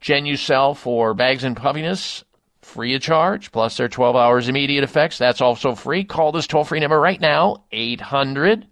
Genucel 0.00 0.74
for 0.74 1.12
bags 1.12 1.44
and 1.44 1.56
puffiness 1.56 2.24
free 2.62 2.94
of 2.94 3.02
charge, 3.02 3.52
plus 3.52 3.76
their 3.76 3.88
12 3.88 4.16
hours 4.16 4.48
immediate 4.48 4.84
effects. 4.84 5.18
That's 5.18 5.42
also 5.42 5.74
free. 5.74 6.04
Call 6.04 6.32
this 6.32 6.46
toll 6.46 6.64
free 6.64 6.80
number 6.80 6.98
right 6.98 7.20
now, 7.20 7.64
800 7.70 8.66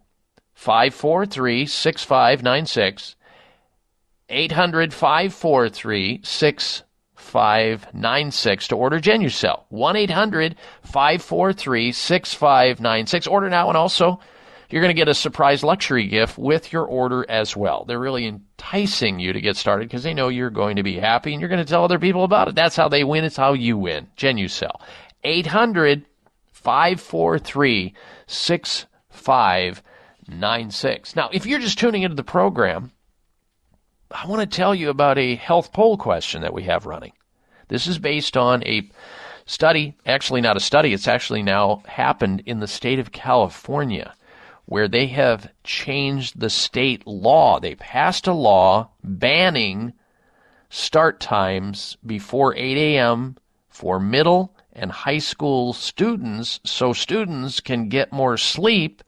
543 0.54 1.66
6596. 1.66 3.16
800 4.30 4.94
543 4.94 6.20
6596 6.22 8.68
to 8.68 8.76
order 8.76 9.00
Genucel. 9.00 9.64
1 9.68 9.96
800 9.96 10.56
543 10.82 11.92
6596. 11.92 13.26
Order 13.26 13.50
now 13.50 13.68
and 13.68 13.76
also 13.76 14.20
you're 14.70 14.82
going 14.82 14.94
to 14.94 15.00
get 15.00 15.08
a 15.08 15.14
surprise 15.14 15.64
luxury 15.64 16.06
gift 16.06 16.38
with 16.38 16.72
your 16.72 16.84
order 16.84 17.26
as 17.28 17.56
well. 17.56 17.84
They're 17.84 17.98
really 17.98 18.26
enticing 18.26 19.18
you 19.18 19.32
to 19.32 19.40
get 19.40 19.56
started 19.56 19.88
because 19.88 20.04
they 20.04 20.14
know 20.14 20.28
you're 20.28 20.50
going 20.50 20.76
to 20.76 20.84
be 20.84 20.96
happy 20.96 21.32
and 21.32 21.40
you're 21.40 21.48
going 21.48 21.64
to 21.64 21.68
tell 21.68 21.82
other 21.84 21.98
people 21.98 22.22
about 22.22 22.46
it. 22.48 22.54
That's 22.54 22.76
how 22.76 22.88
they 22.88 23.02
win. 23.02 23.24
It's 23.24 23.36
how 23.36 23.54
you 23.54 23.76
win. 23.76 24.06
Genucel. 24.16 24.80
800 25.24 26.06
543 26.52 27.94
6596. 28.26 31.16
Now, 31.16 31.30
if 31.32 31.46
you're 31.46 31.58
just 31.58 31.78
tuning 31.78 32.02
into 32.02 32.16
the 32.16 32.22
program, 32.22 32.92
I 34.10 34.26
want 34.26 34.40
to 34.40 34.56
tell 34.56 34.74
you 34.74 34.90
about 34.90 35.18
a 35.18 35.36
health 35.36 35.72
poll 35.72 35.96
question 35.96 36.42
that 36.42 36.52
we 36.52 36.64
have 36.64 36.84
running. 36.84 37.12
This 37.68 37.86
is 37.86 37.98
based 37.98 38.36
on 38.36 38.64
a 38.64 38.90
study, 39.46 39.94
actually 40.04 40.40
not 40.40 40.56
a 40.56 40.60
study, 40.60 40.92
it's 40.92 41.06
actually 41.06 41.42
now 41.42 41.82
happened 41.86 42.42
in 42.44 42.58
the 42.58 42.66
state 42.66 42.98
of 42.98 43.12
California 43.12 44.14
where 44.66 44.88
they 44.88 45.06
have 45.08 45.52
changed 45.64 46.38
the 46.38 46.50
state 46.50 47.06
law. 47.06 47.58
They 47.60 47.74
passed 47.74 48.26
a 48.26 48.32
law 48.32 48.90
banning 49.02 49.92
start 50.70 51.20
times 51.20 51.96
before 52.06 52.54
8 52.56 52.76
a.m. 52.76 53.36
for 53.68 53.98
middle 53.98 54.56
and 54.72 54.90
high 54.90 55.18
school 55.18 55.72
students 55.72 56.60
so 56.64 56.92
students 56.92 57.60
can 57.60 57.88
get 57.88 58.12
more 58.12 58.36
sleep 58.36 59.02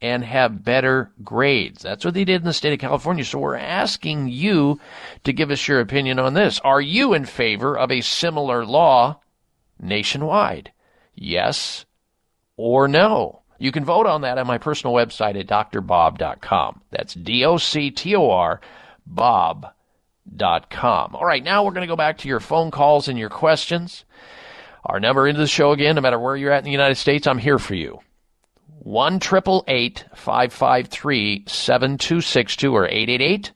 and 0.00 0.24
have 0.24 0.64
better 0.64 1.10
grades. 1.22 1.82
That's 1.82 2.04
what 2.04 2.14
they 2.14 2.24
did 2.24 2.42
in 2.42 2.46
the 2.46 2.52
state 2.52 2.72
of 2.72 2.78
California. 2.78 3.24
So 3.24 3.38
we're 3.38 3.56
asking 3.56 4.28
you 4.28 4.78
to 5.24 5.32
give 5.32 5.50
us 5.50 5.66
your 5.66 5.80
opinion 5.80 6.18
on 6.18 6.34
this. 6.34 6.60
Are 6.60 6.80
you 6.80 7.14
in 7.14 7.24
favor 7.24 7.76
of 7.76 7.90
a 7.90 8.00
similar 8.00 8.66
law 8.66 9.20
nationwide? 9.80 10.72
Yes 11.14 11.86
or 12.56 12.88
no? 12.88 13.40
You 13.58 13.72
can 13.72 13.84
vote 13.84 14.06
on 14.06 14.22
that 14.22 14.36
on 14.38 14.46
my 14.46 14.58
personal 14.58 14.94
website 14.94 15.38
at 15.38 15.46
drbob.com. 15.46 16.82
That's 16.90 17.14
D 17.14 17.44
O 17.44 17.56
C 17.56 17.90
T 17.90 18.14
O 18.14 18.30
R 18.30 18.60
Bob.com. 19.06 19.74
All 21.14 21.24
right, 21.24 21.42
now 21.42 21.64
we're 21.64 21.70
going 21.70 21.86
to 21.86 21.92
go 21.92 21.96
back 21.96 22.18
to 22.18 22.28
your 22.28 22.40
phone 22.40 22.70
calls 22.70 23.08
and 23.08 23.18
your 23.18 23.30
questions. 23.30 24.04
Our 24.84 25.00
number 25.00 25.26
into 25.26 25.40
the 25.40 25.46
show 25.46 25.72
again, 25.72 25.94
no 25.94 26.02
matter 26.02 26.18
where 26.18 26.36
you're 26.36 26.52
at 26.52 26.58
in 26.58 26.64
the 26.64 26.70
United 26.70 26.96
States, 26.96 27.26
I'm 27.26 27.38
here 27.38 27.58
for 27.58 27.74
you. 27.74 28.00
1 28.84 29.18
553 29.18 31.44
7262 31.46 32.76
or 32.76 32.86
888 32.86 33.52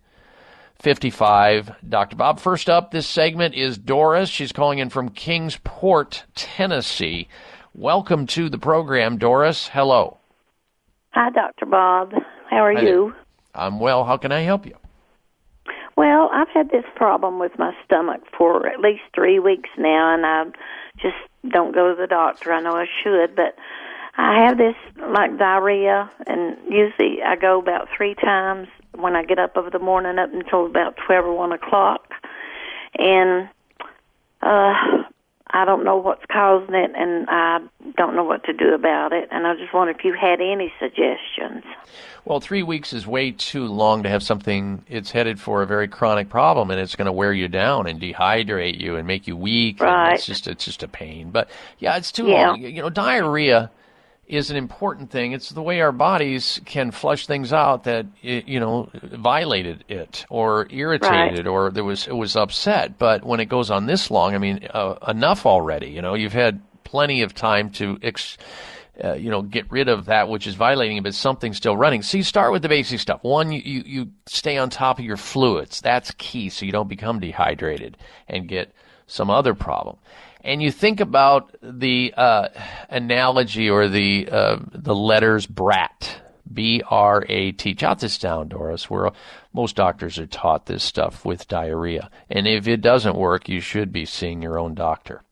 55 0.81 1.73
Dr. 1.87 2.17
Bob. 2.17 2.41
First 2.41 2.71
up 2.71 2.93
this 2.93 3.07
segment 3.07 3.55
is 3.55 3.77
Doris. 3.77 4.31
She's 4.31 4.53
calling 4.53 4.79
in 4.79 4.89
from 4.89 5.11
Kingsport, 5.11 6.25
Tennessee. 6.35 7.29
Welcome 7.75 8.27
to 8.29 8.49
the 8.49 8.57
program, 8.57 9.19
Doris. 9.19 9.69
Hello. 9.69 10.17
Hi, 11.11 11.29
Dr. 11.29 11.67
Bob. 11.67 12.15
How 12.49 12.65
are 12.65 12.73
Hi 12.73 12.81
you? 12.81 13.13
there. 13.13 13.21
I'm 13.55 13.81
well. 13.81 14.05
How 14.05 14.17
can 14.17 14.33
I 14.33 14.41
help 14.41 14.65
you? 14.65 14.77
Well, 15.95 16.31
I've 16.33 16.49
had 16.55 16.71
this 16.71 16.87
problem 16.97 17.39
with 17.39 17.53
my 17.59 17.75
stomach 17.85 18.23
for 18.39 18.67
at 18.67 18.81
least 18.81 19.03
three 19.15 19.41
weeks 19.41 19.69
now, 19.77 20.15
and 20.15 20.25
I 20.25 20.45
just 20.97 21.19
don't 21.53 21.75
go 21.75 21.91
to 21.91 21.97
the 22.01 22.07
doctor. 22.07 22.51
I 22.51 22.63
know 22.63 22.73
I 22.73 22.87
should, 23.03 23.37
but 23.37 23.55
I 24.21 24.45
have 24.47 24.59
this 24.59 24.75
like 25.11 25.39
diarrhea, 25.39 26.11
and 26.27 26.57
usually 26.69 27.23
I 27.23 27.37
go 27.37 27.59
about 27.61 27.89
three 27.97 28.15
times 28.17 28.67
when 28.97 29.15
I 29.15 29.25
get 29.25 29.39
up 29.39 29.57
over 29.57 29.71
the 29.71 29.79
morning 29.79 30.19
up 30.19 30.35
until 30.35 30.67
about 30.67 30.97
twelve 31.07 31.25
or 31.25 31.35
one 31.35 31.53
o'clock, 31.53 32.11
and 32.99 33.49
uh 34.43 34.75
I 35.51 35.65
don't 35.65 35.83
know 35.83 35.97
what's 35.97 36.25
causing 36.31 36.75
it, 36.75 36.91
and 36.95 37.27
I 37.31 37.61
don't 37.97 38.15
know 38.15 38.25
what 38.25 38.45
to 38.45 38.53
do 38.53 38.75
about 38.75 39.15
it. 39.15 39.29
And 39.31 39.47
I 39.47 39.55
just 39.55 39.73
wonder 39.73 39.93
if 39.93 40.05
you 40.05 40.13
had 40.13 40.43
any 40.43 40.71
suggestions. 40.79 41.65
Well, 42.27 42.39
three 42.41 42.63
weeks 42.63 42.93
is 42.93 43.07
way 43.07 43.31
too 43.31 43.65
long 43.65 44.03
to 44.03 44.11
have 44.11 44.23
something. 44.23 44.85
It's 44.89 45.11
headed 45.11 45.41
for 45.41 45.63
a 45.63 45.67
very 45.67 45.89
chronic 45.89 46.29
problem, 46.29 46.71
and 46.71 46.79
it's 46.79 46.97
going 46.97 47.07
to 47.07 47.13
wear 47.13 47.33
you 47.33 47.49
down 47.49 47.87
and 47.87 47.99
dehydrate 47.99 48.79
you 48.79 48.97
and 48.97 49.07
make 49.07 49.27
you 49.27 49.37
weak. 49.39 49.81
and 49.81 49.89
Right. 49.89 50.15
It's 50.17 50.27
just 50.27 50.47
it's 50.49 50.65
just 50.67 50.83
a 50.83 50.89
pain. 50.89 51.31
But 51.31 51.49
yeah, 51.79 51.97
it's 51.97 52.13
too 52.13 52.27
Yeah. 52.27 52.51
long. 52.51 52.61
You 52.61 52.83
know, 52.83 52.91
diarrhea 52.91 53.71
is 54.29 54.51
an 54.51 54.57
important 54.57 55.11
thing. 55.11 55.33
It's 55.33 55.49
the 55.51 55.63
way 55.63 55.81
our 55.81 55.93
bodies 55.93 56.61
can 56.67 56.91
flush 56.91 57.27
things 57.27 57.53
out 57.53 57.85
that 57.85 58.07
it, 58.23 58.47
you 58.47 58.61
know 58.61 58.91
violated 59.03 59.85
it 59.89 60.27
or 60.29 60.69
irritated 60.71 61.47
or 61.47 61.71
there 61.71 61.85
was 61.85 62.07
it 62.07 62.13
was 62.17 62.37
upset. 62.37 62.99
But 62.99 63.25
when 63.25 63.41
it 63.41 63.47
goes 63.47 63.71
on 63.71 63.87
this 63.87 64.11
long, 64.11 64.35
I 64.35 64.39
mean, 64.39 64.69
uh, 64.73 64.97
enough 65.09 65.47
already. 65.47 65.89
You 65.89 66.03
know, 66.03 66.15
you've 66.15 66.35
had 66.35 66.61
plenty 66.85 67.23
of 67.23 67.35
time 67.35 67.71
to. 67.73 67.99
Ex- 68.03 68.39
uh, 69.03 69.15
you 69.15 69.31
know, 69.31 69.43
get 69.43 69.71
rid 69.71 69.89
of 69.89 70.07
that 70.07 70.29
which 70.29 70.49
is 70.49 70.57
violating 70.57 70.97
it, 70.97 71.05
but 71.05 71.15
something's 71.15 71.57
still 71.57 71.77
running. 71.77 72.03
So 72.03 72.17
you 72.17 72.25
start 72.25 72.51
with 72.51 72.63
the 72.63 72.69
basic 72.69 72.99
stuff. 72.99 73.23
One, 73.23 73.53
you, 73.53 73.61
you 73.87 74.11
stay 74.27 74.59
on 74.59 74.71
top 74.71 74.99
of 74.99 75.05
your 75.05 75.17
fluids. 75.17 75.81
That's 75.81 76.11
key 76.19 76.49
so 76.49 76.67
you 76.67 76.73
don't 76.73 76.89
become 76.89 77.21
dehydrated 77.21 77.97
and 78.27 78.49
get 78.49 78.73
some 79.07 79.31
other 79.31 79.55
problem. 79.55 79.99
And 80.43 80.63
you 80.63 80.71
think 80.71 81.01
about 81.01 81.55
the 81.63 82.15
uh, 82.17 82.49
analogy 82.89 83.69
or 83.69 83.89
the 83.89 84.29
uh, 84.31 84.59
the 84.73 84.95
letters 84.95 85.47
BRAT, 85.47 86.23
B 86.53 86.83
R 86.89 87.25
A 87.29 87.53
T. 87.53 87.75
Jot 87.75 87.99
this 87.99 88.19
down, 88.19 88.49
Doris. 88.49 88.89
Where 88.89 89.11
most 89.53 89.77
doctors 89.77 90.19
are 90.19 90.27
taught 90.27 90.67
this 90.67 90.85
stuff 90.85 91.25
with 91.25 91.49
diarrhea, 91.49 92.09
and 92.31 92.47
if 92.47 92.69
it 92.69 92.81
doesn't 92.81 93.17
work, 93.17 93.49
you 93.49 93.61
should 93.61 93.93
be 93.93 94.07
seeing 94.07 94.41
your 94.41 94.59
own 94.59 94.75
doctor. 94.75 95.23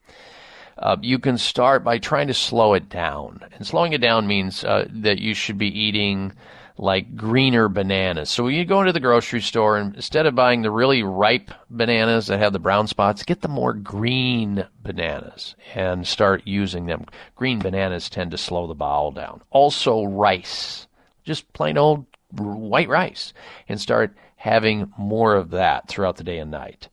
Uh, 0.79 0.97
you 1.01 1.19
can 1.19 1.39
start 1.39 1.83
by 1.83 1.99
trying 1.99 2.27
to 2.27 2.35
slow 2.35 2.75
it 2.75 2.89
down. 2.91 3.41
And 3.55 3.67
slowing 3.67 3.95
it 3.95 4.01
down 4.01 4.27
means 4.27 4.63
uh, 4.63 4.87
that 4.91 5.19
you 5.19 5.33
should 5.33 5.57
be 5.57 5.69
eating 5.69 6.35
like 6.79 7.17
greener 7.17 7.69
bananas. 7.69 8.29
So 8.29 8.49
you 8.49 8.65
go 8.65 8.81
into 8.81 8.93
the 8.93 9.01
grocery 9.01 9.41
store 9.41 9.79
and 9.79 9.95
instead 9.95 10.27
of 10.27 10.35
buying 10.35 10.63
the 10.63 10.71
really 10.71 11.03
ripe 11.03 11.51
bananas 11.71 12.27
that 12.27 12.39
have 12.39 12.53
the 12.53 12.59
brown 12.59 12.87
spots, 12.87 13.23
get 13.23 13.41
the 13.41 13.49
more 13.49 13.73
green 13.73 14.67
bananas 14.83 15.55
and 15.75 16.07
start 16.07 16.43
using 16.45 16.87
them. 16.87 17.07
Green 17.35 17.59
bananas 17.59 18.11
tend 18.11 18.31
to 18.33 18.39
slow 18.39 18.67
the 18.67 18.75
bowel 18.75 19.11
down. 19.11 19.43
Also 19.51 20.05
rice. 20.05 20.87
Just 21.25 21.53
plain 21.53 21.79
old 21.79 22.07
white 22.33 22.89
rice 22.89 23.33
and 23.69 23.81
start 23.81 24.15
having 24.37 24.93
more 24.99 25.35
of 25.35 25.51
that 25.51 25.89
throughout 25.89 26.17
the 26.17 26.25
day 26.25 26.39
and 26.39 26.51
night. 26.51 26.89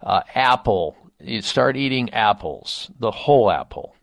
Uh, 0.00 0.22
apple. 0.34 0.96
You 1.20 1.42
start 1.42 1.76
eating 1.76 2.12
apples, 2.12 2.90
the 2.98 3.10
whole 3.10 3.50
apple. 3.50 3.96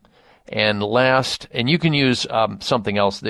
And 0.48 0.82
last, 0.82 1.48
and 1.52 1.70
you 1.70 1.78
can 1.78 1.92
use 1.92 2.26
um, 2.28 2.60
something 2.60 2.98
else. 2.98 3.22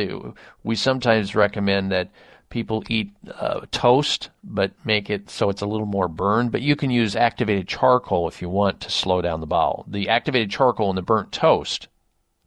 We 0.62 0.76
sometimes 0.76 1.34
recommend 1.34 1.92
that 1.92 2.10
people 2.52 2.84
eat 2.88 3.12
uh, 3.34 3.60
toast, 3.70 4.30
but 4.44 4.72
make 4.84 5.08
it 5.08 5.30
so 5.30 5.48
it's 5.48 5.62
a 5.62 5.66
little 5.66 5.86
more 5.86 6.08
burned. 6.08 6.52
But 6.52 6.62
you 6.62 6.76
can 6.76 6.90
use 6.90 7.16
activated 7.16 7.68
charcoal 7.68 8.28
if 8.28 8.42
you 8.42 8.48
want 8.48 8.80
to 8.82 8.90
slow 8.90 9.22
down 9.22 9.40
the 9.40 9.46
bowel. 9.46 9.84
The 9.88 10.08
activated 10.08 10.50
charcoal 10.50 10.90
in 10.90 10.96
the 10.96 11.02
burnt 11.02 11.32
toast 11.32 11.88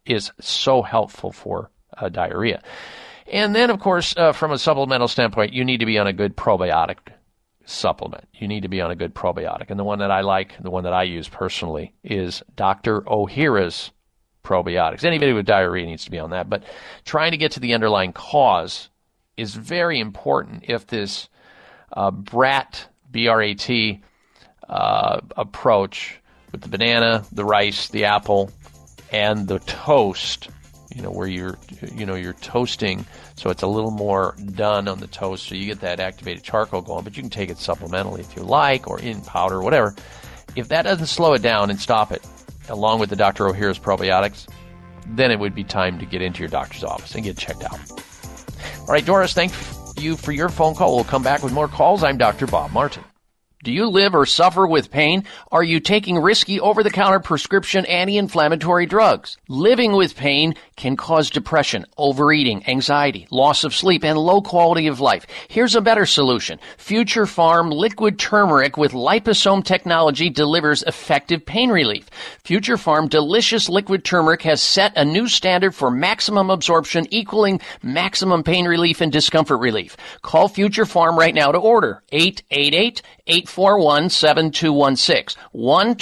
is 0.06 0.32
so 0.40 0.82
helpful 0.84 1.32
for 1.32 1.72
uh, 1.98 2.10
diarrhea. 2.10 2.62
And 3.32 3.56
then, 3.56 3.72
of 3.72 3.80
course, 3.80 4.16
uh, 4.16 4.32
from 4.32 4.52
a 4.52 4.60
supplemental 4.60 5.08
standpoint, 5.08 5.54
you 5.54 5.66
need 5.66 5.80
to 5.80 5.86
be 5.86 5.98
on 5.98 6.08
a 6.08 6.14
good 6.14 6.38
probiotic 6.38 6.98
supplement. 7.66 8.28
You 8.34 8.48
need 8.48 8.62
to 8.62 8.68
be 8.70 8.82
on 8.82 8.92
a 8.92 8.96
good 8.96 9.16
probiotic. 9.16 9.70
And 9.70 9.80
the 9.80 9.84
one 9.84 10.00
that 10.00 10.12
I 10.12 10.22
like, 10.22 10.62
the 10.62 10.70
one 10.70 10.84
that 10.84 10.94
I 10.94 11.04
use 11.04 11.28
personally, 11.28 11.94
is 12.04 12.44
Dr. 12.56 13.02
Ohhira's 13.02 13.92
probiotics. 14.46 15.04
Anybody 15.04 15.34
with 15.34 15.46
diarrhea 15.46 15.86
needs 15.86 16.06
to 16.06 16.12
be 16.12 16.20
on 16.20 16.30
that. 16.30 16.50
But 16.50 16.64
trying 17.04 17.32
to 17.32 17.38
get 17.38 17.52
to 17.54 17.60
the 17.60 17.74
underlying 17.74 18.14
cause 18.14 18.90
is 19.36 19.54
very 19.54 20.00
important 20.00 20.66
if 20.68 20.88
this 20.88 21.28
uh, 21.92 22.12
BRAT, 22.12 22.88
B-R-A-T, 23.12 24.02
uh, 24.70 25.22
approach 25.36 26.20
with 26.52 26.62
the 26.62 26.70
banana, 26.70 27.26
the 27.32 27.46
rice, 27.46 27.90
the 27.90 28.06
apple, 28.06 28.52
and 29.12 29.48
the 29.48 29.60
toast 29.60 30.50
you 30.96 31.02
know 31.02 31.12
where 31.12 31.28
you're 31.28 31.58
you 31.94 32.06
know 32.06 32.16
you're 32.16 32.34
toasting 32.34 33.06
so 33.36 33.50
it's 33.50 33.64
a 33.64 33.68
little 33.68 33.92
more 33.92 34.36
done 34.54 34.88
on 34.88 35.00
the 35.00 35.08
toast 35.08 35.48
so 35.48 35.56
you 35.56 35.66
get 35.66 35.82
that 35.82 36.00
activated 36.00 36.42
charcoal 36.44 36.82
going 36.82 37.04
but 37.04 37.18
you 37.18 37.22
can 37.22 37.30
take 37.30 37.50
it 37.50 37.58
supplementally 37.58 38.20
if 38.20 38.36
you 38.36 38.44
like 38.44 38.88
or 38.88 39.00
in 39.00 39.22
powder 39.22 39.62
whatever 39.62 39.94
if 40.56 40.70
that 40.70 40.84
doesn't 40.84 41.08
slow 41.08 41.34
it 41.34 41.42
down 41.42 41.70
and 41.70 41.80
stop 41.80 42.12
it 42.12 42.26
along 42.70 43.00
with 43.00 43.10
the 43.10 43.16
Dr. 43.16 43.46
Ohhira's 43.46 43.80
probiotics 43.80 44.48
then 45.08 45.30
it 45.32 45.40
would 45.40 45.54
be 45.54 45.64
time 45.64 46.00
to 46.00 46.06
get 46.06 46.22
into 46.22 46.40
your 46.40 46.50
doctor's 46.50 46.84
office 46.84 47.14
and 47.16 47.24
get 47.24 47.38
checked 47.38 47.64
out 47.64 47.80
all 48.80 48.88
right 48.88 49.06
Doris 49.06 49.34
thank 49.34 49.52
you 50.00 50.16
for 50.16 50.32
your 50.32 50.50
phone 50.50 50.76
call 50.76 50.96
we'll 50.96 51.04
come 51.04 51.24
back 51.24 51.44
with 51.44 51.54
more 51.54 51.68
calls 51.68 52.04
I'm 52.04 52.18
Dr. 52.18 52.48
Bob 52.48 52.72
Martin 52.72 53.04
do 53.64 53.72
you 53.72 53.88
live 53.90 54.14
or 54.14 54.26
suffer 54.26 54.68
with 54.68 54.92
pain? 54.92 55.24
Are 55.52 55.64
you 55.64 55.80
taking 55.80 56.20
risky 56.20 56.60
over-the-counter 56.60 57.22
prescription 57.22 57.86
anti-inflammatory 57.86 58.86
drugs? 58.86 59.38
Living 59.48 59.94
with 59.94 60.16
pain 60.16 60.56
can 60.76 60.96
cause 60.96 61.30
depression, 61.30 61.86
overeating, 61.98 62.68
anxiety, 62.68 63.28
loss 63.32 63.64
of 63.64 63.74
sleep, 63.74 64.04
and 64.04 64.20
low 64.20 64.42
quality 64.42 64.88
of 64.88 65.00
life. 65.00 65.26
Here's 65.48 65.74
a 65.74 65.82
better 65.82 66.06
solution. 66.06 66.60
Future 66.78 67.26
Pharm 67.26 67.74
liquid 67.74 68.20
turmeric 68.20 68.78
with 68.78 68.92
liposome 68.92 69.64
technology 69.64 70.30
delivers 70.30 70.84
effective 70.84 71.46
pain 71.46 71.70
relief. 71.70 72.10
Future 72.44 72.78
Pharm 72.78 73.10
delicious 73.10 73.70
liquid 73.70 74.04
turmeric 74.04 74.42
has 74.44 74.62
set 74.62 74.96
a 74.96 75.06
new 75.06 75.28
standard 75.28 75.74
for 75.74 75.90
maximum 75.90 76.50
absorption 76.50 77.08
equaling 77.10 77.60
maximum 77.82 78.44
pain 78.44 78.66
relief 78.68 79.02
and 79.02 79.12
discomfort 79.12 79.60
relief. 79.60 79.96
Call 80.22 80.50
Future 80.50 80.86
Pharm 80.86 81.18
right 81.18 81.34
now 81.34 81.52
to 81.52 81.58
order 81.58 82.04
888 82.12 83.02
841 83.28 84.10
7216. 84.12 85.42
1 85.52 85.96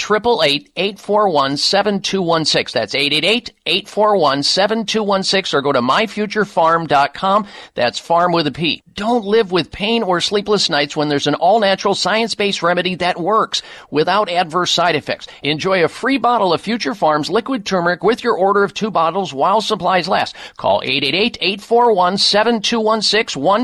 841 0.76 1.56
7216. 1.56 2.78
That's 2.78 2.94
888 2.94 3.52
841 3.64 4.42
7216 4.42 5.58
or 5.58 5.62
go 5.62 5.72
to 5.72 5.80
myfuturepharm.com. 5.80 7.46
That's 7.74 7.98
farm 7.98 8.32
with 8.32 8.46
a 8.46 8.52
P. 8.52 8.82
Don't 8.92 9.24
live 9.24 9.52
with 9.52 9.72
pain 9.72 10.02
or 10.02 10.20
sleepless 10.20 10.68
nights 10.68 10.96
when 10.96 11.08
there's 11.08 11.26
an 11.26 11.34
all 11.34 11.60
natural 11.60 11.94
science 11.94 12.34
based 12.34 12.62
remedy 12.62 12.94
that 12.96 13.18
works 13.18 13.62
without 13.90 14.28
adverse 14.28 14.70
side 14.70 14.94
effects. 14.94 15.26
Enjoy 15.42 15.82
a 15.82 15.88
free 15.88 16.18
bottle 16.18 16.52
of 16.52 16.60
Future 16.60 16.92
Pharms 16.92 17.30
liquid 17.30 17.64
turmeric 17.64 18.04
with 18.04 18.22
your 18.22 18.36
order 18.36 18.62
of 18.62 18.74
two 18.74 18.90
bottles 18.90 19.32
while 19.32 19.62
supplies 19.62 20.08
last. 20.08 20.36
Call 20.58 20.82
888 20.84 21.38
841 21.40 22.18
7216 22.18 23.42
1 23.42 23.62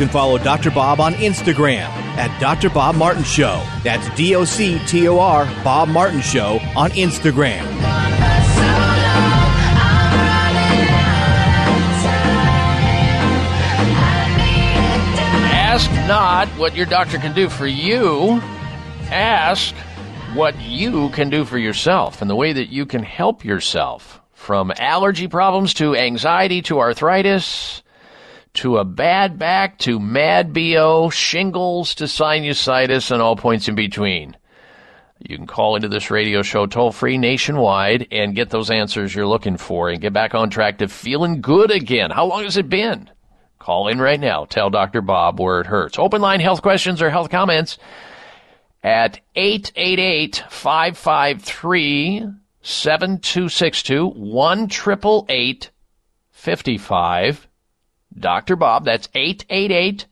can 0.00 0.08
follow 0.08 0.38
Dr. 0.38 0.70
Bob 0.70 0.98
on 0.98 1.12
Instagram 1.16 1.86
at 2.16 2.40
Dr. 2.40 2.70
Bob 2.70 2.94
Martin 2.94 3.22
Show. 3.22 3.62
That's 3.84 4.08
D 4.16 4.34
O 4.34 4.46
C 4.46 4.78
T 4.86 5.06
O 5.06 5.18
R 5.18 5.44
Bob 5.62 5.90
Martin 5.90 6.22
Show 6.22 6.58
on 6.74 6.88
Instagram. 6.92 7.60
Ask 15.52 15.90
not 16.08 16.48
what 16.56 16.74
your 16.74 16.86
doctor 16.86 17.18
can 17.18 17.34
do 17.34 17.50
for 17.50 17.66
you, 17.66 18.40
ask 19.10 19.74
what 20.32 20.58
you 20.62 21.10
can 21.10 21.28
do 21.28 21.44
for 21.44 21.58
yourself 21.58 22.22
and 22.22 22.30
the 22.30 22.36
way 22.36 22.54
that 22.54 22.70
you 22.70 22.86
can 22.86 23.02
help 23.02 23.44
yourself 23.44 24.22
from 24.32 24.72
allergy 24.78 25.28
problems 25.28 25.74
to 25.74 25.94
anxiety 25.94 26.62
to 26.62 26.78
arthritis 26.78 27.82
to 28.54 28.78
a 28.78 28.84
bad 28.84 29.38
back 29.38 29.78
to 29.78 30.00
mad 30.00 30.52
BO, 30.52 31.10
shingles 31.10 31.94
to 31.96 32.04
sinusitis, 32.04 33.10
and 33.10 33.22
all 33.22 33.36
points 33.36 33.68
in 33.68 33.74
between. 33.74 34.36
You 35.20 35.36
can 35.36 35.46
call 35.46 35.76
into 35.76 35.88
this 35.88 36.10
radio 36.10 36.42
show 36.42 36.66
toll 36.66 36.92
free 36.92 37.18
nationwide 37.18 38.08
and 38.10 38.34
get 38.34 38.50
those 38.50 38.70
answers 38.70 39.14
you're 39.14 39.26
looking 39.26 39.58
for 39.58 39.90
and 39.90 40.00
get 40.00 40.14
back 40.14 40.34
on 40.34 40.48
track 40.48 40.78
to 40.78 40.88
feeling 40.88 41.42
good 41.42 41.70
again. 41.70 42.10
How 42.10 42.24
long 42.24 42.44
has 42.44 42.56
it 42.56 42.70
been? 42.70 43.10
Call 43.58 43.88
in 43.88 44.00
right 44.00 44.18
now. 44.18 44.46
Tell 44.46 44.70
Dr. 44.70 45.02
Bob 45.02 45.38
where 45.38 45.60
it 45.60 45.66
hurts. 45.66 45.98
Open 45.98 46.22
line 46.22 46.40
health 46.40 46.62
questions 46.62 47.02
or 47.02 47.10
health 47.10 47.28
comments 47.28 47.76
at 48.82 49.20
888 49.34 50.42
553 50.48 52.26
7262 52.62 54.06
1 54.06 54.68
55 56.30 57.48
Dr. 58.18 58.56
Bob. 58.56 58.84
That's 58.84 59.08
888 59.14 60.06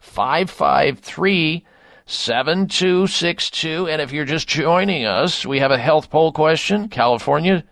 553 0.00 1.64
7262. 2.06 3.88
And 3.88 4.02
if 4.02 4.12
you're 4.12 4.24
just 4.24 4.48
joining 4.48 5.04
us, 5.04 5.46
we 5.46 5.60
have 5.60 5.70
a 5.70 5.78
health 5.78 6.10
poll 6.10 6.32
question. 6.32 6.88
California, 6.88 7.64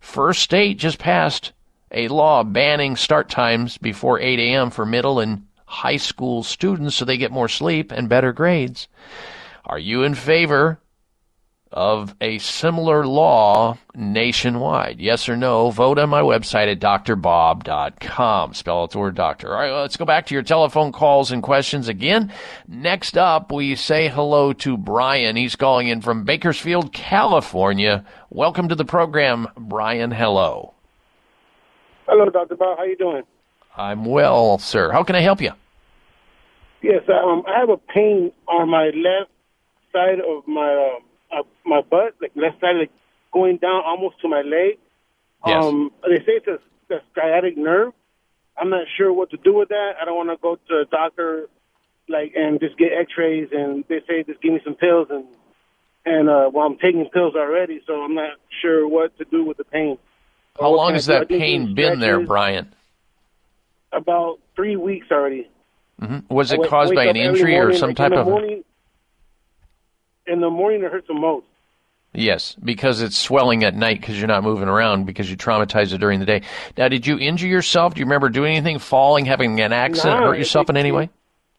first 0.00 0.42
state, 0.42 0.78
just 0.78 0.98
passed 0.98 1.52
a 1.90 2.08
law 2.08 2.42
banning 2.42 2.96
start 2.96 3.28
times 3.28 3.78
before 3.78 4.20
8 4.20 4.38
a.m. 4.38 4.70
for 4.70 4.86
middle 4.86 5.20
and 5.20 5.46
high 5.66 5.96
school 5.96 6.42
students 6.42 6.96
so 6.96 7.04
they 7.04 7.18
get 7.18 7.30
more 7.30 7.48
sleep 7.48 7.92
and 7.92 8.08
better 8.08 8.32
grades. 8.32 8.88
Are 9.64 9.78
you 9.78 10.02
in 10.02 10.14
favor 10.14 10.80
of 11.72 12.14
a 12.20 12.38
similar 12.38 13.06
law 13.06 13.78
nationwide? 13.94 15.00
Yes 15.00 15.28
or 15.28 15.36
no? 15.36 15.70
Vote 15.70 15.98
on 15.98 16.08
my 16.08 16.22
website 16.22 16.70
at 16.70 16.80
drbob.com. 16.80 18.54
Spell 18.54 18.82
out 18.82 18.90
the 18.90 18.98
word 18.98 19.14
doctor. 19.14 19.48
All 19.54 19.60
right, 19.60 19.72
let's 19.72 19.96
go 19.96 20.04
back 20.04 20.26
to 20.26 20.34
your 20.34 20.42
telephone 20.42 20.92
calls 20.92 21.30
and 21.30 21.42
questions 21.42 21.88
again. 21.88 22.32
Next 22.66 23.16
up, 23.16 23.52
we 23.52 23.74
say 23.74 24.08
hello 24.08 24.52
to 24.54 24.76
Brian. 24.76 25.36
He's 25.36 25.56
calling 25.56 25.88
in 25.88 26.00
from 26.00 26.24
Bakersfield, 26.24 26.92
California. 26.92 28.04
Welcome 28.30 28.68
to 28.68 28.74
the 28.74 28.84
program, 28.84 29.48
Brian. 29.56 30.10
Hello. 30.10 30.74
Hello, 32.06 32.30
Dr. 32.30 32.56
Bob. 32.56 32.78
How 32.78 32.84
are 32.84 32.86
you 32.86 32.96
doing? 32.96 33.22
I'm 33.76 34.04
well, 34.04 34.58
sir. 34.58 34.90
How 34.90 35.02
can 35.02 35.14
I 35.14 35.20
help 35.20 35.40
you? 35.40 35.52
Yes, 36.82 37.02
um, 37.08 37.42
I 37.46 37.58
have 37.58 37.70
a 37.70 37.76
pain 37.76 38.32
on 38.46 38.68
my 38.68 38.86
left 38.86 39.30
side 39.92 40.20
of 40.20 40.46
my 40.46 40.94
um, 40.96 41.02
uh, 41.32 41.42
my 41.64 41.80
butt, 41.82 42.14
like 42.20 42.32
left 42.34 42.60
side, 42.60 42.76
like 42.76 42.90
going 43.32 43.58
down 43.58 43.82
almost 43.84 44.20
to 44.22 44.28
my 44.28 44.42
leg. 44.42 44.78
Yes. 45.46 45.64
Um, 45.64 45.90
they 46.02 46.18
say 46.18 46.40
it's 46.42 46.48
a, 46.48 46.94
a 46.94 47.00
sciatic 47.14 47.56
nerve. 47.56 47.92
I'm 48.56 48.70
not 48.70 48.86
sure 48.96 49.12
what 49.12 49.30
to 49.30 49.36
do 49.36 49.54
with 49.54 49.68
that. 49.68 49.92
I 50.00 50.04
don't 50.04 50.16
want 50.16 50.30
to 50.30 50.36
go 50.36 50.56
to 50.68 50.80
a 50.80 50.84
doctor, 50.84 51.48
like, 52.08 52.32
and 52.34 52.58
just 52.58 52.76
get 52.76 52.88
X-rays, 52.92 53.48
and 53.52 53.84
they 53.88 54.00
say 54.08 54.24
just 54.24 54.40
give 54.42 54.52
me 54.52 54.60
some 54.64 54.74
pills, 54.74 55.08
and 55.10 55.24
and 56.04 56.28
uh, 56.28 56.50
well, 56.52 56.66
I'm 56.66 56.78
taking 56.78 57.08
pills 57.12 57.34
already, 57.36 57.80
so 57.86 58.02
I'm 58.02 58.14
not 58.14 58.30
sure 58.62 58.88
what 58.88 59.16
to 59.18 59.24
do 59.24 59.44
with 59.44 59.58
the 59.58 59.64
pain. 59.64 59.98
How 60.58 60.74
long 60.74 60.94
has 60.94 61.06
that 61.06 61.28
pain 61.28 61.74
been 61.74 62.00
there. 62.00 62.20
Brian? 62.20 62.74
About 63.92 64.38
three 64.56 64.76
weeks 64.76 65.06
already. 65.10 65.48
hmm 66.00 66.18
Was 66.28 66.52
it 66.52 66.60
caused 66.66 66.94
by 66.94 67.04
an 67.04 67.16
injury 67.16 67.56
or 67.56 67.72
some 67.74 67.94
type 67.94 68.12
of? 68.12 68.26
Morning, 68.26 68.64
in 70.28 70.40
the 70.40 70.50
morning, 70.50 70.82
it 70.84 70.92
hurts 70.92 71.08
the 71.08 71.14
most. 71.14 71.46
Yes, 72.14 72.56
because 72.64 73.02
it's 73.02 73.16
swelling 73.18 73.64
at 73.64 73.74
night 73.74 74.00
because 74.00 74.18
you're 74.18 74.28
not 74.28 74.42
moving 74.42 74.66
around 74.68 75.04
because 75.04 75.30
you 75.30 75.36
traumatize 75.36 75.92
it 75.92 75.98
during 75.98 76.20
the 76.20 76.26
day. 76.26 76.42
Now, 76.76 76.88
did 76.88 77.06
you 77.06 77.18
injure 77.18 77.46
yourself? 77.46 77.94
Do 77.94 78.00
you 78.00 78.06
remember 78.06 78.28
doing 78.30 78.56
anything, 78.56 78.78
falling, 78.78 79.26
having 79.26 79.60
an 79.60 79.72
accident, 79.72 80.20
hurt 80.20 80.38
yourself 80.38 80.68
it- 80.68 80.70
in 80.70 80.76
any 80.78 80.90
way? 80.92 81.10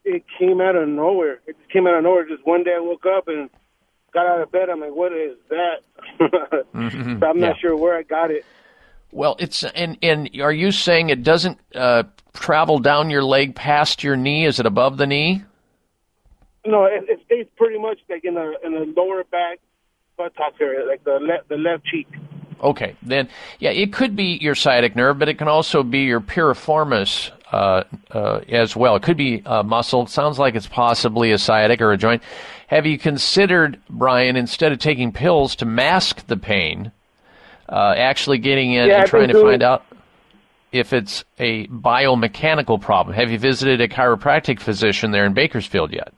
It 0.06 0.24
came 0.40 0.60
out 0.60 0.76
of 0.76 0.88
nowhere. 0.88 1.40
It 1.46 1.56
just 1.60 1.70
came 1.72 1.86
out 1.86 1.94
of 1.96 2.04
nowhere. 2.04 2.26
Just 2.28 2.46
one 2.46 2.64
day 2.64 2.72
I 2.76 2.80
woke 2.80 3.06
up 3.06 3.28
and 3.28 3.48
got 4.12 4.26
out 4.26 4.42
of 4.42 4.52
bed. 4.52 4.70
I'm 4.70 4.80
like, 4.80 4.96
what 4.96 5.14
is 5.14 5.38
that? 5.50 5.84
Mhm. 6.74 7.20
but 7.20 7.30
I'm 7.30 7.38
Yeah. 7.38 7.50
not 7.50 7.60
sure 7.60 7.76
where 7.76 7.96
I 7.96 8.02
got 8.04 8.32
it. 8.32 8.44
Well, 9.12 9.36
it's 9.40 9.64
and 9.64 9.98
and 10.02 10.30
are 10.42 10.52
you 10.54 10.72
saying 10.72 11.10
it 11.10 11.24
doesn't 11.24 11.60
uh, 11.76 12.04
travel 12.34 12.80
down 12.80 13.10
your 13.12 13.24
leg 13.24 13.54
past 13.56 14.04
your 14.04 14.16
knee? 14.16 14.46
Is 14.46 14.60
it 14.60 14.66
above 14.66 14.98
the 14.98 15.06
knee? 15.08 15.44
No, 16.70 16.86
it, 16.86 17.04
it 17.10 17.20
stays 17.26 17.48
pretty 17.58 17.80
much 17.80 17.98
like 18.10 18.24
in 18.24 18.36
the 18.36 18.54
in 18.64 18.74
the 18.74 18.94
lower 18.96 19.24
back 19.24 19.60
buttocks 20.18 20.58
area, 20.62 20.86
like 20.86 21.04
the 21.04 21.18
left 21.20 21.50
the 21.50 21.56
left 21.56 21.84
cheek. 21.86 22.08
Okay, 22.62 22.96
then 23.02 23.28
yeah, 23.58 23.72
it 23.72 23.92
could 23.92 24.16
be 24.16 24.38
your 24.40 24.54
sciatic 24.54 24.96
nerve, 24.96 25.18
but 25.18 25.30
it 25.30 25.40
can 25.40 25.48
also 25.48 25.82
be 25.82 26.02
your 26.02 26.22
piriformis 26.22 27.32
uh, 27.52 27.86
uh, 28.12 28.42
as 28.50 28.76
well. 28.76 28.96
It 28.96 29.02
could 29.02 29.18
be 29.18 29.42
a 29.48 29.64
muscle. 29.64 30.04
It 30.04 30.10
sounds 30.10 30.38
like 30.38 30.54
it's 30.54 30.68
possibly 30.68 31.32
a 31.32 31.40
sciatic 31.40 31.82
or 31.82 31.92
a 31.92 31.98
joint. 31.98 32.22
Have 32.68 32.86
you 32.86 33.00
considered, 33.00 33.82
Brian, 33.90 34.36
instead 34.36 34.72
of 34.72 34.78
taking 34.78 35.12
pills 35.12 35.56
to 35.56 35.66
mask 35.66 36.28
the 36.28 36.38
pain, 36.38 36.92
uh, 37.68 37.96
actually 37.98 38.38
getting 38.38 38.74
in 38.74 38.90
Yeah, 38.90 38.94
and 38.94 39.04
I've 39.04 39.10
trying 39.10 39.30
to 39.30 39.42
find 39.42 39.64
out 39.64 39.86
if 40.72 40.94
it's 40.94 41.24
a 41.40 41.66
biomechanical 41.68 42.80
problem? 42.80 43.16
Have 43.16 43.32
you 43.32 43.40
visited 43.40 43.82
a 43.82 43.88
chiropractic 43.88 44.60
physician 44.60 45.10
there 45.10 45.26
in 45.26 45.34
Bakersfield 45.34 45.92
yet? 45.92 46.14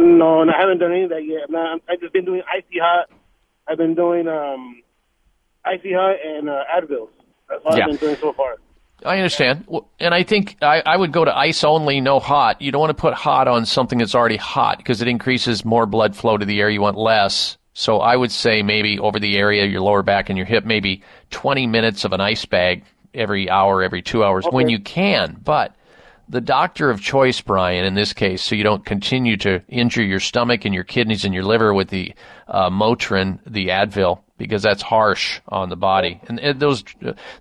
No, 0.00 0.40
and 0.40 0.50
I 0.50 0.58
haven't 0.58 0.78
done 0.78 0.92
any 0.92 1.02
of 1.02 1.10
that 1.10 1.26
yet. 1.26 1.50
No, 1.50 1.78
I've 1.88 2.00
just 2.00 2.12
been 2.12 2.24
doing 2.24 2.42
icy 2.50 2.78
hot. 2.80 3.10
I've 3.68 3.76
been 3.76 3.94
doing 3.94 4.28
um, 4.28 4.82
icy 5.64 5.92
hot 5.92 6.16
and 6.24 6.48
uh, 6.48 6.64
Advil. 6.74 7.08
That's 7.48 7.62
all 7.64 7.76
Yeah. 7.76 7.84
I've 7.84 7.90
been 7.90 7.96
doing 7.98 8.16
so 8.16 8.32
far. 8.32 8.56
I 9.04 9.16
understand. 9.16 9.66
And 9.98 10.14
I 10.14 10.22
think 10.22 10.56
I, 10.62 10.82
I 10.84 10.96
would 10.96 11.12
go 11.12 11.24
to 11.24 11.36
ice 11.36 11.64
only, 11.64 12.00
no 12.00 12.18
hot. 12.18 12.60
You 12.62 12.72
don't 12.72 12.80
want 12.80 12.96
to 12.96 13.00
put 13.00 13.14
hot 13.14 13.46
on 13.46 13.66
something 13.66 13.98
that's 13.98 14.14
already 14.14 14.36
hot 14.36 14.78
because 14.78 15.02
it 15.02 15.08
increases 15.08 15.64
more 15.64 15.86
blood 15.86 16.16
flow 16.16 16.36
to 16.36 16.44
the 16.44 16.60
area. 16.60 16.74
You 16.74 16.80
want 16.82 16.96
less. 16.96 17.58
So 17.72 17.98
I 17.98 18.16
would 18.16 18.32
say 18.32 18.62
maybe 18.62 18.98
over 18.98 19.18
the 19.18 19.36
area, 19.38 19.64
your 19.66 19.80
lower 19.80 20.02
back 20.02 20.28
and 20.28 20.36
your 20.36 20.46
hip, 20.46 20.64
maybe 20.64 21.02
20 21.30 21.66
minutes 21.66 22.04
of 22.04 22.12
an 22.12 22.20
ice 22.20 22.44
bag 22.44 22.84
every 23.14 23.48
hour, 23.48 23.82
every 23.82 24.02
two 24.02 24.24
hours 24.24 24.44
when 24.50 24.68
you 24.68 24.80
can. 24.80 25.38
But 25.42 25.74
the 26.30 26.40
doctor 26.40 26.90
of 26.90 27.00
choice, 27.00 27.40
Brian, 27.40 27.84
in 27.84 27.94
this 27.94 28.12
case, 28.12 28.40
so 28.42 28.54
you 28.54 28.62
don't 28.62 28.86
continue 28.86 29.36
to 29.38 29.60
injure 29.68 30.04
your 30.04 30.20
stomach 30.20 30.64
and 30.64 30.72
your 30.72 30.84
kidneys 30.84 31.24
and 31.24 31.34
your 31.34 31.42
liver 31.42 31.74
with 31.74 31.88
the 31.88 32.14
uh, 32.46 32.70
Motrin, 32.70 33.40
the 33.44 33.68
Advil, 33.68 34.20
because 34.38 34.62
that's 34.62 34.80
harsh 34.80 35.40
on 35.48 35.70
the 35.70 35.76
body. 35.76 36.20
And, 36.28 36.60
those, 36.60 36.84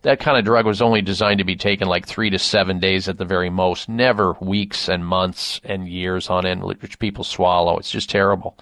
that 0.02 0.20
kind 0.20 0.40
of 0.40 0.44
drug 0.44 0.66
was 0.66 0.82
only 0.82 1.04
designed 1.04 1.38
to 1.38 1.44
be 1.44 1.56
taken 1.56 1.88
like 1.88 2.08
three 2.08 2.32
to 2.32 2.40
seven 2.40 2.80
days 2.80 3.08
at 3.08 3.20
the 3.20 3.26
very 3.26 3.52
most, 3.52 3.90
never 3.90 4.34
weeks 4.42 4.90
and 4.90 5.06
months 5.06 5.62
and 5.64 5.88
years 5.88 6.28
on 6.32 6.48
end, 6.48 6.64
which 6.64 6.98
people 6.98 7.24
swallow. 7.24 7.78
It's 7.78 7.92
just 7.92 8.10
terrible. 8.10 8.58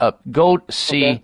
Uh, 0.00 0.12
go 0.32 0.58
see 0.68 1.22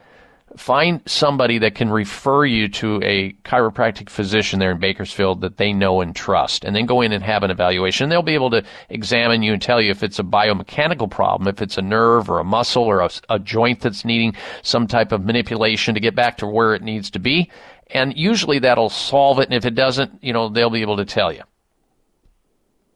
find 0.57 1.01
somebody 1.07 1.59
that 1.59 1.74
can 1.74 1.91
refer 1.91 2.45
you 2.45 2.69
to 2.69 3.01
a 3.03 3.33
chiropractic 3.45 4.09
physician 4.11 4.59
there 4.59 4.70
in 4.73 4.78
Bakersfield 4.78 5.41
that 5.43 5.57
they 5.59 5.73
know 5.73 6.01
and 6.01 6.15
trust, 6.16 6.65
and 6.65 6.74
then 6.74 6.87
go 6.87 7.01
in 7.03 7.12
and 7.12 7.23
have 7.23 7.43
an 7.43 7.51
evaluation. 7.51 8.05
And 8.05 8.12
they'll 8.12 8.23
be 8.23 8.35
able 8.35 8.51
to 8.51 8.65
examine 8.89 9.43
you 9.43 9.53
and 9.53 9.61
tell 9.61 9.81
you 9.81 9.91
if 9.91 10.03
it's 10.03 10.19
a 10.19 10.23
biomechanical 10.23 11.11
problem, 11.11 11.49
if 11.49 11.61
it's 11.62 11.78
a 11.78 11.83
nerve 11.83 12.31
or 12.31 12.39
a 12.39 12.45
muscle 12.45 12.85
or 12.85 13.01
a, 13.01 13.11
a 13.28 13.39
joint 13.39 13.81
that's 13.81 14.05
needing 14.05 14.35
some 14.62 14.87
type 14.87 15.12
of 15.12 15.24
manipulation 15.24 15.95
to 15.95 16.01
get 16.01 16.15
back 16.15 16.39
to 16.39 16.47
where 16.47 16.74
it 16.74 16.83
needs 16.83 17.11
to 17.11 17.19
be. 17.19 17.51
And 17.91 18.16
usually 18.16 18.59
that'll 18.59 18.91
solve 18.91 19.39
it. 19.39 19.45
And 19.45 19.55
if 19.55 19.65
it 19.65 19.74
doesn't, 19.74 20.23
you 20.24 20.33
know, 20.33 20.49
they'll 20.49 20.70
be 20.70 20.83
able 20.83 20.97
to 20.97 21.05
tell 21.05 21.33
you. 21.33 21.43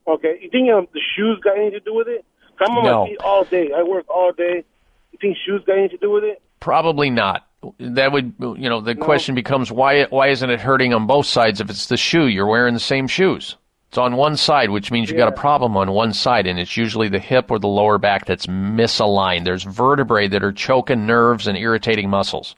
Okay, 0.08 0.38
you 0.40 0.50
think 0.50 0.70
um, 0.70 0.88
the 0.92 1.00
shoes 1.16 1.38
got 1.44 1.56
anything 1.56 1.78
to 1.78 1.80
do 1.80 1.94
with 1.94 2.08
it? 2.08 2.24
I'm 2.60 2.76
on 2.76 2.84
No. 2.84 3.02
my 3.04 3.08
feet 3.10 3.18
all 3.22 3.44
day. 3.44 3.70
I 3.76 3.82
work 3.82 4.06
all 4.08 4.32
day. 4.32 4.64
You 5.12 5.18
think 5.20 5.36
shoes 5.46 5.62
got 5.66 5.78
anything 5.78 5.98
to 5.98 6.06
do 6.06 6.10
with 6.10 6.24
it? 6.24 6.42
Probably 6.58 7.10
not. 7.10 7.46
That 7.78 8.12
would, 8.12 8.34
you 8.38 8.70
know, 8.70 8.80
the 8.80 8.94
question 8.94 9.34
becomes 9.34 9.70
why 9.70 10.04
why 10.04 10.28
isn't 10.28 10.48
it 10.48 10.60
hurting 10.60 10.94
on 10.94 11.06
both 11.06 11.26
sides 11.26 11.60
if 11.60 11.68
it's 11.68 11.86
the 11.86 11.96
shoe? 11.96 12.26
You're 12.26 12.46
wearing 12.46 12.74
the 12.74 12.80
same 12.80 13.06
shoes. 13.06 13.56
It's 13.88 13.98
on 13.98 14.16
one 14.16 14.36
side, 14.36 14.70
which 14.70 14.92
means 14.92 15.10
you 15.10 15.16
got 15.16 15.28
a 15.28 15.32
problem 15.32 15.76
on 15.76 15.90
one 15.90 16.12
side, 16.12 16.46
and 16.46 16.60
it's 16.60 16.76
usually 16.76 17.08
the 17.08 17.18
hip 17.18 17.50
or 17.50 17.58
the 17.58 17.66
lower 17.66 17.98
back 17.98 18.24
that's 18.24 18.46
misaligned. 18.46 19.44
There's 19.44 19.64
vertebrae 19.64 20.28
that 20.28 20.44
are 20.44 20.52
choking 20.52 21.06
nerves 21.06 21.48
and 21.48 21.58
irritating 21.58 22.08
muscles. 22.08 22.54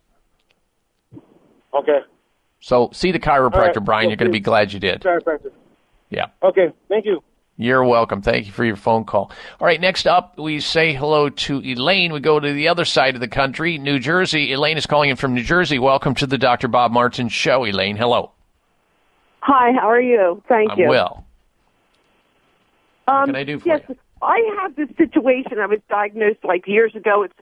Okay. 1.75 2.01
So 2.61 2.91
see 2.93 3.11
the 3.13 3.19
chiropractor, 3.19 3.77
right. 3.77 3.85
Brian. 3.85 4.11
You're 4.11 4.19
going 4.19 4.31
to 4.31 4.33
be 4.33 4.41
glad 4.41 4.73
you 4.73 4.79
did. 4.79 5.01
Chiropractor. 5.01 5.53
Yeah. 6.11 6.27
Okay, 6.43 6.71
thank 6.89 7.07
you. 7.07 7.25
You're 7.57 7.85
welcome. 7.85 8.23
Thank 8.23 8.47
you 8.47 8.53
for 8.53 8.65
your 8.65 8.77
phone 8.77 9.05
call. 9.05 9.31
All 9.61 9.67
right, 9.67 9.81
next 9.81 10.07
up, 10.07 10.39
we 10.39 10.61
say 10.61 10.95
hello 10.95 11.29
to 11.29 11.61
Elaine. 11.61 12.13
We 12.13 12.21
go 12.21 12.41
to 12.41 12.53
the 12.53 12.69
other 12.69 12.85
side 12.85 13.15
of 13.15 13.21
the 13.21 13.29
country, 13.29 13.77
New 13.77 13.99
Jersey. 13.99 14.53
Elaine 14.53 14.79
is 14.79 14.87
calling 14.87 15.11
in 15.11 15.17
from 15.17 15.35
New 15.35 15.43
Jersey. 15.43 15.79
Welcome 15.79 16.15
to 16.17 16.27
the 16.27 16.39
Dr. 16.39 16.69
Bob 16.69 16.93
Martin 16.93 17.29
Show, 17.29 17.67
Elaine. 17.67 17.97
Hello. 17.97 18.33
Hi, 19.41 19.73
how 19.73 19.91
are 19.91 20.01
you? 20.01 20.43
Thank 20.49 20.73
I'm 20.73 20.79
you. 20.79 20.89
well. 20.89 21.27
Um, 23.07 23.27
can 23.27 23.37
I 23.37 23.45
do 23.45 23.59
for 23.59 23.69
yes, 23.69 23.81
I 24.23 24.41
have 24.61 24.77
this 24.77 24.89
situation. 24.97 25.59
I 25.59 25.67
was 25.67 25.81
diagnosed 25.91 26.45
like 26.45 26.67
years 26.67 26.95
ago. 26.95 27.25
It's 27.25 27.35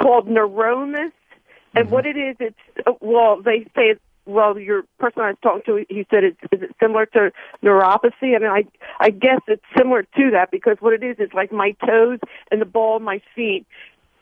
called 0.00 0.26
neuromas, 0.26 1.12
and 1.74 1.90
what 1.90 2.06
it 2.06 2.16
is, 2.16 2.36
it's 2.40 2.56
uh, 2.86 2.92
well, 3.00 3.40
they 3.40 3.64
say 3.76 3.90
it's 3.90 4.00
well, 4.26 4.58
your 4.58 4.84
person 4.98 5.22
I 5.22 5.28
was 5.30 5.36
talking 5.42 5.62
to, 5.66 5.84
he 5.88 6.06
said, 6.10 6.24
it's, 6.24 6.38
is 6.52 6.62
it 6.62 6.76
similar 6.80 7.06
to 7.06 7.32
neuropathy? 7.62 8.36
And 8.36 8.44
I, 8.44 8.64
I 9.00 9.10
guess 9.10 9.40
it's 9.48 9.62
similar 9.76 10.02
to 10.02 10.30
that 10.32 10.50
because 10.50 10.76
what 10.80 10.92
it 10.92 11.02
is 11.02 11.16
is 11.18 11.30
like 11.34 11.52
my 11.52 11.72
toes 11.84 12.20
and 12.50 12.60
the 12.60 12.66
ball 12.66 12.96
of 12.96 13.02
my 13.02 13.20
feet, 13.34 13.66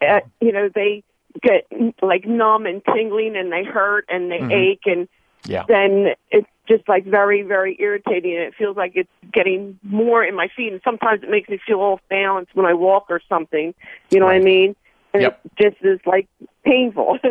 uh, 0.00 0.20
you 0.40 0.52
know, 0.52 0.70
they 0.74 1.04
get 1.42 1.66
like 2.02 2.26
numb 2.26 2.66
and 2.66 2.82
tingling 2.84 3.36
and 3.36 3.52
they 3.52 3.62
hurt 3.62 4.06
and 4.08 4.30
they 4.30 4.38
Mhm. 4.38 4.52
ache 4.52 4.86
and 4.86 5.08
Yeah. 5.44 5.64
then 5.68 6.14
it's 6.30 6.48
just 6.66 6.88
like 6.88 7.04
very, 7.04 7.42
very 7.42 7.76
irritating 7.78 8.34
and 8.36 8.44
it 8.44 8.54
feels 8.54 8.76
like 8.76 8.92
it's 8.94 9.10
getting 9.32 9.78
more 9.82 10.24
in 10.24 10.34
my 10.34 10.48
feet 10.48 10.72
and 10.72 10.80
sometimes 10.82 11.22
it 11.22 11.30
makes 11.30 11.48
me 11.48 11.58
feel 11.66 11.80
off 11.80 12.00
balance 12.08 12.48
when 12.54 12.66
I 12.66 12.74
walk 12.74 13.06
or 13.10 13.20
something. 13.28 13.74
You 14.10 14.20
know 14.20 14.26
what 14.26 14.34
I 14.34 14.40
mean? 14.40 14.74
And 15.12 15.22
Yep. 15.22 15.40
it 15.44 15.72
just 15.72 15.84
is 15.84 16.00
like 16.06 16.26
painful. 16.64 17.18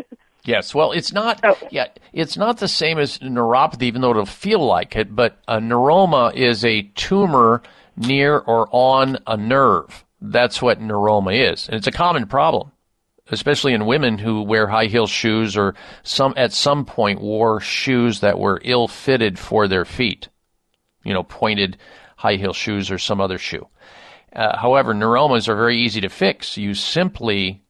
Yes, 0.49 0.73
well, 0.73 0.93
it's 0.93 1.13
not. 1.13 1.39
Yeah, 1.71 1.89
it's 2.11 2.35
not 2.35 2.57
the 2.57 2.67
same 2.67 2.97
as 2.97 3.19
neuropathy, 3.19 3.83
even 3.83 4.01
though 4.01 4.09
it'll 4.09 4.25
feel 4.25 4.65
like 4.65 4.95
it. 4.95 5.15
But 5.15 5.37
a 5.47 5.59
neuroma 5.59 6.33
is 6.33 6.65
a 6.65 6.81
tumor 6.95 7.61
near 7.95 8.39
or 8.39 8.67
on 8.71 9.19
a 9.27 9.37
nerve. 9.37 10.03
That's 10.19 10.59
what 10.59 10.81
neuroma 10.81 11.51
is, 11.53 11.67
and 11.67 11.77
it's 11.77 11.85
a 11.85 11.91
common 11.91 12.25
problem, 12.25 12.71
especially 13.29 13.73
in 13.73 13.85
women 13.85 14.17
who 14.17 14.41
wear 14.41 14.65
high 14.65 14.87
heel 14.87 15.05
shoes 15.05 15.55
or 15.55 15.75
some 16.01 16.33
at 16.35 16.51
some 16.51 16.83
point 16.83 17.21
wore 17.21 17.59
shoes 17.59 18.21
that 18.21 18.39
were 18.39 18.59
ill 18.65 18.87
fitted 18.87 19.37
for 19.37 19.67
their 19.67 19.85
feet. 19.85 20.29
You 21.03 21.13
know, 21.13 21.21
pointed 21.23 21.77
high 22.17 22.37
heel 22.37 22.53
shoes 22.53 22.89
or 22.89 22.97
some 22.97 23.21
other 23.21 23.37
shoe. 23.37 23.67
Uh, 24.33 24.57
however, 24.57 24.95
neuromas 24.95 25.47
are 25.47 25.55
very 25.55 25.77
easy 25.77 26.01
to 26.01 26.09
fix. 26.09 26.57
You 26.57 26.73
simply 26.73 27.61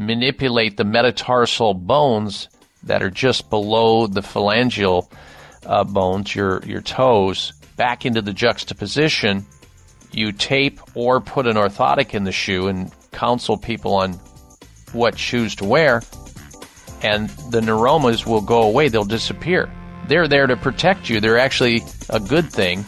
manipulate 0.00 0.76
the 0.76 0.84
metatarsal 0.84 1.74
bones 1.74 2.48
that 2.84 3.02
are 3.02 3.10
just 3.10 3.50
below 3.50 4.06
the 4.06 4.22
phalangeal 4.22 5.10
uh, 5.66 5.84
bones, 5.84 6.34
your 6.34 6.62
your 6.64 6.80
toes, 6.80 7.52
back 7.76 8.06
into 8.06 8.22
the 8.22 8.32
juxtaposition. 8.32 9.44
You 10.12 10.32
tape 10.32 10.80
or 10.96 11.20
put 11.20 11.46
an 11.46 11.56
orthotic 11.56 12.14
in 12.14 12.24
the 12.24 12.32
shoe 12.32 12.66
and 12.66 12.90
counsel 13.12 13.56
people 13.56 13.94
on 13.94 14.14
what 14.92 15.16
shoes 15.18 15.54
to 15.56 15.64
wear, 15.64 16.02
and 17.02 17.28
the 17.50 17.60
neuromas 17.60 18.26
will 18.26 18.40
go 18.40 18.62
away. 18.62 18.88
They'll 18.88 19.04
disappear. 19.04 19.70
They're 20.08 20.26
there 20.26 20.48
to 20.48 20.56
protect 20.56 21.08
you. 21.08 21.20
They're 21.20 21.38
actually 21.38 21.84
a 22.08 22.18
good 22.18 22.50
thing 22.50 22.84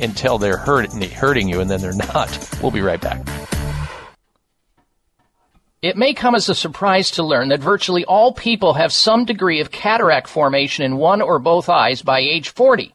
until 0.00 0.38
they're 0.38 0.56
hurt, 0.56 0.92
hurting 0.92 1.48
you, 1.48 1.60
and 1.60 1.70
then 1.70 1.80
they're 1.80 1.92
not. 2.14 2.58
We'll 2.60 2.72
be 2.72 2.80
right 2.80 3.00
back. 3.00 3.59
It 5.82 5.96
may 5.96 6.12
come 6.12 6.34
as 6.34 6.46
a 6.50 6.54
surprise 6.54 7.10
to 7.12 7.22
learn 7.22 7.48
that 7.48 7.60
virtually 7.60 8.04
all 8.04 8.34
people 8.34 8.74
have 8.74 8.92
some 8.92 9.24
degree 9.24 9.60
of 9.60 9.70
cataract 9.70 10.28
formation 10.28 10.84
in 10.84 10.98
one 10.98 11.22
or 11.22 11.38
both 11.38 11.70
eyes 11.70 12.02
by 12.02 12.20
age 12.20 12.50
40. 12.50 12.94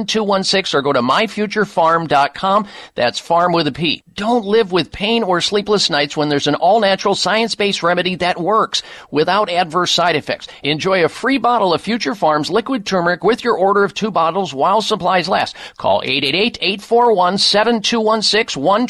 or 0.74 0.82
go 0.82 0.92
to 0.92 1.02
myfuturepharm.com. 1.02 2.66
That's 2.94 3.18
farm 3.18 3.52
with 3.52 3.66
a 3.66 3.72
P. 3.72 4.02
Don't 4.14 4.44
live 4.44 4.72
with 4.72 4.92
pain 4.92 5.22
or 5.22 5.40
sleepless 5.40 5.90
nights 5.90 6.16
when 6.16 6.28
there's 6.28 6.46
an 6.46 6.54
all 6.56 6.80
natural 6.80 7.14
science 7.14 7.54
based 7.54 7.82
remedy 7.82 8.16
that 8.16 8.40
works 8.40 8.82
without 9.10 9.50
adverse 9.50 9.92
side 9.92 10.16
effects. 10.16 10.48
Enjoy 10.62 11.04
a 11.04 11.08
free 11.08 11.38
bottle 11.38 11.72
of 11.72 11.80
Future 11.80 12.14
Pharms 12.14 12.50
liquid 12.50 12.84
turmeric 12.86 13.24
with 13.24 13.42
your 13.44 13.56
order 13.56 13.84
of 13.84 13.94
two 13.94 14.10
bottles 14.10 14.52
while 14.54 14.82
supplies 14.82 15.28
last. 15.28 15.56
Call 15.76 16.02
888 16.04 16.58
841 16.60 17.38
7216 17.38 18.62
1 18.62 18.82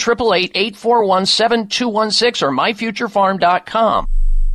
841 0.55 1.27
7216 1.27 2.49
or 2.49 2.53
myfuturepharm.com. 2.53 4.07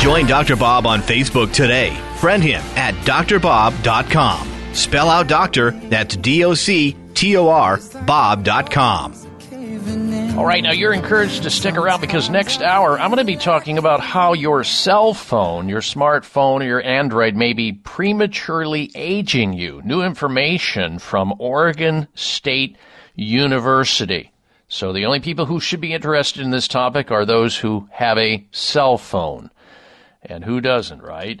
Join 0.00 0.26
Dr. 0.26 0.56
Bob 0.56 0.86
on 0.86 1.00
Facebook 1.00 1.52
today. 1.52 1.94
Friend 2.18 2.42
him 2.42 2.62
at 2.76 2.94
drbob.com. 3.04 4.48
Spell 4.72 5.08
out 5.08 5.26
doctor, 5.26 5.72
that's 5.72 6.16
D 6.16 6.44
O 6.44 6.54
C 6.54 6.96
T 7.14 7.36
O 7.36 7.48
R, 7.48 7.80
Bob.com. 8.06 9.14
All 10.38 10.46
right, 10.46 10.62
now 10.62 10.70
you're 10.70 10.92
encouraged 10.92 11.42
to 11.42 11.50
stick 11.50 11.76
around 11.76 12.00
because 12.00 12.30
next 12.30 12.62
hour 12.62 12.96
I'm 12.96 13.10
going 13.10 13.18
to 13.18 13.24
be 13.24 13.36
talking 13.36 13.76
about 13.76 13.98
how 13.98 14.34
your 14.34 14.62
cell 14.62 15.12
phone, 15.14 15.68
your 15.68 15.80
smartphone, 15.80 16.60
or 16.60 16.64
your 16.64 16.82
Android 16.82 17.34
may 17.34 17.52
be 17.54 17.72
prematurely 17.72 18.92
aging 18.94 19.52
you. 19.54 19.82
New 19.84 20.02
information 20.02 21.00
from 21.00 21.34
Oregon 21.40 22.06
State 22.14 22.76
University. 23.16 24.30
So 24.68 24.92
the 24.92 25.06
only 25.06 25.18
people 25.18 25.46
who 25.46 25.58
should 25.58 25.80
be 25.80 25.92
interested 25.92 26.42
in 26.42 26.50
this 26.50 26.68
topic 26.68 27.10
are 27.10 27.24
those 27.24 27.56
who 27.56 27.88
have 27.90 28.16
a 28.16 28.46
cell 28.52 28.96
phone. 28.96 29.50
And 30.28 30.44
who 30.44 30.60
doesn't, 30.60 31.02
right? 31.02 31.40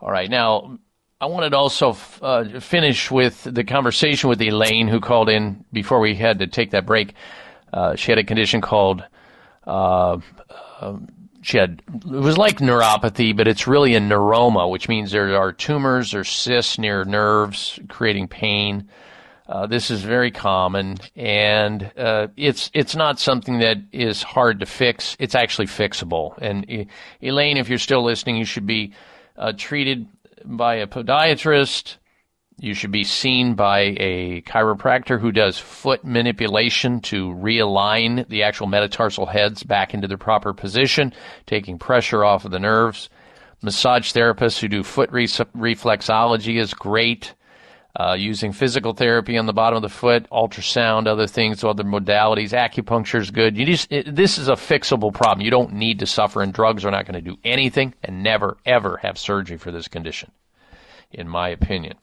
All 0.00 0.10
right, 0.10 0.30
now 0.30 0.78
I 1.20 1.26
wanted 1.26 1.50
to 1.50 1.56
also 1.56 1.96
uh, 2.22 2.60
finish 2.60 3.10
with 3.10 3.42
the 3.42 3.64
conversation 3.64 4.28
with 4.28 4.40
Elaine, 4.40 4.86
who 4.86 5.00
called 5.00 5.28
in 5.28 5.64
before 5.72 5.98
we 5.98 6.14
had 6.14 6.38
to 6.38 6.46
take 6.46 6.70
that 6.70 6.86
break. 6.86 7.14
Uh, 7.72 7.96
she 7.96 8.12
had 8.12 8.18
a 8.18 8.24
condition 8.24 8.60
called, 8.60 9.02
uh, 9.66 10.18
um, 10.80 11.08
she 11.42 11.58
had, 11.58 11.82
it 11.92 12.06
was 12.06 12.38
like 12.38 12.58
neuropathy, 12.58 13.36
but 13.36 13.48
it's 13.48 13.66
really 13.66 13.94
a 13.94 14.00
neuroma, 14.00 14.70
which 14.70 14.88
means 14.88 15.10
there 15.10 15.36
are 15.36 15.52
tumors 15.52 16.14
or 16.14 16.22
cysts 16.22 16.78
near 16.78 17.04
nerves 17.04 17.80
creating 17.88 18.28
pain. 18.28 18.88
Uh, 19.48 19.66
this 19.66 19.90
is 19.90 20.02
very 20.02 20.30
common, 20.30 20.98
and 21.16 21.90
uh, 21.96 22.28
it's 22.36 22.70
it's 22.74 22.94
not 22.94 23.18
something 23.18 23.60
that 23.60 23.78
is 23.92 24.22
hard 24.22 24.60
to 24.60 24.66
fix. 24.66 25.16
It's 25.18 25.34
actually 25.34 25.68
fixable. 25.68 26.36
And 26.36 26.86
Elaine, 27.22 27.56
if 27.56 27.70
you're 27.70 27.78
still 27.78 28.04
listening, 28.04 28.36
you 28.36 28.44
should 28.44 28.66
be 28.66 28.92
uh, 29.38 29.54
treated 29.56 30.06
by 30.44 30.74
a 30.76 30.86
podiatrist. 30.86 31.96
You 32.60 32.74
should 32.74 32.90
be 32.90 33.04
seen 33.04 33.54
by 33.54 33.94
a 33.98 34.42
chiropractor 34.42 35.18
who 35.18 35.32
does 35.32 35.58
foot 35.58 36.04
manipulation 36.04 37.00
to 37.02 37.28
realign 37.28 38.28
the 38.28 38.42
actual 38.42 38.66
metatarsal 38.66 39.26
heads 39.26 39.62
back 39.62 39.94
into 39.94 40.08
their 40.08 40.18
proper 40.18 40.52
position, 40.52 41.14
taking 41.46 41.78
pressure 41.78 42.22
off 42.22 42.44
of 42.44 42.50
the 42.50 42.58
nerves. 42.58 43.08
Massage 43.62 44.12
therapists 44.12 44.58
who 44.58 44.68
do 44.68 44.82
foot 44.82 45.10
re- 45.10 45.26
reflexology 45.26 46.60
is 46.60 46.74
great. 46.74 47.34
Uh, 47.96 48.14
using 48.14 48.52
physical 48.52 48.92
therapy 48.92 49.36
on 49.36 49.46
the 49.46 49.52
bottom 49.52 49.76
of 49.76 49.82
the 49.82 49.88
foot, 49.88 50.28
ultrasound, 50.30 51.08
other 51.08 51.26
things, 51.26 51.64
other 51.64 51.82
modalities. 51.82 52.50
Acupuncture 52.50 53.18
is 53.18 53.30
good. 53.30 53.56
You 53.56 53.66
just 53.66 53.90
it, 53.90 54.14
this 54.14 54.38
is 54.38 54.46
a 54.48 54.52
fixable 54.52 55.12
problem. 55.12 55.44
You 55.44 55.50
don't 55.50 55.72
need 55.72 55.98
to 56.00 56.06
suffer, 56.06 56.42
and 56.42 56.52
drugs 56.52 56.84
are 56.84 56.92
not 56.92 57.06
going 57.06 57.22
to 57.22 57.30
do 57.30 57.38
anything, 57.44 57.94
and 58.04 58.22
never 58.22 58.58
ever 58.64 58.98
have 58.98 59.18
surgery 59.18 59.56
for 59.56 59.72
this 59.72 59.88
condition, 59.88 60.30
in 61.10 61.28
my 61.28 61.48
opinion. 61.48 61.96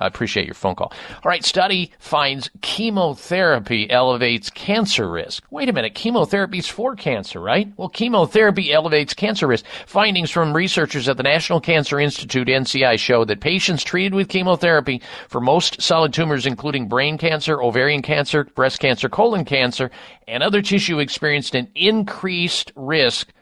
I 0.00 0.06
appreciate 0.06 0.46
your 0.46 0.54
phone 0.54 0.74
call. 0.74 0.92
All 1.22 1.28
right, 1.28 1.44
study 1.44 1.92
finds 1.98 2.50
chemotherapy 2.62 3.90
elevates 3.90 4.48
cancer 4.50 5.08
risk. 5.08 5.44
Wait 5.50 5.68
a 5.68 5.72
minute, 5.72 5.94
chemotherapy's 5.94 6.66
for 6.66 6.96
cancer, 6.96 7.38
right? 7.38 7.70
Well, 7.76 7.90
chemotherapy 7.90 8.72
elevates 8.72 9.12
cancer 9.12 9.46
risk. 9.46 9.66
Findings 9.86 10.30
from 10.30 10.56
researchers 10.56 11.08
at 11.08 11.18
the 11.18 11.22
National 11.22 11.60
Cancer 11.60 12.00
Institute, 12.00 12.48
NCI, 12.48 12.98
show 12.98 13.24
that 13.26 13.40
patients 13.40 13.84
treated 13.84 14.14
with 14.14 14.28
chemotherapy 14.28 15.02
for 15.28 15.40
most 15.40 15.82
solid 15.82 16.12
tumors, 16.12 16.46
including 16.46 16.88
brain 16.88 17.18
cancer, 17.18 17.62
ovarian 17.62 18.02
cancer, 18.02 18.44
breast 18.44 18.80
cancer, 18.80 19.08
colon 19.08 19.44
cancer, 19.44 19.90
and 20.26 20.42
other 20.42 20.62
tissue 20.62 20.98
experienced 20.98 21.54
an 21.54 21.68
increased 21.74 22.72
risk 22.74 23.32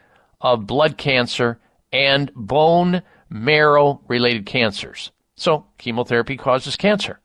of 0.41 0.67
blood 0.67 0.97
cancer 0.97 1.59
and 1.91 2.31
bone 2.35 3.01
marrow 3.29 4.01
related 4.07 4.45
cancers. 4.45 5.11
So, 5.39 5.67
chemotherapy 5.77 6.35
causes 6.35 6.75
cancer. 6.75 7.21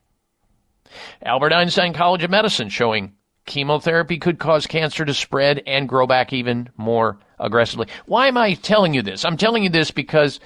Albert 1.20 1.52
Einstein 1.52 1.92
College 1.92 2.22
of 2.22 2.30
Medicine 2.30 2.68
showing 2.68 3.14
chemotherapy 3.44 4.18
could 4.18 4.38
cause 4.38 4.68
cancer 4.68 5.04
to 5.04 5.12
spread 5.12 5.64
and 5.66 5.88
grow 5.88 6.06
back 6.06 6.32
even 6.32 6.70
more 6.76 7.18
aggressively. 7.40 7.88
Why 8.06 8.28
am 8.28 8.38
I 8.38 8.54
telling 8.54 8.94
you 8.94 9.02
this? 9.02 9.24
I'm 9.24 9.36
telling 9.36 9.64
you 9.64 9.68
this 9.68 9.90
because 9.90 10.38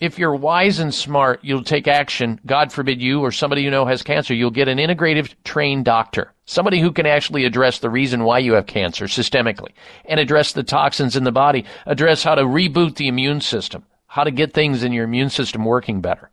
if 0.00 0.18
you're 0.18 0.34
wise 0.34 0.78
and 0.78 0.94
smart, 0.94 1.40
you'll 1.42 1.62
take 1.62 1.86
action. 1.86 2.40
God 2.46 2.72
forbid 2.72 3.02
you 3.02 3.20
or 3.20 3.30
somebody 3.30 3.60
you 3.60 3.70
know 3.70 3.84
has 3.84 4.02
cancer, 4.02 4.32
you'll 4.32 4.50
get 4.50 4.68
an 4.68 4.78
integrative 4.78 5.34
trained 5.44 5.84
doctor. 5.84 6.32
Somebody 6.46 6.80
who 6.80 6.92
can 6.92 7.04
actually 7.04 7.44
address 7.44 7.78
the 7.78 7.90
reason 7.90 8.24
why 8.24 8.38
you 8.38 8.54
have 8.54 8.66
cancer 8.66 9.04
systemically 9.04 9.72
and 10.06 10.18
address 10.18 10.54
the 10.54 10.62
toxins 10.62 11.14
in 11.14 11.24
the 11.24 11.30
body, 11.30 11.66
address 11.84 12.22
how 12.22 12.36
to 12.36 12.42
reboot 12.44 12.96
the 12.96 13.08
immune 13.08 13.42
system, 13.42 13.84
how 14.06 14.24
to 14.24 14.30
get 14.30 14.54
things 14.54 14.82
in 14.82 14.92
your 14.92 15.04
immune 15.04 15.28
system 15.28 15.66
working 15.66 16.00
better. 16.00 16.30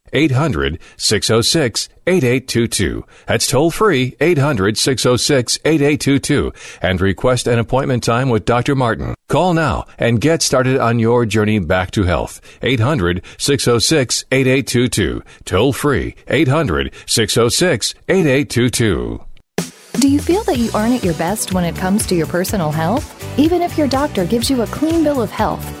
800 0.13 0.79
606 0.97 1.89
8822. 2.07 3.05
That's 3.27 3.47
toll 3.47 3.71
free 3.71 4.15
800 4.19 4.77
606 4.77 5.59
8822 5.63 6.53
and 6.81 6.99
request 6.99 7.47
an 7.47 7.59
appointment 7.59 8.03
time 8.03 8.29
with 8.29 8.45
Dr. 8.45 8.75
Martin. 8.75 9.15
Call 9.27 9.53
now 9.53 9.85
and 9.97 10.19
get 10.19 10.41
started 10.41 10.77
on 10.79 10.99
your 10.99 11.25
journey 11.25 11.59
back 11.59 11.91
to 11.91 12.03
health. 12.03 12.41
800 12.61 13.23
606 13.37 14.25
8822. 14.31 15.23
Toll 15.45 15.73
free 15.73 16.15
800 16.27 16.93
606 17.05 17.95
8822. 18.09 19.25
Do 19.99 20.07
you 20.09 20.19
feel 20.19 20.43
that 20.45 20.57
you 20.57 20.71
aren't 20.73 20.95
at 20.95 21.03
your 21.03 21.13
best 21.15 21.53
when 21.53 21.65
it 21.65 21.75
comes 21.75 22.05
to 22.07 22.15
your 22.15 22.25
personal 22.25 22.71
health? 22.71 23.05
Even 23.37 23.61
if 23.61 23.77
your 23.77 23.87
doctor 23.87 24.25
gives 24.25 24.49
you 24.49 24.61
a 24.61 24.67
clean 24.67 25.03
bill 25.03 25.21
of 25.21 25.29
health, 25.29 25.80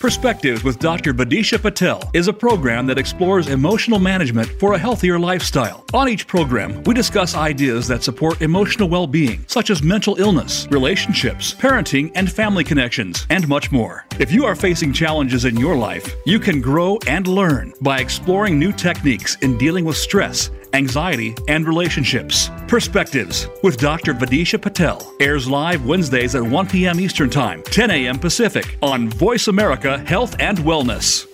Perspectives 0.00 0.62
with 0.62 0.78
Dr. 0.78 1.12
Vidisha 1.12 1.60
Patel 1.60 2.08
is 2.14 2.28
a 2.28 2.32
program 2.32 2.86
that 2.86 2.98
explores 2.98 3.48
emotional 3.48 3.98
management 3.98 4.48
for 4.60 4.74
a 4.74 4.78
healthier 4.78 5.18
lifestyle. 5.18 5.84
On 5.92 6.08
each 6.08 6.28
program, 6.28 6.84
we 6.84 6.94
discuss 6.94 7.34
ideas 7.34 7.88
that 7.88 8.04
support 8.04 8.40
emotional 8.40 8.88
well 8.88 9.08
being, 9.08 9.44
such 9.48 9.70
as 9.70 9.82
mental 9.82 10.14
illness, 10.20 10.68
relationships, 10.70 11.52
parenting, 11.52 12.12
and 12.14 12.30
family 12.30 12.62
connections, 12.62 13.26
and 13.28 13.48
much 13.48 13.72
more. 13.72 14.06
If 14.20 14.30
you 14.30 14.44
are 14.44 14.54
facing 14.54 14.92
challenges 14.92 15.46
in 15.46 15.56
your 15.56 15.76
life, 15.76 16.14
you 16.24 16.38
can 16.38 16.60
grow 16.60 17.00
and 17.08 17.26
learn 17.26 17.72
by 17.80 17.98
exploring 17.98 18.56
new 18.56 18.70
techniques 18.70 19.34
in 19.40 19.58
dealing 19.58 19.84
with 19.84 19.96
stress 19.96 20.52
anxiety, 20.74 21.34
and 21.48 21.66
relationships. 21.66 22.50
Perspectives 22.66 23.48
with 23.62 23.76
Dr. 23.78 24.14
Vidisha 24.14 24.60
Patel 24.60 25.14
airs 25.20 25.48
live 25.48 25.86
Wednesdays 25.86 26.34
at 26.34 26.42
1 26.42 26.68
p.m. 26.68 27.00
Eastern 27.00 27.30
Time, 27.30 27.62
10 27.62 27.90
a.m. 27.90 28.18
Pacific 28.18 28.78
on 28.82 29.08
Voice 29.08 29.48
America 29.48 29.98
Health 29.98 30.36
and 30.40 30.58
Wellness. 30.58 31.26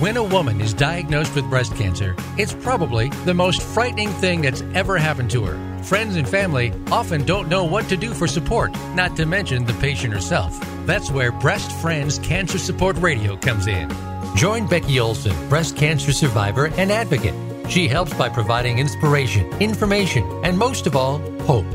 When 0.00 0.16
a 0.16 0.22
woman 0.22 0.60
is 0.60 0.74
diagnosed 0.74 1.34
with 1.34 1.48
breast 1.48 1.74
cancer, 1.74 2.14
it's 2.36 2.52
probably 2.52 3.08
the 3.24 3.34
most 3.34 3.62
frightening 3.62 4.10
thing 4.10 4.42
that's 4.42 4.62
ever 4.74 4.96
happened 4.96 5.30
to 5.32 5.44
her. 5.44 5.82
Friends 5.82 6.16
and 6.16 6.28
family 6.28 6.72
often 6.90 7.24
don't 7.24 7.48
know 7.48 7.64
what 7.64 7.88
to 7.88 7.96
do 7.96 8.12
for 8.12 8.26
support, 8.26 8.72
not 8.94 9.16
to 9.16 9.26
mention 9.26 9.64
the 9.64 9.74
patient 9.74 10.12
herself. 10.12 10.56
That's 10.86 11.10
where 11.10 11.32
Breast 11.32 11.72
Friends 11.80 12.18
Cancer 12.20 12.58
Support 12.58 12.96
Radio 12.98 13.36
comes 13.36 13.66
in. 13.66 13.90
Join 14.36 14.66
Becky 14.66 15.00
Olson, 15.00 15.48
breast 15.48 15.76
cancer 15.76 16.12
survivor 16.12 16.66
and 16.76 16.92
advocate 16.92 17.34
she 17.68 17.88
helps 17.88 18.14
by 18.14 18.28
providing 18.28 18.78
inspiration, 18.78 19.50
information, 19.60 20.24
and 20.44 20.56
most 20.56 20.86
of 20.86 20.96
all, 20.96 21.18
hope. 21.42 21.66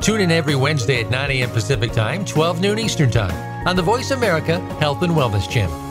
Tune 0.00 0.20
in 0.20 0.30
every 0.30 0.54
Wednesday 0.54 1.02
at 1.02 1.10
9 1.10 1.30
a.m. 1.30 1.50
Pacific 1.50 1.92
Time, 1.92 2.24
12 2.24 2.60
noon 2.60 2.78
Eastern 2.78 3.10
Time 3.10 3.66
on 3.66 3.76
the 3.76 3.82
Voice 3.82 4.10
America 4.10 4.60
Health 4.76 5.02
and 5.02 5.12
Wellness 5.12 5.50
Channel. 5.50 5.86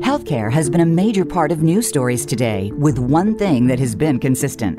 Healthcare 0.00 0.52
has 0.52 0.68
been 0.68 0.80
a 0.80 0.86
major 0.86 1.24
part 1.24 1.50
of 1.50 1.62
news 1.62 1.88
stories 1.88 2.26
today, 2.26 2.70
with 2.76 2.98
one 2.98 3.36
thing 3.36 3.66
that 3.68 3.78
has 3.78 3.94
been 3.94 4.18
consistent 4.18 4.78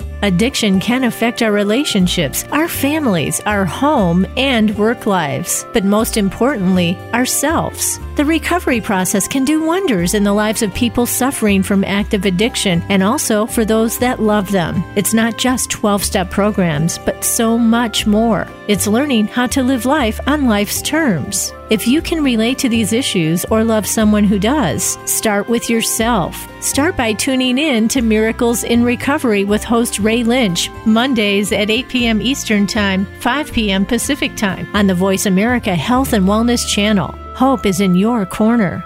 you 0.00 0.11
Addiction 0.24 0.78
can 0.78 1.02
affect 1.02 1.42
our 1.42 1.50
relationships, 1.50 2.44
our 2.52 2.68
families, 2.68 3.40
our 3.40 3.64
home, 3.64 4.24
and 4.36 4.78
work 4.78 5.04
lives, 5.04 5.66
but 5.72 5.84
most 5.84 6.16
importantly, 6.16 6.96
ourselves. 7.12 7.98
The 8.14 8.24
recovery 8.24 8.80
process 8.80 9.26
can 9.26 9.44
do 9.44 9.64
wonders 9.64 10.14
in 10.14 10.22
the 10.22 10.32
lives 10.32 10.62
of 10.62 10.72
people 10.74 11.06
suffering 11.06 11.64
from 11.64 11.82
active 11.82 12.24
addiction 12.24 12.84
and 12.88 13.02
also 13.02 13.46
for 13.46 13.64
those 13.64 13.98
that 13.98 14.20
love 14.20 14.52
them. 14.52 14.84
It's 14.94 15.12
not 15.12 15.38
just 15.38 15.70
12 15.70 16.04
step 16.04 16.30
programs, 16.30 16.98
but 16.98 17.24
so 17.24 17.58
much 17.58 18.06
more. 18.06 18.46
It's 18.68 18.86
learning 18.86 19.26
how 19.26 19.46
to 19.48 19.62
live 19.62 19.86
life 19.86 20.20
on 20.28 20.46
life's 20.46 20.82
terms. 20.82 21.52
If 21.70 21.88
you 21.88 22.02
can 22.02 22.22
relate 22.22 22.58
to 22.58 22.68
these 22.68 22.92
issues 22.92 23.46
or 23.46 23.64
love 23.64 23.86
someone 23.86 24.24
who 24.24 24.38
does, 24.38 24.98
start 25.10 25.48
with 25.48 25.70
yourself. 25.70 26.36
Start 26.62 26.98
by 26.98 27.14
tuning 27.14 27.56
in 27.56 27.88
to 27.88 28.02
Miracles 28.02 28.62
in 28.62 28.84
Recovery 28.84 29.44
with 29.44 29.64
host 29.64 29.98
Ray 29.98 30.11
Lynch, 30.16 30.70
Mondays 30.84 31.52
at 31.52 31.70
8 31.70 31.88
p.m. 31.88 32.20
Eastern 32.20 32.66
Time, 32.66 33.06
5 33.20 33.52
p.m. 33.52 33.86
Pacific 33.86 34.36
Time 34.36 34.68
on 34.76 34.86
the 34.86 34.94
Voice 34.94 35.24
America 35.24 35.74
Health 35.74 36.12
and 36.12 36.26
Wellness 36.26 36.68
Channel. 36.68 37.12
Hope 37.34 37.64
is 37.64 37.80
in 37.80 37.94
your 37.94 38.26
corner. 38.26 38.84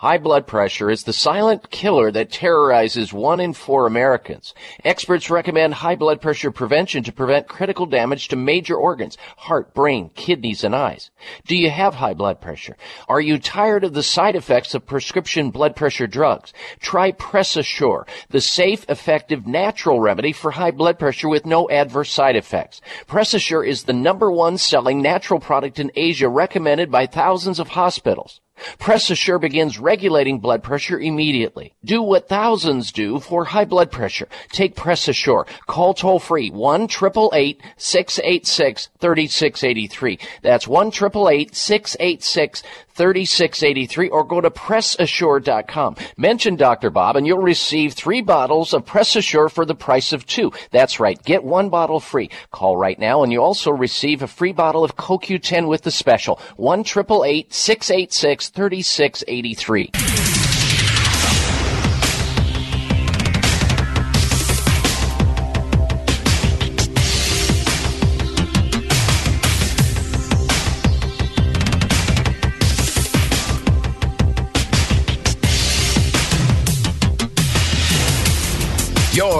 High 0.00 0.18
blood 0.18 0.46
pressure 0.46 0.92
is 0.92 1.02
the 1.02 1.12
silent 1.12 1.72
killer 1.72 2.12
that 2.12 2.30
terrorizes 2.30 3.12
one 3.12 3.40
in 3.40 3.52
four 3.52 3.84
Americans. 3.84 4.54
Experts 4.84 5.28
recommend 5.28 5.74
high 5.74 5.96
blood 5.96 6.20
pressure 6.20 6.52
prevention 6.52 7.02
to 7.02 7.12
prevent 7.12 7.48
critical 7.48 7.84
damage 7.84 8.28
to 8.28 8.36
major 8.36 8.76
organs, 8.76 9.18
heart, 9.36 9.74
brain, 9.74 10.12
kidneys, 10.14 10.62
and 10.62 10.72
eyes. 10.72 11.10
Do 11.48 11.56
you 11.56 11.70
have 11.70 11.96
high 11.96 12.14
blood 12.14 12.40
pressure? 12.40 12.76
Are 13.08 13.20
you 13.20 13.40
tired 13.40 13.82
of 13.82 13.92
the 13.92 14.04
side 14.04 14.36
effects 14.36 14.72
of 14.72 14.86
prescription 14.86 15.50
blood 15.50 15.74
pressure 15.74 16.06
drugs? 16.06 16.52
Try 16.78 17.10
PressAssure, 17.10 18.06
the 18.30 18.40
safe, 18.40 18.88
effective, 18.88 19.48
natural 19.48 19.98
remedy 19.98 20.30
for 20.30 20.52
high 20.52 20.70
blood 20.70 21.00
pressure 21.00 21.28
with 21.28 21.44
no 21.44 21.68
adverse 21.70 22.12
side 22.12 22.36
effects. 22.36 22.80
PressAssure 23.08 23.66
is 23.66 23.82
the 23.82 23.92
number 23.92 24.30
one 24.30 24.58
selling 24.58 25.02
natural 25.02 25.40
product 25.40 25.80
in 25.80 25.90
Asia 25.96 26.28
recommended 26.28 26.88
by 26.88 27.06
thousands 27.06 27.58
of 27.58 27.66
hospitals. 27.66 28.40
PressAssure 28.78 29.40
begins 29.40 29.78
regulating 29.78 30.38
blood 30.38 30.62
pressure 30.62 30.98
immediately. 30.98 31.74
Do 31.84 32.02
what 32.02 32.28
thousands 32.28 32.92
do 32.92 33.20
for 33.20 33.44
high 33.44 33.64
blood 33.64 33.90
pressure. 33.90 34.28
Take 34.50 34.74
PressAssure. 34.74 35.46
Call 35.66 35.94
toll 35.94 36.18
free 36.18 36.50
1 36.50 36.88
686 36.88 38.88
3683. 38.98 40.18
That's 40.42 40.68
1 40.68 40.92
686 40.92 42.62
3683 42.98 44.08
or 44.08 44.24
go 44.24 44.40
to 44.40 44.50
PressAssure.com. 44.50 45.96
Mention 46.16 46.56
Dr. 46.56 46.90
Bob 46.90 47.16
and 47.16 47.26
you'll 47.26 47.38
receive 47.38 47.94
three 47.94 48.20
bottles 48.20 48.74
of 48.74 48.84
PressAssure 48.84 49.50
for 49.50 49.64
the 49.64 49.74
price 49.74 50.12
of 50.12 50.26
two. 50.26 50.52
That's 50.72 50.98
right. 50.98 51.22
Get 51.22 51.44
one 51.44 51.68
bottle 51.68 52.00
free. 52.00 52.28
Call 52.50 52.76
right 52.76 52.98
now 52.98 53.22
and 53.22 53.32
you 53.32 53.40
also 53.40 53.70
receive 53.70 54.22
a 54.22 54.26
free 54.26 54.52
bottle 54.52 54.82
of 54.82 54.96
CoQ10 54.96 55.68
with 55.68 55.82
the 55.82 55.92
special. 55.92 56.40
1 56.56 56.84
686 56.84 58.48
3683. 58.48 60.27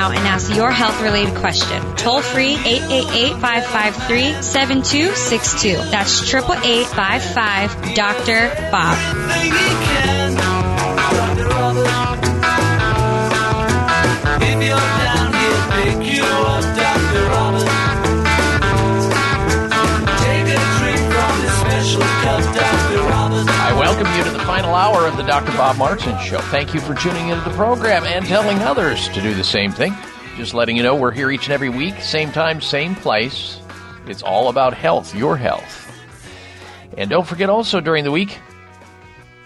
Now 0.00 0.10
and 0.10 0.26
ask 0.26 0.54
your 0.54 0.70
health 0.70 1.02
related 1.02 1.34
question. 1.34 1.78
Toll 1.96 2.22
free 2.22 2.54
888 2.64 3.32
553 3.40 4.42
7262. 4.42 5.76
That's 5.90 6.26
888 6.26 6.86
55 6.86 7.94
Dr. 7.94 8.70
Bob. 8.70 8.96
You 24.16 24.24
to 24.24 24.30
the 24.30 24.40
final 24.40 24.74
hour 24.74 25.06
of 25.06 25.16
the 25.16 25.22
Dr. 25.22 25.52
Bob 25.52 25.76
Martin 25.76 26.18
Show. 26.18 26.40
Thank 26.40 26.74
you 26.74 26.80
for 26.80 26.94
tuning 26.94 27.28
into 27.28 27.48
the 27.48 27.54
program 27.54 28.02
and 28.04 28.26
telling 28.26 28.58
others 28.58 29.08
to 29.10 29.20
do 29.20 29.34
the 29.34 29.44
same 29.44 29.70
thing. 29.70 29.94
Just 30.36 30.52
letting 30.52 30.76
you 30.76 30.82
know 30.82 30.96
we're 30.96 31.12
here 31.12 31.30
each 31.30 31.44
and 31.44 31.52
every 31.52 31.68
week, 31.68 32.00
same 32.00 32.32
time, 32.32 32.60
same 32.60 32.96
place. 32.96 33.60
It's 34.06 34.22
all 34.22 34.48
about 34.48 34.74
health, 34.74 35.14
your 35.14 35.36
health. 35.36 35.92
And 36.96 37.08
don't 37.08 37.26
forget 37.26 37.50
also 37.50 37.80
during 37.80 38.02
the 38.02 38.10
week, 38.10 38.40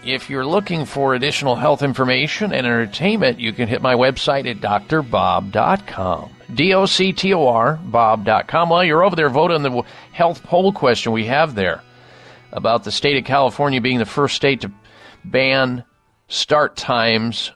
if 0.03 0.29
you're 0.31 0.45
looking 0.45 0.85
for 0.85 1.13
additional 1.13 1.55
health 1.55 1.83
information 1.83 2.51
and 2.51 2.65
entertainment, 2.65 3.39
you 3.39 3.53
can 3.53 3.67
hit 3.67 3.83
my 3.83 3.93
website 3.93 4.49
at 4.49 4.61
drbob.com. 4.61 6.31
D-O-C-T-O-R, 6.53 7.79
bob.com. 7.83 8.69
While 8.69 8.83
you're 8.83 9.03
over 9.03 9.15
there, 9.15 9.29
vote 9.29 9.51
on 9.51 9.61
the 9.61 9.83
health 10.11 10.43
poll 10.43 10.73
question 10.73 11.11
we 11.11 11.25
have 11.25 11.53
there 11.53 11.81
about 12.55 12.85
the 12.85 12.91
state 12.91 13.17
of 13.17 13.25
California 13.25 13.81
being 13.81 13.99
the 13.99 14.05
first 14.05 14.35
state 14.35 14.61
to 14.61 14.71
ban 15.23 15.83
start 16.27 16.75
times 16.75 17.51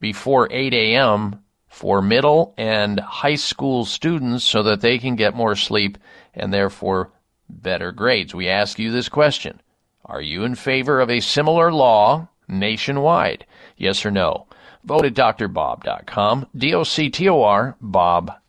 before 0.00 0.48
8 0.50 0.72
a.m. 0.72 1.40
for 1.66 2.00
middle 2.00 2.54
and 2.56 3.00
high 3.00 3.34
school 3.34 3.84
students 3.84 4.44
so 4.44 4.62
that 4.62 4.80
they 4.80 4.98
can 4.98 5.16
get 5.16 5.34
more 5.34 5.56
sleep 5.56 5.98
and 6.32 6.54
therefore 6.54 7.10
better 7.48 7.90
grades. 7.92 8.34
We 8.34 8.48
ask 8.48 8.78
you 8.78 8.92
this 8.92 9.08
question. 9.08 9.60
Are 10.04 10.22
you 10.22 10.44
in 10.44 10.54
favor 10.54 11.00
of 11.00 11.10
a 11.10 11.20
similar 11.20 11.72
law 11.72 12.28
nationwide? 12.46 13.46
Yes 13.76 14.06
or 14.06 14.10
no? 14.10 14.46
Vote 14.84 15.06
at 15.06 15.14
drbob.com. 15.14 16.46
D-O-C-T-O-R, 16.56 17.76
bob.com. 17.80 18.43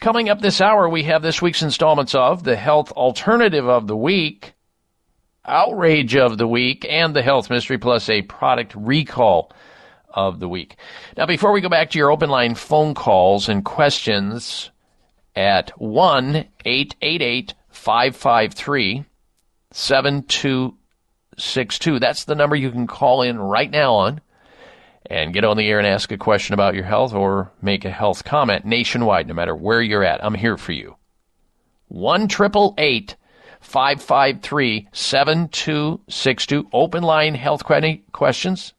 Coming 0.00 0.28
up 0.28 0.40
this 0.40 0.60
hour, 0.60 0.88
we 0.88 1.04
have 1.04 1.22
this 1.22 1.42
week's 1.42 1.62
installments 1.62 2.14
of 2.14 2.44
the 2.44 2.56
Health 2.56 2.92
Alternative 2.92 3.68
of 3.68 3.86
the 3.86 3.96
Week, 3.96 4.54
Outrage 5.44 6.16
of 6.16 6.38
the 6.38 6.48
Week, 6.48 6.86
and 6.88 7.14
the 7.14 7.22
Health 7.22 7.50
Mystery, 7.50 7.78
plus 7.78 8.08
a 8.08 8.22
product 8.22 8.74
recall 8.74 9.52
of 10.16 10.40
the 10.40 10.48
week. 10.48 10.76
Now, 11.16 11.26
before 11.26 11.52
we 11.52 11.60
go 11.60 11.68
back 11.68 11.90
to 11.90 11.98
your 11.98 12.10
open 12.10 12.30
line 12.30 12.54
phone 12.54 12.94
calls 12.94 13.50
and 13.50 13.62
questions 13.64 14.70
at 15.36 15.70
1 15.78 16.36
888 16.64 17.54
553 17.68 19.04
7262. 19.72 21.98
That's 21.98 22.24
the 22.24 22.34
number 22.34 22.56
you 22.56 22.70
can 22.70 22.86
call 22.86 23.20
in 23.20 23.38
right 23.38 23.70
now 23.70 23.92
on 23.94 24.22
and 25.10 25.32
get 25.32 25.44
on 25.44 25.56
the 25.56 25.68
air 25.68 25.78
and 25.78 25.86
ask 25.86 26.10
a 26.12 26.18
question 26.18 26.54
about 26.54 26.74
your 26.74 26.84
health 26.84 27.12
or 27.12 27.52
make 27.62 27.84
a 27.84 27.90
health 27.90 28.24
comment 28.24 28.64
nationwide, 28.64 29.28
no 29.28 29.34
matter 29.34 29.54
where 29.54 29.82
you're 29.82 30.04
at. 30.04 30.24
I'm 30.24 30.34
here 30.34 30.56
for 30.56 30.72
you. 30.72 30.96
1 31.88 32.28
553 32.28 34.88
7262. 34.92 36.68
Open 36.72 37.02
line 37.02 37.34
health 37.34 37.64
questions 37.64 38.72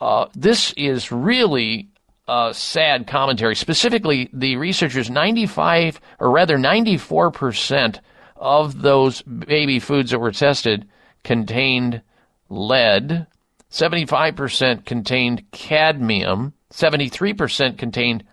Uh, 0.00 0.26
this 0.34 0.72
is 0.76 1.12
really 1.12 1.88
a 2.26 2.52
sad 2.52 3.06
commentary. 3.06 3.54
Specifically, 3.54 4.28
the 4.32 4.56
researchers 4.56 5.08
95 5.08 6.00
or 6.18 6.30
rather 6.30 6.58
94 6.58 7.30
percent 7.30 8.00
of 8.34 8.82
those 8.82 9.22
baby 9.22 9.78
foods 9.78 10.10
that 10.10 10.18
were 10.18 10.32
tested 10.32 10.88
contained 11.22 12.02
lead. 12.48 13.28
75 13.70 14.36
percent 14.36 14.86
contained 14.86 15.50
cadmium. 15.50 16.52
73 16.70 17.34
percent 17.34 17.78
contained 17.78 18.24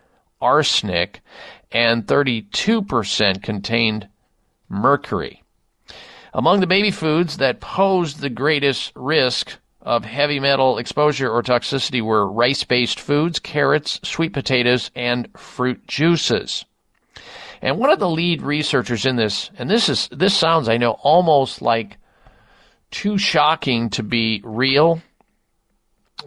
arsenic, 0.41 1.21
and 1.71 2.07
32 2.07 2.81
percent 2.81 3.43
contained 3.43 4.07
mercury. 4.69 5.43
Among 6.33 6.59
the 6.59 6.67
baby 6.67 6.91
foods 6.91 7.37
that 7.37 7.61
posed 7.61 8.19
the 8.19 8.29
greatest 8.29 8.91
risk 8.95 9.57
of 9.81 10.03
heavy 10.03 10.39
metal 10.39 10.79
exposure 10.79 11.29
or 11.29 11.43
toxicity 11.43 12.01
were 12.01 12.29
rice 12.29 12.63
based 12.63 12.99
foods, 12.99 13.39
carrots, 13.39 13.99
sweet 14.03 14.33
potatoes, 14.33 14.91
and 14.95 15.29
fruit 15.37 15.87
juices. 15.87 16.65
And 17.61 17.77
one 17.77 17.91
of 17.91 17.99
the 17.99 18.09
lead 18.09 18.41
researchers 18.41 19.05
in 19.05 19.15
this, 19.15 19.49
and 19.57 19.69
this 19.69 19.87
is 19.87 20.09
this 20.11 20.35
sounds, 20.35 20.67
I 20.67 20.77
know, 20.77 20.91
almost 21.01 21.61
like 21.61 21.97
too 22.91 23.17
shocking 23.17 23.89
to 23.91 24.03
be 24.03 24.41
real. 24.43 25.01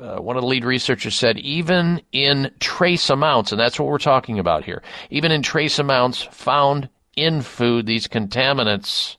Uh, 0.00 0.18
one 0.18 0.36
of 0.36 0.42
the 0.42 0.48
lead 0.48 0.64
researchers 0.64 1.14
said, 1.14 1.38
even 1.38 2.00
in 2.12 2.52
trace 2.60 3.10
amounts, 3.10 3.50
and 3.50 3.60
that's 3.60 3.80
what 3.80 3.88
we're 3.88 3.98
talking 3.98 4.38
about 4.38 4.64
here, 4.64 4.82
even 5.10 5.32
in 5.32 5.42
trace 5.42 5.78
amounts 5.78 6.22
found 6.30 6.88
in 7.16 7.42
food, 7.42 7.86
these 7.86 8.06
contaminants 8.06 9.16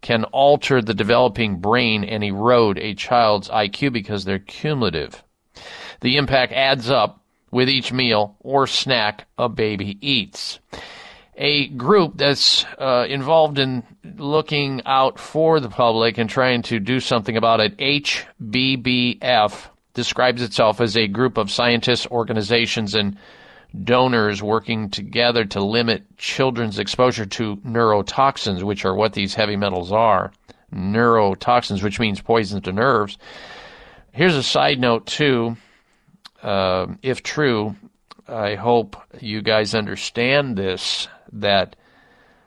can 0.00 0.24
alter 0.24 0.82
the 0.82 0.94
developing 0.94 1.56
brain 1.56 2.02
and 2.02 2.24
erode 2.24 2.78
a 2.78 2.94
child's 2.94 3.48
IQ 3.48 3.92
because 3.92 4.24
they're 4.24 4.38
cumulative. 4.38 5.22
The 6.00 6.16
impact 6.16 6.52
adds 6.52 6.90
up 6.90 7.22
with 7.50 7.68
each 7.68 7.92
meal 7.92 8.36
or 8.40 8.66
snack 8.66 9.26
a 9.38 9.48
baby 9.48 9.98
eats. 10.00 10.58
A 11.36 11.68
group 11.68 12.16
that's 12.16 12.64
uh, 12.78 13.06
involved 13.08 13.58
in 13.58 13.84
looking 14.16 14.82
out 14.84 15.18
for 15.18 15.60
the 15.60 15.68
public 15.68 16.18
and 16.18 16.28
trying 16.28 16.62
to 16.62 16.80
do 16.80 17.00
something 17.00 17.36
about 17.36 17.60
it, 17.60 17.76
HBBF, 17.78 19.68
describes 19.94 20.42
itself 20.42 20.80
as 20.80 20.96
a 20.96 21.06
group 21.06 21.36
of 21.36 21.50
scientists, 21.50 22.06
organizations, 22.06 22.94
and 22.94 23.16
donors 23.84 24.42
working 24.42 24.90
together 24.90 25.44
to 25.44 25.64
limit 25.64 26.16
children's 26.16 26.78
exposure 26.78 27.26
to 27.26 27.56
neurotoxins, 27.56 28.62
which 28.62 28.84
are 28.84 28.94
what 28.94 29.12
these 29.12 29.34
heavy 29.34 29.56
metals 29.56 29.92
are. 29.92 30.32
Neurotoxins, 30.74 31.82
which 31.82 32.00
means 32.00 32.20
poison 32.20 32.62
to 32.62 32.72
nerves. 32.72 33.18
Here's 34.12 34.36
a 34.36 34.42
side 34.42 34.78
note, 34.78 35.06
too. 35.06 35.56
Uh, 36.42 36.86
if 37.02 37.22
true, 37.22 37.76
I 38.26 38.54
hope 38.54 38.96
you 39.20 39.42
guys 39.42 39.74
understand 39.74 40.56
this 40.56 41.08
that 41.32 41.76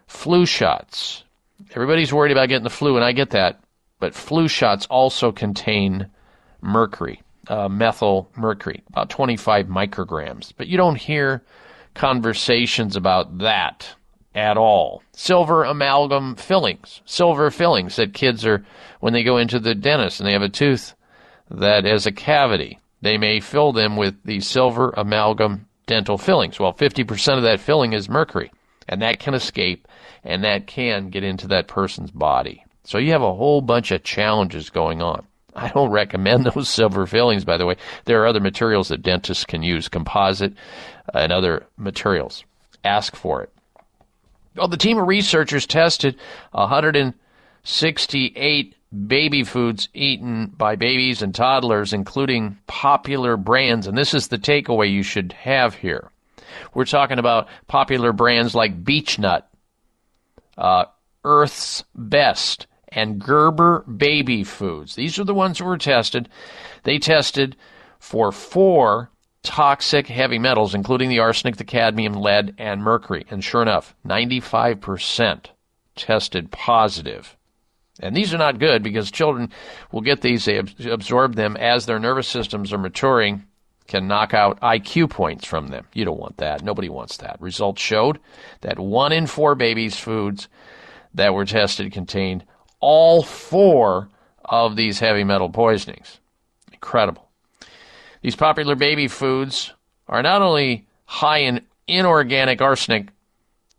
flu 0.07 0.45
shots, 0.45 1.23
everybody's 1.71 2.13
worried 2.13 2.31
about 2.31 2.49
getting 2.49 2.63
the 2.63 2.69
flu, 2.69 2.95
and 2.95 3.05
I 3.05 3.13
get 3.13 3.31
that, 3.31 3.63
but 3.99 4.13
flu 4.13 4.47
shots 4.47 4.85
also 4.87 5.31
contain 5.31 6.07
mercury 6.61 7.21
uh, 7.47 7.69
methyl 7.69 8.29
mercury, 8.35 8.83
about 8.89 9.09
25 9.09 9.67
micrograms. 9.67 10.53
But 10.55 10.67
you 10.67 10.77
don't 10.77 10.95
hear 10.95 11.43
conversations 11.93 12.95
about 12.95 13.39
that 13.39 13.95
at 14.33 14.57
all. 14.57 15.01
Silver 15.13 15.63
amalgam 15.63 16.35
fillings, 16.35 17.01
silver 17.05 17.49
fillings 17.49 17.95
that 17.95 18.13
kids 18.13 18.45
are, 18.45 18.65
when 18.99 19.13
they 19.13 19.23
go 19.23 19.37
into 19.37 19.59
the 19.59 19.75
dentist 19.75 20.19
and 20.19 20.27
they 20.27 20.33
have 20.33 20.41
a 20.41 20.49
tooth 20.49 20.93
that 21.49 21.85
has 21.85 22.05
a 22.05 22.11
cavity, 22.11 22.79
they 23.01 23.17
may 23.17 23.39
fill 23.39 23.71
them 23.71 23.95
with 23.95 24.15
the 24.23 24.39
silver 24.39 24.93
amalgam 24.97 25.67
dental 25.85 26.17
fillings. 26.17 26.59
Well, 26.59 26.73
50% 26.73 27.37
of 27.37 27.43
that 27.43 27.59
filling 27.59 27.93
is 27.93 28.09
mercury, 28.09 28.51
and 28.89 29.01
that 29.01 29.19
can 29.19 29.33
escape 29.33 29.87
and 30.23 30.43
that 30.43 30.67
can 30.67 31.09
get 31.09 31.23
into 31.23 31.47
that 31.47 31.67
person's 31.67 32.11
body. 32.11 32.65
So 32.83 32.97
you 32.97 33.11
have 33.11 33.21
a 33.21 33.33
whole 33.33 33.61
bunch 33.61 33.91
of 33.91 34.03
challenges 34.03 34.69
going 34.69 35.01
on. 35.01 35.25
I 35.57 35.69
don't 35.69 35.91
recommend 35.91 36.45
those 36.45 36.67
silver 36.69 37.07
fillings, 37.07 37.45
by 37.45 37.55
the 37.57 37.65
way. 37.65 37.77
There 38.05 38.21
are 38.21 38.27
other 38.27 38.41
materials 38.41 38.89
that 38.89 39.01
dentists 39.01 39.45
can 39.45 39.63
use, 39.63 39.87
composite 39.87 40.53
and 41.13 41.31
other 41.31 41.65
materials. 41.77 42.43
Ask 42.83 43.15
for 43.15 43.41
it. 43.43 43.49
Well, 44.55 44.67
the 44.67 44.75
team 44.77 44.97
of 44.97 45.07
researchers 45.07 45.65
tested 45.65 46.17
168 46.51 48.75
baby 49.07 49.43
foods 49.43 49.89
eaten 49.93 50.47
by 50.57 50.75
babies 50.75 51.21
and 51.21 51.35
toddlers, 51.35 51.93
including 51.93 52.57
popular 52.67 53.37
brands. 53.37 53.87
And 53.87 53.97
this 53.97 54.13
is 54.13 54.27
the 54.27 54.37
takeaway 54.37 54.91
you 54.91 55.03
should 55.03 55.31
have 55.33 55.75
here. 55.75 56.11
We're 56.73 56.85
talking 56.85 57.19
about 57.19 57.47
popular 57.67 58.13
brands 58.13 58.55
like 58.55 58.83
Beech-Nut, 58.83 59.47
uh, 60.57 60.85
Earth's 61.23 61.83
Best, 61.93 62.67
and 62.89 63.19
Gerber 63.19 63.81
Baby 63.81 64.43
Foods. 64.43 64.95
These 64.95 65.19
are 65.19 65.23
the 65.23 65.33
ones 65.33 65.57
that 65.57 65.65
were 65.65 65.77
tested. 65.77 66.29
They 66.83 66.99
tested 66.99 67.55
for 67.99 68.31
four 68.31 69.09
toxic 69.43 70.07
heavy 70.07 70.39
metals, 70.39 70.73
including 70.73 71.09
the 71.09 71.19
arsenic, 71.19 71.57
the 71.57 71.63
cadmium, 71.63 72.13
lead, 72.13 72.55
and 72.57 72.81
mercury. 72.81 73.25
And 73.29 73.43
sure 73.43 73.61
enough, 73.61 73.95
95% 74.05 75.47
tested 75.95 76.51
positive. 76.51 77.37
And 77.99 78.15
these 78.15 78.33
are 78.33 78.37
not 78.37 78.59
good 78.59 78.83
because 78.83 79.09
children 79.09 79.51
will 79.91 80.01
get 80.01 80.21
these, 80.21 80.45
they 80.45 80.57
absorb 80.57 81.35
them 81.35 81.55
as 81.55 81.85
their 81.85 81.99
nervous 81.99 82.27
systems 82.27 82.73
are 82.73 82.77
maturing, 82.77 83.45
can 83.87 84.07
knock 84.07 84.33
out 84.33 84.59
IQ 84.61 85.11
points 85.11 85.45
from 85.45 85.67
them. 85.67 85.85
You 85.93 86.05
don't 86.05 86.19
want 86.19 86.37
that. 86.37 86.63
Nobody 86.63 86.89
wants 86.89 87.17
that. 87.17 87.39
Results 87.39 87.81
showed 87.81 88.19
that 88.61 88.79
one 88.79 89.11
in 89.11 89.27
four 89.27 89.55
babies' 89.55 89.97
foods 89.97 90.49
that 91.13 91.33
were 91.33 91.45
tested 91.45 91.93
contained 91.93 92.43
all 92.85 93.23
four 93.23 94.07
of 94.43 94.75
these 94.75 94.99
heavy 94.99 95.23
metal 95.23 95.49
poisonings. 95.49 96.19
Incredible. 96.71 97.27
These 98.21 98.35
popular 98.35 98.75
baby 98.75 99.07
foods 99.07 99.73
are 100.07 100.21
not 100.21 100.43
only 100.43 100.85
high 101.05 101.39
in 101.39 101.61
inorganic 101.87 102.61
arsenic, 102.61 103.07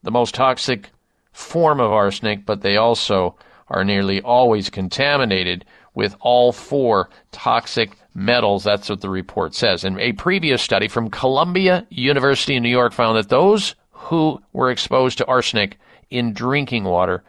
the 0.03 0.11
most 0.11 0.35
toxic 0.35 0.91
form 1.31 1.79
of 1.79 1.93
arsenic, 1.93 2.45
but 2.45 2.63
they 2.63 2.77
also 2.77 3.37
are 3.69 3.85
nearly 3.85 4.21
always 4.23 4.71
contaminated 4.71 5.65
with 5.95 6.17
all 6.19 6.51
four 6.51 7.09
toxic 7.31 7.93
metals. 8.13 8.65
That's 8.65 8.89
what 8.89 9.03
the 9.03 9.09
report 9.09 9.55
says. 9.55 9.85
And 9.85 10.01
a 10.01 10.15
previous 10.15 10.63
study 10.63 10.89
from 10.89 11.11
Columbia 11.11 11.87
University 11.91 12.57
in 12.57 12.65
New 12.65 12.71
York 12.71 12.93
found 12.93 13.17
that 13.17 13.29
those 13.29 13.77
who 13.93 14.43
were 14.53 14.73
exposed 14.73 15.19
to 15.19 15.27
arsenic 15.27 15.79
in 16.11 16.33
drinking 16.33 16.83
water 16.83 17.23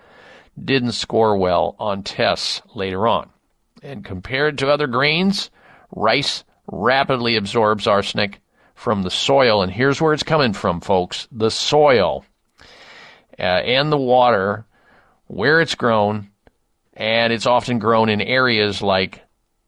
didn't 0.63 0.93
score 0.93 1.37
well 1.37 1.75
on 1.79 2.03
tests 2.03 2.61
later 2.73 3.07
on. 3.07 3.29
And 3.83 4.03
compared 4.03 4.57
to 4.57 4.69
other 4.69 4.87
grains, 4.87 5.49
rice 5.95 6.43
rapidly 6.71 7.35
absorbs 7.35 7.87
arsenic 7.87 8.39
from 8.75 9.03
the 9.03 9.11
soil. 9.11 9.61
And 9.61 9.71
here's 9.71 10.01
where 10.01 10.13
it's 10.13 10.23
coming 10.23 10.53
from, 10.53 10.81
folks 10.81 11.27
the 11.31 11.51
soil 11.51 12.25
uh, 13.39 13.41
and 13.41 13.91
the 13.91 13.97
water 13.97 14.65
where 15.27 15.61
it's 15.61 15.75
grown. 15.75 16.29
And 16.93 17.31
it's 17.31 17.45
often 17.45 17.77
grown 17.77 18.09
in 18.09 18.21
areas 18.21 18.81
like 18.81 19.21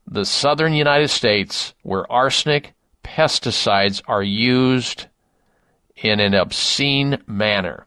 the 0.08 0.26
southern 0.26 0.74
United 0.74 1.10
States 1.10 1.76
where 1.84 2.12
arsenic 2.12 2.74
pesticides 3.04 4.02
are 4.08 4.24
used 4.24 5.06
in 5.96 6.20
an 6.20 6.34
obscene 6.34 7.22
manner 7.28 7.86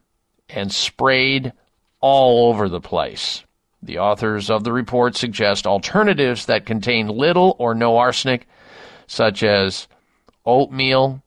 and 0.48 0.72
sprayed 0.72 1.52
all 2.02 2.50
over 2.50 2.68
the 2.68 2.80
place. 2.80 3.44
The 3.82 3.98
authors 3.98 4.50
of 4.50 4.64
the 4.64 4.72
report 4.72 5.16
suggest 5.16 5.66
alternatives 5.66 6.46
that 6.46 6.66
contain 6.66 7.08
little 7.08 7.56
or 7.58 7.74
no 7.74 7.96
arsenic, 7.96 8.46
such 9.06 9.42
as 9.42 9.88
oatmeal 10.44 11.22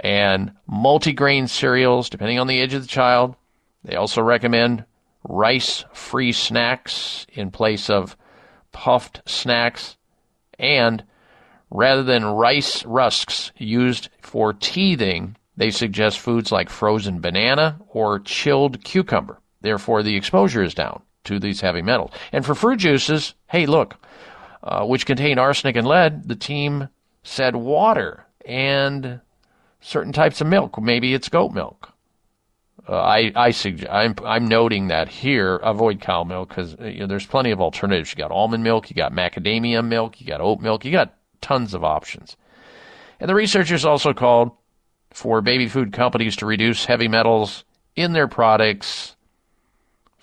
and 0.00 0.52
multigrain 0.70 1.48
cereals, 1.48 2.08
depending 2.08 2.38
on 2.38 2.46
the 2.46 2.60
age 2.60 2.74
of 2.74 2.82
the 2.82 2.88
child. 2.88 3.34
They 3.84 3.96
also 3.96 4.22
recommend 4.22 4.84
rice 5.28 5.84
free 5.92 6.32
snacks 6.32 7.26
in 7.32 7.50
place 7.50 7.90
of 7.90 8.16
puffed 8.72 9.22
snacks. 9.26 9.96
And 10.58 11.04
rather 11.70 12.02
than 12.02 12.24
rice 12.24 12.84
rusks 12.84 13.52
used 13.56 14.08
for 14.20 14.52
teething, 14.52 15.36
they 15.56 15.70
suggest 15.70 16.20
foods 16.20 16.52
like 16.52 16.68
frozen 16.68 17.20
banana 17.20 17.80
or 17.88 18.20
chilled 18.20 18.84
cucumber. 18.84 19.40
Therefore, 19.66 20.04
the 20.04 20.14
exposure 20.14 20.62
is 20.62 20.74
down 20.74 21.02
to 21.24 21.40
these 21.40 21.60
heavy 21.60 21.82
metals. 21.82 22.12
And 22.30 22.46
for 22.46 22.54
fruit 22.54 22.76
juices, 22.76 23.34
hey, 23.48 23.66
look, 23.66 23.96
uh, 24.62 24.84
which 24.86 25.06
contain 25.06 25.40
arsenic 25.40 25.74
and 25.74 25.88
lead, 25.88 26.28
the 26.28 26.36
team 26.36 26.88
said 27.24 27.56
water 27.56 28.24
and 28.44 29.20
certain 29.80 30.12
types 30.12 30.40
of 30.40 30.46
milk. 30.46 30.80
Maybe 30.80 31.14
it's 31.14 31.28
goat 31.28 31.52
milk. 31.52 31.92
Uh, 32.88 32.96
I 32.96 33.32
I 33.34 33.50
suggest 33.50 33.90
I'm 33.90 34.14
I'm 34.24 34.46
noting 34.46 34.86
that 34.86 35.08
here. 35.08 35.56
Avoid 35.56 36.00
cow 36.00 36.22
milk 36.22 36.50
because 36.50 36.76
uh, 36.76 36.84
you 36.84 37.00
know, 37.00 37.06
there's 37.08 37.26
plenty 37.26 37.50
of 37.50 37.60
alternatives. 37.60 38.12
You 38.12 38.18
got 38.18 38.30
almond 38.30 38.62
milk, 38.62 38.88
you 38.88 38.94
got 38.94 39.12
macadamia 39.12 39.84
milk, 39.84 40.20
you 40.20 40.28
got 40.28 40.40
oat 40.40 40.60
milk, 40.60 40.84
you 40.84 40.92
got 40.92 41.16
tons 41.40 41.74
of 41.74 41.82
options. 41.82 42.36
And 43.18 43.28
the 43.28 43.34
researchers 43.34 43.84
also 43.84 44.14
called 44.14 44.52
for 45.10 45.40
baby 45.40 45.66
food 45.66 45.92
companies 45.92 46.36
to 46.36 46.46
reduce 46.46 46.84
heavy 46.84 47.08
metals 47.08 47.64
in 47.96 48.12
their 48.12 48.28
products 48.28 49.15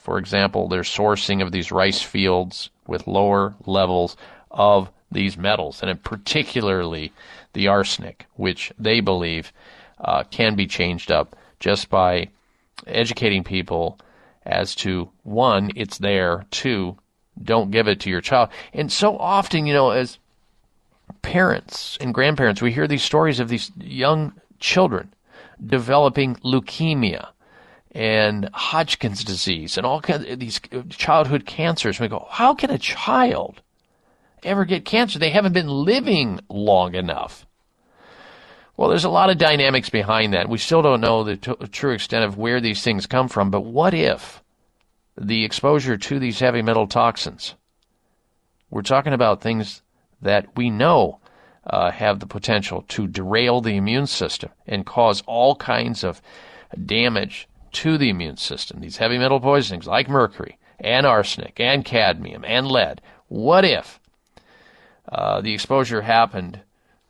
for 0.04 0.18
example, 0.18 0.68
their 0.68 0.82
sourcing 0.82 1.42
of 1.42 1.54
these 1.54 1.72
rice 1.72 2.02
fields 2.02 2.70
with 2.86 3.08
lower 3.08 3.56
levels 3.66 4.18
of 4.52 4.92
these 5.10 5.38
metals, 5.38 5.82
and 5.82 6.04
particularly 6.04 7.14
the 7.54 7.70
arsenic, 7.70 8.26
which 8.36 8.74
they 8.78 9.00
believe 9.00 9.54
uh, 10.04 10.24
can 10.24 10.56
be 10.56 10.68
changed 10.68 11.10
up 11.10 11.38
just 11.62 11.90
by 11.90 12.28
educating 12.86 13.46
people 13.46 13.98
as 14.46 14.76
to 14.76 15.10
one, 15.24 15.72
it's 15.74 16.00
there, 16.00 16.46
two, 16.52 16.98
don't 17.42 17.72
give 17.72 17.88
it 17.88 18.02
to 18.02 18.10
your 18.10 18.20
child. 18.20 18.50
And 18.74 18.92
so 18.92 19.18
often, 19.18 19.66
you 19.66 19.74
know, 19.74 19.92
as 19.92 20.18
parents 21.22 21.98
and 22.02 22.14
grandparents, 22.14 22.62
we 22.62 22.74
hear 22.74 22.90
these 22.90 23.04
stories 23.04 23.40
of 23.40 23.48
these 23.48 23.72
young 23.80 24.34
children 24.60 25.14
developing 25.66 26.36
leukemia 26.44 27.30
and 27.94 28.50
Hodgkin's 28.54 29.24
disease 29.24 29.78
and 29.78 29.86
all 29.86 30.02
kinds 30.02 30.26
of 30.30 30.40
these 30.40 30.60
childhood 30.90 31.46
cancers. 31.46 32.00
We 32.00 32.08
go, 32.08 32.28
how 32.30 32.56
can 32.56 32.72
a 32.72 32.78
child 32.78 33.62
ever 34.44 34.66
get 34.66 34.86
cancer? 34.86 35.20
They 35.20 35.30
haven't 35.30 35.54
been 35.54 35.70
living 35.70 36.40
long 36.50 36.96
enough. 36.96 37.46
Well, 38.76 38.90
there's 38.90 39.04
a 39.04 39.10
lot 39.10 39.30
of 39.30 39.38
dynamics 39.38 39.90
behind 39.90 40.34
that. 40.34 40.50
We 40.50 40.58
still 40.58 40.82
don't 40.82 41.02
know 41.02 41.24
the 41.24 41.38
t- 41.38 41.54
true 41.72 41.92
extent 41.92 42.26
of 42.26 42.38
where 42.38 42.60
these 42.60 42.82
things 42.82 43.06
come 43.06 43.28
from, 43.28 43.52
but 43.52 43.62
what 43.62 43.94
if 43.94 44.42
the 45.16 45.46
exposure 45.46 45.96
to 45.96 46.20
these 46.20 46.40
heavy 46.40 46.64
metal 46.64 46.88
toxins, 46.88 47.54
we're 48.72 48.82
talking 48.82 49.14
about 49.14 49.42
things 49.42 49.84
that 50.24 50.58
we 50.58 50.72
know 50.72 51.20
uh, 51.68 51.92
have 51.92 52.20
the 52.20 52.26
potential 52.26 52.84
to 52.88 53.08
derail 53.08 53.62
the 53.62 53.78
immune 53.78 54.08
system 54.08 54.50
and 54.66 54.88
cause 54.88 55.22
all 55.28 55.56
kinds 55.56 56.04
of 56.04 56.20
damage 56.86 57.48
to 57.74 57.98
the 57.98 58.10
immune 58.10 58.38
system, 58.38 58.80
these 58.80 58.98
heavy 58.98 59.18
metal 59.18 59.40
poisonings 59.40 59.88
like 59.88 60.10
mercury 60.10 60.58
and 60.80 61.06
arsenic 61.06 61.60
and 61.60 61.86
cadmium 61.86 62.44
and 62.46 62.68
lead, 62.68 63.02
what 63.28 63.66
if 63.66 64.00
uh, 65.10 65.42
the 65.42 65.54
exposure 65.54 66.02
happened 66.02 66.62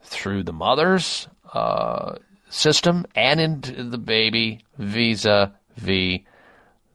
through 0.01 0.43
the 0.43 0.53
mother's 0.53 1.27
uh, 1.53 2.15
system 2.49 3.05
and 3.15 3.39
into 3.39 3.83
the 3.83 3.97
baby 3.97 4.61
vis-a-vis 4.77 6.19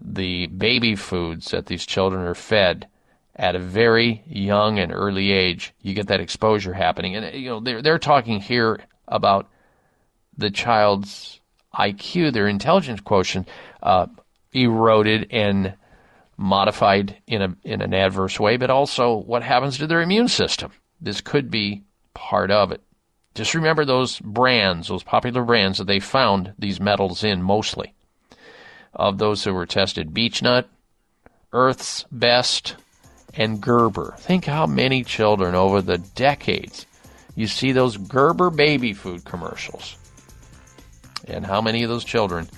the 0.01 0.47
baby 0.47 0.95
foods 0.95 1.51
that 1.51 1.67
these 1.67 1.85
children 1.85 2.23
are 2.23 2.35
fed 2.35 2.87
at 3.35 3.55
a 3.55 3.61
very 3.61 4.23
young 4.27 4.79
and 4.79 4.93
early 4.93 5.33
age, 5.33 5.73
you 5.81 5.95
get 5.95 6.09
that 6.09 6.21
exposure 6.21 6.73
happening. 6.73 7.17
And 7.17 7.35
you 7.35 7.49
know 7.49 7.61
they're 7.61 7.83
they're 7.83 7.99
talking 7.99 8.41
here 8.41 8.81
about 9.07 9.49
the 10.37 10.51
child's 10.51 11.41
IQ, 11.75 12.33
their 12.33 12.49
intelligence 12.49 13.01
quotient, 13.01 13.49
uh, 13.83 14.07
eroded 14.53 15.29
and 15.31 15.75
modified 16.37 17.17
in 17.27 17.43
a 17.43 17.57
in 17.65 17.83
an 17.83 17.93
adverse 17.93 18.39
way, 18.39 18.57
but 18.57 18.71
also 18.71 19.15
what 19.15 19.43
happens 19.43 19.79
to 19.79 19.87
their 19.87 20.01
immune 20.01 20.29
system. 20.29 20.73
This 21.01 21.21
could 21.21 21.51
be 21.51 21.83
part 22.15 22.51
of 22.51 22.73
it. 22.73 22.81
Just 23.35 23.55
remember 23.55 23.85
those 23.85 24.19
brands, 24.21 24.89
those 24.89 25.03
popular 25.03 25.45
brands 25.45 25.79
that 25.79 25.87
they 25.87 26.01
found 26.01 26.55
these 26.59 26.81
metals 26.81 27.23
in 27.23 27.43
mostly. 27.43 27.95
Of 28.95 29.19
those 29.19 29.45
who 29.45 29.53
were 29.53 29.67
tested, 29.67 30.15
Beech-Nut, 30.15 30.69
Earth's 31.53 32.05
Best, 32.11 32.75
and 33.35 33.61
Gerber. 33.61 34.17
Think 34.19 34.47
how 34.47 34.67
many 34.67 35.05
children 35.05 35.55
over 35.55 35.81
the 35.81 35.99
decades 35.99 36.87
you 37.37 37.47
see 37.47 37.71
those 37.71 37.97
Gerber 37.97 38.51
baby 38.51 38.93
food 38.93 39.25
commercials 39.25 39.97
and 41.29 41.47
how 41.47 41.61
many 41.61 41.83
of 41.83 41.91
those 41.91 42.05
children 42.05 42.49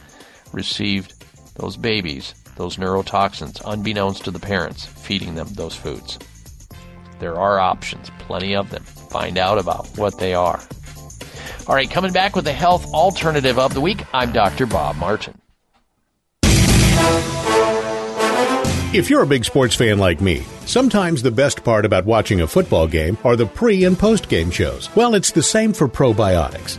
received 0.52 1.14
those 1.56 1.76
babies 1.76 2.34
those 2.60 2.76
neurotoxins 2.76 3.62
unbeknownst 3.64 4.24
to 4.24 4.30
the 4.30 4.38
parents 4.38 4.84
feeding 4.84 5.34
them 5.34 5.48
those 5.54 5.74
foods. 5.74 6.18
There 7.18 7.38
are 7.38 7.58
options, 7.58 8.10
plenty 8.18 8.54
of 8.54 8.68
them. 8.68 8.82
Find 8.82 9.38
out 9.38 9.58
about 9.58 9.86
what 9.96 10.18
they 10.18 10.34
are. 10.34 10.60
All 11.66 11.74
right, 11.74 11.90
coming 11.90 12.12
back 12.12 12.36
with 12.36 12.44
the 12.44 12.52
health 12.52 12.84
alternative 12.92 13.58
of 13.58 13.72
the 13.72 13.80
week, 13.80 14.04
I'm 14.12 14.32
Dr. 14.32 14.66
Bob 14.66 14.96
Martin. 14.96 15.40
If 18.92 19.08
you're 19.08 19.22
a 19.22 19.26
big 19.26 19.46
sports 19.46 19.74
fan 19.74 19.98
like 19.98 20.20
me, 20.20 20.42
sometimes 20.66 21.22
the 21.22 21.30
best 21.30 21.64
part 21.64 21.86
about 21.86 22.04
watching 22.04 22.42
a 22.42 22.46
football 22.46 22.86
game 22.86 23.16
are 23.24 23.36
the 23.36 23.46
pre 23.46 23.84
and 23.84 23.98
post 23.98 24.28
game 24.28 24.50
shows. 24.50 24.94
Well, 24.94 25.14
it's 25.14 25.30
the 25.30 25.42
same 25.42 25.72
for 25.72 25.88
probiotics. 25.88 26.78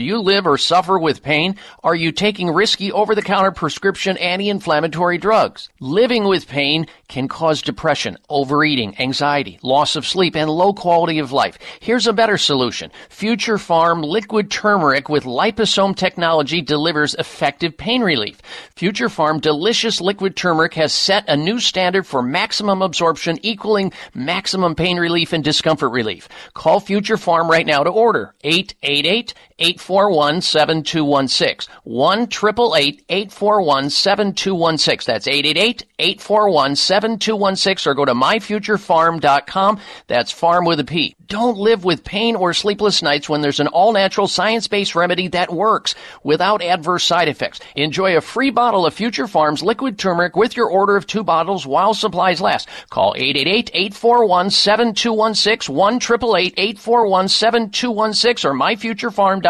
Do 0.00 0.06
you 0.06 0.18
live 0.18 0.46
or 0.46 0.56
suffer 0.56 0.98
with 0.98 1.22
pain? 1.22 1.56
Are 1.84 1.94
you 1.94 2.10
taking 2.10 2.48
risky 2.48 2.90
over 2.90 3.14
the 3.14 3.20
counter 3.20 3.50
prescription 3.50 4.16
anti 4.16 4.48
inflammatory 4.48 5.18
drugs? 5.18 5.68
Living 5.78 6.24
with 6.24 6.48
pain 6.48 6.86
can 7.08 7.28
cause 7.28 7.60
depression, 7.60 8.16
overeating, 8.30 8.98
anxiety, 8.98 9.58
loss 9.62 9.96
of 9.96 10.06
sleep, 10.06 10.36
and 10.36 10.48
low 10.48 10.72
quality 10.72 11.18
of 11.18 11.32
life. 11.32 11.58
Here's 11.80 12.06
a 12.06 12.14
better 12.14 12.38
solution. 12.38 12.90
Future 13.10 13.58
Pharm 13.58 14.02
liquid 14.02 14.50
turmeric 14.50 15.10
with 15.10 15.24
liposome 15.24 15.94
technology 15.94 16.62
delivers 16.62 17.14
effective 17.16 17.76
pain 17.76 18.00
relief. 18.00 18.40
Future 18.76 19.08
Pharm 19.08 19.38
delicious 19.38 20.00
liquid 20.00 20.34
turmeric 20.34 20.72
has 20.72 20.94
set 20.94 21.28
a 21.28 21.36
new 21.36 21.60
standard 21.60 22.06
for 22.06 22.22
maximum 22.22 22.80
absorption 22.80 23.38
equaling 23.42 23.92
maximum 24.14 24.74
pain 24.74 24.96
relief 24.96 25.34
and 25.34 25.44
discomfort 25.44 25.92
relief. 25.92 26.26
Call 26.54 26.80
Future 26.80 27.16
Pharm 27.16 27.50
right 27.50 27.66
now 27.66 27.82
to 27.82 27.90
order 27.90 28.34
888 28.42 29.34
841 29.60 30.40
7216. 30.40 31.72
1 31.84 32.20
841 32.22 33.90
7216. 33.90 35.12
That's 35.12 35.26
888 35.28 35.84
841 35.98 36.76
7216 36.76 37.90
or 37.90 37.94
go 37.94 38.04
to 38.06 38.14
myfuturepharm.com. 38.14 39.80
That's 40.06 40.32
farm 40.32 40.64
with 40.64 40.80
a 40.80 40.84
P. 40.84 41.14
Don't 41.26 41.58
live 41.58 41.84
with 41.84 42.04
pain 42.04 42.36
or 42.36 42.54
sleepless 42.54 43.02
nights 43.02 43.28
when 43.28 43.42
there's 43.42 43.60
an 43.60 43.68
all 43.68 43.92
natural 43.92 44.26
science 44.26 44.66
based 44.66 44.94
remedy 44.94 45.28
that 45.28 45.52
works 45.52 45.94
without 46.24 46.62
adverse 46.62 47.04
side 47.04 47.28
effects. 47.28 47.60
Enjoy 47.76 48.16
a 48.16 48.20
free 48.22 48.50
bottle 48.50 48.86
of 48.86 48.94
Future 48.94 49.26
Pharms 49.26 49.62
liquid 49.62 49.98
turmeric 49.98 50.36
with 50.36 50.56
your 50.56 50.70
order 50.70 50.96
of 50.96 51.06
two 51.06 51.22
bottles 51.22 51.66
while 51.66 51.92
supplies 51.92 52.40
last. 52.40 52.66
Call 52.88 53.14
888 53.16 53.70
841 53.74 54.50
7216 54.50 55.74
1 55.74 55.94
888 55.96 56.54
841 56.56 57.28
7216 57.28 58.50
or 58.50 58.54
myfuturepharm.com. 58.54 59.49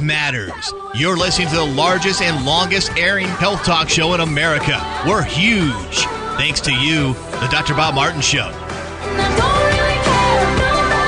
Matters. 0.00 0.72
You're 0.94 1.16
listening 1.16 1.48
to 1.48 1.54
the 1.56 1.64
largest 1.64 2.22
and 2.22 2.44
longest 2.44 2.96
airing 2.96 3.26
health 3.26 3.64
talk 3.64 3.88
show 3.88 4.14
in 4.14 4.20
America. 4.20 4.80
We're 5.06 5.22
huge. 5.22 6.06
Thanks 6.36 6.60
to 6.62 6.74
you, 6.74 7.14
the 7.40 7.48
Dr. 7.50 7.74
Bob 7.74 7.94
Martin 7.94 8.20
Show. 8.20 8.52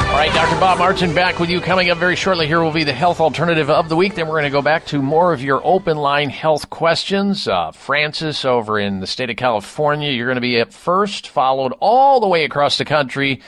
All 0.09 0.25
right, 0.25 0.35
Dr. 0.35 0.59
Bob 0.59 0.79
Martin 0.79 1.15
back 1.15 1.39
with 1.39 1.49
you. 1.49 1.61
Coming 1.61 1.91
up 1.91 1.99
very 1.99 2.17
shortly 2.17 2.47
here 2.47 2.61
will 2.61 2.73
be 2.73 2.83
the 2.83 2.93
health 2.93 3.21
alternative 3.21 3.71
of 3.71 3.89
the 3.89 3.95
week. 3.95 4.17
Then 4.17 4.27
we're 4.27 4.41
going 4.41 4.45
to 4.45 4.51
go 4.51 4.63
back 4.63 4.85
to 4.87 5.01
more 5.01 5.33
of 5.33 5.43
your 5.43 5.61
open 5.65 5.97
line 5.97 6.29
health 6.29 6.71
questions. 6.71 7.47
Uh, 7.47 7.71
Francis 7.71 8.45
over 8.45 8.79
in 8.79 9.01
the 9.01 9.07
state 9.07 9.31
of 9.31 9.37
California, 9.37 10.11
you're 10.11 10.27
going 10.27 10.35
to 10.35 10.41
be 10.41 10.61
up 10.61 10.73
first, 10.73 11.29
followed 11.29 11.73
all 11.79 12.19
the 12.19 12.27
way 12.27 12.45
across 12.45 12.79
the 12.79 12.85
country 12.85 13.43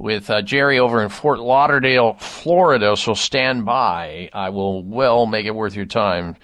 with 0.00 0.30
uh, 0.30 0.40
Jerry 0.40 0.78
over 0.78 1.02
in 1.02 1.10
Fort 1.10 1.40
Lauderdale, 1.40 2.14
Florida. 2.14 2.96
So 2.96 3.12
stand 3.12 3.66
by. 3.66 4.30
I 4.32 4.48
will 4.48 4.82
well 4.82 5.26
make 5.26 5.44
it 5.44 5.54
worth 5.54 5.76
your 5.76 5.84
time 5.84 6.36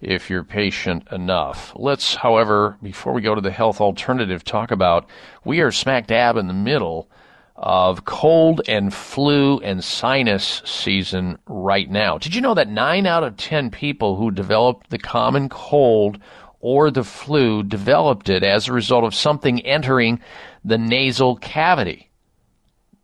if 0.00 0.28
you're 0.28 0.42
patient 0.42 1.06
enough. 1.12 1.72
Let's, 1.76 2.16
however, 2.16 2.76
before 2.82 3.12
we 3.12 3.22
go 3.22 3.36
to 3.36 3.40
the 3.40 3.52
health 3.52 3.80
alternative, 3.80 4.42
talk 4.42 4.72
about 4.72 5.08
we 5.44 5.60
are 5.60 5.70
smack 5.70 6.08
dab 6.08 6.36
in 6.36 6.48
the 6.48 6.52
middle 6.52 7.08
of 7.54 8.04
cold 8.04 8.62
and 8.66 8.92
flu 8.92 9.60
and 9.60 9.84
sinus 9.84 10.60
season 10.64 11.38
right 11.46 11.88
now. 11.88 12.18
Did 12.18 12.34
you 12.34 12.40
know 12.40 12.54
that 12.54 12.68
9 12.68 13.06
out 13.06 13.22
of 13.22 13.36
10 13.36 13.70
people 13.70 14.16
who 14.16 14.32
developed 14.32 14.90
the 14.90 14.98
common 14.98 15.48
cold 15.48 16.18
or 16.58 16.90
the 16.90 17.04
flu 17.04 17.62
developed 17.62 18.28
it 18.28 18.42
as 18.42 18.66
a 18.66 18.72
result 18.72 19.04
of 19.04 19.14
something 19.14 19.64
entering 19.64 20.18
the 20.64 20.78
nasal 20.78 21.36
cavity? 21.36 22.10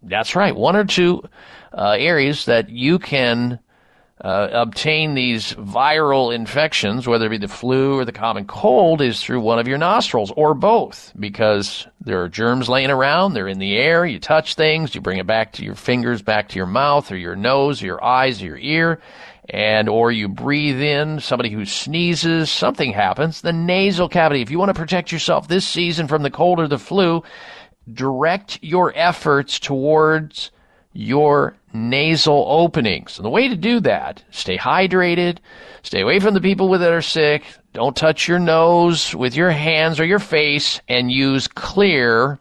That's 0.03 0.35
right. 0.35 0.55
One 0.55 0.77
or 0.77 0.85
two 0.85 1.23
uh, 1.73 1.97
areas 1.99 2.47
that 2.47 2.71
you 2.71 2.99
can 2.99 3.61
uh, 4.21 4.49
obtain 4.53 5.15
these 5.15 5.55
viral 5.55 6.35
infections, 6.35 7.07
whether 7.07 7.27
it 7.27 7.31
be 7.31 7.39
the 7.39 7.49
flu 7.49 7.99
or 7.99 8.05
the 8.05 8.13
common 8.13 8.45
cold, 8.45 9.01
is 9.01 9.23
through 9.23 9.41
one 9.41 9.59
of 9.59 9.67
your 9.67 9.79
nostrils 9.79 10.31
or 10.37 10.53
both, 10.53 11.13
because 11.19 11.87
there 12.01 12.23
are 12.23 12.29
germs 12.29 12.69
laying 12.69 12.91
around, 12.91 13.33
they're 13.33 13.49
in 13.49 13.59
the 13.59 13.77
air, 13.77 14.05
you 14.05 14.19
touch 14.19 14.55
things, 14.57 14.95
you 14.95 15.01
bring 15.01 15.19
it 15.19 15.27
back 15.27 15.53
to 15.55 15.65
your 15.65 15.75
fingers, 15.75 16.21
back 16.21 16.49
to 16.49 16.57
your 16.57 16.67
mouth 16.67 17.11
or 17.11 17.17
your 17.17 17.37
nose 17.37 17.83
or 17.83 17.87
your 17.87 18.05
eyes 18.05 18.43
or 18.43 18.47
your 18.47 18.59
ear, 18.59 19.01
and 19.49 19.89
or 19.89 20.13
you 20.13 20.29
breathe 20.29 20.81
in. 20.81 21.21
Somebody 21.21 21.51
who 21.51 21.65
sneezes, 21.65 22.51
something 22.51 22.93
happens. 22.93 23.41
The 23.41 23.55
nasal 23.55 24.09
cavity, 24.09 24.43
if 24.43 24.51
you 24.51 24.59
want 24.59 24.69
to 24.69 24.79
protect 24.79 25.13
yourself 25.13 25.49
this 25.49 25.67
season 25.67 26.09
from 26.09 26.23
the 26.23 26.31
cold 26.31 26.61
or 26.61 26.69
the 26.69 26.79
flu, 26.79 27.23
direct 27.95 28.59
your 28.63 28.93
efforts 28.95 29.59
towards 29.59 30.51
your 30.93 31.57
nasal 31.73 32.45
openings. 32.49 33.19
And 33.19 33.25
the 33.25 33.31
way 33.31 33.49
to 33.49 33.57
do 33.57 33.81
that, 33.81 34.23
stay 34.31 34.59
hydrated, 34.59 35.39
stay 35.83 36.01
away 36.01 36.21
from 36.21 36.35
the 36.35 36.41
people 36.41 36.69
that 36.71 36.93
are 36.93 37.03
sick, 37.03 37.45
don't 37.73 37.97
touch 37.97 38.27
your 38.27 38.41
nose 38.41 39.15
with 39.15 39.37
your 39.37 39.51
hands 39.51 40.01
or 40.01 40.05
your 40.05 40.19
face, 40.19 40.81
and 40.89 41.11
use 41.11 41.47
Xlear 41.49 42.39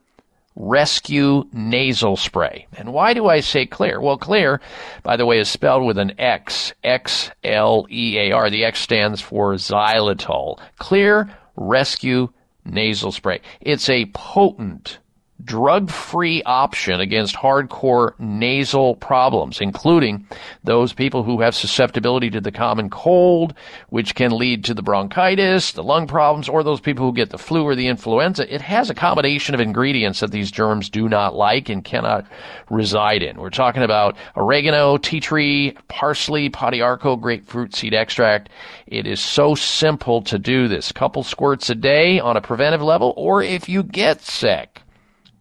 rescue 0.56 1.44
nasal 1.54 2.18
spray. 2.18 2.68
And 2.76 2.92
why 2.92 3.14
do 3.14 3.28
I 3.28 3.40
say 3.40 3.66
Xlear? 3.66 4.02
Well, 4.02 4.18
Xlear, 4.18 4.60
by 5.04 5.16
the 5.16 5.26
way, 5.26 5.40
is 5.40 5.50
spelled 5.50 5.86
with 5.86 5.98
an 5.98 6.20
X, 6.20 6.74
X 6.84 7.32
L 7.44 7.86
E 7.90 8.18
A 8.18 8.32
R. 8.32 8.50
The 8.50 8.66
X 8.66 8.80
stands 8.80 9.22
for 9.22 9.54
xylitol. 9.54 10.60
Xlear 10.80 11.30
rescue 11.56 12.30
nasal 12.66 13.12
spray. 13.12 13.42
It's 13.62 13.90
a 13.90 14.08
potent 14.08 15.00
drug 15.44 15.90
free 15.90 16.44
option 16.44 17.00
against 17.00 17.36
hardcore 17.36 18.14
nasal 18.20 18.96
problems, 18.96 19.62
including 19.62 20.28
those 20.64 20.92
people 20.92 21.24
who 21.24 21.42
have 21.42 21.56
susceptibility 21.56 22.30
to 22.30 22.42
the 22.42 22.52
common 22.52 22.90
cold, 22.90 23.54
which 23.90 24.16
can 24.16 24.32
lead 24.32 24.66
to 24.66 24.74
the 24.74 24.82
bronchitis, 24.82 25.72
the 25.72 25.84
lung 25.84 26.08
problems, 26.08 26.50
or 26.50 26.64
those 26.64 26.82
people 26.82 27.06
who 27.06 27.14
get 27.14 27.30
the 27.30 27.38
flu 27.38 27.64
or 27.64 27.76
the 27.76 27.88
influenza. 27.88 28.54
It 28.54 28.62
has 28.62 28.90
a 28.90 28.96
combination 28.96 29.56
of 29.56 29.62
ingredients 29.62 30.20
that 30.20 30.32
these 30.32 30.52
germs 30.52 30.90
do 30.90 31.08
not 31.08 31.36
like 31.36 31.70
and 31.70 31.84
cannot 31.84 32.28
reside 32.70 33.24
in. 33.24 33.38
We're 33.38 33.50
talking 33.50 33.84
about 33.84 34.18
oregano, 34.36 34.98
tea 34.98 35.20
tree, 35.20 35.78
parsley, 35.88 36.50
pau 36.50 36.70
d'arco, 36.70 37.16
grapefruit 37.16 37.76
seed 37.76 37.94
extract. 37.94 38.50
It 38.88 39.08
is 39.08 39.20
so 39.20 39.56
simple 39.56 40.22
to 40.24 40.38
do 40.38 40.68
this. 40.68 40.92
Couple 40.92 41.24
squirts 41.24 41.70
a 41.70 41.76
day 41.76 42.20
on 42.20 42.36
a 42.36 42.42
preventive 42.42 42.82
level, 42.82 43.14
or 43.16 43.42
if 43.42 43.70
you 43.70 43.84
get 43.84 44.22
sick, 44.22 44.82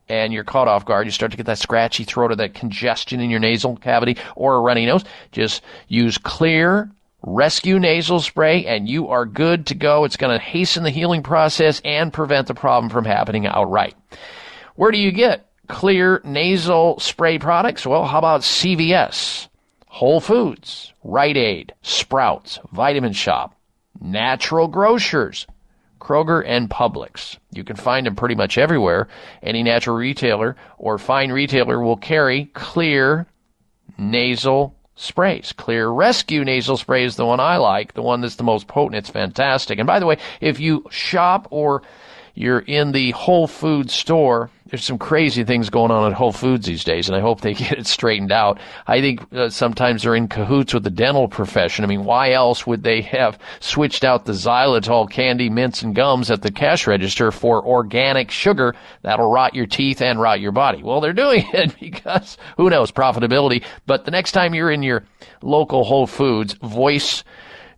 and 0.09 0.33
you're 0.33 0.45
caught 0.45 0.69
off 0.69 0.85
guard, 0.85 1.07
you 1.07 1.11
start 1.11 1.31
to 1.33 1.37
get 1.37 1.47
that 1.47 1.59
scratchy 1.59 2.05
throat 2.05 2.33
or 2.33 2.37
that 2.37 2.55
congestion 2.55 3.21
in 3.21 3.31
your 3.31 3.41
nasal 3.41 3.77
cavity 3.77 4.17
or 4.37 4.57
a 4.57 4.61
runny 4.61 4.87
nose, 4.87 5.05
just 5.33 5.63
use 5.89 6.19
Xlear 6.19 6.91
rescue 7.23 7.79
nasal 7.79 8.21
spray 8.21 8.65
and 8.67 8.89
you 8.89 9.09
are 9.09 9.27
good 9.27 9.67
to 9.67 9.75
go. 9.75 10.05
It's 10.05 10.17
going 10.17 10.39
to 10.39 10.45
hasten 10.45 10.85
the 10.85 10.91
healing 10.91 11.23
process 11.23 11.81
and 11.85 12.13
prevent 12.13 12.47
the 12.47 12.55
problem 12.55 12.91
from 12.91 13.05
happening 13.05 13.47
outright. 13.47 13.95
Where 14.77 14.93
do 14.93 14.99
you 14.99 15.11
get 15.11 15.47
Xlear 15.69 16.25
nasal 16.25 16.99
spray 17.01 17.39
products? 17.39 17.87
Well, 17.87 18.05
how 18.05 18.19
about 18.19 18.43
CVS, 18.43 19.49
Whole 19.87 20.21
Foods, 20.21 20.93
Rite 21.05 21.37
Aid, 21.37 21.75
Sprouts, 21.83 22.59
Vitamin 22.73 23.13
Shoppe, 23.13 23.53
Natural 24.01 24.69
Grocers, 24.69 25.47
Kroger, 25.99 26.45
and 26.47 26.71
Publix. 26.71 27.37
You 27.53 27.65
can 27.65 27.77
find 27.77 28.07
them 28.07 28.17
pretty 28.17 28.35
much 28.35 28.59
everywhere. 28.59 29.09
Any 29.43 29.63
natural 29.63 29.97
retailer 29.97 30.57
or 30.79 30.99
fine 30.99 31.33
retailer 31.33 31.81
will 31.81 31.97
carry 31.97 32.51
Xlear 32.55 33.27
nasal 33.97 34.75
sprays. 34.95 35.53
Xlear 35.57 35.95
Rescue 35.97 36.45
nasal 36.45 36.77
spray 36.77 37.05
is 37.05 37.17
the 37.17 37.27
one 37.27 37.41
I 37.41 37.57
like, 37.57 37.95
the 37.95 38.03
one 38.03 38.21
that's 38.21 38.37
the 38.37 38.45
most 38.45 38.67
potent. 38.67 38.97
It's 38.97 39.11
fantastic. 39.11 39.79
And 39.79 39.87
by 39.87 39.99
the 39.99 40.07
way, 40.07 40.19
if 40.41 40.61
you 40.61 40.85
shop 40.91 41.49
or 41.51 41.83
you're 42.35 42.61
in 42.61 42.93
the 42.93 43.11
Whole 43.13 43.47
Foods 43.47 43.93
store, 43.93 44.51
there's 44.71 44.85
some 44.85 44.99
crazy 44.99 45.45
things 45.45 45.71
going 45.71 45.91
on 45.91 46.11
at 46.11 46.17
Whole 46.17 46.33
Foods 46.33 46.67
these 46.67 46.85
days, 46.85 47.09
and 47.09 47.17
I 47.17 47.21
hope 47.21 47.41
they 47.41 47.55
get 47.55 47.79
it 47.79 47.87
straightened 47.87 48.33
out. 48.33 48.59
I 48.87 49.01
think 49.01 49.33
uh, 49.33 49.49
sometimes 49.49 50.03
they're 50.03 50.15
in 50.15 50.29
cahoots 50.29 50.75
with 50.75 50.85
the 50.85 50.91
dental 50.91 51.29
profession. 51.29 51.85
I 51.85 51.89
mean, 51.89 52.05
why 52.05 52.33
else 52.33 52.67
would 52.67 52.83
they 52.83 53.01
have 53.03 53.39
switched 53.61 54.05
out 54.05 54.25
the 54.25 54.33
xylitol 54.33 55.11
candy, 55.11 55.49
mints, 55.49 55.83
and 55.83 55.95
gums 55.95 56.31
at 56.31 56.43
the 56.43 56.51
cash 56.51 56.87
register 56.87 57.31
for 57.33 57.65
organic 57.65 58.31
sugar 58.31 58.75
that'll 59.03 59.31
rot 59.31 59.55
your 59.55 59.67
teeth 59.67 60.03
and 60.03 60.21
rot 60.21 60.41
your 60.41 60.53
body? 60.53 60.83
Well, 60.83 61.01
they're 61.01 61.13
doing 61.13 61.49
it 61.53 61.75
because 61.81 62.37
who 62.57 62.71
knows 62.71 62.93
profitability. 62.93 63.65
But 63.87 64.05
the 64.05 64.11
next 64.11 64.33
time 64.33 64.55
you're 64.55 64.71
in 64.71 64.83
your 64.83 65.05
local 65.43 65.85
Whole 65.85 66.07
Foods, 66.07 66.55
voice 66.55 67.25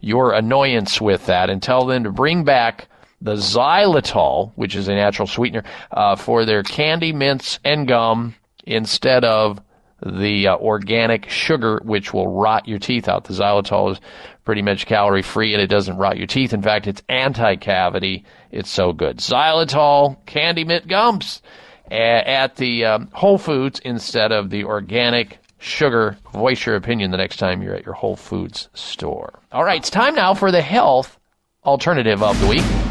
your 0.01 0.33
annoyance 0.33 1.01
with 1.01 1.27
that 1.27 1.51
and 1.51 1.63
tell 1.63 1.85
them 1.85 2.05
to 2.05 2.11
bring 2.11 2.43
back 2.43 2.89
the 3.21 3.35
xylitol, 3.35 4.53
which 4.55 4.75
is 4.75 4.89
a 4.89 4.95
natural 4.95 5.29
sweetener, 5.29 5.65
uh, 5.91 6.17
for 6.17 6.45
their 6.45 6.63
candy, 6.63 7.13
mints, 7.13 7.59
and 7.65 7.87
gum 7.87 8.35
instead 8.65 9.25
of 9.25 9.61
the 10.05 10.49
uh, 10.49 10.57
organic 10.57 11.29
sugar, 11.29 11.81
which 11.85 12.15
will 12.15 12.29
rot 12.29 12.67
your 12.67 12.79
teeth 12.79 13.09
out. 13.09 13.25
The 13.25 13.35
xylitol 13.35 13.93
is 13.93 14.01
pretty 14.45 14.63
much 14.63 14.87
calorie 14.87 15.23
free 15.23 15.53
and 15.53 15.63
it 15.63 15.67
doesn't 15.67 15.97
rot 15.97 16.17
your 16.17 16.27
teeth. 16.27 16.53
In 16.53 16.63
fact, 16.63 16.87
it's 16.87 17.03
anti 17.09 17.57
cavity. 17.57 18.25
It's 18.51 18.71
so 18.71 18.93
good. 18.93 19.19
Xylitol, 19.19 20.25
candy 20.27 20.65
mint 20.65 20.89
gums 20.89 21.43
at 21.91 22.57
the 22.57 22.85
um, 22.85 23.09
Whole 23.13 23.39
Foods 23.39 23.81
instead 23.81 24.33
of 24.33 24.51
the 24.51 24.65
organic 24.65 25.39
sugar. 25.59 26.17
Voice 26.33 26.65
your 26.65 26.77
opinion 26.77 27.11
the 27.11 27.17
next 27.17 27.37
time 27.37 27.63
you're 27.63 27.75
at 27.75 27.85
your 27.85 27.95
Whole 27.95 28.17
Foods 28.17 28.69
store. 28.75 29.41
All 29.53 29.65
right, 29.65 29.81
it's 29.81 29.91
time 29.91 30.15
now 30.15 30.35
for 30.35 30.51
the 30.51 30.63
health 30.63 31.19
alternative 31.65 32.23
of 32.23 32.41
the 32.41 32.47
week. 32.47 32.90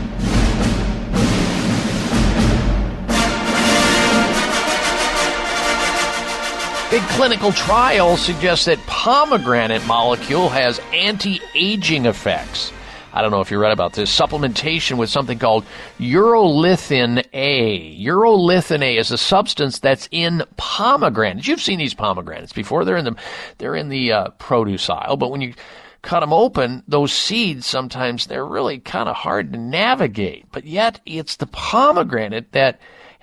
Clinical 7.20 7.52
trials 7.52 8.22
suggest 8.22 8.66
that 8.66 8.80
pomegranate 8.88 9.86
molecule 9.86 10.48
has 10.48 10.80
anti-aging 10.94 12.06
effects. 12.06 12.72
I 13.12 13.22
don't 13.22 13.30
know 13.30 13.42
if 13.42 13.52
you 13.52 13.60
read 13.60 13.74
about 13.74 13.92
this. 13.92 14.18
Supplementation 14.18 14.96
with 14.96 15.10
something 15.10 15.38
called 15.38 15.66
urolithin 15.98 17.26
A. 17.34 18.02
Urolithin 18.06 18.82
A 18.82 18.96
is 18.96 19.12
a 19.12 19.18
substance 19.18 19.80
that's 19.80 20.08
in 20.12 20.44
pomegranates. 20.56 21.46
You've 21.46 21.62
seen 21.62 21.78
these 21.78 21.94
pomegranates 21.94 22.54
before. 22.54 22.86
They're 22.86 22.96
in 22.96 23.04
the 23.04 23.16
they're 23.58 23.76
in 23.76 23.90
the 23.90 24.14
uh, 24.14 24.30
produce 24.38 24.90
aisle, 24.90 25.18
but 25.18 25.30
when 25.30 25.42
you 25.42 25.56
cut 26.02 26.22
them 26.22 26.32
open, 26.32 26.84
those 26.88 27.12
seeds 27.12 27.66
sometimes 27.66 28.28
they're 28.28 28.46
really 28.46 28.80
kind 28.80 29.10
of 29.10 29.18
hard 29.18 29.52
to 29.52 29.60
navigate. 29.60 30.46
But 30.54 30.64
yet 30.64 31.02
it's 31.06 31.36
the 31.36 31.48
pomegranate 31.48 32.54
that 32.54 32.80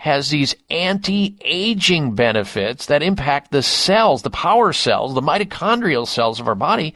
has 0.06 0.30
these 0.30 0.54
anti-aging 0.70 2.14
benefits 2.14 2.86
that 2.86 3.02
impact 3.02 3.50
the 3.50 3.60
cells, 3.60 4.22
the 4.22 4.30
power 4.30 4.72
cells, 4.72 5.14
the 5.14 5.20
mitochondrial 5.20 6.06
cells 6.06 6.38
of 6.38 6.46
our 6.46 6.54
body 6.54 6.94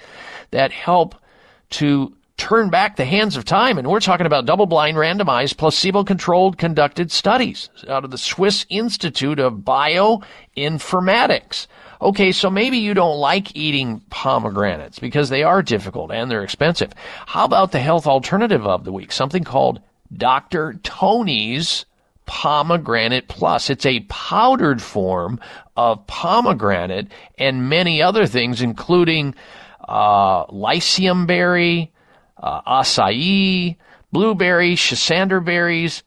that 0.53 0.71
help 0.71 1.17
to 1.71 2.17
turn 2.37 2.71
back 2.71 2.95
the 2.95 3.05
hands 3.05 3.37
of 3.37 3.45
time. 3.45 3.79
And 3.79 3.89
we're 3.89 3.99
talking 3.99 4.27
about 4.27 4.47
double 4.47 4.67
blind, 4.67 4.97
randomized, 4.97 5.57
placebo 5.57 6.05
controlled 6.05 6.57
conducted 6.57 7.11
studies 7.11 7.69
out 7.89 8.05
of 8.05 8.13
the 8.13 8.17
Swiss 8.17 8.65
Institute 8.69 9.41
of 9.41 9.55
Bioinformatics. 9.55 11.67
Okay, 12.01 12.31
so 12.31 12.49
maybe 12.49 12.79
you 12.79 12.95
don't 12.95 13.19
like 13.19 13.57
eating 13.57 14.03
pomegranates 14.11 15.01
because 15.01 15.31
they 15.31 15.43
are 15.43 15.63
difficult 15.63 16.13
and 16.13 16.31
they're 16.31 16.45
expensive. 16.45 16.93
How 17.27 17.45
about 17.45 17.73
the 17.73 17.81
health 17.81 18.07
alternative 18.07 18.69
of 18.69 18.85
the 18.85 18.93
week? 18.93 19.11
Something 19.11 19.43
called 19.43 19.81
Dr. 20.17 20.79
Tony's 20.85 21.87
pomegranate 22.31 23.27
plus. 23.27 23.71
It's 23.71 23.85
a 23.85 24.07
powdered 24.09 24.81
form 24.81 25.41
of 25.77 26.07
pomegranate 26.07 27.09
and 27.37 27.69
many 27.69 28.03
other 28.03 28.25
things, 28.25 28.63
including 28.63 29.35
uh, 29.89 30.45
lycium 30.49 31.27
berry, 31.27 31.93
uh, 32.37 32.63
acai, 32.63 33.77
blueberry, 34.13 34.77
schisandra 34.77 35.45
berries, 35.45 36.05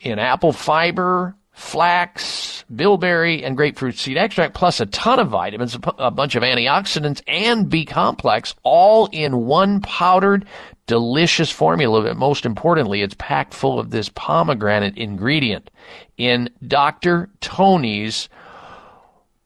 in 0.00 0.18
apple 0.18 0.52
fiber, 0.52 1.34
flax, 1.52 2.66
bilberry, 2.74 3.42
and 3.42 3.56
grapefruit 3.56 3.96
seed 3.96 4.18
extract, 4.18 4.52
plus 4.52 4.80
a 4.80 4.86
ton 4.86 5.18
of 5.18 5.30
vitamins, 5.30 5.78
a 5.96 6.10
bunch 6.10 6.34
of 6.34 6.42
antioxidants, 6.42 7.22
and 7.26 7.70
B 7.70 7.86
complex, 7.86 8.54
all 8.64 9.08
in 9.12 9.46
one 9.46 9.80
powdered 9.80 10.44
delicious 10.86 11.50
formula, 11.50 12.02
but 12.02 12.16
most 12.16 12.44
importantly, 12.44 13.02
it's 13.02 13.14
packed 13.18 13.54
full 13.54 13.78
of 13.78 13.90
this 13.90 14.10
pomegranate 14.10 14.96
ingredient 14.96 15.70
in 16.16 16.50
Dr. 16.66 17.30
Tony's 17.40 18.28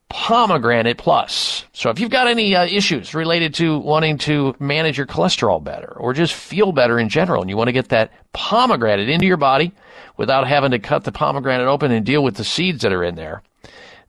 Pomegranate 0.08 0.96
Plus. 0.96 1.64
So 1.72 1.90
if 1.90 2.00
you've 2.00 2.10
got 2.10 2.28
any 2.28 2.56
uh, 2.56 2.64
issues 2.64 3.14
related 3.14 3.54
to 3.54 3.78
wanting 3.78 4.16
to 4.18 4.56
manage 4.58 4.96
your 4.96 5.06
cholesterol 5.06 5.62
better 5.62 5.92
or 5.98 6.14
just 6.14 6.32
feel 6.32 6.72
better 6.72 6.98
in 6.98 7.10
general 7.10 7.42
and 7.42 7.50
you 7.50 7.56
want 7.56 7.68
to 7.68 7.72
get 7.72 7.90
that 7.90 8.12
pomegranate 8.32 9.10
into 9.10 9.26
your 9.26 9.36
body 9.36 9.72
without 10.16 10.48
having 10.48 10.70
to 10.70 10.78
cut 10.78 11.04
the 11.04 11.12
pomegranate 11.12 11.66
open 11.66 11.92
and 11.92 12.06
deal 12.06 12.24
with 12.24 12.36
the 12.36 12.44
seeds 12.44 12.82
that 12.82 12.92
are 12.92 13.04
in 13.04 13.16
there, 13.16 13.42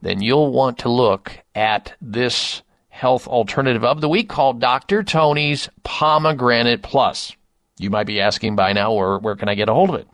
then 0.01 0.21
you'll 0.21 0.53
want 0.53 0.77
to 0.79 0.89
look 0.89 1.37
at 1.53 1.93
this 2.01 2.61
health 2.99 3.27
alternative 3.27 3.85
of 3.85 4.01
the 4.01 4.09
week 4.09 4.27
called 4.27 4.59
Dr. 4.59 5.03
Tony's 5.03 5.69
Pomegranate 5.83 6.81
Plus. 6.81 7.33
You 7.77 7.89
might 7.89 8.07
be 8.07 8.19
asking 8.19 8.57
by 8.57 8.73
now, 8.73 8.93
where, 8.93 9.17
where 9.17 9.37
can 9.37 9.47
I 9.47 9.55
get 9.55 9.69
a 9.69 9.73
hold 9.73 9.89
of 9.89 9.95
it? 9.95 10.07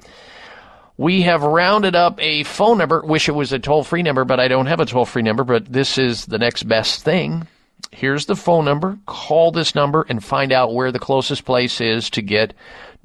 We 0.96 1.24
have 1.24 1.42
rounded 1.42 1.96
up 1.96 2.22
a 2.22 2.44
phone 2.44 2.78
number. 2.78 3.02
Wish 3.02 3.28
it 3.28 3.34
was 3.34 3.52
a 3.52 3.58
toll 3.58 3.84
free 3.84 4.04
number, 4.04 4.24
but 4.24 4.40
I 4.40 4.48
don't 4.48 4.68
have 4.68 4.80
a 4.80 4.86
toll 4.86 5.06
free 5.06 5.24
number, 5.24 5.44
but 5.44 5.66
this 5.66 5.98
is 5.98 6.28
the 6.28 6.38
next 6.38 6.64
best 6.64 7.04
thing. 7.04 7.48
Here's 7.90 8.28
the 8.28 8.36
phone 8.36 8.66
number. 8.66 9.00
Call 9.08 9.52
this 9.52 9.74
number 9.74 10.06
and 10.08 10.24
find 10.24 10.52
out 10.52 10.76
where 10.76 10.92
the 10.92 11.00
closest 11.00 11.44
place 11.44 11.82
is 11.82 12.12
to 12.12 12.22
get 12.22 12.54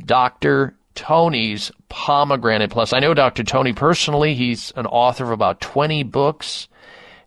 Dr. 0.04 0.74
Tony's 0.94 1.72
Pomegranate 1.88 2.70
Plus. 2.70 2.92
I 2.92 3.00
know 3.00 3.14
Dr. 3.14 3.44
Tony 3.44 3.72
personally. 3.72 4.34
He's 4.34 4.72
an 4.76 4.84
author 4.84 5.24
of 5.24 5.30
about 5.30 5.62
20 5.62 6.02
books 6.02 6.68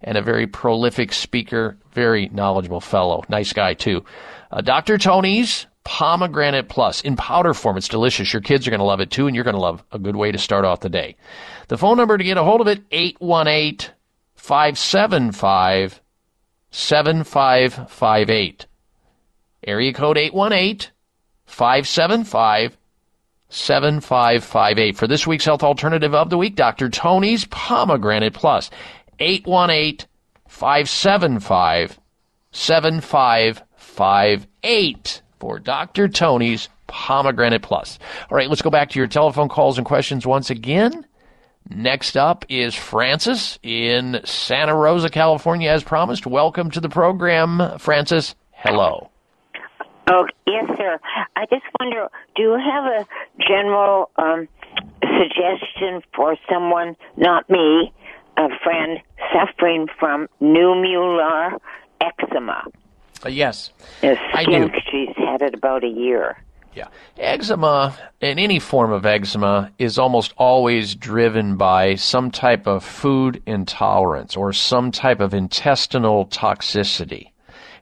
and 0.04 0.18
a 0.18 0.22
very 0.22 0.48
prolific 0.48 1.14
speaker, 1.14 1.78
very 1.94 2.30
knowledgeable 2.30 2.82
fellow. 2.82 3.24
Nice 3.30 3.54
guy, 3.54 3.74
too. 3.74 4.04
Uh, 4.52 4.62
Dr. 4.62 4.98
Tony's 4.98 5.66
Pomegranate 5.84 6.70
Plus 6.70 7.02
in 7.02 7.16
powder 7.16 7.54
form. 7.54 7.78
It's 7.78 7.88
delicious. 7.88 8.32
Your 8.32 8.42
kids 8.42 8.68
are 8.68 8.72
going 8.72 8.80
to 8.80 8.86
love 8.86 9.02
it, 9.02 9.12
too, 9.12 9.28
and 9.28 9.36
you're 9.36 9.44
going 9.44 9.56
to 9.56 9.62
love 9.62 9.84
a 9.92 10.00
good 10.00 10.16
way 10.16 10.32
to 10.32 10.38
start 10.38 10.66
off 10.66 10.80
the 10.80 10.90
day. 10.90 11.16
The 11.68 11.78
phone 11.78 11.98
number 11.98 12.18
to 12.18 12.24
get 12.24 12.38
a 12.38 12.44
hold 12.44 12.62
of 12.62 12.68
it, 12.68 12.84
818 12.92 13.94
575 14.36 16.02
7558. 16.72 18.66
Area 19.66 19.94
code 19.94 20.18
818 20.18 20.92
575 21.46 22.78
7558. 23.50 24.98
For 24.98 25.08
this 25.08 25.28
week's 25.28 25.46
health 25.46 25.64
alternative 25.64 26.16
of 26.16 26.30
the 26.30 26.38
week, 26.38 26.56
Dr. 26.56 26.90
Tony's 26.90 27.46
Pomegranate 27.46 28.34
Plus. 28.34 28.72
818 29.24 30.08
575 30.48 32.00
7558 32.52 35.22
for 35.40 35.60
Dr. 35.60 36.10
Tony's 36.10 36.68
Pomegranate 36.88 37.62
Plus. 37.62 38.00
All 38.30 38.36
right, 38.38 38.50
let's 38.50 38.62
go 38.62 38.70
back 38.70 38.90
to 38.90 39.00
your 39.00 39.08
telephone 39.08 39.48
calls 39.50 39.78
and 39.78 39.88
questions 39.88 40.28
once 40.28 40.50
again. 40.50 41.06
Next 41.70 42.18
up 42.18 42.44
is 42.50 42.76
Francis 42.76 43.58
in 43.64 44.20
Santa 44.26 44.76
Rosa, 44.76 45.10
California, 45.10 45.72
as 45.72 45.84
promised. 45.84 46.28
Welcome 46.28 46.70
to 46.72 46.82
the 46.82 46.90
program, 46.90 47.80
Francis. 47.80 48.36
Hello. 48.52 49.10
Oh, 50.12 50.28
yes, 50.46 50.66
sir. 50.78 51.00
I 51.38 51.46
just 51.46 51.64
wonder, 51.80 52.10
do 52.36 52.42
you 52.42 52.60
have 52.60 52.84
a 52.84 53.06
general 53.40 54.10
um, 54.18 54.50
suggestion 55.02 56.02
for 56.14 56.36
someone, 56.52 56.98
not 57.16 57.50
me, 57.50 57.94
a 58.38 58.50
friend 58.64 59.00
suffering 59.32 59.88
from 60.00 60.28
nummular 60.42 61.58
eczema? 62.02 62.64
Uh, 63.26 63.30
yes, 63.30 63.72
I 64.02 64.44
do. 64.46 64.70
She's 64.92 65.16
had 65.16 65.42
it 65.42 65.54
about 65.54 65.84
a 65.84 65.88
year. 65.88 66.38
Yeah. 66.76 66.88
Eczema, 67.18 67.96
and 68.20 68.40
any 68.40 68.60
form 68.60 68.92
of 68.92 69.06
eczema, 69.06 69.72
is 69.78 70.00
almost 70.00 70.34
always 70.38 70.96
driven 70.96 71.56
by 71.56 71.96
some 71.96 72.32
type 72.32 72.68
of 72.68 72.84
food 72.84 73.42
intolerance 73.46 74.36
or 74.36 74.54
some 74.54 74.92
type 74.92 75.20
of 75.20 75.34
intestinal 75.34 76.26
toxicity. 76.28 77.30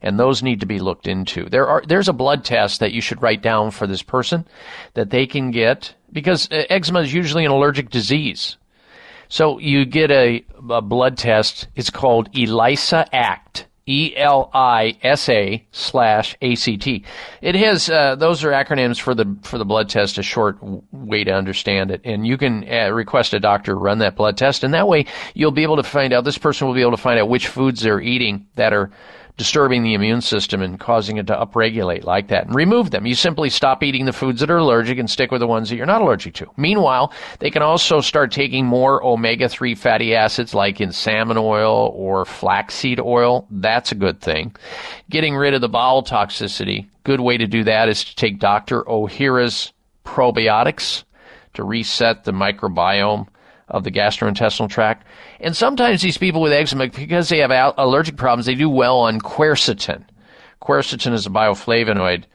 And 0.01 0.19
those 0.19 0.43
need 0.43 0.59
to 0.61 0.65
be 0.65 0.79
looked 0.79 1.07
into. 1.07 1.47
There 1.47 1.67
are, 1.67 1.83
there's 1.87 2.09
a 2.09 2.13
blood 2.13 2.43
test 2.43 2.79
that 2.79 2.91
you 2.91 3.01
should 3.01 3.21
write 3.21 3.41
down 3.41 3.71
for 3.71 3.87
this 3.87 4.03
person 4.03 4.47
that 4.95 5.11
they 5.11 5.27
can 5.27 5.51
get 5.51 5.93
because 6.11 6.51
uh, 6.51 6.63
eczema 6.69 7.01
is 7.01 7.13
usually 7.13 7.45
an 7.45 7.51
allergic 7.51 7.89
disease. 7.89 8.57
So 9.31 9.59
you 9.59 9.85
get 9.85 10.11
a, 10.11 10.43
a 10.69 10.81
blood 10.81 11.17
test. 11.17 11.69
It's 11.73 11.89
called 11.89 12.29
ELISA 12.35 13.15
ACT. 13.15 13.65
E 13.87 14.13
L 14.15 14.51
I 14.53 14.95
S 15.01 15.27
A 15.27 15.65
slash 15.71 16.37
A 16.41 16.53
C 16.55 16.77
T. 16.77 17.03
It 17.41 17.55
has 17.55 17.89
uh, 17.89 18.15
those 18.15 18.43
are 18.43 18.51
acronyms 18.51 18.99
for 18.99 19.15
the 19.15 19.35
for 19.41 19.57
the 19.57 19.65
blood 19.65 19.89
test. 19.89 20.19
A 20.19 20.23
short 20.23 20.57
way 20.91 21.23
to 21.23 21.31
understand 21.31 21.89
it, 21.89 22.01
and 22.03 22.25
you 22.27 22.37
can 22.37 22.63
uh, 22.71 22.91
request 22.91 23.33
a 23.33 23.39
doctor 23.39 23.75
run 23.75 23.97
that 23.97 24.15
blood 24.15 24.37
test, 24.37 24.63
and 24.63 24.73
that 24.75 24.87
way 24.87 25.07
you'll 25.33 25.51
be 25.51 25.63
able 25.63 25.77
to 25.77 25.83
find 25.83 26.13
out. 26.13 26.23
This 26.25 26.37
person 26.37 26.67
will 26.67 26.75
be 26.75 26.81
able 26.81 26.91
to 26.91 26.97
find 26.97 27.19
out 27.19 27.27
which 27.27 27.47
foods 27.47 27.81
they're 27.81 27.99
eating 27.99 28.45
that 28.53 28.71
are 28.71 28.91
disturbing 29.37 29.83
the 29.83 29.93
immune 29.93 30.21
system 30.21 30.61
and 30.61 30.79
causing 30.79 31.17
it 31.17 31.27
to 31.27 31.35
upregulate 31.35 32.03
like 32.03 32.27
that 32.27 32.45
and 32.45 32.55
remove 32.55 32.91
them. 32.91 33.05
You 33.05 33.15
simply 33.15 33.49
stop 33.49 33.83
eating 33.83 34.05
the 34.05 34.13
foods 34.13 34.39
that 34.39 34.51
are 34.51 34.57
allergic 34.57 34.97
and 34.97 35.09
stick 35.09 35.31
with 35.31 35.41
the 35.41 35.47
ones 35.47 35.69
that 35.69 35.75
you're 35.75 35.85
not 35.85 36.01
allergic 36.01 36.33
to. 36.35 36.47
Meanwhile, 36.57 37.13
they 37.39 37.49
can 37.49 37.61
also 37.61 38.01
start 38.01 38.31
taking 38.31 38.65
more 38.65 39.03
omega-3 39.03 39.77
fatty 39.77 40.15
acids 40.15 40.53
like 40.53 40.81
in 40.81 40.91
salmon 40.91 41.37
oil 41.37 41.93
or 41.95 42.25
flaxseed 42.25 42.99
oil. 42.99 43.47
That's 43.49 43.91
a 43.91 43.95
good 43.95 44.21
thing. 44.21 44.55
Getting 45.09 45.35
rid 45.35 45.53
of 45.53 45.61
the 45.61 45.69
bowel 45.69 46.03
toxicity. 46.03 46.87
Good 47.03 47.19
way 47.19 47.37
to 47.37 47.47
do 47.47 47.63
that 47.63 47.89
is 47.89 48.03
to 48.03 48.15
take 48.15 48.39
Dr. 48.39 48.83
Ohhira's 48.83 49.73
probiotics 50.05 51.03
to 51.53 51.63
reset 51.63 52.23
the 52.23 52.31
microbiome 52.31 53.27
of 53.71 53.83
the 53.83 53.91
gastrointestinal 53.91 54.69
tract. 54.69 55.07
And 55.39 55.55
sometimes 55.55 56.01
these 56.01 56.17
people 56.17 56.41
with 56.41 56.53
eczema, 56.53 56.89
because 56.89 57.29
they 57.29 57.39
have 57.39 57.51
al- 57.51 57.73
allergic 57.77 58.17
problems, 58.17 58.45
they 58.45 58.55
do 58.55 58.69
well 58.69 58.99
on 58.99 59.19
quercetin. 59.19 60.03
Quercetin 60.61 61.13
is 61.13 61.25
a 61.25 61.29
bioflavonoid 61.29 62.25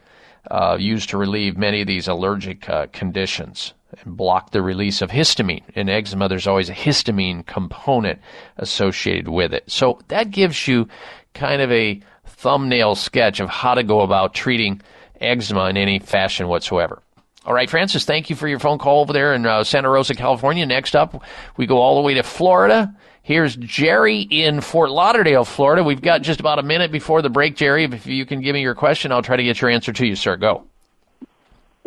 uh, 0.51 0.77
used 0.79 1.09
to 1.09 1.17
relieve 1.17 1.57
many 1.57 1.81
of 1.81 1.87
these 1.87 2.07
allergic 2.07 2.69
uh, 2.69 2.87
conditions 2.91 3.73
and 4.03 4.17
block 4.17 4.51
the 4.51 4.61
release 4.61 5.01
of 5.01 5.09
histamine. 5.09 5.63
In 5.75 5.89
eczema, 5.89 6.27
there's 6.27 6.47
always 6.47 6.69
a 6.69 6.73
histamine 6.73 7.45
component 7.45 8.19
associated 8.57 9.29
with 9.29 9.53
it. 9.53 9.63
So 9.71 9.99
that 10.09 10.31
gives 10.31 10.67
you 10.67 10.87
kind 11.33 11.61
of 11.61 11.71
a 11.71 12.01
thumbnail 12.25 12.95
sketch 12.95 13.39
of 13.39 13.49
how 13.49 13.75
to 13.75 13.83
go 13.83 14.01
about 14.01 14.33
treating 14.33 14.81
eczema 15.21 15.69
in 15.69 15.77
any 15.77 15.99
fashion 15.99 16.47
whatsoever. 16.47 17.01
All 17.47 17.53
right, 17.53 17.69
Francis, 17.69 18.03
thank 18.03 18.29
you 18.29 18.35
for 18.35 18.45
your 18.49 18.59
phone 18.59 18.77
call 18.77 18.99
over 18.99 19.13
there 19.13 19.33
in 19.33 19.45
uh, 19.45 19.63
Santa 19.63 19.89
Rosa, 19.89 20.13
California. 20.13 20.65
Next 20.65 20.97
up, 20.97 21.23
we 21.55 21.65
go 21.65 21.77
all 21.77 21.95
the 21.95 22.01
way 22.01 22.15
to 22.15 22.23
Florida. 22.23 22.93
Here's 23.23 23.55
Jerry 23.55 24.19
in 24.19 24.59
Fort 24.59 24.91
Lauderdale, 24.91 25.45
Florida. 25.45 25.81
We've 25.81 26.01
got 26.01 26.23
just 26.23 26.41
about 26.41 26.59
a 26.59 26.63
minute 26.63 26.91
before 26.91 27.21
the 27.21 27.29
break, 27.29 27.55
Jerry. 27.55 27.85
If 27.85 28.05
you 28.05 28.25
can 28.25 28.41
give 28.41 28.53
me 28.53 28.61
your 28.61 28.75
question, 28.75 29.13
I'll 29.13 29.21
try 29.21 29.37
to 29.37 29.43
get 29.43 29.61
your 29.61 29.69
answer 29.69 29.93
to 29.93 30.05
you, 30.05 30.17
sir. 30.17 30.35
Go. 30.35 30.65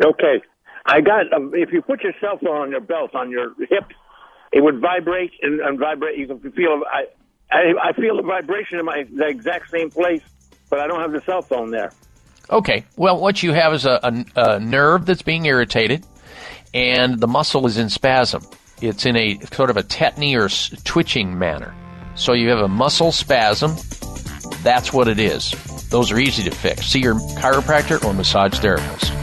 Okay. 0.03 0.41
I 0.87 0.99
got, 0.99 1.31
um, 1.31 1.51
if 1.53 1.71
you 1.71 1.83
put 1.83 2.01
your 2.01 2.13
cell 2.19 2.39
phone 2.43 2.57
on 2.57 2.71
your 2.71 2.81
belt, 2.81 3.13
on 3.13 3.29
your 3.29 3.53
hip, 3.69 3.85
it 4.51 4.63
would 4.63 4.79
vibrate 4.79 5.33
and, 5.43 5.59
and 5.59 5.77
vibrate. 5.77 6.17
You 6.17 6.25
can 6.25 6.39
feel, 6.53 6.81
I, 6.91 7.05
I, 7.51 7.89
I 7.89 7.93
feel 7.93 8.17
the 8.17 8.23
vibration 8.23 8.79
in 8.79 8.85
my, 8.85 9.05
the 9.15 9.27
exact 9.27 9.69
same 9.69 9.91
place, 9.91 10.23
but 10.71 10.79
I 10.79 10.87
don't 10.87 11.01
have 11.01 11.11
the 11.11 11.21
cell 11.21 11.43
phone 11.43 11.69
there. 11.69 11.91
Okay. 12.49 12.85
Well, 12.97 13.19
what 13.19 13.43
you 13.43 13.53
have 13.53 13.73
is 13.73 13.85
a, 13.85 13.99
a, 14.03 14.25
a 14.35 14.59
nerve 14.59 15.05
that's 15.05 15.21
being 15.21 15.45
irritated, 15.45 16.05
and 16.73 17.19
the 17.19 17.27
muscle 17.27 17.65
is 17.67 17.77
in 17.77 17.89
spasm. 17.89 18.43
It's 18.81 19.05
in 19.05 19.15
a 19.15 19.39
sort 19.53 19.69
of 19.69 19.77
a 19.77 19.83
tetany 19.83 20.35
or 20.35 20.49
twitching 20.83 21.37
manner. 21.37 21.73
So 22.15 22.33
you 22.33 22.49
have 22.49 22.59
a 22.59 22.67
muscle 22.67 23.11
spasm. 23.11 23.75
That's 24.63 24.91
what 24.91 25.07
it 25.07 25.19
is. 25.19 25.51
Those 25.89 26.11
are 26.11 26.19
easy 26.19 26.43
to 26.43 26.51
fix. 26.51 26.85
See 26.87 26.99
your 26.99 27.15
chiropractor 27.15 28.03
or 28.03 28.13
massage 28.13 28.57
therapist. 28.59 29.13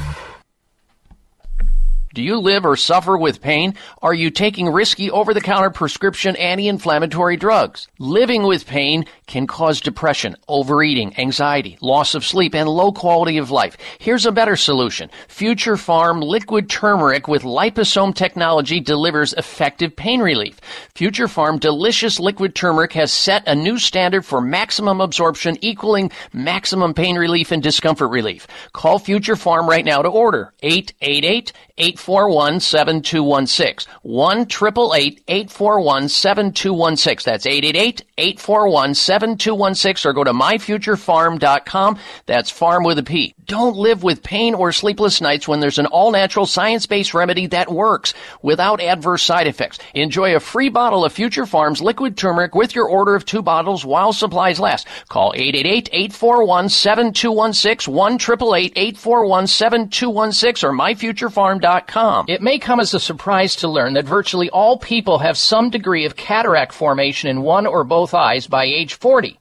Do 2.14 2.22
you 2.22 2.38
live 2.38 2.64
or 2.64 2.76
suffer 2.76 3.16
with 3.16 3.40
pain? 3.40 3.74
Are 4.02 4.14
you 4.14 4.30
taking 4.30 4.68
risky 4.68 5.10
over 5.10 5.32
the 5.32 5.40
counter 5.40 5.70
prescription 5.70 6.34
anti 6.36 6.66
inflammatory 6.66 7.36
drugs? 7.36 7.86
Living 7.98 8.42
with 8.42 8.66
pain 8.66 9.04
can 9.28 9.46
cause 9.46 9.80
depression, 9.80 10.34
overeating, 10.48 11.16
anxiety, 11.18 11.78
loss 11.80 12.14
of 12.14 12.24
sleep, 12.24 12.54
and 12.54 12.68
low 12.68 12.90
quality 12.90 13.38
of 13.38 13.50
life. 13.50 13.76
Here's 14.00 14.26
a 14.26 14.32
better 14.32 14.56
solution. 14.56 15.10
Future 15.28 15.76
Pharm 15.76 16.24
liquid 16.24 16.68
turmeric 16.68 17.28
with 17.28 17.42
liposome 17.42 18.14
technology 18.14 18.80
delivers 18.80 19.34
effective 19.34 19.94
pain 19.94 20.20
relief. 20.20 20.58
Future 20.94 21.28
Pharm 21.28 21.60
delicious 21.60 22.18
liquid 22.18 22.54
turmeric 22.54 22.94
has 22.94 23.12
set 23.12 23.46
a 23.46 23.54
new 23.54 23.78
standard 23.78 24.24
for 24.24 24.40
maximum 24.40 25.00
absorption 25.00 25.56
equaling 25.60 26.10
maximum 26.32 26.94
pain 26.94 27.16
relief 27.16 27.52
and 27.52 27.62
discomfort 27.62 28.10
relief. 28.10 28.46
Call 28.72 28.98
Future 28.98 29.36
Pharm 29.36 29.68
right 29.68 29.84
now 29.84 30.02
to 30.02 30.08
order 30.08 30.52
888 30.62 31.52
841 31.76 32.60
7216. 32.60 33.92
1 34.02 34.40
888 34.40 35.22
841 35.28 36.08
7216. 36.08 37.30
That's 37.30 37.46
888 37.46 38.04
841 38.16 38.94
7216 38.94 39.17
or 39.22 40.12
go 40.12 40.24
to 40.24 40.32
myfuturepharm.com. 40.32 41.98
That's 42.26 42.50
farm 42.50 42.84
with 42.84 42.98
a 42.98 43.02
P. 43.02 43.34
Don't 43.46 43.76
live 43.76 44.02
with 44.02 44.22
pain 44.22 44.54
or 44.54 44.72
sleepless 44.72 45.20
nights 45.20 45.48
when 45.48 45.60
there's 45.60 45.78
an 45.78 45.86
all 45.86 46.10
natural 46.10 46.46
science 46.46 46.86
based 46.86 47.14
remedy 47.14 47.46
that 47.48 47.70
works 47.70 48.14
without 48.42 48.80
adverse 48.80 49.22
side 49.22 49.46
effects. 49.46 49.78
Enjoy 49.94 50.36
a 50.36 50.40
free 50.40 50.68
bottle 50.68 51.04
of 51.04 51.12
Future 51.12 51.44
Pharms 51.44 51.80
liquid 51.80 52.16
turmeric 52.16 52.54
with 52.54 52.74
your 52.74 52.88
order 52.88 53.14
of 53.14 53.24
two 53.24 53.42
bottles 53.42 53.84
while 53.84 54.12
supplies 54.12 54.60
last. 54.60 54.86
Call 55.08 55.32
888 55.34 55.88
841 55.92 56.68
7216 56.68 57.88
1-888-841-7216 57.88 60.64
or 60.64 60.72
myfuturepharm.com. 60.72 62.26
It 62.28 62.42
may 62.42 62.58
come 62.58 62.80
as 62.80 62.92
a 62.94 63.00
surprise 63.00 63.56
to 63.56 63.68
learn 63.68 63.94
that 63.94 64.04
virtually 64.04 64.50
all 64.50 64.78
people 64.78 65.18
have 65.18 65.36
some 65.36 65.70
degree 65.70 66.04
of 66.04 66.14
cataract 66.16 66.72
formation 66.72 67.30
in 67.30 67.42
one 67.42 67.66
or 67.66 67.84
both 67.84 68.14
eyes 68.14 68.46
by 68.46 68.64
age 68.64 68.94
40. 68.94 69.07
40. 69.08 69.40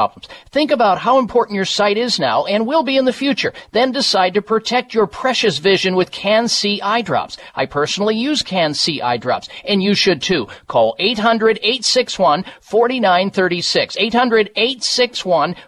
problems. 0.00 0.28
Think 0.50 0.70
about 0.70 0.96
how 0.98 1.18
important 1.18 1.56
your 1.56 1.66
sight 1.66 1.98
is 1.98 2.18
now 2.18 2.46
and 2.46 2.66
will 2.66 2.82
be 2.82 2.96
in 2.96 3.04
the 3.04 3.12
future. 3.12 3.52
Then 3.72 3.92
decide 3.92 4.32
to 4.34 4.40
protect 4.40 4.94
your 4.94 5.06
precious 5.06 5.58
vision 5.58 5.94
with 5.94 6.10
Can-C 6.10 6.80
eye 6.82 7.02
drops. 7.02 7.36
I 7.54 7.66
personally 7.66 8.16
use 8.16 8.42
Can-C 8.42 9.02
eye 9.02 9.18
drops, 9.18 9.50
and 9.68 9.82
you 9.82 9.92
should 9.94 10.22
too. 10.22 10.48
Call 10.68 10.96
800-861-4936. 11.00 13.98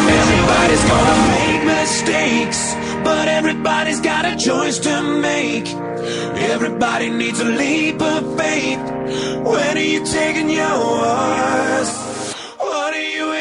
Everybody's 0.08 0.84
gonna 0.84 1.28
make 1.28 1.64
mistakes, 1.64 2.75
but 3.06 3.28
everybody's 3.28 4.00
got 4.00 4.24
a 4.24 4.34
choice 4.36 4.80
to 4.80 5.00
make. 5.20 5.68
Everybody 6.54 7.08
needs 7.08 7.38
a 7.38 7.44
leap 7.44 8.02
of 8.02 8.36
faith. 8.36 8.84
When 9.44 9.76
are 9.78 9.88
you 9.94 10.04
taking 10.04 10.50
yours? 10.50 12.15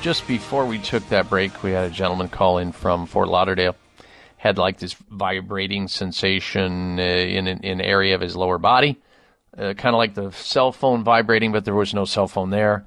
just 0.00 0.26
before 0.26 0.64
we 0.64 0.78
took 0.78 1.06
that 1.10 1.28
break, 1.28 1.62
we 1.62 1.72
had 1.72 1.84
a 1.84 1.94
gentleman 1.94 2.28
call 2.28 2.58
in 2.58 2.72
from 2.72 3.06
Fort 3.06 3.28
Lauderdale. 3.28 3.76
Had 4.38 4.56
like 4.56 4.78
this 4.78 4.94
vibrating 4.94 5.88
sensation 5.88 6.98
uh, 6.98 7.02
in 7.02 7.46
an 7.46 7.60
in 7.60 7.80
area 7.82 8.14
of 8.14 8.22
his 8.22 8.34
lower 8.34 8.56
body, 8.56 8.98
uh, 9.56 9.74
kind 9.74 9.94
of 9.94 9.98
like 9.98 10.14
the 10.14 10.30
cell 10.30 10.72
phone 10.72 11.04
vibrating, 11.04 11.52
but 11.52 11.66
there 11.66 11.74
was 11.74 11.92
no 11.92 12.06
cell 12.06 12.26
phone 12.26 12.48
there. 12.48 12.86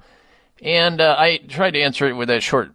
And 0.60 1.00
uh, 1.00 1.14
I 1.16 1.38
tried 1.48 1.72
to 1.72 1.80
answer 1.80 2.08
it 2.08 2.14
with 2.14 2.26
that 2.28 2.42
short 2.42 2.72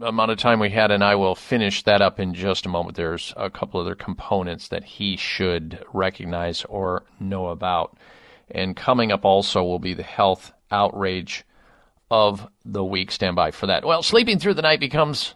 amount 0.00 0.32
of 0.32 0.38
time 0.38 0.58
we 0.58 0.70
had, 0.70 0.90
and 0.90 1.04
I 1.04 1.14
will 1.14 1.36
finish 1.36 1.84
that 1.84 2.02
up 2.02 2.18
in 2.18 2.34
just 2.34 2.66
a 2.66 2.68
moment. 2.68 2.96
There's 2.96 3.32
a 3.36 3.50
couple 3.50 3.80
other 3.80 3.94
components 3.94 4.66
that 4.68 4.82
he 4.82 5.16
should 5.16 5.84
recognize 5.92 6.64
or 6.64 7.04
know 7.20 7.48
about. 7.48 7.96
And 8.50 8.74
coming 8.76 9.12
up 9.12 9.24
also 9.24 9.62
will 9.62 9.78
be 9.78 9.94
the 9.94 10.02
health 10.02 10.52
outrage 10.72 11.44
of 12.10 12.46
the 12.64 12.84
week. 12.84 13.10
Stand 13.10 13.36
by 13.36 13.50
for 13.50 13.66
that. 13.66 13.84
Well, 13.84 14.02
sleeping 14.02 14.38
through 14.38 14.54
the 14.54 14.62
night 14.62 14.80
becomes 14.80 15.34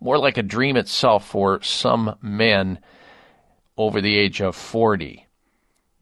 more 0.00 0.18
like 0.18 0.36
a 0.36 0.42
dream 0.42 0.76
itself 0.76 1.26
for 1.26 1.62
some 1.62 2.16
men 2.20 2.78
over 3.76 4.00
the 4.00 4.16
age 4.16 4.40
of 4.40 4.56
40. 4.56 5.26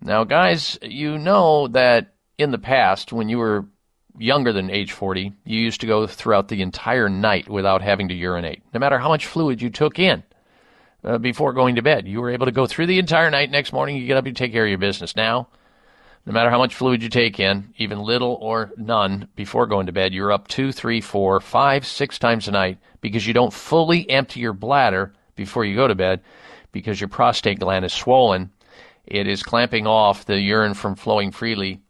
Now, 0.03 0.25
guys, 0.25 0.79
you 0.83 1.19
know 1.19 1.69
that 1.69 2.15
in 2.39 2.51
the 2.51 2.59
past, 2.59 3.13
when 3.13 3.29
you 3.29 3.39
were 3.39 3.67
younger 4.19 4.53
than 4.53 4.71
age 4.71 4.93
40, 4.93 5.33
you 5.45 5.61
used 5.61 5.81
to 5.83 5.87
go 5.87 6.07
throughout 6.07 6.49
the 6.49 6.63
entire 6.63 7.09
night 7.09 7.49
without 7.49 7.83
having 7.83 8.09
to 8.09 8.15
urinate, 8.15 8.63
no 8.73 8.81
matter 8.81 8.99
how 8.99 9.09
much 9.09 9.27
fluid 9.27 9.61
you 9.61 9.71
took 9.71 9.99
in 9.99 10.23
uh, 11.05 11.19
before 11.19 11.53
going 11.53 11.77
to 11.77 11.83
bed. 11.83 12.09
You 12.09 12.21
were 12.21 12.31
able 12.31 12.47
to 12.47 12.53
go 12.53 12.67
through 12.67 12.87
the 12.87 12.99
entire 12.99 13.31
night. 13.31 13.51
Next 13.51 13.73
morning, 13.73 13.97
you 13.97 14.07
get 14.07 14.17
up, 14.17 14.27
you 14.27 14.33
take 14.33 14.53
care 14.53 14.65
of 14.65 14.71
your 14.71 14.79
business. 14.79 15.15
Now, 15.15 15.49
no 16.27 16.33
matter 16.33 16.51
how 16.51 16.59
much 16.59 16.75
fluid 16.75 17.03
you 17.03 17.09
take 17.09 17.41
in, 17.41 17.73
even 17.79 17.99
little 17.99 18.39
or 18.41 18.73
none, 18.77 19.29
before 19.37 19.67
going 19.67 19.87
to 19.87 19.93
bed, 19.93 20.13
you're 20.13 20.33
up 20.33 20.49
two, 20.49 20.71
three, 20.71 21.01
four, 21.01 21.41
five, 21.41 21.87
six 21.87 22.19
times 22.19 22.47
a 22.47 22.51
night 22.51 22.79
because 23.01 23.27
you 23.27 23.33
don't 23.33 23.53
fully 23.53 24.09
empty 24.11 24.41
your 24.41 24.53
bladder 24.53 25.15
before 25.35 25.65
you 25.65 25.75
go 25.75 25.89
to 25.89 25.95
bed 25.95 26.21
because 26.73 27.01
your 27.01 27.09
prostate 27.09 27.59
gland 27.59 27.85
is 27.85 27.93
swollen. 27.93 28.51
It 29.07 29.27
is 29.27 29.43
clamping 29.43 29.87
off 29.87 30.27
the 30.27 30.39
urine 30.39 30.75
from 30.75 30.95
flowing 30.95 31.33
freely 31.33 31.81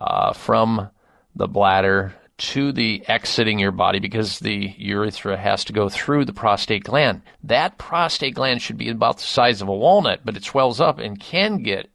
uh, 0.00 0.32
from 0.32 0.88
the 1.34 1.48
bladder 1.48 2.14
to 2.38 2.70
the 2.70 3.02
exiting 3.08 3.58
your 3.58 3.72
body 3.72 3.98
because 3.98 4.38
the 4.38 4.72
urethra 4.78 5.36
has 5.36 5.64
to 5.64 5.72
go 5.72 5.88
through 5.88 6.24
the 6.24 6.32
prostate 6.32 6.84
gland. 6.84 7.22
That 7.42 7.78
prostate 7.78 8.36
gland 8.36 8.62
should 8.62 8.78
be 8.78 8.88
about 8.88 9.16
the 9.18 9.24
size 9.24 9.60
of 9.60 9.68
a 9.68 9.74
walnut, 9.74 10.20
but 10.24 10.36
it 10.36 10.44
swells 10.44 10.80
up 10.80 11.00
and 11.00 11.18
can 11.18 11.62
get 11.62 11.90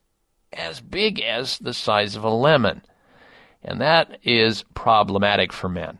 as 0.54 0.80
big 0.80 1.20
as 1.20 1.58
the 1.60 1.74
size 1.74 2.16
of 2.16 2.24
a 2.24 2.30
lemon. 2.30 2.82
And 3.64 3.80
that 3.82 4.20
is 4.24 4.64
problematic 4.74 5.54
for 5.54 5.70
men. 5.70 6.00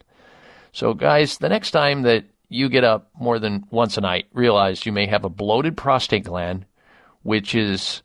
So, 0.72 0.94
guys, 0.94 1.38
the 1.38 1.50
next 1.50 1.72
time 1.72 2.02
that 2.04 2.26
you 2.50 2.70
get 2.70 2.84
up 2.84 3.10
more 3.20 3.40
than 3.40 3.66
once 3.70 3.98
a 3.98 4.02
night, 4.02 4.28
realize 4.34 4.86
you 4.86 4.92
may 4.92 5.08
have 5.08 5.24
a 5.24 5.30
bloated 5.30 5.78
prostate 5.78 6.26
gland, 6.26 6.66
which 7.22 7.56
is 7.56 8.04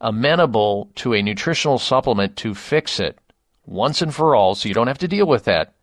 amenable 0.00 0.90
to 0.96 1.14
a 1.14 1.22
nutritional 1.22 1.78
supplement 1.78 2.36
to 2.36 2.54
fix 2.54 3.00
it 3.00 3.18
once 3.66 4.00
and 4.00 4.14
for 4.14 4.34
all 4.34 4.54
so 4.54 4.68
you 4.68 4.74
don't 4.74 4.86
have 4.86 4.98
to 4.98 5.08
deal 5.08 5.26
with 5.26 5.44
that. 5.44 5.74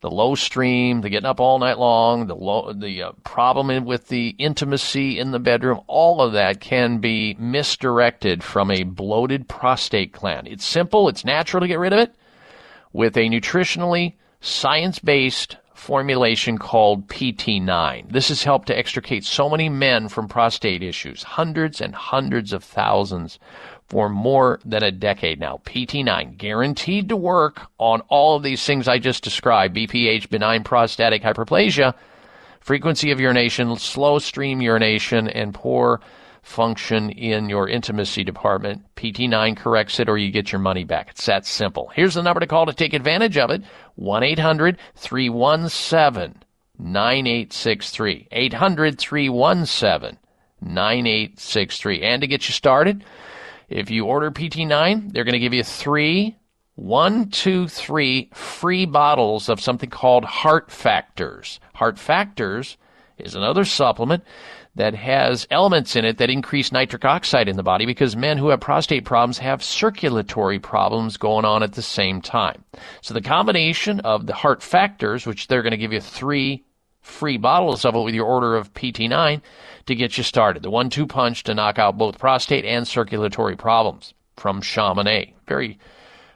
The 0.00 0.10
low 0.10 0.34
stream, 0.34 1.02
the 1.02 1.10
getting 1.10 1.26
up 1.26 1.40
all 1.40 1.58
night 1.58 1.78
long, 1.78 2.26
the 2.26 2.34
low, 2.34 2.72
the 2.72 3.02
uh, 3.02 3.12
problem 3.22 3.84
with 3.84 4.08
the 4.08 4.30
intimacy 4.38 5.18
in 5.18 5.30
the 5.30 5.38
bedroom, 5.38 5.80
all 5.86 6.22
of 6.22 6.32
that 6.32 6.60
can 6.60 6.98
be 6.98 7.36
misdirected 7.38 8.42
from 8.42 8.70
a 8.70 8.84
bloated 8.84 9.46
prostate 9.46 10.12
gland. 10.12 10.48
It's 10.48 10.64
simple, 10.64 11.08
it's 11.08 11.24
natural 11.24 11.60
to 11.60 11.68
get 11.68 11.78
rid 11.78 11.92
of 11.92 11.98
it 11.98 12.14
with 12.94 13.16
a 13.16 13.28
nutritionally 13.28 14.14
science-based 14.40 15.58
formulation 15.74 16.58
called 16.58 17.08
PT9. 17.08 18.12
This 18.12 18.28
has 18.28 18.44
helped 18.44 18.68
to 18.68 18.78
extricate 18.78 19.24
so 19.24 19.48
many 19.48 19.68
men 19.68 20.08
from 20.08 20.28
prostate 20.28 20.82
issues, 20.82 21.22
hundreds 21.22 21.80
and 21.80 21.94
hundreds 21.94 22.52
of 22.52 22.64
thousands 22.64 23.38
for 23.90 24.08
more 24.08 24.60
than 24.64 24.84
a 24.84 24.92
decade 24.92 25.40
now. 25.40 25.60
PT9 25.66 26.38
guaranteed 26.38 27.08
to 27.08 27.16
work 27.16 27.60
on 27.78 28.00
all 28.02 28.36
of 28.36 28.44
these 28.44 28.64
things 28.64 28.86
I 28.86 29.00
just 29.00 29.24
described 29.24 29.76
BPH, 29.76 30.30
benign 30.30 30.62
prostatic 30.62 31.22
hyperplasia, 31.22 31.94
frequency 32.60 33.10
of 33.10 33.18
urination, 33.18 33.76
slow 33.76 34.20
stream 34.20 34.62
urination, 34.62 35.28
and 35.28 35.52
poor 35.52 36.00
function 36.42 37.10
in 37.10 37.48
your 37.48 37.68
intimacy 37.68 38.22
department. 38.22 38.82
PT9 38.94 39.56
corrects 39.56 39.98
it 39.98 40.08
or 40.08 40.16
you 40.16 40.30
get 40.30 40.52
your 40.52 40.60
money 40.60 40.84
back. 40.84 41.10
It's 41.10 41.26
that 41.26 41.44
simple. 41.44 41.90
Here's 41.92 42.14
the 42.14 42.22
number 42.22 42.38
to 42.38 42.46
call 42.46 42.66
to 42.66 42.72
take 42.72 42.94
advantage 42.94 43.36
of 43.36 43.50
it 43.50 43.62
1 43.96 44.22
800 44.22 44.78
317 44.94 46.44
9863. 46.78 48.28
800 48.30 48.98
317 49.00 50.18
9863. 50.62 52.02
And 52.02 52.20
to 52.20 52.28
get 52.28 52.48
you 52.48 52.52
started, 52.52 53.04
if 53.70 53.88
you 53.90 54.04
order 54.04 54.30
PT9, 54.30 55.12
they're 55.12 55.24
going 55.24 55.32
to 55.32 55.38
give 55.38 55.54
you 55.54 55.62
three, 55.62 56.36
one, 56.74 57.30
two, 57.30 57.68
three 57.68 58.30
free 58.34 58.84
bottles 58.84 59.48
of 59.48 59.60
something 59.60 59.88
called 59.88 60.24
Heart 60.24 60.70
Factors. 60.70 61.60
Heart 61.74 61.98
Factors 61.98 62.76
is 63.16 63.34
another 63.36 63.64
supplement 63.64 64.24
that 64.74 64.94
has 64.94 65.46
elements 65.50 65.96
in 65.96 66.04
it 66.04 66.18
that 66.18 66.30
increase 66.30 66.72
nitric 66.72 67.04
oxide 67.04 67.48
in 67.48 67.56
the 67.56 67.62
body 67.62 67.86
because 67.86 68.16
men 68.16 68.38
who 68.38 68.48
have 68.48 68.60
prostate 68.60 69.04
problems 69.04 69.38
have 69.38 69.62
circulatory 69.62 70.58
problems 70.58 71.16
going 71.16 71.44
on 71.44 71.62
at 71.62 71.72
the 71.72 71.82
same 71.82 72.20
time. 72.20 72.64
So 73.02 73.14
the 73.14 73.20
combination 73.20 74.00
of 74.00 74.26
the 74.26 74.34
heart 74.34 74.62
factors, 74.62 75.26
which 75.26 75.48
they're 75.48 75.62
going 75.62 75.72
to 75.72 75.76
give 75.76 75.92
you 75.92 76.00
three 76.00 76.64
free 77.10 77.36
bottles 77.36 77.84
of 77.84 77.94
it 77.94 78.00
with 78.00 78.14
your 78.14 78.26
order 78.26 78.56
of 78.56 78.72
PT9 78.72 79.42
to 79.86 79.94
get 79.94 80.16
you 80.16 80.24
started. 80.24 80.62
The 80.62 80.70
one-two 80.70 81.06
punch 81.06 81.44
to 81.44 81.54
knock 81.54 81.78
out 81.78 81.98
both 81.98 82.18
prostate 82.18 82.64
and 82.64 82.86
circulatory 82.86 83.56
problems 83.56 84.14
from 84.36 84.62
Chamonix. 84.62 85.34
Very 85.46 85.78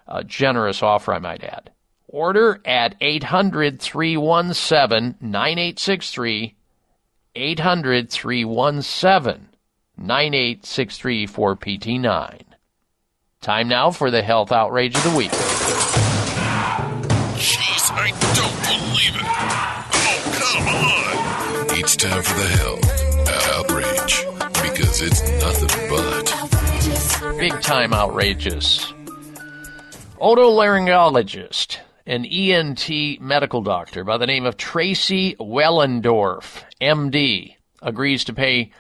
uh, 0.07 0.23
generous 0.25 0.83
offer, 0.83 1.15
I 1.15 1.19
might 1.19 1.43
add. 1.43 1.71
Order 2.09 2.61
at 2.65 2.95
800 3.01 3.81
317 3.81 5.17
9863. 5.21 6.55
800 7.37 8.11
317 8.11 9.49
9863 9.97 11.27
for 11.27 11.57
PT9. 11.57 12.43
Time 13.41 13.69
now 13.69 13.91
for 13.91 14.11
the 14.11 14.23
health 14.23 14.53
outrage 14.53 14.97
of 14.97 15.03
the 15.05 15.17
week. 15.17 16.04
Come 20.57 20.69
on. 20.69 21.79
It's 21.79 21.97
time 21.97 22.23
for 22.23 22.35
the 22.35 22.47
hell 22.47 22.79
outrage 23.59 24.25
because 24.63 25.03
it's 25.03 25.23
nothing 25.43 25.89
but 25.91 26.45
Big 27.39 27.61
time 27.63 27.93
outrageous. 27.93 28.93
Otolaryngologist, 30.21 31.79
an 32.07 32.25
ENT 32.25 33.21
medical 33.21 33.61
doctor 33.61 34.05
by 34.05 34.19
the 34.19 34.27
name 34.27 34.47
of 34.47 34.57
Tracy 34.57 35.35
Wellendorf, 35.37 36.63
MD, 36.81 37.57
agrees 37.83 38.25
to 38.25 38.35
pay 38.35 38.71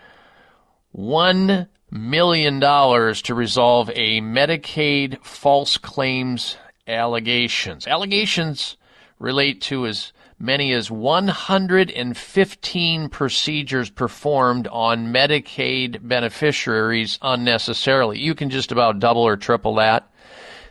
$1 0.96 1.68
million 1.90 2.60
to 2.60 3.34
resolve 3.34 3.90
a 3.90 4.20
Medicaid 4.20 5.24
false 5.24 5.76
claims 5.76 6.56
allegations. 6.86 7.86
Allegations 7.86 8.76
relate 9.18 9.62
to 9.62 9.86
as 9.86 10.12
many 10.38 10.72
as 10.72 10.90
115 10.90 13.08
procedures 13.08 13.90
performed 13.90 14.68
on 14.68 15.12
Medicaid 15.12 16.06
beneficiaries 16.06 17.18
unnecessarily. 17.22 18.18
You 18.18 18.34
can 18.34 18.50
just 18.50 18.72
about 18.72 18.98
double 18.98 19.22
or 19.22 19.36
triple 19.36 19.76
that. 19.76 20.10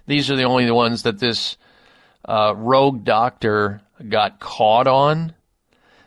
These 0.06 0.30
are 0.30 0.35
the 0.35 0.43
only 0.43 0.69
ones 0.69 1.03
that 1.03 1.19
this 1.19 1.58
uh, 2.25 2.53
rogue 2.56 3.03
doctor 3.03 3.82
got 4.09 4.40
caught 4.40 4.88
on. 4.88 5.33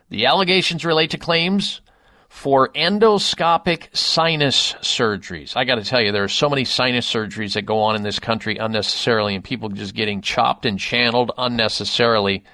The 0.09 0.27
allegations 0.27 0.85
relate 0.85 1.11
to 1.11 1.19
claims 1.19 1.81
for 2.29 2.69
endoscopic 2.69 3.97
sinus 3.97 4.75
surgeries. 4.75 5.57
I 5.57 5.65
got 5.65 5.77
to 5.77 5.85
tell 5.85 6.03
you, 6.03 6.13
there 6.13 6.25
are 6.25 6.29
so 6.29 6.51
many 6.51 6.65
sinus 6.65 7.11
surgeries 7.11 7.55
that 7.55 7.63
go 7.63 7.81
on 7.81 7.97
in 7.97 8.03
this 8.03 8.19
country 8.19 8.59
unnecessarily, 8.59 9.35
and 9.35 9.43
people 9.43 9.71
just 9.71 9.95
getting 9.95 10.21
chopped 10.21 10.67
and 10.67 10.79
channeled 10.79 11.33
unnecessarily. 11.39 12.45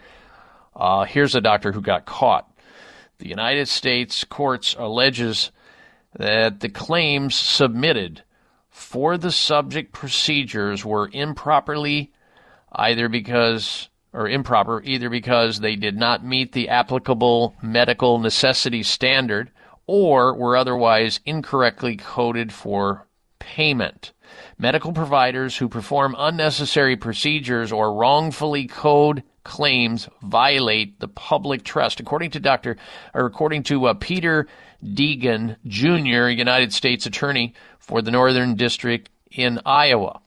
Uh, 0.74 1.04
here's 1.04 1.34
a 1.34 1.40
doctor 1.40 1.72
who 1.72 1.80
got 1.80 2.06
caught. 2.06 2.50
The 3.18 3.28
United 3.28 3.68
States 3.68 4.24
courts 4.24 4.74
alleges 4.78 5.52
that 6.18 6.60
the 6.60 6.68
claims 6.68 7.34
submitted 7.34 8.22
for 8.68 9.18
the 9.18 9.32
subject 9.32 9.92
procedures 9.92 10.84
were 10.84 11.10
improperly 11.12 12.10
either 12.72 13.08
because 13.08 13.88
or 14.12 14.28
improper 14.28 14.82
either 14.84 15.08
because 15.08 15.60
they 15.60 15.76
did 15.76 15.96
not 15.96 16.24
meet 16.24 16.52
the 16.52 16.68
applicable 16.68 17.54
medical 17.62 18.18
necessity 18.18 18.82
standard 18.82 19.50
or 19.86 20.34
were 20.34 20.56
otherwise 20.56 21.20
incorrectly 21.24 21.96
coded 21.96 22.52
for 22.52 23.06
payment. 23.38 24.12
Medical 24.58 24.92
providers 24.92 25.56
who 25.56 25.68
perform 25.68 26.14
unnecessary 26.18 26.96
procedures 26.96 27.72
or 27.72 27.94
wrongfully 27.94 28.66
code 28.66 29.22
claims 29.44 30.08
violate 30.22 31.00
the 31.00 31.08
public 31.08 31.64
trust. 31.64 32.00
According 32.00 32.30
to 32.32 32.40
Dr. 32.40 32.76
or 33.14 33.26
according 33.26 33.64
to 33.64 33.86
uh, 33.86 33.94
Peter 33.94 34.46
Deegan 34.84 35.56
Jr., 35.66 36.28
United 36.28 36.72
States 36.72 37.06
Attorney 37.06 37.54
for 37.78 38.02
the 38.02 38.10
Northern 38.10 38.54
District 38.54 39.08
in 39.30 39.60
Iowa. 39.64 40.20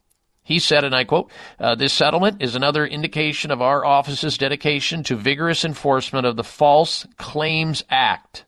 He 0.43 0.59
said, 0.59 0.83
and 0.83 0.93
I 0.93 1.05
quote, 1.05 1.31
uh, 1.59 1.73
this 1.73 1.91
settlement 1.91 2.41
is 2.41 2.55
another 2.55 2.85
indication 2.85 3.49
of 3.49 3.61
our 3.61 3.83
office's 3.83 4.37
dedication 4.37 5.01
to 5.03 5.15
vigorous 5.15 5.65
enforcement 5.65 6.27
of 6.27 6.35
the 6.35 6.43
False 6.43 7.07
Claims 7.17 7.83
Act 7.89 8.45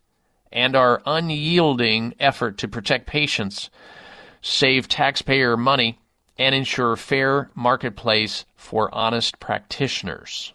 and 0.52 0.76
our 0.76 1.02
unyielding 1.06 2.14
effort 2.20 2.60
to 2.60 2.68
protect 2.68 3.08
patients, 3.08 3.70
save 4.42 4.88
taxpayer 4.88 5.58
money, 5.58 6.00
and 6.38 6.54
ensure 6.54 6.96
fair 6.96 7.50
marketplace 7.56 8.46
for 8.56 8.94
honest 8.94 9.40
practitioners. 9.40 10.54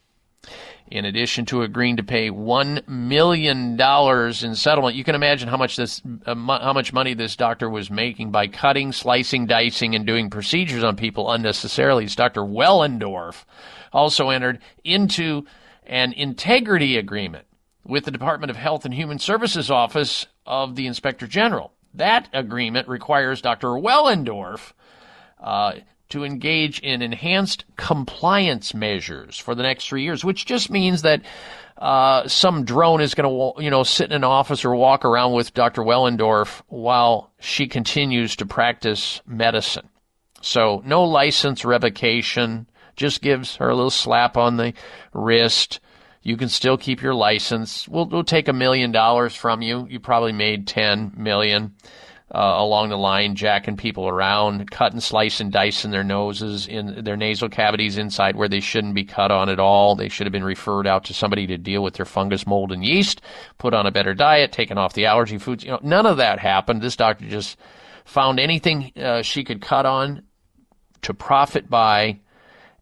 In 0.92 1.06
addition 1.06 1.46
to 1.46 1.62
agreeing 1.62 1.96
to 1.96 2.02
pay 2.02 2.28
one 2.28 2.82
million 2.86 3.76
dollars 3.76 4.44
in 4.44 4.54
settlement, 4.54 4.94
you 4.94 5.04
can 5.04 5.14
imagine 5.14 5.48
how 5.48 5.56
much 5.56 5.74
this, 5.74 6.02
uh, 6.26 6.34
how 6.34 6.74
much 6.74 6.92
money 6.92 7.14
this 7.14 7.34
doctor 7.34 7.70
was 7.70 7.90
making 7.90 8.30
by 8.30 8.46
cutting, 8.46 8.92
slicing, 8.92 9.46
dicing, 9.46 9.94
and 9.94 10.06
doing 10.06 10.28
procedures 10.28 10.84
on 10.84 10.96
people 10.96 11.30
unnecessarily. 11.30 12.04
Dr. 12.04 12.42
Wellendorf 12.42 13.46
also 13.90 14.28
entered 14.28 14.58
into 14.84 15.46
an 15.86 16.12
integrity 16.12 16.98
agreement 16.98 17.46
with 17.86 18.04
the 18.04 18.10
Department 18.10 18.50
of 18.50 18.58
Health 18.58 18.84
and 18.84 18.92
Human 18.92 19.18
Services 19.18 19.70
Office 19.70 20.26
of 20.44 20.76
the 20.76 20.86
Inspector 20.86 21.26
General. 21.26 21.72
That 21.94 22.28
agreement 22.34 22.86
requires 22.86 23.40
Dr. 23.40 23.68
Wellendorf 23.68 24.72
uh, 25.40 25.72
to 26.12 26.24
engage 26.24 26.78
in 26.80 27.02
enhanced 27.02 27.64
compliance 27.76 28.74
measures 28.74 29.38
for 29.38 29.54
the 29.54 29.62
next 29.62 29.88
three 29.88 30.02
years, 30.02 30.24
which 30.24 30.46
just 30.46 30.70
means 30.70 31.02
that 31.02 31.22
uh, 31.78 32.28
some 32.28 32.64
drone 32.64 33.00
is 33.00 33.14
going 33.14 33.28
to, 33.28 33.62
you 33.62 33.70
know, 33.70 33.82
sit 33.82 34.10
in 34.10 34.16
an 34.16 34.24
office 34.24 34.64
or 34.64 34.74
walk 34.74 35.04
around 35.04 35.32
with 35.32 35.54
Dr. 35.54 35.82
Wellendorf 35.82 36.62
while 36.68 37.32
she 37.40 37.66
continues 37.66 38.36
to 38.36 38.46
practice 38.46 39.20
medicine. 39.26 39.88
So 40.42 40.82
no 40.84 41.04
license 41.04 41.64
revocation, 41.64 42.68
just 42.94 43.22
gives 43.22 43.56
her 43.56 43.70
a 43.70 43.74
little 43.74 43.90
slap 43.90 44.36
on 44.36 44.58
the 44.58 44.74
wrist. 45.14 45.80
You 46.22 46.36
can 46.36 46.50
still 46.50 46.76
keep 46.76 47.00
your 47.00 47.14
license. 47.14 47.88
We'll, 47.88 48.06
we'll 48.06 48.22
take 48.22 48.48
a 48.48 48.52
million 48.52 48.92
dollars 48.92 49.34
from 49.34 49.62
you. 49.62 49.86
You 49.88 49.98
probably 49.98 50.32
made 50.32 50.66
ten 50.66 51.12
million 51.16 51.74
uh, 52.34 52.54
along 52.56 52.88
the 52.88 52.96
line, 52.96 53.34
jacking 53.34 53.76
people 53.76 54.08
around, 54.08 54.70
cutting, 54.70 55.00
slicing, 55.00 55.50
dicing 55.50 55.90
their 55.90 56.02
noses 56.02 56.66
in 56.66 57.04
their 57.04 57.16
nasal 57.16 57.50
cavities 57.50 57.98
inside 57.98 58.36
where 58.36 58.48
they 58.48 58.60
shouldn't 58.60 58.94
be 58.94 59.04
cut 59.04 59.30
on 59.30 59.50
at 59.50 59.60
all. 59.60 59.94
They 59.94 60.08
should 60.08 60.26
have 60.26 60.32
been 60.32 60.44
referred 60.44 60.86
out 60.86 61.04
to 61.04 61.14
somebody 61.14 61.46
to 61.48 61.58
deal 61.58 61.82
with 61.82 61.94
their 61.94 62.06
fungus, 62.06 62.46
mold, 62.46 62.72
and 62.72 62.82
yeast, 62.82 63.20
put 63.58 63.74
on 63.74 63.86
a 63.86 63.92
better 63.92 64.14
diet, 64.14 64.50
taken 64.50 64.78
off 64.78 64.94
the 64.94 65.04
allergy 65.04 65.36
foods. 65.36 65.62
You 65.62 65.72
know, 65.72 65.80
none 65.82 66.06
of 66.06 66.16
that 66.16 66.38
happened. 66.38 66.80
This 66.80 66.96
doctor 66.96 67.28
just 67.28 67.58
found 68.06 68.40
anything 68.40 68.92
uh, 68.96 69.20
she 69.20 69.44
could 69.44 69.60
cut 69.60 69.84
on 69.84 70.22
to 71.02 71.12
profit 71.12 71.68
by 71.68 72.20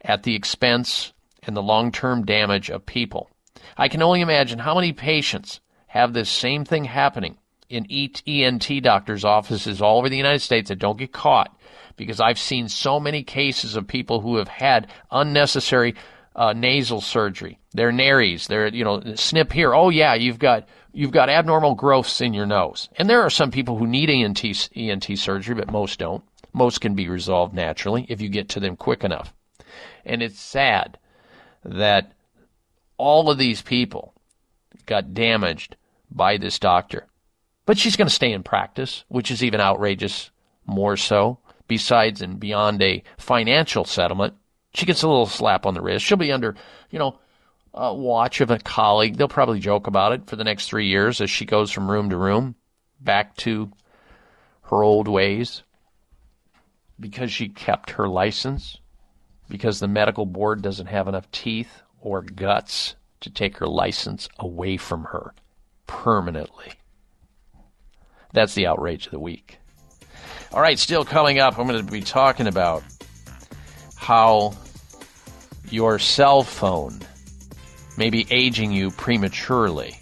at 0.02 0.22
the 0.22 0.36
expense 0.36 1.12
and 1.42 1.56
the 1.56 1.62
long-term 1.62 2.24
damage 2.24 2.70
of 2.70 2.86
people. 2.86 3.28
I 3.76 3.88
can 3.88 4.02
only 4.02 4.20
imagine 4.20 4.60
how 4.60 4.76
many 4.76 4.92
patients 4.92 5.60
have 5.88 6.12
this 6.12 6.30
same 6.30 6.64
thing 6.64 6.84
happening 6.84 7.36
in 7.70 7.86
ENT 8.26 8.82
doctors' 8.82 9.24
offices 9.24 9.80
all 9.80 9.98
over 9.98 10.08
the 10.08 10.16
United 10.16 10.40
States 10.40 10.68
that 10.68 10.78
don't 10.78 10.98
get 10.98 11.12
caught 11.12 11.56
because 11.96 12.20
I've 12.20 12.38
seen 12.38 12.68
so 12.68 12.98
many 12.98 13.22
cases 13.22 13.76
of 13.76 13.86
people 13.86 14.20
who 14.20 14.36
have 14.36 14.48
had 14.48 14.88
unnecessary 15.10 15.94
uh, 16.34 16.52
nasal 16.52 17.00
surgery. 17.00 17.58
They're 17.72 17.92
nares. 17.92 18.46
They're 18.46 18.68
you 18.68 18.84
know 18.84 19.02
snip 19.14 19.52
here. 19.52 19.74
Oh 19.74 19.90
yeah, 19.90 20.14
you've 20.14 20.38
got 20.38 20.68
you've 20.92 21.12
got 21.12 21.28
abnormal 21.28 21.74
growths 21.74 22.20
in 22.20 22.34
your 22.34 22.46
nose. 22.46 22.88
And 22.96 23.08
there 23.08 23.22
are 23.22 23.30
some 23.30 23.50
people 23.50 23.76
who 23.76 23.86
need 23.86 24.10
ENT 24.10 24.70
ENT 24.74 25.18
surgery, 25.18 25.54
but 25.54 25.70
most 25.70 25.98
don't. 25.98 26.24
Most 26.52 26.80
can 26.80 26.94
be 26.94 27.08
resolved 27.08 27.54
naturally 27.54 28.06
if 28.08 28.20
you 28.20 28.28
get 28.28 28.48
to 28.50 28.60
them 28.60 28.76
quick 28.76 29.04
enough. 29.04 29.32
And 30.04 30.22
it's 30.22 30.40
sad 30.40 30.98
that 31.64 32.12
all 32.96 33.30
of 33.30 33.38
these 33.38 33.62
people 33.62 34.14
got 34.86 35.14
damaged 35.14 35.76
by 36.10 36.36
this 36.36 36.58
doctor. 36.58 37.06
But 37.70 37.78
she's 37.78 37.94
going 37.94 38.08
to 38.08 38.12
stay 38.12 38.32
in 38.32 38.42
practice, 38.42 39.04
which 39.06 39.30
is 39.30 39.44
even 39.44 39.60
outrageous 39.60 40.32
more 40.66 40.96
so. 40.96 41.38
Besides 41.68 42.20
and 42.20 42.40
beyond 42.40 42.82
a 42.82 43.04
financial 43.16 43.84
settlement, 43.84 44.34
she 44.74 44.86
gets 44.86 45.04
a 45.04 45.08
little 45.08 45.24
slap 45.24 45.64
on 45.64 45.74
the 45.74 45.80
wrist. 45.80 46.04
She'll 46.04 46.18
be 46.18 46.32
under, 46.32 46.56
you 46.90 46.98
know, 46.98 47.20
uh, 47.72 47.94
watch 47.96 48.40
of 48.40 48.50
a 48.50 48.58
colleague. 48.58 49.16
They'll 49.16 49.28
probably 49.28 49.60
joke 49.60 49.86
about 49.86 50.10
it 50.10 50.26
for 50.26 50.34
the 50.34 50.42
next 50.42 50.66
three 50.66 50.88
years 50.88 51.20
as 51.20 51.30
she 51.30 51.44
goes 51.44 51.70
from 51.70 51.88
room 51.88 52.10
to 52.10 52.16
room 52.16 52.56
back 53.00 53.36
to 53.36 53.70
her 54.62 54.82
old 54.82 55.06
ways 55.06 55.62
because 56.98 57.30
she 57.30 57.48
kept 57.48 57.90
her 57.90 58.08
license, 58.08 58.78
because 59.48 59.78
the 59.78 59.86
medical 59.86 60.26
board 60.26 60.60
doesn't 60.60 60.86
have 60.86 61.06
enough 61.06 61.30
teeth 61.30 61.82
or 62.00 62.20
guts 62.20 62.96
to 63.20 63.30
take 63.30 63.58
her 63.58 63.68
license 63.68 64.28
away 64.40 64.76
from 64.76 65.04
her. 65.04 65.34
permanently. 65.86 66.72
That's 68.32 68.54
the 68.54 68.66
outrage 68.66 69.06
of 69.06 69.12
the 69.12 69.18
week. 69.18 69.58
All 70.52 70.60
right, 70.60 70.78
still 70.78 71.04
coming 71.04 71.38
up, 71.38 71.58
I'm 71.58 71.66
going 71.66 71.84
to 71.84 71.92
be 71.92 72.00
talking 72.00 72.46
about 72.46 72.82
how 73.96 74.54
your 75.70 75.98
cell 75.98 76.42
phone 76.42 76.98
may 77.96 78.10
be 78.10 78.26
aging 78.30 78.72
you 78.72 78.90
prematurely. 78.90 79.96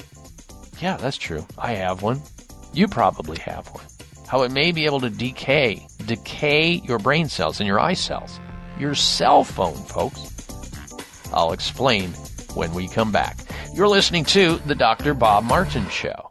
Yeah, 0.81 0.97
that's 0.97 1.17
true. 1.19 1.47
I 1.59 1.73
have 1.73 2.03
one. 2.03 2.23
You 2.73 2.89
probably 2.89 3.39
have 3.39 3.67
one. 3.69 3.85
How 4.27 4.43
it 4.43 4.53
may 4.53 4.73
be 4.73 4.85
able 4.85 5.01
to 5.01 5.11
decay, 5.11 5.87
decay 6.07 6.83
your 6.85 6.99
brain 6.99 7.29
cells 7.29 7.61
and 7.61 7.67
your 7.67 7.81
eye 7.81 7.95
cells. 7.95 8.39
Your 8.79 8.95
cell 8.95 9.43
phone, 9.45 9.75
folks. 9.85 10.49
I'll 11.33 11.53
explain 11.53 12.11
when 12.55 12.73
we 12.73 12.89
come 12.89 13.11
back. 13.13 13.39
You're 13.75 13.89
listening 13.89 14.25
to 14.27 14.57
The 14.67 14.75
Dr. 14.75 15.15
Bob 15.15 15.45
Martin 15.45 15.89
Show. 15.89 16.31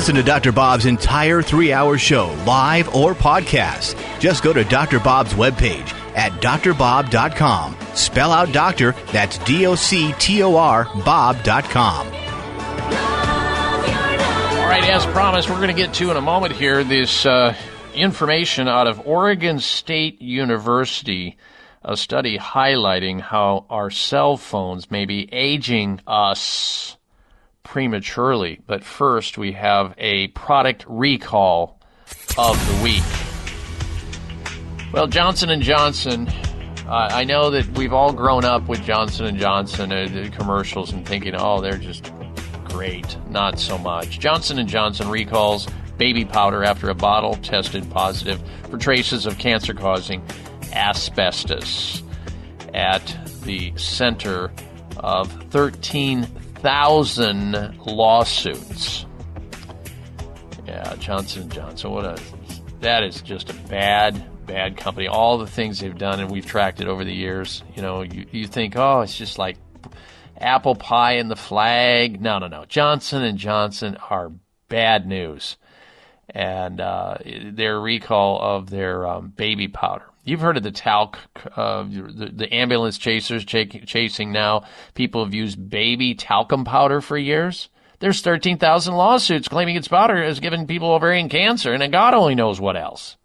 Listen 0.00 0.14
to 0.14 0.22
Dr. 0.22 0.50
Bob's 0.50 0.86
entire 0.86 1.42
three 1.42 1.74
hour 1.74 1.98
show, 1.98 2.34
live 2.46 2.94
or 2.94 3.14
podcast. 3.14 3.94
Just 4.18 4.42
go 4.42 4.50
to 4.50 4.64
Dr. 4.64 4.98
Bob's 4.98 5.34
webpage 5.34 5.92
at 6.16 6.32
drbob.com. 6.40 7.76
Spell 7.92 8.32
out 8.32 8.50
doctor, 8.50 8.92
that's 9.12 9.36
D 9.36 9.66
O 9.66 9.74
C 9.74 10.14
T 10.18 10.42
O 10.42 10.56
R, 10.56 10.88
Bob.com. 11.04 12.06
All 12.06 12.12
right, 14.70 14.82
as 14.84 15.04
promised, 15.04 15.50
we're 15.50 15.56
going 15.56 15.68
to 15.68 15.74
get 15.74 15.92
to 15.92 16.10
in 16.10 16.16
a 16.16 16.22
moment 16.22 16.54
here 16.54 16.82
this 16.82 17.26
uh, 17.26 17.54
information 17.94 18.68
out 18.68 18.86
of 18.86 19.06
Oregon 19.06 19.58
State 19.58 20.22
University, 20.22 21.36
a 21.82 21.94
study 21.94 22.38
highlighting 22.38 23.20
how 23.20 23.66
our 23.68 23.90
cell 23.90 24.38
phones 24.38 24.90
may 24.90 25.04
be 25.04 25.28
aging 25.30 26.00
us 26.06 26.96
prematurely. 27.70 28.58
But 28.66 28.82
first, 28.82 29.38
we 29.38 29.52
have 29.52 29.94
a 29.96 30.26
product 30.28 30.84
recall 30.88 31.78
of 32.36 32.58
the 32.66 32.82
week. 32.82 33.04
Well, 34.92 35.06
Johnson 35.06 35.50
and 35.50 35.62
Johnson. 35.62 36.26
Uh, 36.88 37.08
I 37.12 37.22
know 37.22 37.50
that 37.50 37.68
we've 37.78 37.92
all 37.92 38.12
grown 38.12 38.44
up 38.44 38.66
with 38.66 38.82
Johnson 38.82 39.26
and 39.26 39.38
Johnson 39.38 39.92
uh, 39.92 40.30
commercials 40.36 40.90
and 40.92 41.06
thinking, 41.06 41.36
"Oh, 41.36 41.60
they're 41.60 41.78
just 41.78 42.10
great." 42.64 43.16
Not 43.28 43.60
so 43.60 43.78
much. 43.78 44.18
Johnson 44.18 44.58
and 44.58 44.68
Johnson 44.68 45.08
recalls 45.08 45.68
baby 45.96 46.24
powder 46.24 46.64
after 46.64 46.90
a 46.90 46.94
bottle 46.96 47.34
tested 47.36 47.88
positive 47.88 48.42
for 48.68 48.78
traces 48.78 49.26
of 49.26 49.38
cancer-causing 49.38 50.20
asbestos 50.72 52.02
at 52.74 53.16
the 53.44 53.72
center 53.76 54.50
of 54.96 55.28
13,000 56.62 57.78
lawsuits. 57.86 59.06
Yeah, 60.66 60.94
Johnson 60.96 61.48
Johnson. 61.48 61.90
What 61.90 62.04
a 62.04 62.18
that 62.80 63.02
is 63.02 63.22
just 63.22 63.48
a 63.48 63.54
bad, 63.54 64.46
bad 64.46 64.76
company. 64.76 65.08
All 65.08 65.38
the 65.38 65.46
things 65.46 65.80
they've 65.80 65.96
done, 65.96 66.20
and 66.20 66.30
we've 66.30 66.44
tracked 66.44 66.80
it 66.80 66.86
over 66.86 67.02
the 67.02 67.14
years. 67.14 67.62
You 67.74 67.82
know, 67.82 68.02
you, 68.02 68.26
you 68.30 68.46
think, 68.46 68.76
oh, 68.76 69.00
it's 69.00 69.16
just 69.16 69.38
like 69.38 69.56
apple 70.38 70.74
pie 70.74 71.14
and 71.14 71.30
the 71.30 71.36
flag. 71.36 72.20
No, 72.20 72.38
no, 72.38 72.46
no. 72.46 72.66
Johnson 72.66 73.22
and 73.22 73.38
Johnson 73.38 73.96
are 74.10 74.30
bad 74.68 75.06
news, 75.06 75.56
and 76.28 76.78
uh, 76.78 77.16
their 77.24 77.80
recall 77.80 78.38
of 78.38 78.68
their 78.68 79.06
um, 79.06 79.28
baby 79.28 79.68
powder. 79.68 80.09
You've 80.22 80.40
heard 80.40 80.58
of 80.58 80.62
the 80.62 80.70
talc, 80.70 81.18
uh, 81.56 81.82
the, 81.84 82.30
the, 82.32 82.54
ambulance 82.54 82.98
chasers 82.98 83.44
ch- 83.44 83.86
chasing 83.86 84.32
now. 84.32 84.64
People 84.94 85.24
have 85.24 85.32
used 85.32 85.70
baby 85.70 86.14
talcum 86.14 86.64
powder 86.64 87.00
for 87.00 87.16
years. 87.16 87.70
There's 88.00 88.20
13,000 88.20 88.94
lawsuits 88.94 89.48
claiming 89.48 89.76
its 89.76 89.88
powder 89.88 90.22
has 90.22 90.40
given 90.40 90.66
people 90.66 90.90
ovarian 90.92 91.28
cancer, 91.28 91.72
and 91.72 91.92
God 91.92 92.14
only 92.14 92.34
knows 92.34 92.60
what 92.60 92.76
else. 92.76 93.16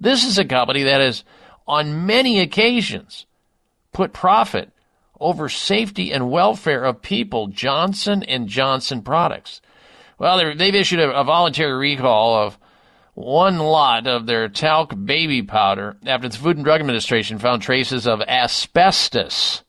This 0.00 0.24
is 0.24 0.38
a 0.38 0.44
company 0.44 0.84
that 0.84 1.00
has, 1.00 1.24
on 1.68 2.06
many 2.06 2.40
occasions, 2.40 3.26
put 3.92 4.12
profit 4.12 4.70
over 5.20 5.48
safety 5.48 6.12
and 6.12 6.30
welfare 6.30 6.84
of 6.84 7.02
people. 7.02 7.48
Johnson 7.48 8.22
and 8.22 8.48
Johnson 8.48 9.02
products. 9.02 9.60
Well, 10.18 10.54
they've 10.54 10.74
issued 10.74 11.00
a, 11.00 11.12
a 11.12 11.24
voluntary 11.24 11.72
recall 11.72 12.34
of 12.34 12.58
one 13.20 13.58
lot 13.58 14.06
of 14.06 14.26
their 14.26 14.48
talc 14.48 14.94
baby 15.04 15.42
powder 15.42 15.96
after 16.06 16.28
the 16.28 16.36
Food 16.36 16.56
and 16.56 16.64
Drug 16.64 16.80
Administration 16.80 17.38
found 17.38 17.62
traces 17.62 18.06
of 18.06 18.20
asbestos, 18.22 19.62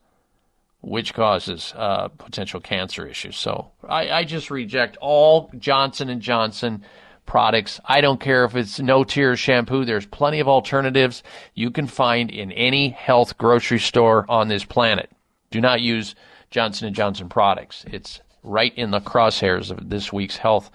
which 0.81 1.13
causes 1.13 1.73
uh, 1.75 2.07
potential 2.09 2.59
cancer 2.59 3.07
issues. 3.07 3.38
So 3.38 3.71
I, 3.88 4.09
I, 4.09 4.23
just 4.23 4.49
reject 4.49 4.97
all 4.97 5.51
Johnson 5.57 6.09
and 6.09 6.21
Johnson 6.21 6.83
products. 7.25 7.80
I 7.85 8.01
don't 8.01 8.19
care 8.19 8.45
if 8.45 8.55
it's 8.55 8.80
no 8.80 9.03
tears 9.03 9.39
shampoo. 9.39 9.85
There's 9.85 10.05
plenty 10.05 10.39
of 10.39 10.47
alternatives 10.47 11.23
you 11.53 11.71
can 11.71 11.88
find 11.88 12.31
in 12.31 12.51
any 12.51 12.89
health 12.89 13.38
grocery 13.38 13.80
store 13.80 14.25
on 14.27 14.47
this 14.47 14.65
planet. 14.65 15.09
Do 15.51 15.61
not 15.61 15.81
use 15.81 16.15
Johnson 16.49 16.88
and 16.88 16.95
Johnson 16.95 17.30
products. 17.30 17.85
It's 17.88 18.21
right 18.43 18.75
in 18.75 18.91
the 18.91 19.01
crosshairs 19.01 19.71
of 19.71 19.89
this 19.89 20.11
week's 20.11 20.38
health 20.38 20.71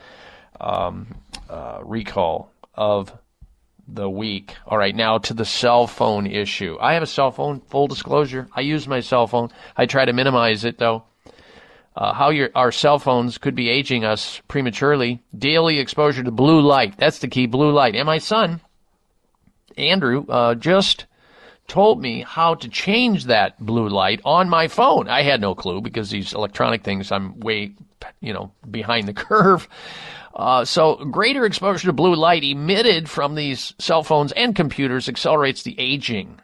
um, 0.60 1.14
uh, 1.50 1.80
recall 1.82 2.52
of 2.76 3.12
the 3.88 4.08
week. 4.08 4.54
All 4.66 4.78
right, 4.78 4.94
now 4.94 5.18
to 5.18 5.34
the 5.34 5.44
cell 5.44 5.86
phone 5.86 6.26
issue. 6.26 6.76
I 6.80 6.94
have 6.94 7.02
a 7.02 7.06
cell 7.06 7.30
phone, 7.30 7.60
full 7.60 7.86
disclosure. 7.86 8.48
I 8.54 8.62
use 8.62 8.88
my 8.88 9.00
cell 9.00 9.26
phone. 9.26 9.50
I 9.76 9.86
try 9.86 10.04
to 10.04 10.12
minimize 10.12 10.64
it, 10.64 10.78
though. 10.78 11.04
Uh, 11.94 12.12
how 12.12 12.28
your, 12.28 12.50
our 12.54 12.72
cell 12.72 12.98
phones 12.98 13.38
could 13.38 13.54
be 13.54 13.70
aging 13.70 14.04
us 14.04 14.42
prematurely. 14.48 15.22
Daily 15.36 15.78
exposure 15.78 16.22
to 16.22 16.30
blue 16.30 16.60
light. 16.60 16.98
That's 16.98 17.20
the 17.20 17.28
key, 17.28 17.46
blue 17.46 17.72
light. 17.72 17.94
And 17.94 18.04
my 18.04 18.18
son, 18.18 18.60
Andrew, 19.78 20.26
uh, 20.28 20.56
just 20.56 21.06
told 21.68 22.00
me 22.00 22.22
how 22.22 22.54
to 22.54 22.68
change 22.68 23.24
that 23.24 23.58
blue 23.64 23.88
light 23.88 24.20
on 24.24 24.48
my 24.48 24.68
phone. 24.68 25.08
I 25.08 25.22
had 25.22 25.40
no 25.40 25.54
clue 25.54 25.80
because 25.80 26.10
these 26.10 26.32
electronic 26.32 26.84
things, 26.84 27.10
I'm 27.10 27.40
way, 27.40 27.72
you 28.20 28.32
know, 28.32 28.52
behind 28.70 29.08
the 29.08 29.14
curve. 29.14 29.68
Uh, 30.36 30.66
so 30.66 30.96
greater 30.96 31.46
exposure 31.46 31.86
to 31.86 31.92
blue 31.94 32.14
light 32.14 32.44
emitted 32.44 33.08
from 33.08 33.34
these 33.34 33.72
cell 33.78 34.02
phones 34.02 34.32
and 34.32 34.54
computers 34.54 35.08
accelerates 35.08 35.62
the 35.62 35.74
aging 35.80 36.38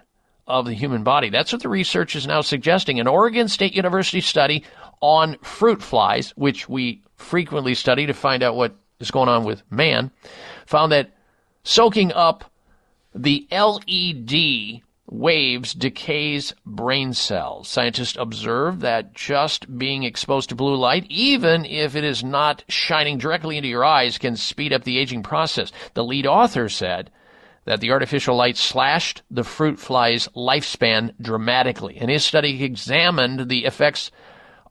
of 0.47 0.65
the 0.65 0.73
human 0.73 1.05
body. 1.05 1.29
That's 1.29 1.53
what 1.53 1.63
the 1.63 1.69
research 1.69 2.17
is 2.17 2.27
now 2.27 2.41
suggesting. 2.41 2.99
An 2.99 3.07
Oregon 3.07 3.49
State 3.49 3.75
University 3.75 4.23
study 4.23 4.65
on 5.03 5.37
fruit 5.43 5.83
flies, 5.83 6.31
which 6.37 6.71
we 6.71 7.03
frequently 7.17 7.75
study 7.75 8.07
to 8.07 8.15
find 8.15 8.43
out 8.43 8.57
what 8.57 8.75
is 8.99 9.11
going 9.11 9.29
on 9.29 9.45
with 9.45 9.63
man, 9.71 10.11
found 10.65 10.91
that 10.93 11.11
soaking 11.63 12.13
up 12.15 12.51
the 13.15 13.47
LED 13.51 14.81
waves 15.13 15.75
decays 15.75 16.55
brain 16.65 17.13
cells. 17.13 17.69
Scientists 17.69 18.17
observe 18.19 18.81
that 18.81 19.13
just 19.13 19.79
being 19.79 20.03
exposed 20.05 20.49
to 20.49 20.55
blue 20.55 20.75
light, 20.75 21.07
even 21.09 21.65
if 21.65 21.95
it 21.95 22.03
is 22.03 22.25
not 22.25 22.65
shining 22.69 23.19
directly 23.19 23.57
into 23.57 23.69
your 23.69 23.85
eyes, 23.85 24.19
can 24.19 24.37
speed 24.37 24.73
up 24.73 24.85
the 24.85 24.99
aging 24.99 25.23
process. 25.23 25.71
The 25.95 26.05
lead 26.05 26.27
author 26.27 26.69
said 26.69 27.11
that 27.65 27.81
the 27.81 27.93
artificial 27.93 28.37
light 28.37 28.57
slashed 28.57 29.23
the 29.31 29.45
fruit 29.45 29.79
fly's 29.79 30.29
lifespan 30.29 31.15
dramatically. 31.21 31.99
And 31.99 32.11
his 32.11 32.25
study 32.25 32.65
examined 32.65 33.49
the 33.49 33.65
effects 33.67 34.11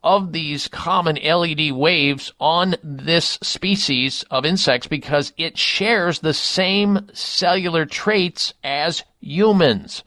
of 0.02 0.32
these 0.32 0.68
common 0.68 1.16
LED 1.16 1.72
waves 1.72 2.32
on 2.40 2.74
this 2.82 3.38
species 3.42 4.24
of 4.30 4.44
insects 4.44 4.86
because 4.86 5.32
it 5.36 5.56
shares 5.56 6.18
the 6.18 6.34
same 6.34 7.08
cellular 7.12 7.86
traits 7.86 8.54
as 8.64 9.02
humans. 9.20 10.02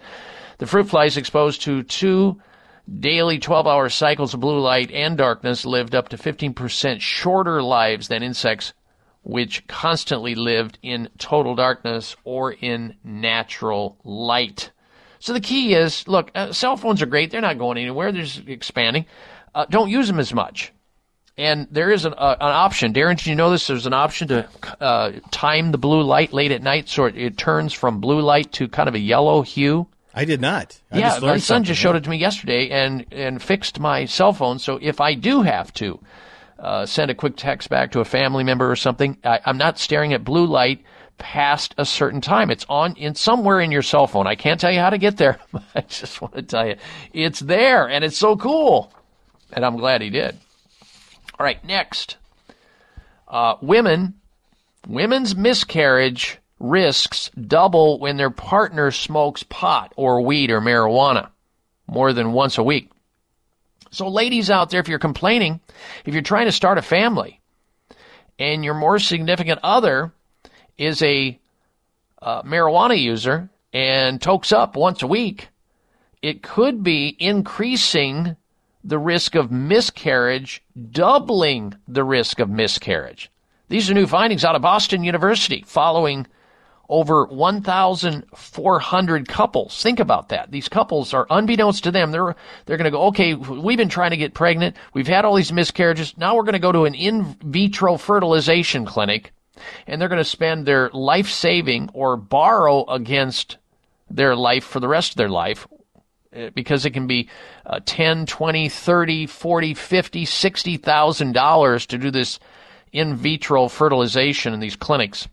The 0.58 0.68
fruit 0.68 0.90
flies 0.90 1.18
exposed 1.18 1.62
to 1.64 1.84
two 1.84 2.42
daily 3.00 3.40
12 3.40 3.68
hour 3.68 3.90
cycles 3.90 4.34
of 4.34 4.40
blue 4.40 4.60
light 4.60 4.92
and 4.92 5.18
darkness 5.18 5.66
lived 5.66 5.96
up 5.96 6.10
to 6.10 6.18
15% 6.18 7.00
shorter 7.00 7.64
lives 7.64 8.08
than 8.08 8.22
insects 8.24 8.74
which 9.26 9.66
constantly 9.66 10.36
lived 10.36 10.78
in 10.84 11.10
total 11.18 11.56
darkness 11.56 12.16
or 12.24 12.52
in 12.52 12.96
natural 13.04 13.98
light. 14.04 14.72
So 15.20 15.34
the 15.34 15.40
key 15.40 15.74
is 15.74 16.08
look, 16.08 16.30
uh, 16.36 16.54
cell 16.54 16.78
phones 16.78 17.02
are 17.02 17.08
great. 17.08 17.32
They're 17.32 17.42
not 17.42 17.58
going 17.58 17.80
anywhere, 17.80 18.12
they're 18.12 18.28
expanding. 18.46 19.08
Uh, 19.56 19.66
don't 19.70 19.90
use 19.90 20.08
them 20.08 20.20
as 20.20 20.34
much. 20.34 20.74
And 21.38 21.68
there 21.72 21.92
is 21.92 22.06
an, 22.06 22.14
uh, 22.18 22.36
an 22.40 22.52
option. 22.52 22.94
Darren, 22.94 23.18
did 23.18 23.26
you 23.26 23.36
know 23.36 23.50
this? 23.50 23.68
There's 23.68 23.86
an 23.86 23.94
option 23.94 24.28
to 24.28 24.48
uh, 24.80 25.14
time 25.32 25.72
the 25.72 25.78
blue 25.78 26.02
light 26.02 26.34
late 26.34 26.52
at 26.52 26.62
night 26.62 26.88
so 26.88 27.06
it, 27.06 27.18
it, 27.18 27.38
turns 27.38 27.74
from 27.74 28.00
blue 28.00 28.22
light 28.22 28.52
to 28.54 28.68
kind 28.68 28.88
of 28.88 28.96
a 28.96 29.00
yellow 29.00 29.42
hue. 29.42 29.88
I 30.14 30.24
did 30.24 30.40
not. 30.40 30.80
I 30.92 31.00
yeah, 31.00 31.20
my 31.22 31.38
son 31.38 31.66
just 31.66 31.80
showed 31.80 31.96
it 31.96 32.06
to 32.06 32.10
me 32.10 32.18
yesterday 32.18 32.70
and, 32.70 33.06
and 33.12 33.42
fixed 33.42 33.82
my 33.82 34.06
cell 34.06 34.32
phone. 34.32 34.60
So 34.60 34.80
if 34.82 35.02
I 35.02 35.14
do 35.14 35.42
have 35.42 35.74
to 35.76 36.00
uh, 36.58 36.86
send 36.86 37.12
a 37.12 37.16
quick 37.16 37.36
text 37.36 37.70
back 37.70 37.92
to 37.92 38.00
a 38.00 38.06
family 38.06 38.46
member 38.46 38.70
or 38.70 38.78
something, 38.78 39.18
I, 39.26 39.40
I'm 39.46 39.58
not 39.58 39.78
staring 39.78 40.14
at 40.14 40.24
blue 40.24 40.46
light 40.46 40.84
past 41.18 41.76
a 41.78 41.86
certain 41.86 42.22
time. 42.22 42.50
It's 42.50 42.66
on 42.70 42.96
in 42.96 43.16
somewhere 43.16 43.60
in 43.60 43.72
your 43.72 43.82
cell 43.82 44.08
phone. 44.08 44.28
I 44.28 44.36
can't 44.36 44.60
tell 44.60 44.72
you 44.72 44.80
how 44.80 44.90
to 44.90 44.98
get 44.98 45.18
there. 45.18 45.38
I 45.76 45.82
just 45.82 46.22
want 46.22 46.36
to 46.36 46.44
tell 46.44 46.68
you 46.68 46.76
it's 47.14 47.42
there 47.42 47.90
and 47.90 48.06
it's 48.06 48.18
so 48.18 48.38
cool. 48.38 48.94
And 49.52 49.66
I'm 49.66 49.78
glad 49.78 50.02
he 50.02 50.10
did. 50.10 50.38
All 51.40 51.46
right, 51.46 51.64
next. 51.66 52.18
Uh, 53.28 53.56
women, 53.62 54.16
women's 54.88 55.36
miscarriage 55.36 56.40
risks 56.60 57.30
double 57.32 58.00
when 58.00 58.18
their 58.18 58.30
partner 58.30 58.92
smokes 58.92 59.44
pot 59.44 59.94
or 59.96 60.22
weed 60.22 60.52
or 60.52 60.62
marijuana 60.62 61.30
more 61.88 62.14
than 62.14 62.34
once 62.34 62.58
a 62.58 62.64
week. 62.64 62.90
So, 63.92 64.08
ladies 64.08 64.50
out 64.50 64.70
there, 64.70 64.80
if 64.80 64.88
you're 64.88 65.00
complaining, 65.00 65.60
if 66.06 66.14
you're 66.14 66.24
trying 66.24 66.46
to 66.46 66.52
start 66.52 66.78
a 66.78 66.82
family, 66.82 67.40
and 68.38 68.66
your 68.66 68.74
more 68.74 69.00
significant 69.00 69.60
other 69.64 70.12
is 70.78 71.02
a 71.02 71.40
uh, 72.22 72.42
marijuana 72.42 73.00
user 73.00 73.50
and 73.72 74.22
tokes 74.22 74.52
up 74.52 74.76
once 74.76 75.02
a 75.02 75.08
week, 75.08 75.50
it 76.22 76.42
could 76.42 76.84
be 76.84 77.16
increasing 77.20 78.36
the 78.86 79.00
risk 79.00 79.36
of 79.36 79.52
miscarriage, 79.52 80.64
doubling 80.92 81.74
the 81.88 82.04
risk 82.04 82.40
of 82.40 82.50
miscarriage. 82.50 83.32
These 83.68 83.90
are 83.90 83.96
new 83.96 84.06
findings 84.06 84.46
out 84.46 84.56
of 84.56 84.62
Boston 84.62 85.04
University 85.04 85.64
following 85.66 86.28
over 86.88 87.26
1,400 87.26 89.28
couples. 89.28 89.82
Think 89.82 90.00
about 90.00 90.30
that. 90.30 90.52
These 90.52 90.70
couples 90.70 91.16
are, 91.16 91.26
unbeknownst 91.32 91.84
to 91.86 91.92
them, 91.92 92.12
they're, 92.12 92.36
they're 92.66 92.78
going 92.78 92.86
to 92.86 92.92
go, 92.92 93.08
okay, 93.08 93.34
we've 93.34 93.80
been 93.80 93.90
trying 93.90 94.12
to 94.12 94.18
get 94.18 94.36
pregnant. 94.36 94.76
We've 94.94 95.08
had 95.08 95.26
all 95.26 95.34
these 95.34 95.52
miscarriages. 95.52 96.16
Now 96.16 96.36
we're 96.36 96.44
going 96.44 96.54
to 96.54 96.60
go 96.60 96.72
to 96.72 96.86
an 96.86 96.94
in 96.94 97.36
vitro 97.44 97.98
fertilization 97.98 98.86
clinic 98.86 99.32
and 99.88 100.00
they're 100.00 100.10
going 100.10 100.20
to 100.20 100.26
spend 100.26 100.68
their 100.68 100.92
life 100.92 101.30
saving 101.30 101.90
or 101.94 102.18
borrow 102.18 102.86
against 102.86 103.58
their 104.12 104.36
life 104.36 104.64
for 104.64 104.80
the 104.80 104.88
rest 104.88 105.14
of 105.14 105.18
their 105.18 105.30
life 105.30 105.66
because 106.54 106.86
it 106.86 106.92
can 106.92 107.08
be 107.08 107.30
uh, 107.66 107.80
10, 107.86 108.26
20, 108.26 108.70
30, 108.70 109.26
40, 109.28 109.74
50, 109.74 110.26
60,000 110.26 111.32
dollars 111.34 111.86
to 111.88 111.98
do 111.98 112.12
this 112.12 112.40
in 112.92 113.16
vitro 113.16 113.68
fertilization 113.68 114.54
in 114.54 114.60
these 114.60 114.76
clinics 114.76 115.28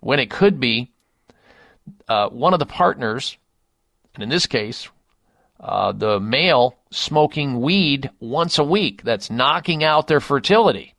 when 0.00 0.20
it 0.20 0.30
could 0.30 0.60
be 0.60 0.92
uh, 2.08 2.28
one 2.28 2.52
of 2.52 2.58
the 2.58 2.66
partners, 2.66 3.38
and 4.14 4.22
in 4.22 4.28
this 4.28 4.46
case, 4.46 4.88
uh, 5.60 5.92
the 5.92 6.20
male 6.20 6.76
smoking 6.90 7.60
weed 7.60 8.10
once 8.20 8.58
a 8.58 8.64
week 8.64 9.02
that's 9.02 9.30
knocking 9.30 9.82
out 9.82 10.06
their 10.06 10.20
fertility. 10.20 10.94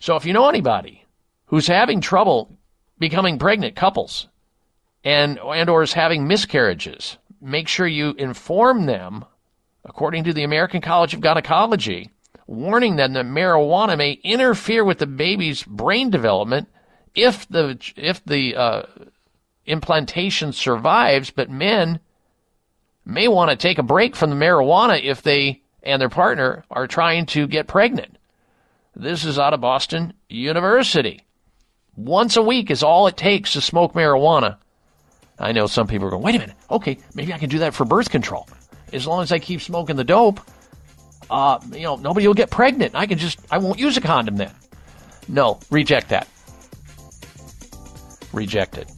So 0.00 0.16
if 0.16 0.24
you 0.24 0.32
know 0.32 0.48
anybody 0.48 1.04
who's 1.46 1.66
having 1.66 2.00
trouble 2.00 2.56
becoming 2.98 3.38
pregnant, 3.38 3.76
couples, 3.76 4.28
and 5.04 5.38
and 5.38 5.70
or 5.70 5.82
is 5.82 5.92
having 5.92 6.26
miscarriages, 6.26 7.18
make 7.40 7.68
sure 7.68 7.86
you 7.86 8.14
inform 8.18 8.86
them, 8.86 9.24
according 9.84 10.24
to 10.24 10.32
the 10.32 10.44
American 10.44 10.80
College 10.80 11.14
of 11.14 11.20
Gynecology, 11.20 12.10
warning 12.46 12.96
them 12.96 13.12
that 13.14 13.26
marijuana 13.26 13.96
may 13.96 14.12
interfere 14.22 14.84
with 14.84 14.98
the 14.98 15.06
baby's 15.06 15.62
brain 15.62 16.10
development 16.10 16.68
if 17.14 17.48
the 17.48 17.78
if 17.96 18.24
the 18.24 18.54
uh, 18.56 18.82
implantation 19.64 20.52
survives, 20.52 21.30
but 21.30 21.50
men 21.50 22.00
may 23.04 23.28
want 23.28 23.50
to 23.50 23.56
take 23.56 23.78
a 23.78 23.82
break 23.82 24.14
from 24.14 24.30
the 24.30 24.36
marijuana 24.36 25.02
if 25.02 25.22
they 25.22 25.62
and 25.82 26.00
their 26.00 26.08
partner 26.08 26.64
are 26.70 26.86
trying 26.86 27.26
to 27.26 27.46
get 27.46 27.68
pregnant. 27.68 28.18
This 28.94 29.24
is 29.24 29.38
out 29.38 29.54
of 29.54 29.60
Boston 29.60 30.14
University. 30.28 31.24
Once 31.96 32.36
a 32.36 32.42
week 32.42 32.70
is 32.70 32.82
all 32.82 33.06
it 33.06 33.16
takes 33.16 33.52
to 33.52 33.60
smoke 33.60 33.94
marijuana. 33.94 34.58
I 35.38 35.52
know 35.52 35.66
some 35.66 35.86
people 35.86 36.06
are 36.06 36.10
going, 36.10 36.22
wait 36.22 36.34
a 36.36 36.38
minute, 36.38 36.56
okay, 36.70 36.98
maybe 37.14 37.32
I 37.32 37.38
can 37.38 37.48
do 37.48 37.58
that 37.60 37.74
for 37.74 37.84
birth 37.84 38.10
control. 38.10 38.48
As 38.92 39.06
long 39.06 39.22
as 39.22 39.32
I 39.32 39.38
keep 39.38 39.60
smoking 39.60 39.96
the 39.96 40.04
dope, 40.04 40.40
uh, 41.28 41.58
you 41.72 41.82
know, 41.82 41.96
nobody 41.96 42.26
will 42.26 42.34
get 42.34 42.50
pregnant. 42.50 42.94
I 42.94 43.06
can 43.06 43.18
just, 43.18 43.38
I 43.50 43.58
won't 43.58 43.78
use 43.78 43.96
a 43.96 44.00
condom 44.00 44.36
then. 44.36 44.52
No, 45.28 45.58
reject 45.70 46.10
that. 46.10 46.28
Reject 48.32 48.78
it. 48.78 48.90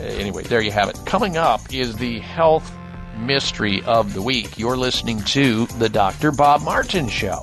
Anyway, 0.00 0.44
there 0.44 0.60
you 0.60 0.70
have 0.70 0.88
it. 0.88 0.98
Coming 1.06 1.36
up 1.36 1.72
is 1.72 1.96
the 1.96 2.20
health 2.20 2.72
mystery 3.18 3.82
of 3.82 4.14
the 4.14 4.22
week. 4.22 4.58
You're 4.58 4.76
listening 4.76 5.20
to 5.22 5.66
the 5.66 5.88
Dr. 5.88 6.30
Bob 6.32 6.62
Martin 6.62 7.08
Show. 7.08 7.42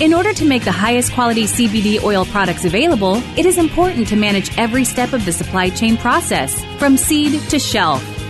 In 0.00 0.14
order 0.14 0.32
to 0.32 0.44
make 0.44 0.64
the 0.64 0.72
highest 0.72 1.12
quality 1.12 1.44
CBD 1.44 2.02
oil 2.02 2.24
products 2.24 2.64
available, 2.64 3.22
it 3.36 3.46
is 3.46 3.58
important 3.58 4.08
to 4.08 4.16
manage 4.16 4.56
every 4.58 4.84
step 4.84 5.12
of 5.12 5.24
the 5.24 5.32
supply 5.32 5.68
chain 5.70 5.96
process, 5.96 6.64
from 6.78 6.96
seed 6.96 7.40
to 7.50 7.58
shelf. 7.58 8.11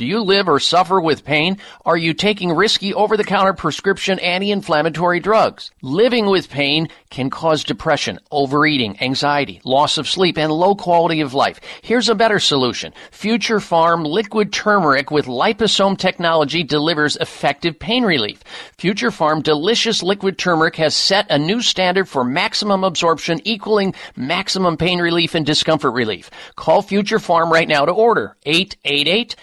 Do 0.00 0.06
you 0.06 0.22
live 0.22 0.48
or 0.48 0.58
suffer 0.58 0.98
with 0.98 1.26
pain? 1.26 1.58
Are 1.84 1.94
you 1.94 2.14
taking 2.14 2.56
risky 2.56 2.94
over 2.94 3.18
the 3.18 3.22
counter 3.22 3.52
prescription 3.52 4.18
anti 4.20 4.50
inflammatory 4.50 5.20
drugs? 5.20 5.72
Living 5.82 6.24
with 6.24 6.48
pain 6.48 6.88
can 7.10 7.28
cause 7.28 7.64
depression, 7.64 8.18
overeating, 8.30 8.96
anxiety, 9.02 9.60
loss 9.62 9.98
of 9.98 10.08
sleep, 10.08 10.38
and 10.38 10.50
low 10.50 10.74
quality 10.74 11.20
of 11.20 11.34
life. 11.34 11.60
Here's 11.82 12.08
a 12.08 12.14
better 12.14 12.38
solution. 12.38 12.94
Future 13.10 13.58
Pharm 13.58 14.06
liquid 14.06 14.54
turmeric 14.54 15.10
with 15.10 15.26
liposome 15.26 15.98
technology 15.98 16.62
delivers 16.62 17.16
effective 17.16 17.78
pain 17.78 18.02
relief. 18.02 18.42
Future 18.78 19.10
Pharm 19.10 19.42
delicious 19.42 20.02
liquid 20.02 20.38
turmeric 20.38 20.76
has 20.76 20.96
set 20.96 21.26
a 21.28 21.38
new 21.38 21.60
standard 21.60 22.08
for 22.08 22.24
maximum 22.24 22.84
absorption 22.84 23.38
equaling 23.44 23.92
maximum 24.16 24.78
pain 24.78 24.98
relief 24.98 25.34
and 25.34 25.44
discomfort 25.44 25.92
relief. 25.92 26.30
Call 26.56 26.80
Future 26.80 27.18
Pharm 27.18 27.50
right 27.50 27.68
now 27.68 27.84
to 27.84 27.92
order 27.92 28.34
888 28.46 29.36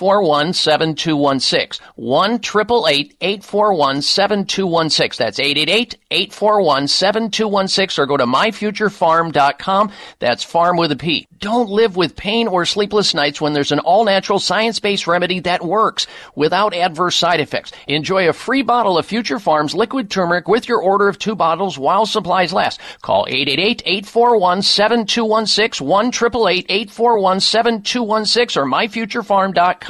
841 0.00 0.54
7216. 0.54 1.86
1 1.96 2.40
841 3.20 4.00
7216. 4.00 5.22
That's 5.22 5.38
888 5.38 5.96
841 6.10 6.88
7216 6.88 8.02
or 8.02 8.06
go 8.06 8.16
to 8.16 8.24
myfuturepharm.com. 8.24 9.92
That's 10.18 10.42
farm 10.42 10.78
with 10.78 10.92
a 10.92 10.96
P. 10.96 11.28
Don't 11.38 11.68
live 11.68 11.96
with 11.96 12.16
pain 12.16 12.48
or 12.48 12.64
sleepless 12.64 13.12
nights 13.12 13.42
when 13.42 13.52
there's 13.52 13.72
an 13.72 13.78
all 13.80 14.04
natural 14.04 14.38
science 14.38 14.80
based 14.80 15.06
remedy 15.06 15.40
that 15.40 15.62
works 15.62 16.06
without 16.34 16.72
adverse 16.72 17.16
side 17.16 17.40
effects. 17.40 17.72
Enjoy 17.86 18.26
a 18.26 18.32
free 18.32 18.62
bottle 18.62 18.96
of 18.96 19.04
Future 19.04 19.38
Pharms 19.38 19.74
liquid 19.74 20.10
turmeric 20.10 20.48
with 20.48 20.66
your 20.66 20.80
order 20.80 21.08
of 21.08 21.18
two 21.18 21.34
bottles 21.34 21.78
while 21.78 22.06
supplies 22.06 22.54
last. 22.54 22.80
Call 23.02 23.26
888 23.28 23.82
841 23.84 24.62
7216 24.62 25.86
1 25.86 26.06
841 26.70 27.40
7216 27.40 28.62
or 28.62 28.66
myfuturepharm.com. 28.66 29.89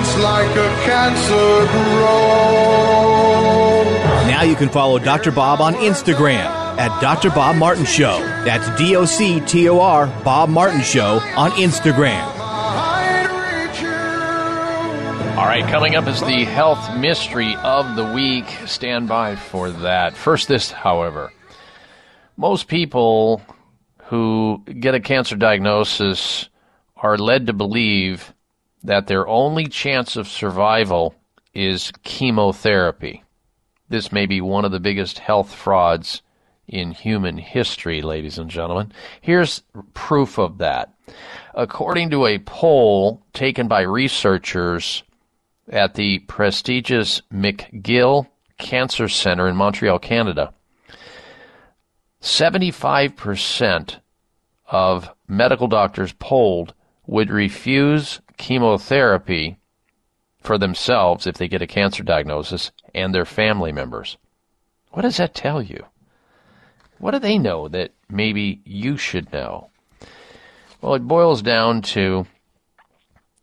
Silence 0.00 0.22
like 0.22 0.56
a 0.56 0.68
cancer 0.84 1.66
grows. 1.72 2.30
Now 4.30 4.42
you 4.44 4.56
can 4.56 4.70
follow 4.70 4.98
Dr. 4.98 5.30
Bob 5.30 5.60
on 5.60 5.74
Instagram 5.74 6.46
at 6.78 7.00
Dr. 7.02 7.28
Bob 7.30 7.56
Martin 7.56 7.84
Show. 7.84 8.18
That's 8.44 8.70
D 8.78 8.96
O 8.96 9.04
C 9.04 9.40
T 9.40 9.68
O 9.68 9.78
R 9.80 10.06
Bob 10.24 10.48
Martin 10.48 10.80
Show 10.80 11.20
on 11.36 11.50
Instagram. 11.52 12.26
All 15.36 15.46
right, 15.46 15.64
coming 15.70 15.96
up 15.96 16.06
is 16.06 16.20
the 16.20 16.44
health 16.44 16.96
mystery 16.96 17.54
of 17.56 17.96
the 17.96 18.12
week. 18.12 18.46
Stand 18.66 19.08
by 19.08 19.36
for 19.36 19.70
that. 19.70 20.16
First, 20.16 20.48
this, 20.48 20.70
however. 20.70 21.32
Most 22.36 22.68
people 22.68 23.42
who 24.04 24.62
get 24.64 24.94
a 24.94 25.00
cancer 25.00 25.36
diagnosis 25.36 26.48
are 26.96 27.18
led 27.18 27.46
to 27.48 27.52
believe 27.52 28.32
that 28.82 29.06
their 29.06 29.26
only 29.28 29.66
chance 29.66 30.16
of 30.16 30.28
survival 30.28 31.14
is 31.54 31.92
chemotherapy. 32.02 33.24
This 33.88 34.12
may 34.12 34.26
be 34.26 34.40
one 34.40 34.64
of 34.64 34.72
the 34.72 34.80
biggest 34.80 35.18
health 35.18 35.52
frauds 35.52 36.22
in 36.68 36.92
human 36.92 37.36
history, 37.38 38.00
ladies 38.00 38.38
and 38.38 38.48
gentlemen. 38.48 38.92
Here's 39.20 39.62
proof 39.92 40.38
of 40.38 40.58
that. 40.58 40.94
According 41.54 42.10
to 42.10 42.26
a 42.26 42.38
poll 42.38 43.22
taken 43.32 43.66
by 43.66 43.80
researchers 43.80 45.02
at 45.68 45.94
the 45.94 46.20
prestigious 46.20 47.20
McGill 47.32 48.28
Cancer 48.58 49.08
Center 49.08 49.48
in 49.48 49.56
Montreal, 49.56 49.98
Canada, 49.98 50.54
75% 52.22 53.96
of 54.66 55.10
medical 55.26 55.66
doctors 55.66 56.12
polled 56.12 56.74
would 57.06 57.30
refuse 57.30 58.20
chemotherapy 58.40 59.58
for 60.40 60.56
themselves 60.56 61.26
if 61.26 61.36
they 61.36 61.46
get 61.46 61.60
a 61.60 61.66
cancer 61.66 62.02
diagnosis 62.02 62.72
and 62.94 63.14
their 63.14 63.26
family 63.26 63.70
members. 63.70 64.16
What 64.92 65.02
does 65.02 65.18
that 65.18 65.34
tell 65.34 65.62
you? 65.62 65.84
What 66.98 67.10
do 67.10 67.18
they 67.18 67.36
know 67.36 67.68
that 67.68 67.92
maybe 68.08 68.62
you 68.64 68.96
should 68.96 69.30
know? 69.30 69.68
Well, 70.80 70.94
it 70.94 71.06
boils 71.06 71.42
down 71.42 71.82
to 71.82 72.26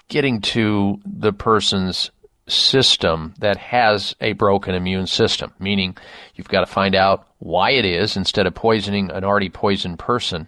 getting 0.07 0.41
to 0.41 0.99
the 1.05 1.31
person's 1.31 2.09
system 2.47 3.35
that 3.37 3.57
has 3.57 4.15
a 4.19 4.33
broken 4.33 4.73
immune 4.73 5.05
system, 5.05 5.53
meaning 5.59 5.95
you've 6.33 6.49
got 6.49 6.61
to 6.61 6.65
find 6.65 6.95
out 6.95 7.27
why 7.37 7.71
it 7.71 7.85
is 7.85 8.17
instead 8.17 8.47
of 8.47 8.55
poisoning 8.55 9.11
an 9.11 9.23
already 9.23 9.49
poisoned 9.49 9.99
person. 9.99 10.47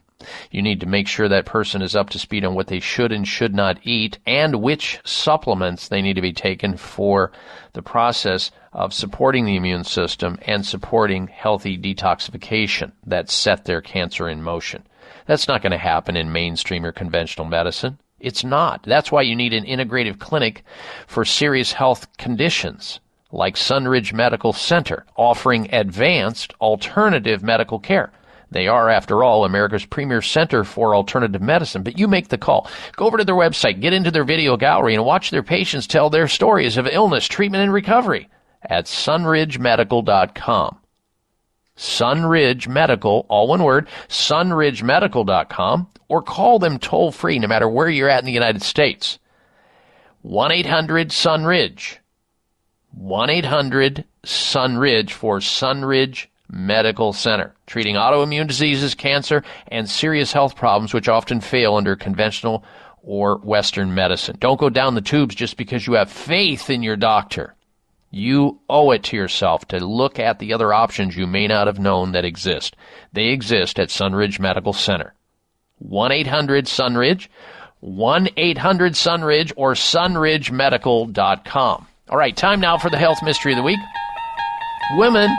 You 0.51 0.61
need 0.61 0.81
to 0.81 0.85
make 0.85 1.07
sure 1.07 1.29
that 1.29 1.45
person 1.45 1.81
is 1.81 1.95
up 1.95 2.09
to 2.09 2.19
speed 2.19 2.43
on 2.43 2.53
what 2.53 2.67
they 2.67 2.79
should 2.79 3.11
and 3.11 3.27
should 3.27 3.55
not 3.55 3.79
eat 3.83 4.19
and 4.25 4.61
which 4.61 4.99
supplements 5.05 5.87
they 5.87 6.01
need 6.01 6.15
to 6.15 6.21
be 6.21 6.33
taken 6.33 6.75
for 6.75 7.31
the 7.73 7.81
process 7.81 8.51
of 8.73 8.93
supporting 8.93 9.45
the 9.45 9.55
immune 9.55 9.83
system 9.83 10.37
and 10.41 10.65
supporting 10.65 11.27
healthy 11.27 11.77
detoxification 11.77 12.91
that 13.05 13.29
set 13.29 13.65
their 13.65 13.81
cancer 13.81 14.27
in 14.27 14.43
motion. 14.43 14.83
That's 15.25 15.47
not 15.47 15.61
going 15.61 15.71
to 15.71 15.77
happen 15.77 16.17
in 16.17 16.31
mainstream 16.31 16.85
or 16.85 16.91
conventional 16.91 17.47
medicine. 17.47 17.97
It's 18.19 18.43
not. 18.43 18.83
That's 18.83 19.11
why 19.11 19.21
you 19.21 19.35
need 19.35 19.53
an 19.53 19.63
integrative 19.65 20.19
clinic 20.19 20.63
for 21.07 21.23
serious 21.23 21.71
health 21.71 22.07
conditions 22.17 22.99
like 23.31 23.55
Sunridge 23.55 24.11
Medical 24.11 24.53
Center, 24.53 25.05
offering 25.15 25.73
advanced 25.73 26.53
alternative 26.59 27.43
medical 27.43 27.79
care. 27.79 28.11
They 28.51 28.67
are, 28.67 28.89
after 28.89 29.23
all, 29.23 29.45
America's 29.45 29.85
premier 29.85 30.21
center 30.21 30.63
for 30.63 30.95
alternative 30.95 31.41
medicine, 31.41 31.83
but 31.83 31.99
you 31.99 32.07
make 32.07 32.29
the 32.29 32.37
call. 32.37 32.69
Go 32.95 33.05
over 33.05 33.17
to 33.17 33.23
their 33.23 33.35
website, 33.35 33.79
get 33.79 33.93
into 33.93 34.09
their 34.11 34.23
video 34.23 34.57
gallery, 34.57 34.95
and 34.95 35.05
watch 35.05 35.29
their 35.29 35.43
patients 35.43 35.85
tell 35.85 36.09
their 36.09 36.27
stories 36.27 36.77
of 36.77 36.87
illness, 36.87 37.27
treatment, 37.27 37.63
and 37.63 37.73
recovery 37.73 38.27
at 38.63 38.85
sunridgemedical.com. 38.85 40.79
Sunridge 41.77 42.67
Medical, 42.67 43.25
all 43.29 43.47
one 43.47 43.63
word, 43.63 43.87
sunridgemedical.com, 44.09 45.87
or 46.09 46.21
call 46.21 46.59
them 46.59 46.77
toll 46.77 47.11
free 47.11 47.39
no 47.39 47.47
matter 47.47 47.69
where 47.69 47.87
you're 47.87 48.09
at 48.09 48.19
in 48.19 48.25
the 48.25 48.31
United 48.33 48.61
States. 48.61 49.19
1 50.23 50.51
800 50.51 51.09
Sunridge. 51.09 51.97
1 52.91 53.29
800 53.29 54.03
Sunridge 54.23 55.11
for 55.11 55.39
Sunridge 55.39 56.27
Medical 56.51 57.13
Center, 57.13 57.53
treating 57.67 57.95
autoimmune 57.95 58.47
diseases, 58.47 58.95
cancer, 58.95 59.43
and 59.67 59.87
serious 59.89 60.33
health 60.33 60.55
problems 60.55 60.93
which 60.93 61.07
often 61.07 61.41
fail 61.41 61.75
under 61.75 61.95
conventional 61.95 62.63
or 63.03 63.37
Western 63.37 63.93
medicine. 63.93 64.35
Don't 64.39 64.59
go 64.59 64.69
down 64.69 64.95
the 64.95 65.01
tubes 65.01 65.35
just 65.35 65.57
because 65.57 65.85
you 65.87 65.93
have 65.93 66.11
faith 66.11 66.69
in 66.69 66.83
your 66.83 66.95
doctor. 66.95 67.55
You 68.11 68.59
owe 68.67 68.89
it 68.91 69.03
to 69.03 69.15
yourself 69.15 69.67
to 69.67 69.85
look 69.85 70.17
at 70.17 70.39
the 70.39 70.53
other 70.53 70.73
options 70.73 71.15
you 71.15 71.27
may 71.27 71.45
not 71.47 71.67
have 71.67 71.77
known 71.79 72.13
that 72.13 72.25
exist. 72.25 72.75
They 73.13 73.27
exist 73.27 73.79
at 73.79 73.89
Sunridge 73.89 74.39
Medical 74.39 74.73
Center. 74.73 75.13
1-800-SUNRIDGE, 75.87 77.29
1-800-SUNRIDGE, 77.83 79.53
or 79.55 79.73
sunridgemedical.com. 79.73 81.87
All 82.09 82.17
right, 82.17 82.35
time 82.35 82.59
now 82.59 82.79
for 82.79 82.89
the 82.89 82.97
health 82.97 83.19
mystery 83.23 83.53
of 83.53 83.57
the 83.57 83.63
week. 83.63 83.79
Women, 84.97 85.29